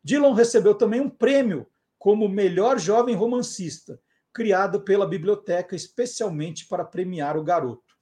Dillon 0.02 0.32
recebeu 0.32 0.74
também 0.74 1.00
um 1.00 1.10
prêmio 1.10 1.66
como 1.98 2.28
melhor 2.28 2.78
jovem 2.78 3.14
romancista, 3.14 4.00
criado 4.32 4.82
pela 4.82 5.06
biblioteca 5.06 5.76
especialmente 5.76 6.66
para 6.66 6.84
premiar 6.84 7.36
o 7.36 7.44
garoto. 7.44 7.94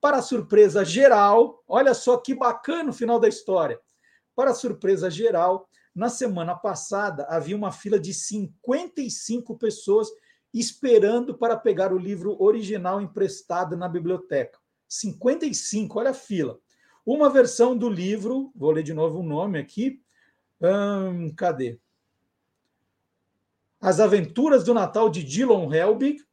Para 0.00 0.20
surpresa 0.20 0.84
geral, 0.84 1.62
olha 1.66 1.94
só 1.94 2.16
que 2.16 2.34
bacana 2.34 2.90
o 2.90 2.92
final 2.92 3.20
da 3.20 3.28
história. 3.28 3.80
Para 4.34 4.54
surpresa 4.54 5.10
geral, 5.10 5.68
na 5.94 6.08
semana 6.08 6.54
passada 6.54 7.24
havia 7.28 7.56
uma 7.56 7.70
fila 7.70 7.98
de 7.98 8.12
55 8.12 9.56
pessoas 9.56 10.08
esperando 10.52 11.38
para 11.38 11.56
pegar 11.56 11.92
o 11.92 11.98
livro 11.98 12.36
original 12.42 13.00
emprestado 13.00 13.76
na 13.76 13.88
biblioteca. 13.88 14.58
55, 14.88 15.98
olha 15.98 16.10
a 16.10 16.14
fila. 16.14 16.58
Uma 17.06 17.28
versão 17.28 17.76
do 17.76 17.88
livro, 17.88 18.50
vou 18.54 18.70
ler 18.70 18.82
de 18.82 18.94
novo 18.94 19.18
o 19.18 19.22
nome 19.22 19.58
aqui. 19.58 20.00
Hum, 20.60 21.34
cadê? 21.34 21.78
As 23.80 24.00
Aventuras 24.00 24.64
do 24.64 24.72
Natal 24.72 25.10
de 25.10 25.22
Dillon 25.22 25.72
Helbig. 25.72 26.24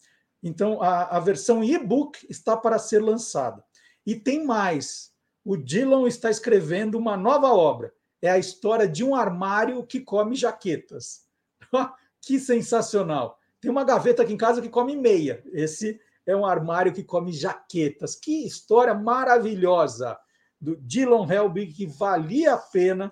Então, 0.41 0.81
a, 0.81 1.17
a 1.17 1.19
versão 1.19 1.63
e-book 1.63 2.25
está 2.29 2.55
para 2.55 2.79
ser 2.79 2.99
lançada. 2.99 3.63
E 4.05 4.15
tem 4.15 4.45
mais. 4.45 5.13
O 5.43 5.57
Dillon 5.57 6.07
está 6.07 6.29
escrevendo 6.29 6.97
uma 6.97 7.17
nova 7.17 7.47
obra, 7.53 7.93
é 8.21 8.29
a 8.29 8.37
história 8.37 8.87
de 8.87 9.03
um 9.03 9.15
armário 9.15 9.85
que 9.85 9.99
come 9.99 10.35
jaquetas. 10.35 11.25
que 12.21 12.39
sensacional! 12.39 13.39
Tem 13.59 13.69
uma 13.69 13.83
gaveta 13.83 14.23
aqui 14.23 14.33
em 14.33 14.37
casa 14.37 14.61
que 14.61 14.69
come 14.69 14.95
meia. 14.95 15.43
Esse 15.51 15.99
é 16.25 16.35
um 16.35 16.45
armário 16.45 16.93
que 16.93 17.03
come 17.03 17.31
jaquetas. 17.31 18.15
Que 18.15 18.45
história 18.45 18.93
maravilhosa 18.93 20.17
do 20.61 20.75
Dylan 20.77 21.27
Helbig 21.27 21.73
que 21.73 21.85
valia 21.87 22.53
a 22.53 22.57
pena 22.57 23.11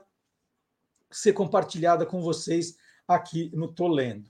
ser 1.12 1.34
compartilhada 1.34 2.06
com 2.06 2.22
vocês 2.22 2.78
aqui 3.08 3.50
no 3.54 3.68
Tolendo. 3.74 4.30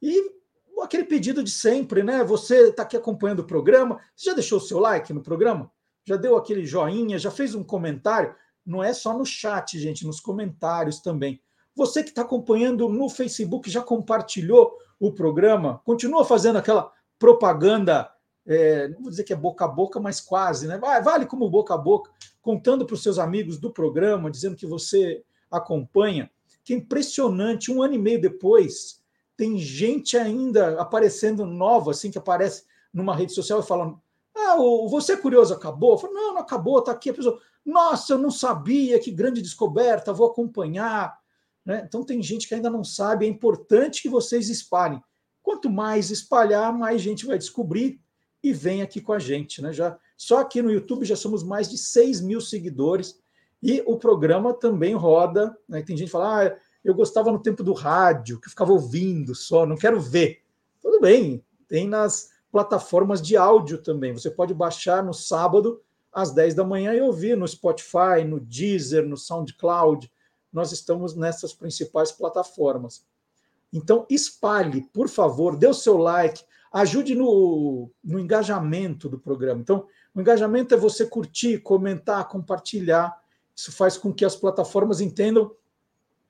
E 0.00 0.38
aquele 0.80 1.04
pedido 1.04 1.42
de 1.42 1.50
sempre, 1.50 2.02
né? 2.02 2.22
Você 2.22 2.68
está 2.68 2.84
aqui 2.84 2.96
acompanhando 2.96 3.40
o 3.40 3.46
programa, 3.46 4.00
você 4.14 4.30
já 4.30 4.34
deixou 4.34 4.58
o 4.58 4.60
seu 4.60 4.78
like 4.78 5.12
no 5.12 5.22
programa? 5.22 5.70
Já 6.04 6.16
deu 6.16 6.36
aquele 6.36 6.64
joinha, 6.64 7.18
já 7.18 7.30
fez 7.30 7.54
um 7.54 7.64
comentário? 7.64 8.34
Não 8.64 8.82
é 8.82 8.92
só 8.92 9.16
no 9.16 9.26
chat, 9.26 9.78
gente, 9.78 10.06
nos 10.06 10.20
comentários 10.20 11.00
também. 11.00 11.42
Você 11.74 12.02
que 12.02 12.10
está 12.10 12.22
acompanhando 12.22 12.88
no 12.88 13.08
Facebook 13.08 13.70
já 13.70 13.82
compartilhou 13.82 14.76
o 14.98 15.12
programa? 15.12 15.80
Continua 15.84 16.24
fazendo 16.24 16.56
aquela 16.56 16.92
propaganda, 17.18 18.10
é, 18.48 18.88
não 18.88 19.02
vou 19.02 19.10
dizer 19.10 19.24
que 19.24 19.32
é 19.32 19.36
boca 19.36 19.66
a 19.66 19.68
boca, 19.68 20.00
mas 20.00 20.20
quase, 20.20 20.66
né? 20.66 20.78
Vale 20.78 21.26
como 21.26 21.50
boca 21.50 21.74
a 21.74 21.78
boca, 21.78 22.10
contando 22.40 22.86
para 22.86 22.94
os 22.94 23.02
seus 23.02 23.18
amigos 23.18 23.58
do 23.58 23.70
programa, 23.70 24.30
dizendo 24.30 24.56
que 24.56 24.66
você 24.66 25.22
acompanha. 25.50 26.30
Que 26.64 26.72
é 26.72 26.76
impressionante, 26.76 27.70
um 27.70 27.82
ano 27.82 27.94
e 27.94 27.98
meio 27.98 28.20
depois, 28.20 29.02
tem 29.36 29.58
gente 29.58 30.16
ainda 30.16 30.80
aparecendo 30.80 31.44
nova, 31.44 31.90
assim, 31.90 32.10
que 32.10 32.16
aparece 32.16 32.64
numa 32.92 33.14
rede 33.14 33.34
social 33.34 33.60
e 33.60 33.66
falando: 33.66 34.00
Ah, 34.34 34.56
o 34.58 34.88
Você 34.88 35.12
é 35.12 35.16
Curioso 35.16 35.52
acabou? 35.52 35.92
Eu 35.92 35.98
falo, 35.98 36.14
não, 36.14 36.34
não 36.34 36.40
acabou, 36.40 36.78
está 36.78 36.92
aqui 36.92 37.10
a 37.10 37.14
pessoa. 37.14 37.38
Nossa, 37.64 38.14
eu 38.14 38.18
não 38.18 38.30
sabia, 38.30 38.98
que 38.98 39.10
grande 39.10 39.42
descoberta, 39.42 40.10
vou 40.10 40.26
acompanhar. 40.26 41.18
Né? 41.66 41.82
Então 41.86 42.02
tem 42.02 42.22
gente 42.22 42.48
que 42.48 42.54
ainda 42.54 42.70
não 42.70 42.82
sabe, 42.82 43.26
é 43.26 43.28
importante 43.28 44.00
que 44.00 44.08
vocês 44.08 44.48
espalhem. 44.48 45.02
Quanto 45.42 45.68
mais 45.68 46.10
espalhar, 46.10 46.72
mais 46.72 47.02
gente 47.02 47.26
vai 47.26 47.36
descobrir 47.36 48.00
e 48.42 48.52
vem 48.52 48.82
aqui 48.82 49.00
com 49.00 49.12
a 49.12 49.18
gente. 49.18 49.60
Né? 49.60 49.72
Já, 49.72 49.98
só 50.16 50.40
aqui 50.40 50.62
no 50.62 50.70
YouTube 50.70 51.04
já 51.04 51.16
somos 51.16 51.42
mais 51.42 51.68
de 51.68 51.78
6 51.78 52.20
mil 52.20 52.40
seguidores 52.40 53.20
e 53.62 53.82
o 53.86 53.96
programa 53.96 54.54
também 54.54 54.94
roda. 54.94 55.56
Né? 55.68 55.82
Tem 55.82 55.96
gente 55.96 56.06
que 56.06 56.12
fala, 56.12 56.46
ah, 56.46 56.56
eu 56.84 56.94
gostava 56.94 57.30
no 57.30 57.40
tempo 57.40 57.62
do 57.62 57.72
rádio, 57.72 58.40
que 58.40 58.48
ficava 58.48 58.72
ouvindo 58.72 59.34
só, 59.34 59.66
não 59.66 59.76
quero 59.76 60.00
ver. 60.00 60.42
Tudo 60.80 61.00
bem, 61.00 61.44
tem 61.66 61.86
nas 61.86 62.30
plataformas 62.50 63.20
de 63.20 63.36
áudio 63.36 63.78
também. 63.78 64.12
Você 64.12 64.30
pode 64.30 64.54
baixar 64.54 65.02
no 65.02 65.12
sábado 65.12 65.82
às 66.12 66.32
10 66.32 66.54
da 66.54 66.64
manhã 66.64 66.94
e 66.94 67.00
ouvir 67.00 67.36
no 67.36 67.46
Spotify, 67.46 68.24
no 68.26 68.40
Deezer, 68.40 69.06
no 69.06 69.16
SoundCloud. 69.16 70.10
Nós 70.52 70.72
estamos 70.72 71.14
nessas 71.14 71.52
principais 71.52 72.10
plataformas. 72.10 73.04
Então, 73.72 74.06
espalhe, 74.08 74.82
por 74.92 75.08
favor, 75.08 75.56
dê 75.56 75.66
o 75.66 75.74
seu 75.74 75.98
like, 75.98 76.42
ajude 76.72 77.14
no, 77.14 77.90
no 78.02 78.18
engajamento 78.18 79.08
do 79.08 79.18
programa. 79.18 79.60
Então, 79.60 79.86
o 80.14 80.20
engajamento 80.20 80.74
é 80.74 80.76
você 80.76 81.06
curtir, 81.06 81.58
comentar, 81.58 82.28
compartilhar. 82.28 83.16
Isso 83.54 83.72
faz 83.72 83.96
com 83.96 84.12
que 84.12 84.24
as 84.24 84.36
plataformas 84.36 85.00
entendam 85.00 85.54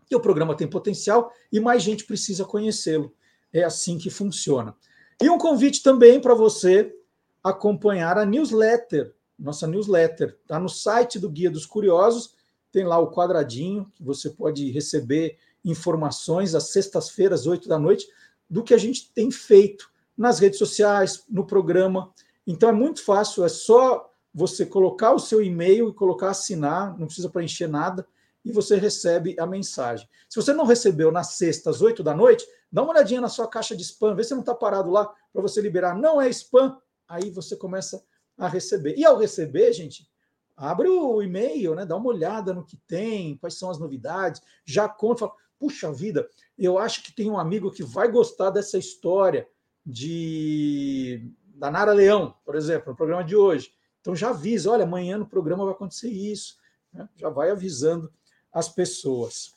que 0.06 0.16
o 0.16 0.20
programa 0.20 0.56
tem 0.56 0.66
potencial 0.66 1.32
e 1.52 1.60
mais 1.60 1.82
gente 1.82 2.04
precisa 2.04 2.44
conhecê-lo. 2.44 3.12
É 3.52 3.64
assim 3.64 3.98
que 3.98 4.10
funciona. 4.10 4.74
E 5.20 5.28
um 5.28 5.38
convite 5.38 5.82
também 5.82 6.20
para 6.20 6.34
você 6.34 6.94
acompanhar 7.42 8.18
a 8.18 8.24
newsletter, 8.24 9.14
nossa 9.38 9.66
newsletter. 9.66 10.36
Está 10.42 10.58
no 10.58 10.68
site 10.68 11.18
do 11.18 11.28
Guia 11.28 11.50
dos 11.50 11.66
Curiosos, 11.66 12.34
tem 12.70 12.84
lá 12.84 12.98
o 12.98 13.10
quadradinho 13.10 13.90
que 13.94 14.02
você 14.02 14.30
pode 14.30 14.70
receber 14.70 15.38
informações 15.64 16.54
às 16.54 16.70
sextas-feiras, 16.70 17.46
oito 17.46 17.68
da 17.68 17.78
noite, 17.78 18.08
do 18.48 18.62
que 18.62 18.74
a 18.74 18.78
gente 18.78 19.12
tem 19.12 19.30
feito 19.30 19.90
nas 20.18 20.40
redes 20.40 20.58
sociais, 20.58 21.22
no 21.28 21.46
programa. 21.46 22.12
Então 22.44 22.68
é 22.68 22.72
muito 22.72 23.04
fácil, 23.04 23.44
é 23.44 23.48
só 23.48 24.10
você 24.34 24.66
colocar 24.66 25.12
o 25.12 25.18
seu 25.18 25.40
e-mail 25.40 25.88
e 25.88 25.94
colocar 25.94 26.30
assinar, 26.30 26.98
não 26.98 27.06
precisa 27.06 27.30
preencher 27.30 27.68
nada 27.68 28.06
e 28.44 28.50
você 28.50 28.76
recebe 28.76 29.36
a 29.38 29.46
mensagem. 29.46 30.08
Se 30.28 30.36
você 30.36 30.52
não 30.52 30.64
recebeu 30.64 31.12
na 31.12 31.22
sexta, 31.22 31.70
às 31.70 31.80
8 31.80 32.02
da 32.02 32.14
noite, 32.14 32.46
dá 32.70 32.82
uma 32.82 32.92
olhadinha 32.92 33.20
na 33.20 33.28
sua 33.28 33.46
caixa 33.48 33.76
de 33.76 33.82
spam, 33.82 34.14
vê 34.14 34.24
se 34.24 34.32
não 34.32 34.40
está 34.40 34.54
parado 34.54 34.90
lá 34.90 35.12
para 35.32 35.42
você 35.42 35.60
liberar. 35.60 35.96
Não 35.96 36.20
é 36.20 36.28
spam, 36.30 36.76
aí 37.06 37.30
você 37.30 37.56
começa 37.56 38.02
a 38.36 38.48
receber. 38.48 38.94
E 38.96 39.04
ao 39.04 39.18
receber, 39.18 39.72
gente, 39.72 40.08
abre 40.56 40.88
o 40.88 41.22
e-mail, 41.22 41.74
né? 41.74 41.84
dá 41.84 41.96
uma 41.96 42.08
olhada 42.08 42.52
no 42.52 42.64
que 42.64 42.76
tem, 42.86 43.36
quais 43.36 43.58
são 43.58 43.70
as 43.70 43.78
novidades, 43.78 44.40
já 44.64 44.88
conta, 44.88 45.20
fala, 45.20 45.32
puxa 45.58 45.92
vida, 45.92 46.28
eu 46.56 46.78
acho 46.78 47.02
que 47.02 47.12
tem 47.12 47.30
um 47.30 47.38
amigo 47.38 47.70
que 47.70 47.82
vai 47.82 48.10
gostar 48.10 48.50
dessa 48.50 48.78
história 48.78 49.46
de 49.88 51.32
da 51.54 51.70
Nara 51.70 51.92
Leão, 51.92 52.34
por 52.44 52.54
exemplo, 52.54 52.90
no 52.90 52.96
programa 52.96 53.24
de 53.24 53.34
hoje. 53.34 53.72
Então 54.00 54.14
já 54.14 54.30
avisa, 54.30 54.70
olha, 54.70 54.84
amanhã 54.84 55.16
no 55.16 55.26
programa 55.26 55.64
vai 55.64 55.74
acontecer 55.74 56.10
isso. 56.10 56.56
Né? 56.92 57.08
Já 57.16 57.30
vai 57.30 57.50
avisando 57.50 58.12
as 58.52 58.68
pessoas. 58.68 59.54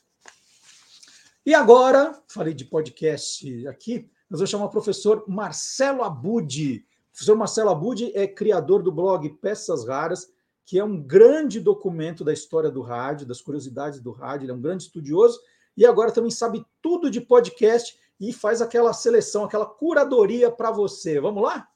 E 1.44 1.54
agora, 1.54 2.20
falei 2.28 2.54
de 2.54 2.64
podcast 2.64 3.68
aqui, 3.68 4.10
nós 4.28 4.40
vamos 4.40 4.50
chamar 4.50 4.64
o 4.64 4.70
professor 4.70 5.24
Marcelo 5.28 6.02
Abudi. 6.02 6.86
O 7.10 7.12
professor 7.12 7.36
Marcelo 7.36 7.70
Abudi 7.70 8.10
é 8.16 8.26
criador 8.26 8.82
do 8.82 8.90
blog 8.90 9.28
Peças 9.40 9.86
Raras, 9.86 10.32
que 10.64 10.78
é 10.78 10.84
um 10.84 11.00
grande 11.00 11.60
documento 11.60 12.24
da 12.24 12.32
história 12.32 12.70
do 12.70 12.80
rádio, 12.80 13.26
das 13.26 13.40
curiosidades 13.40 14.00
do 14.00 14.10
rádio, 14.10 14.46
ele 14.46 14.52
é 14.52 14.54
um 14.54 14.60
grande 14.60 14.84
estudioso 14.84 15.38
e 15.76 15.84
agora 15.86 16.12
também 16.12 16.30
sabe 16.30 16.64
tudo 16.80 17.10
de 17.10 17.20
podcast 17.20 17.98
e 18.22 18.32
faz 18.32 18.62
aquela 18.62 18.92
seleção, 18.92 19.44
aquela 19.44 19.66
curadoria 19.66 20.48
para 20.48 20.70
você. 20.70 21.20
Vamos 21.20 21.42
lá? 21.42 21.66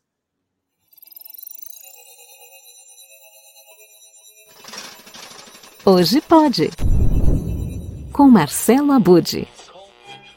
Hoje 5.84 6.20
pode 6.20 6.70
com 8.12 8.28
Marcelo 8.28 8.92
Abude. 8.92 9.46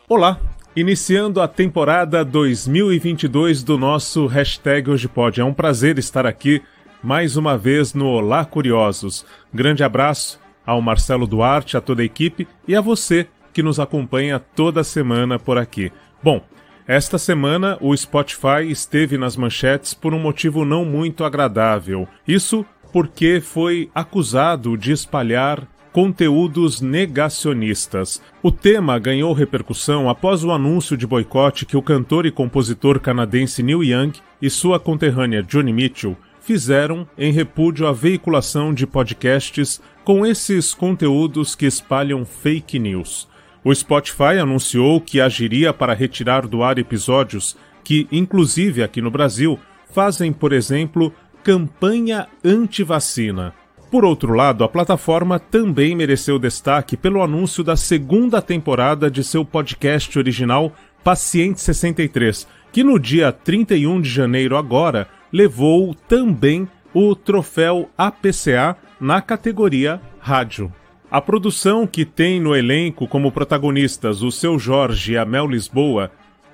Olá, 0.07 0.39
iniciando 0.75 1.39
a 1.41 1.47
temporada 1.47 2.25
2022 2.25 3.63
do 3.63 3.77
nosso 3.77 4.25
hashtag 4.25 4.89
Hoje 4.89 5.07
Pode. 5.07 5.39
É 5.39 5.45
um 5.45 5.53
prazer 5.53 5.99
estar 5.99 6.25
aqui 6.25 6.63
mais 7.03 7.37
uma 7.37 7.55
vez 7.55 7.93
no 7.93 8.07
Olá 8.07 8.43
Curiosos. 8.45 9.25
Grande 9.53 9.83
abraço 9.83 10.39
ao 10.65 10.81
Marcelo 10.81 11.27
Duarte, 11.27 11.77
a 11.77 11.81
toda 11.81 12.01
a 12.01 12.05
equipe 12.05 12.47
e 12.67 12.75
a 12.75 12.81
você 12.81 13.27
que 13.59 13.63
nos 13.63 13.77
acompanha 13.77 14.39
toda 14.39 14.85
semana 14.85 15.37
por 15.37 15.57
aqui. 15.57 15.91
Bom, 16.23 16.41
esta 16.87 17.17
semana 17.17 17.77
o 17.81 17.95
Spotify 17.95 18.63
esteve 18.69 19.17
nas 19.17 19.35
manchetes 19.35 19.93
por 19.93 20.13
um 20.13 20.19
motivo 20.19 20.63
não 20.63 20.85
muito 20.85 21.25
agradável. 21.25 22.07
Isso 22.25 22.65
porque 22.93 23.41
foi 23.41 23.91
acusado 23.93 24.77
de 24.77 24.93
espalhar 24.93 25.67
conteúdos 25.91 26.79
negacionistas. 26.79 28.21
O 28.41 28.49
tema 28.49 28.97
ganhou 28.97 29.33
repercussão 29.33 30.09
após 30.09 30.41
o 30.41 30.53
anúncio 30.53 30.95
de 30.95 31.05
boicote 31.05 31.65
que 31.65 31.75
o 31.75 31.81
cantor 31.81 32.25
e 32.25 32.31
compositor 32.31 33.01
canadense 33.01 33.61
Neil 33.61 33.83
Young 33.83 34.13
e 34.41 34.49
sua 34.49 34.79
conterrânea 34.79 35.43
Johnny 35.43 35.73
Mitchell 35.73 36.15
fizeram 36.39 37.05
em 37.17 37.33
repúdio 37.33 37.87
à 37.87 37.91
veiculação 37.91 38.73
de 38.73 38.87
podcasts 38.87 39.81
com 40.05 40.25
esses 40.25 40.73
conteúdos 40.73 41.55
que 41.55 41.65
espalham 41.65 42.23
fake 42.23 42.79
news. 42.79 43.28
O 43.63 43.73
Spotify 43.73 44.37
anunciou 44.41 45.01
que 45.01 45.19
agiria 45.19 45.73
para 45.73 45.93
retirar 45.93 46.47
do 46.47 46.63
ar 46.63 46.79
episódios 46.79 47.57
que, 47.83 48.07
inclusive 48.11 48.81
aqui 48.83 49.01
no 49.01 49.11
Brasil, 49.11 49.59
fazem, 49.91 50.31
por 50.31 50.53
exemplo, 50.53 51.13
campanha 51.43 52.27
anti-vacina. 52.43 53.53
Por 53.91 54.05
outro 54.05 54.33
lado, 54.33 54.63
a 54.63 54.69
plataforma 54.69 55.39
também 55.39 55.95
mereceu 55.95 56.37
destaque 56.37 56.95
pelo 56.95 57.23
anúncio 57.23 57.63
da 57.63 57.75
segunda 57.75 58.41
temporada 58.41 59.09
de 59.09 59.23
seu 59.23 59.43
podcast 59.43 60.17
original 60.17 60.71
Paciente 61.03 61.59
63, 61.61 62.47
que 62.71 62.83
no 62.83 62.99
dia 62.99 63.31
31 63.31 64.01
de 64.01 64.09
janeiro 64.09 64.55
agora 64.55 65.07
levou 65.31 65.95
também 66.07 66.67
o 66.93 67.15
troféu 67.15 67.89
APCA 67.97 68.77
na 68.99 69.21
categoria 69.21 69.99
Rádio. 70.19 70.71
A 71.11 71.19
produção, 71.19 71.87
que 71.87 72.05
tem 72.05 72.39
no 72.39 72.55
elenco 72.55 73.07
como 73.07 73.31
protagonistas 73.31 74.21
o 74.21 74.31
seu 74.31 74.59
Jorge 74.59 75.13
e 75.13 75.17
a 75.17 75.25
Mel 75.25 75.47
Lisboa, 75.47 76.11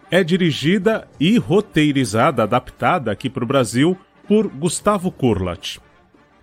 é 0.10 0.23
dirigida 0.23 1.06
e 1.19 1.38
roteirizada, 1.38 2.44
adaptada 2.44 3.11
aqui 3.11 3.30
para 3.30 3.44
o 3.44 3.48
Brasil, 3.48 3.98
por 4.26 4.48
Gustavo 4.48 5.11
Kurlat. 5.11 5.77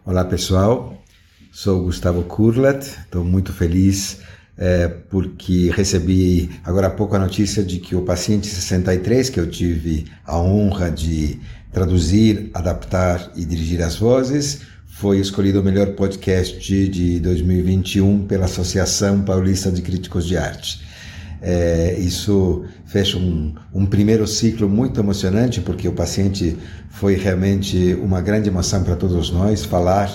Olá 0.04 0.26
pessoal, 0.26 1.02
sou 1.50 1.84
Gustavo 1.84 2.22
Kurlat, 2.24 2.82
estou 2.82 3.24
muito 3.24 3.50
feliz 3.50 4.20
é, 4.58 4.88
porque 4.88 5.70
recebi 5.70 6.50
agora 6.64 6.88
há 6.88 6.90
pouco 6.90 7.16
a 7.16 7.18
notícia 7.18 7.64
de 7.64 7.78
que 7.78 7.96
o 7.96 8.02
paciente 8.02 8.46
63, 8.46 9.30
que 9.30 9.40
eu 9.40 9.48
tive 9.48 10.04
a 10.26 10.38
honra 10.38 10.90
de 10.90 11.40
traduzir, 11.72 12.50
adaptar 12.52 13.32
e 13.34 13.46
dirigir 13.46 13.80
as 13.80 13.96
vozes, 13.96 14.60
foi 15.02 15.18
escolhido 15.18 15.60
o 15.60 15.64
melhor 15.64 15.96
podcast 15.96 16.60
de 16.60 17.18
2021 17.18 18.24
pela 18.24 18.44
Associação 18.44 19.20
Paulista 19.22 19.68
de 19.68 19.82
Críticos 19.82 20.24
de 20.24 20.36
Arte. 20.36 20.80
É, 21.42 21.96
isso 21.98 22.64
fecha 22.86 23.18
um, 23.18 23.52
um, 23.74 23.84
primeiro 23.84 24.28
ciclo 24.28 24.68
muito 24.68 25.00
emocionante, 25.00 25.60
porque 25.60 25.88
o 25.88 25.92
paciente 25.92 26.56
foi 26.88 27.16
realmente 27.16 27.98
uma 28.00 28.20
grande 28.20 28.48
emoção 28.48 28.84
para 28.84 28.94
todos 28.94 29.32
nós 29.32 29.64
falar 29.64 30.08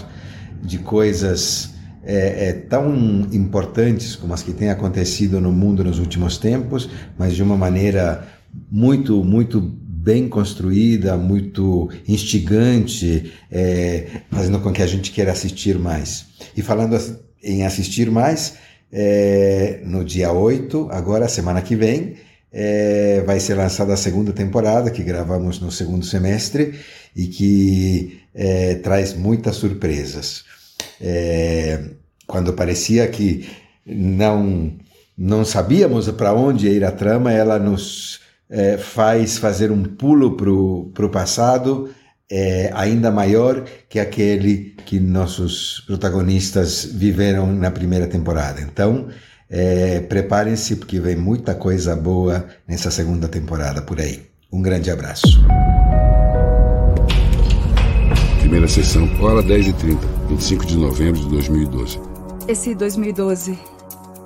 de 0.64 0.78
coisas 0.78 1.72
é, 2.02 2.48
é, 2.48 2.54
tão 2.54 2.96
importantes 3.34 4.16
como 4.16 4.34
as 4.34 4.42
que 4.42 4.54
têm 4.54 4.70
acontecido 4.70 5.42
no 5.42 5.52
mundo 5.52 5.84
nos 5.84 6.00
últimos 6.00 6.38
tempos, 6.38 6.90
mas 7.20 7.36
de 7.36 7.44
uma 7.44 7.58
maneira 7.58 8.26
muito, 8.72 9.22
muito 9.22 9.60
bem 10.08 10.30
construída, 10.30 11.18
muito 11.18 11.90
instigante, 12.08 13.34
é, 13.52 14.08
fazendo 14.32 14.62
com 14.62 14.72
que 14.72 14.82
a 14.82 14.88
gente 14.88 15.12
queira 15.12 15.34
assistir 15.34 15.78
mais. 15.78 16.28
E 16.56 16.62
falando 16.62 16.98
em 17.44 17.66
assistir 17.66 18.10
mais, 18.10 18.54
é, 18.90 19.82
no 19.84 20.06
dia 20.06 20.32
8, 20.32 20.88
agora, 20.92 21.28
semana 21.28 21.62
que 21.62 21.76
vem, 21.76 22.16
é, 22.54 23.22
vai 23.26 23.38
ser 23.42 23.56
lançada 23.56 23.94
a 23.94 23.98
segunda 23.98 24.32
temporada, 24.32 24.90
que 24.90 25.04
gravamos 25.04 25.60
no 25.60 25.70
segundo 25.70 26.06
semestre 26.06 26.80
e 27.14 27.28
que 27.28 28.22
é, 28.34 28.76
traz 28.76 29.14
muitas 29.14 29.58
surpresas. 29.58 30.46
É, 31.02 31.82
quando 32.26 32.54
parecia 32.54 33.06
que 33.10 33.46
não, 33.86 34.72
não 35.18 35.44
sabíamos 35.44 36.10
para 36.12 36.32
onde 36.32 36.70
ir 36.70 36.86
a 36.86 36.92
trama, 36.94 37.34
ela 37.34 37.60
nos 37.60 38.26
é, 38.50 38.78
faz 38.78 39.38
fazer 39.38 39.72
um 39.72 39.84
pulo 39.84 40.36
para 40.38 41.06
o 41.06 41.10
passado 41.10 41.90
é, 42.30 42.70
ainda 42.74 43.10
maior 43.10 43.64
que 43.90 44.00
aquele 44.00 44.76
que 44.86 45.00
nossos 45.00 45.84
protagonistas 45.86 46.86
viveram 46.86 47.48
na 47.54 47.72
primeira 47.72 48.08
temporada. 48.08 48.62
Então, 48.62 49.08
é, 49.50 50.02
preparem-se 50.02 50.76
porque 50.76 51.00
vem 51.00 51.16
muita 51.16 51.56
coisa 51.56 51.96
boa 51.96 52.46
nessa 52.68 52.92
segunda 52.92 53.28
temporada 53.28 53.82
por 53.82 54.00
aí. 54.00 54.22
Um 54.52 54.62
grande 54.62 54.92
abraço. 54.92 55.42
Primeira 58.40 58.68
sessão, 58.68 59.10
hora 59.22 59.44
10h30, 59.44 59.98
25 60.30 60.66
de 60.66 60.78
novembro 60.78 61.20
de 61.20 61.30
2012. 61.30 62.00
Esse 62.48 62.74
2012 62.74 63.77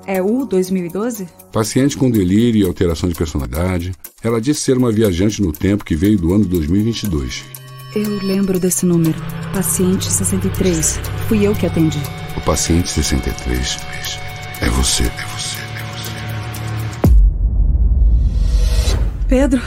é 0.05 0.21
o 0.21 0.45
2012? 0.45 1.27
Paciente 1.51 1.97
com 1.97 2.09
delírio 2.09 2.61
e 2.61 2.67
alteração 2.67 3.09
de 3.09 3.15
personalidade. 3.15 3.91
Ela 4.23 4.41
disse 4.41 4.61
ser 4.61 4.77
uma 4.77 4.91
viajante 4.91 5.41
no 5.41 5.51
tempo 5.51 5.85
que 5.85 5.95
veio 5.95 6.17
do 6.17 6.33
ano 6.33 6.45
2022. 6.45 7.43
Eu 7.95 8.23
lembro 8.23 8.59
desse 8.59 8.85
número. 8.85 9.19
Paciente 9.53 10.05
63. 10.05 10.99
Fui 11.27 11.45
eu 11.45 11.53
que 11.53 11.65
atendi. 11.65 11.99
O 12.37 12.41
paciente 12.41 12.89
63 12.89 13.77
é 14.61 14.69
você. 14.69 14.69
É 14.69 14.69
você. 14.69 15.03
É 15.03 15.25
você. 15.25 15.71
Pedro. 19.27 19.61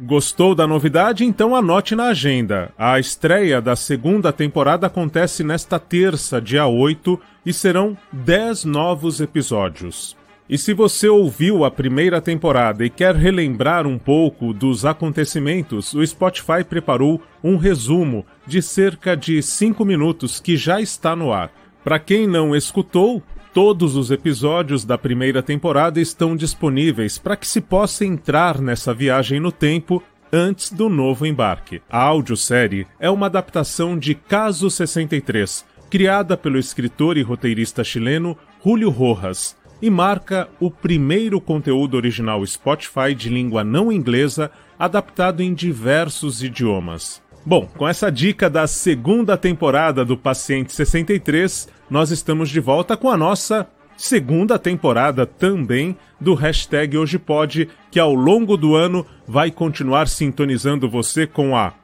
Gostou 0.00 0.54
da 0.54 0.66
novidade? 0.66 1.24
Então 1.24 1.54
anote 1.54 1.94
na 1.94 2.08
agenda. 2.08 2.70
A 2.76 2.98
estreia 2.98 3.60
da 3.60 3.76
segunda 3.76 4.32
temporada 4.32 4.86
acontece 4.86 5.44
nesta 5.44 5.78
terça, 5.78 6.40
dia 6.40 6.66
8, 6.66 7.18
e 7.44 7.52
serão 7.52 7.96
10 8.12 8.64
novos 8.64 9.20
episódios. 9.20 10.16
E 10.48 10.58
se 10.58 10.74
você 10.74 11.08
ouviu 11.08 11.64
a 11.64 11.70
primeira 11.70 12.20
temporada 12.20 12.84
e 12.84 12.90
quer 12.90 13.14
relembrar 13.14 13.86
um 13.86 13.98
pouco 13.98 14.52
dos 14.52 14.84
acontecimentos, 14.84 15.94
o 15.94 16.06
Spotify 16.06 16.62
preparou 16.68 17.22
um 17.42 17.56
resumo 17.56 18.26
de 18.46 18.60
cerca 18.60 19.16
de 19.16 19.42
5 19.42 19.84
minutos 19.84 20.40
que 20.40 20.56
já 20.56 20.80
está 20.80 21.16
no 21.16 21.32
ar. 21.32 21.50
Para 21.82 21.98
quem 21.98 22.26
não 22.26 22.54
escutou, 22.54 23.22
todos 23.54 23.96
os 23.96 24.10
episódios 24.10 24.84
da 24.84 24.98
primeira 24.98 25.42
temporada 25.42 26.00
estão 26.00 26.36
disponíveis 26.36 27.18
para 27.18 27.36
que 27.36 27.46
se 27.46 27.60
possa 27.60 28.04
entrar 28.04 28.60
nessa 28.60 28.92
viagem 28.92 29.40
no 29.40 29.52
tempo 29.52 30.02
antes 30.32 30.72
do 30.72 30.88
novo 30.88 31.26
embarque. 31.26 31.82
A 31.90 32.02
audiosérie 32.02 32.86
é 32.98 33.10
uma 33.10 33.26
adaptação 33.26 33.98
de 33.98 34.14
Caso 34.14 34.70
63, 34.70 35.64
criada 35.92 36.38
pelo 36.38 36.58
escritor 36.58 37.18
e 37.18 37.22
roteirista 37.22 37.84
chileno 37.84 38.34
Julio 38.64 38.88
Rojas 38.88 39.54
e 39.82 39.90
marca 39.90 40.48
o 40.58 40.70
primeiro 40.70 41.38
conteúdo 41.38 41.98
original 41.98 42.46
Spotify 42.46 43.14
de 43.14 43.28
língua 43.28 43.62
não 43.62 43.92
inglesa 43.92 44.50
adaptado 44.78 45.42
em 45.42 45.52
diversos 45.52 46.42
idiomas. 46.42 47.20
Bom, 47.44 47.66
com 47.76 47.86
essa 47.86 48.10
dica 48.10 48.48
da 48.48 48.66
segunda 48.66 49.36
temporada 49.36 50.02
do 50.02 50.16
Paciente 50.16 50.72
63, 50.72 51.68
nós 51.90 52.10
estamos 52.10 52.48
de 52.48 52.58
volta 52.58 52.96
com 52.96 53.10
a 53.10 53.16
nossa 53.18 53.68
segunda 53.94 54.58
temporada 54.58 55.26
também 55.26 55.94
do 56.18 56.32
hashtag 56.32 56.96
Hoje 56.96 57.18
Pode, 57.18 57.68
que 57.90 58.00
ao 58.00 58.14
longo 58.14 58.56
do 58.56 58.74
ano 58.74 59.04
vai 59.28 59.50
continuar 59.50 60.08
sintonizando 60.08 60.88
você 60.88 61.26
com 61.26 61.54
a 61.54 61.74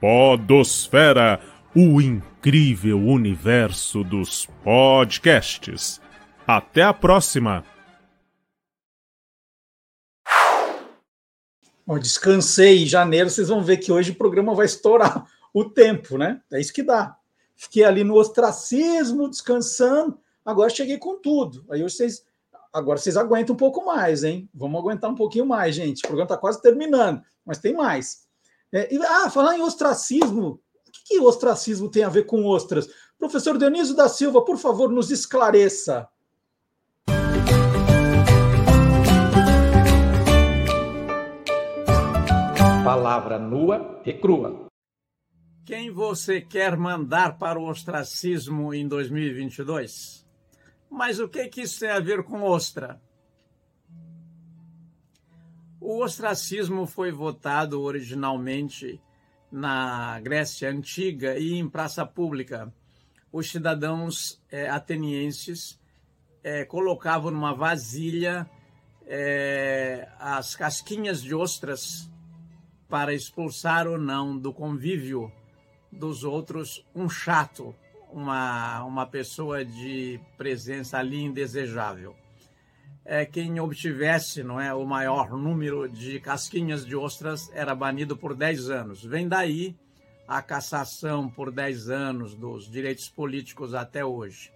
Podosfera, 0.00 1.40
o 1.80 2.00
incrível 2.00 2.98
universo 2.98 4.02
dos 4.02 4.46
podcasts. 4.64 6.00
Até 6.44 6.82
a 6.82 6.92
próxima! 6.92 7.64
Bom, 11.86 11.96
descansei 12.00 12.82
em 12.82 12.86
janeiro, 12.86 13.30
vocês 13.30 13.46
vão 13.46 13.62
ver 13.62 13.76
que 13.76 13.92
hoje 13.92 14.10
o 14.10 14.16
programa 14.16 14.56
vai 14.56 14.66
estourar 14.66 15.24
o 15.54 15.64
tempo, 15.64 16.18
né? 16.18 16.42
É 16.52 16.60
isso 16.60 16.72
que 16.72 16.82
dá. 16.82 17.16
Fiquei 17.54 17.84
ali 17.84 18.02
no 18.02 18.16
ostracismo, 18.16 19.30
descansando, 19.30 20.18
agora 20.44 20.68
cheguei 20.70 20.98
com 20.98 21.20
tudo. 21.20 21.64
Aí 21.70 21.80
vocês, 21.80 22.24
agora 22.72 22.98
vocês 22.98 23.16
aguentam 23.16 23.54
um 23.54 23.56
pouco 23.56 23.86
mais, 23.86 24.24
hein? 24.24 24.50
Vamos 24.52 24.80
aguentar 24.80 25.12
um 25.12 25.14
pouquinho 25.14 25.46
mais, 25.46 25.76
gente. 25.76 26.00
O 26.00 26.08
programa 26.08 26.24
está 26.24 26.36
quase 26.36 26.60
terminando, 26.60 27.22
mas 27.46 27.58
tem 27.58 27.72
mais. 27.72 28.26
É, 28.72 28.92
e, 28.92 28.98
ah, 29.00 29.30
falar 29.30 29.56
em 29.56 29.62
ostracismo, 29.62 30.60
que, 31.08 31.14
que 31.14 31.20
ostracismo 31.20 31.90
tem 31.90 32.04
a 32.04 32.08
ver 32.08 32.26
com 32.26 32.44
ostras? 32.44 32.88
Professor 33.18 33.56
Dionísio 33.56 33.96
da 33.96 34.08
Silva, 34.08 34.44
por 34.44 34.58
favor, 34.58 34.90
nos 34.90 35.10
esclareça. 35.10 36.08
palavra 42.88 43.38
nua 43.38 44.00
e 44.06 44.14
crua. 44.14 44.66
Quem 45.66 45.90
você 45.90 46.40
quer 46.40 46.74
mandar 46.74 47.36
para 47.36 47.58
o 47.58 47.68
ostracismo 47.68 48.72
em 48.72 48.88
2022? 48.88 50.26
Mas 50.88 51.18
o 51.18 51.28
que, 51.28 51.48
que 51.48 51.60
isso 51.60 51.80
tem 51.80 51.90
a 51.90 52.00
ver 52.00 52.22
com 52.22 52.42
ostra? 52.42 52.98
O 55.78 56.02
ostracismo 56.02 56.86
foi 56.86 57.12
votado 57.12 57.82
originalmente 57.82 58.98
na 59.50 60.20
Grécia 60.20 60.70
Antiga 60.70 61.38
e 61.38 61.54
em 61.54 61.68
praça 61.68 62.04
pública. 62.04 62.72
Os 63.32 63.50
cidadãos 63.50 64.40
é, 64.50 64.68
atenienses 64.68 65.78
é, 66.42 66.64
colocavam 66.64 67.30
numa 67.30 67.54
vasilha 67.54 68.48
é, 69.06 70.08
as 70.18 70.54
casquinhas 70.54 71.22
de 71.22 71.34
ostras 71.34 72.10
para 72.88 73.12
expulsar 73.12 73.86
ou 73.86 73.98
não 73.98 74.36
do 74.36 74.52
convívio 74.52 75.32
dos 75.90 76.24
outros 76.24 76.84
um 76.94 77.08
chato, 77.08 77.74
uma, 78.10 78.82
uma 78.84 79.06
pessoa 79.06 79.64
de 79.64 80.20
presença 80.36 80.98
ali 80.98 81.22
indesejável. 81.22 82.14
É, 83.10 83.24
quem 83.24 83.58
obtivesse 83.58 84.42
não 84.42 84.60
é, 84.60 84.74
o 84.74 84.84
maior 84.84 85.30
número 85.30 85.88
de 85.88 86.20
casquinhas 86.20 86.84
de 86.84 86.94
ostras 86.94 87.50
era 87.54 87.74
banido 87.74 88.14
por 88.14 88.34
10 88.34 88.68
anos. 88.68 89.02
Vem 89.02 89.26
daí 89.26 89.74
a 90.28 90.42
cassação 90.42 91.26
por 91.26 91.50
10 91.50 91.88
anos 91.88 92.34
dos 92.34 92.70
direitos 92.70 93.08
políticos 93.08 93.72
até 93.72 94.04
hoje. 94.04 94.52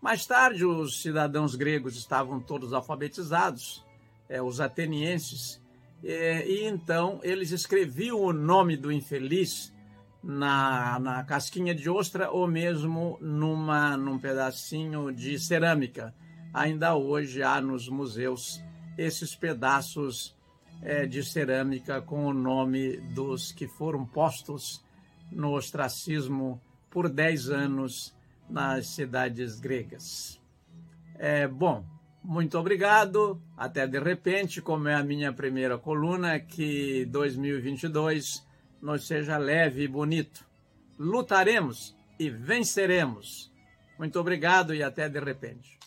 Mais 0.00 0.24
tarde, 0.24 0.64
os 0.64 1.02
cidadãos 1.02 1.56
gregos 1.56 1.96
estavam 1.96 2.38
todos 2.38 2.72
alfabetizados, 2.72 3.84
é, 4.28 4.40
os 4.40 4.60
atenienses, 4.60 5.60
é, 6.04 6.46
e 6.48 6.66
então 6.66 7.18
eles 7.24 7.50
escreviam 7.50 8.20
o 8.20 8.32
nome 8.32 8.76
do 8.76 8.92
infeliz 8.92 9.74
na, 10.22 10.96
na 11.00 11.24
casquinha 11.24 11.74
de 11.74 11.90
ostra 11.90 12.30
ou 12.30 12.46
mesmo 12.46 13.18
numa, 13.20 13.96
num 13.96 14.16
pedacinho 14.16 15.12
de 15.12 15.40
cerâmica. 15.40 16.14
Ainda 16.52 16.96
hoje 16.96 17.42
há 17.42 17.60
nos 17.60 17.88
museus 17.88 18.60
esses 18.98 19.34
pedaços 19.34 20.36
é, 20.82 21.06
de 21.06 21.22
cerâmica 21.22 22.00
com 22.00 22.26
o 22.26 22.34
nome 22.34 22.96
dos 23.14 23.52
que 23.52 23.66
foram 23.66 24.04
postos 24.04 24.84
no 25.30 25.54
ostracismo 25.54 26.60
por 26.90 27.08
10 27.08 27.50
anos 27.50 28.14
nas 28.48 28.88
cidades 28.88 29.60
gregas. 29.60 30.40
É, 31.16 31.46
bom, 31.46 31.84
muito 32.22 32.58
obrigado. 32.58 33.40
Até 33.56 33.86
de 33.86 33.98
repente, 34.00 34.60
como 34.60 34.88
é 34.88 34.94
a 34.94 35.04
minha 35.04 35.32
primeira 35.32 35.78
coluna, 35.78 36.40
que 36.40 37.04
2022 37.06 38.46
nos 38.82 39.06
seja 39.06 39.38
leve 39.38 39.84
e 39.84 39.88
bonito. 39.88 40.44
Lutaremos 40.98 41.96
e 42.18 42.28
venceremos. 42.28 43.52
Muito 43.98 44.18
obrigado 44.18 44.74
e 44.74 44.82
até 44.82 45.08
de 45.08 45.20
repente. 45.20 45.79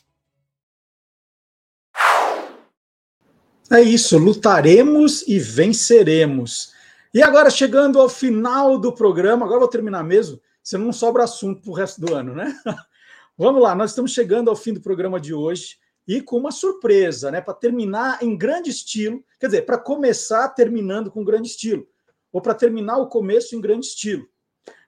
É 3.72 3.82
isso, 3.82 4.18
lutaremos 4.18 5.26
e 5.28 5.40
venceremos. 5.40 6.74
E 7.14 7.22
agora, 7.22 7.50
chegando 7.50 8.00
ao 8.00 8.10
final 8.10 8.78
do 8.78 8.92
programa, 8.92 9.46
agora 9.46 9.60
vou 9.60 9.70
terminar 9.70 10.04
mesmo, 10.04 10.40
senão 10.62 10.86
não 10.86 10.94
sobra 10.94 11.24
assunto 11.24 11.62
para 11.62 11.72
o 11.72 11.74
resto 11.74 12.02
do 12.02 12.14
ano, 12.14 12.36
né? 12.36 12.54
Vamos 13.38 13.62
lá, 13.62 13.74
nós 13.74 13.92
estamos 13.92 14.12
chegando 14.12 14.50
ao 14.50 14.56
fim 14.56 14.74
do 14.74 14.82
programa 14.82 15.20
de 15.20 15.34
hoje 15.34 15.78
e 16.08 16.22
com 16.22 16.38
uma 16.38 16.52
surpresa, 16.52 17.32
né? 17.32 17.40
Para 17.40 17.54
terminar 17.54 18.22
em 18.22 18.38
grande 18.38 18.70
estilo, 18.70 19.24
quer 19.40 19.48
dizer, 19.48 19.62
para 19.64 19.78
começar 19.78 20.50
terminando 20.50 21.10
com 21.10 21.24
grande 21.24 21.48
estilo, 21.48 21.88
ou 22.32 22.42
para 22.42 22.54
terminar 22.54 22.98
o 22.98 23.08
começo 23.08 23.56
em 23.56 23.62
grande 23.62 23.88
estilo. 23.88 24.28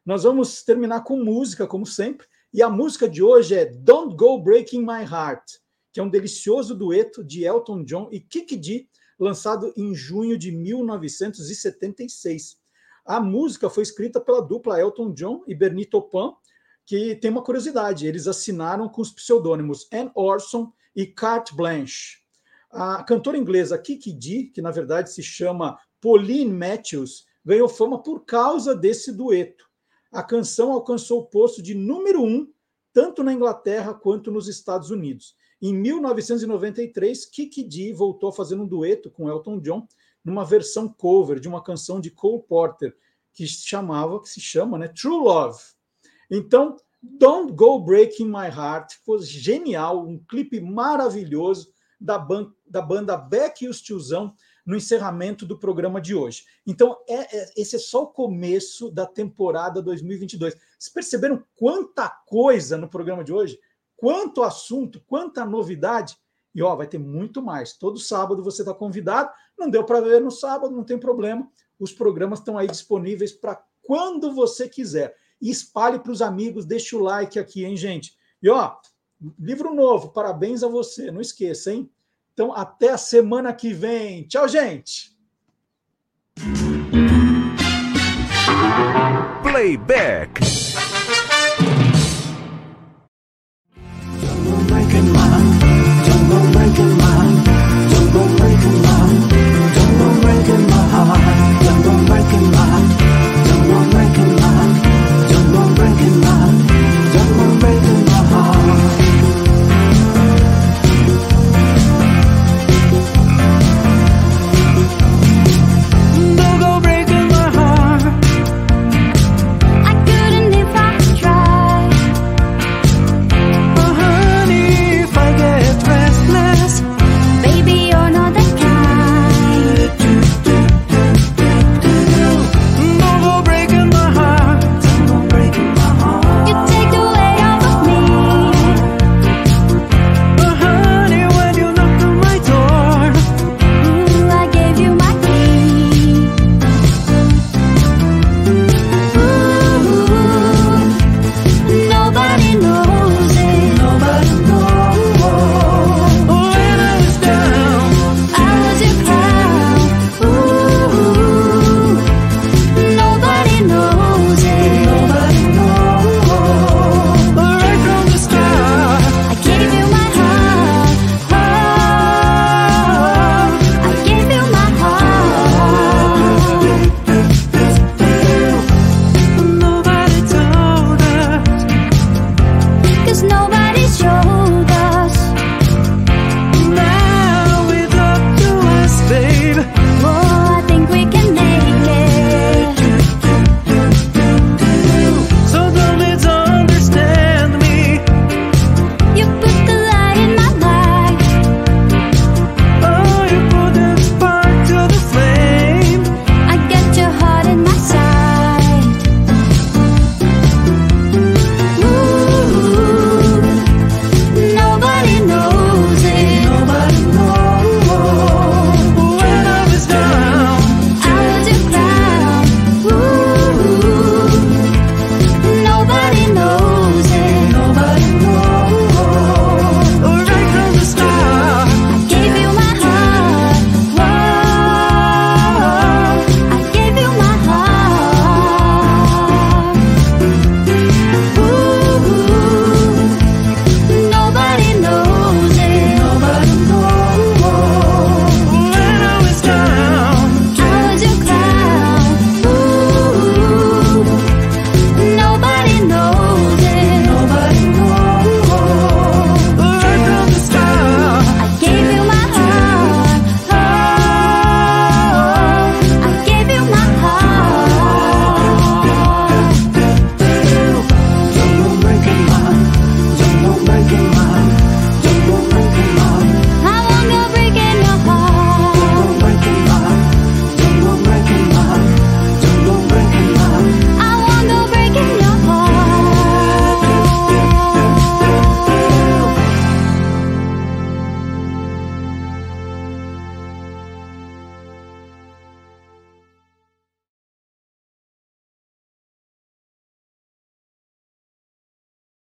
Nós 0.05 0.23
vamos 0.23 0.63
terminar 0.63 1.03
com 1.03 1.23
música, 1.23 1.65
como 1.65 1.85
sempre, 1.85 2.27
e 2.53 2.61
a 2.61 2.69
música 2.69 3.07
de 3.07 3.23
hoje 3.23 3.55
é 3.55 3.65
Don't 3.65 4.15
Go 4.15 4.39
Breaking 4.41 4.81
My 4.81 5.03
Heart, 5.03 5.59
que 5.95 6.01
é 6.01 6.03
um 6.03 6.09
delicioso 6.09 6.75
dueto 6.75 7.23
de 7.23 7.45
Elton 7.45 7.85
John 7.85 8.09
e 8.11 8.19
Kiki 8.19 8.89
lançado 9.17 9.71
em 9.77 9.95
junho 9.95 10.37
de 10.37 10.51
1976. 10.51 12.57
A 13.05 13.21
música 13.21 13.69
foi 13.69 13.83
escrita 13.83 14.19
pela 14.19 14.41
dupla 14.41 14.77
Elton 14.77 15.13
John 15.13 15.45
e 15.47 15.55
Bernie 15.55 15.85
Taupin, 15.85 16.33
que 16.85 17.15
tem 17.15 17.31
uma 17.31 17.41
curiosidade, 17.41 18.05
eles 18.05 18.27
assinaram 18.27 18.89
com 18.89 19.01
os 19.01 19.09
pseudônimos 19.09 19.87
Anne 19.89 20.11
Orson 20.15 20.69
e 20.93 21.05
Carte 21.05 21.55
Blanche. 21.55 22.17
A 22.69 23.01
cantora 23.01 23.37
inglesa 23.37 23.77
Kiki 23.77 24.11
D, 24.11 24.51
que 24.53 24.61
na 24.61 24.71
verdade 24.71 25.13
se 25.13 25.23
chama 25.23 25.79
Pauline 26.01 26.51
Matthews, 26.51 27.25
ganhou 27.45 27.69
fama 27.69 28.03
por 28.03 28.25
causa 28.25 28.75
desse 28.75 29.13
dueto. 29.13 29.65
A 30.11 30.21
canção 30.21 30.73
alcançou 30.73 31.21
o 31.21 31.25
posto 31.25 31.61
de 31.61 31.73
número 31.73 32.21
um, 32.21 32.51
tanto 32.91 33.23
na 33.23 33.31
Inglaterra 33.31 33.93
quanto 33.93 34.29
nos 34.29 34.49
Estados 34.49 34.91
Unidos. 34.91 35.37
Em 35.61 35.73
1993, 35.73 37.25
Kiki 37.25 37.63
D 37.63 37.93
voltou 37.93 38.29
a 38.29 38.33
fazer 38.33 38.55
um 38.55 38.67
dueto 38.67 39.09
com 39.09 39.29
Elton 39.29 39.59
John 39.59 39.87
numa 40.23 40.43
versão 40.43 40.87
cover 40.87 41.39
de 41.39 41.47
uma 41.47 41.63
canção 41.63 41.99
de 41.99 42.11
Cole 42.11 42.43
Porter 42.43 42.95
que 43.33 43.45
chamava, 43.47 44.21
que 44.21 44.29
se 44.29 44.39
chama, 44.39 44.77
né, 44.77 44.87
True 44.87 45.23
Love. 45.23 45.61
Então, 46.31 46.77
Don't 47.01 47.53
Go 47.53 47.79
Breaking 47.79 48.27
My 48.27 48.47
Heart 48.47 48.95
foi 49.05 49.21
genial, 49.21 50.07
um 50.07 50.17
clipe 50.17 50.59
maravilhoso 50.59 51.71
da, 51.99 52.17
ban 52.17 52.51
da 52.65 52.81
banda 52.81 53.15
Beck 53.15 53.63
e 53.63 53.67
os 53.67 53.81
Tiozão 53.81 54.33
no 54.65 54.75
encerramento 54.75 55.45
do 55.45 55.59
programa 55.59 56.01
de 56.01 56.15
hoje. 56.15 56.43
Então, 56.65 56.97
é, 57.07 57.37
é, 57.37 57.53
esse 57.55 57.75
é 57.75 57.79
só 57.79 58.03
o 58.03 58.07
começo 58.07 58.89
da 58.89 59.05
temporada 59.05 59.81
2022. 59.81 60.55
Vocês 60.55 60.93
perceberam 60.93 61.43
quanta 61.55 62.09
coisa 62.09 62.75
no 62.75 62.89
programa 62.89 63.23
de 63.23 63.31
hoje? 63.31 63.59
Quanto 64.05 64.43
assunto, 64.43 65.01
quanta 65.07 65.43
novidade? 65.43 66.15
E 66.53 66.61
ó, 66.61 66.75
vai 66.75 66.85
ter 66.85 66.99
muito 66.99 67.41
mais. 67.41 67.73
Todo 67.73 67.97
sábado 67.97 68.43
você 68.43 68.61
está 68.61 68.71
convidado. 68.71 69.31
Não 69.57 69.67
deu 69.67 69.83
para 69.83 69.99
ver 69.99 70.21
no 70.21 70.29
sábado, 70.29 70.75
não 70.75 70.83
tem 70.83 70.95
problema. 70.95 71.49
Os 71.79 71.91
programas 71.91 72.37
estão 72.37 72.55
aí 72.55 72.67
disponíveis 72.67 73.31
para 73.31 73.59
quando 73.81 74.31
você 74.31 74.69
quiser 74.69 75.15
e 75.41 75.49
espalhe 75.49 75.97
para 75.97 76.11
os 76.11 76.21
amigos, 76.21 76.67
deixa 76.67 76.95
o 76.95 77.01
like 77.01 77.39
aqui, 77.39 77.65
hein, 77.65 77.75
gente? 77.75 78.15
E 78.43 78.47
ó, 78.47 78.75
livro 79.39 79.73
novo, 79.73 80.09
parabéns 80.09 80.61
a 80.61 80.67
você, 80.67 81.09
não 81.09 81.19
esqueça, 81.19 81.73
hein? 81.73 81.89
Então, 82.31 82.53
até 82.53 82.89
a 82.89 82.99
semana 82.99 83.51
que 83.55 83.73
vem. 83.73 84.27
Tchau, 84.27 84.47
gente! 84.47 85.17
Playback 89.41 90.54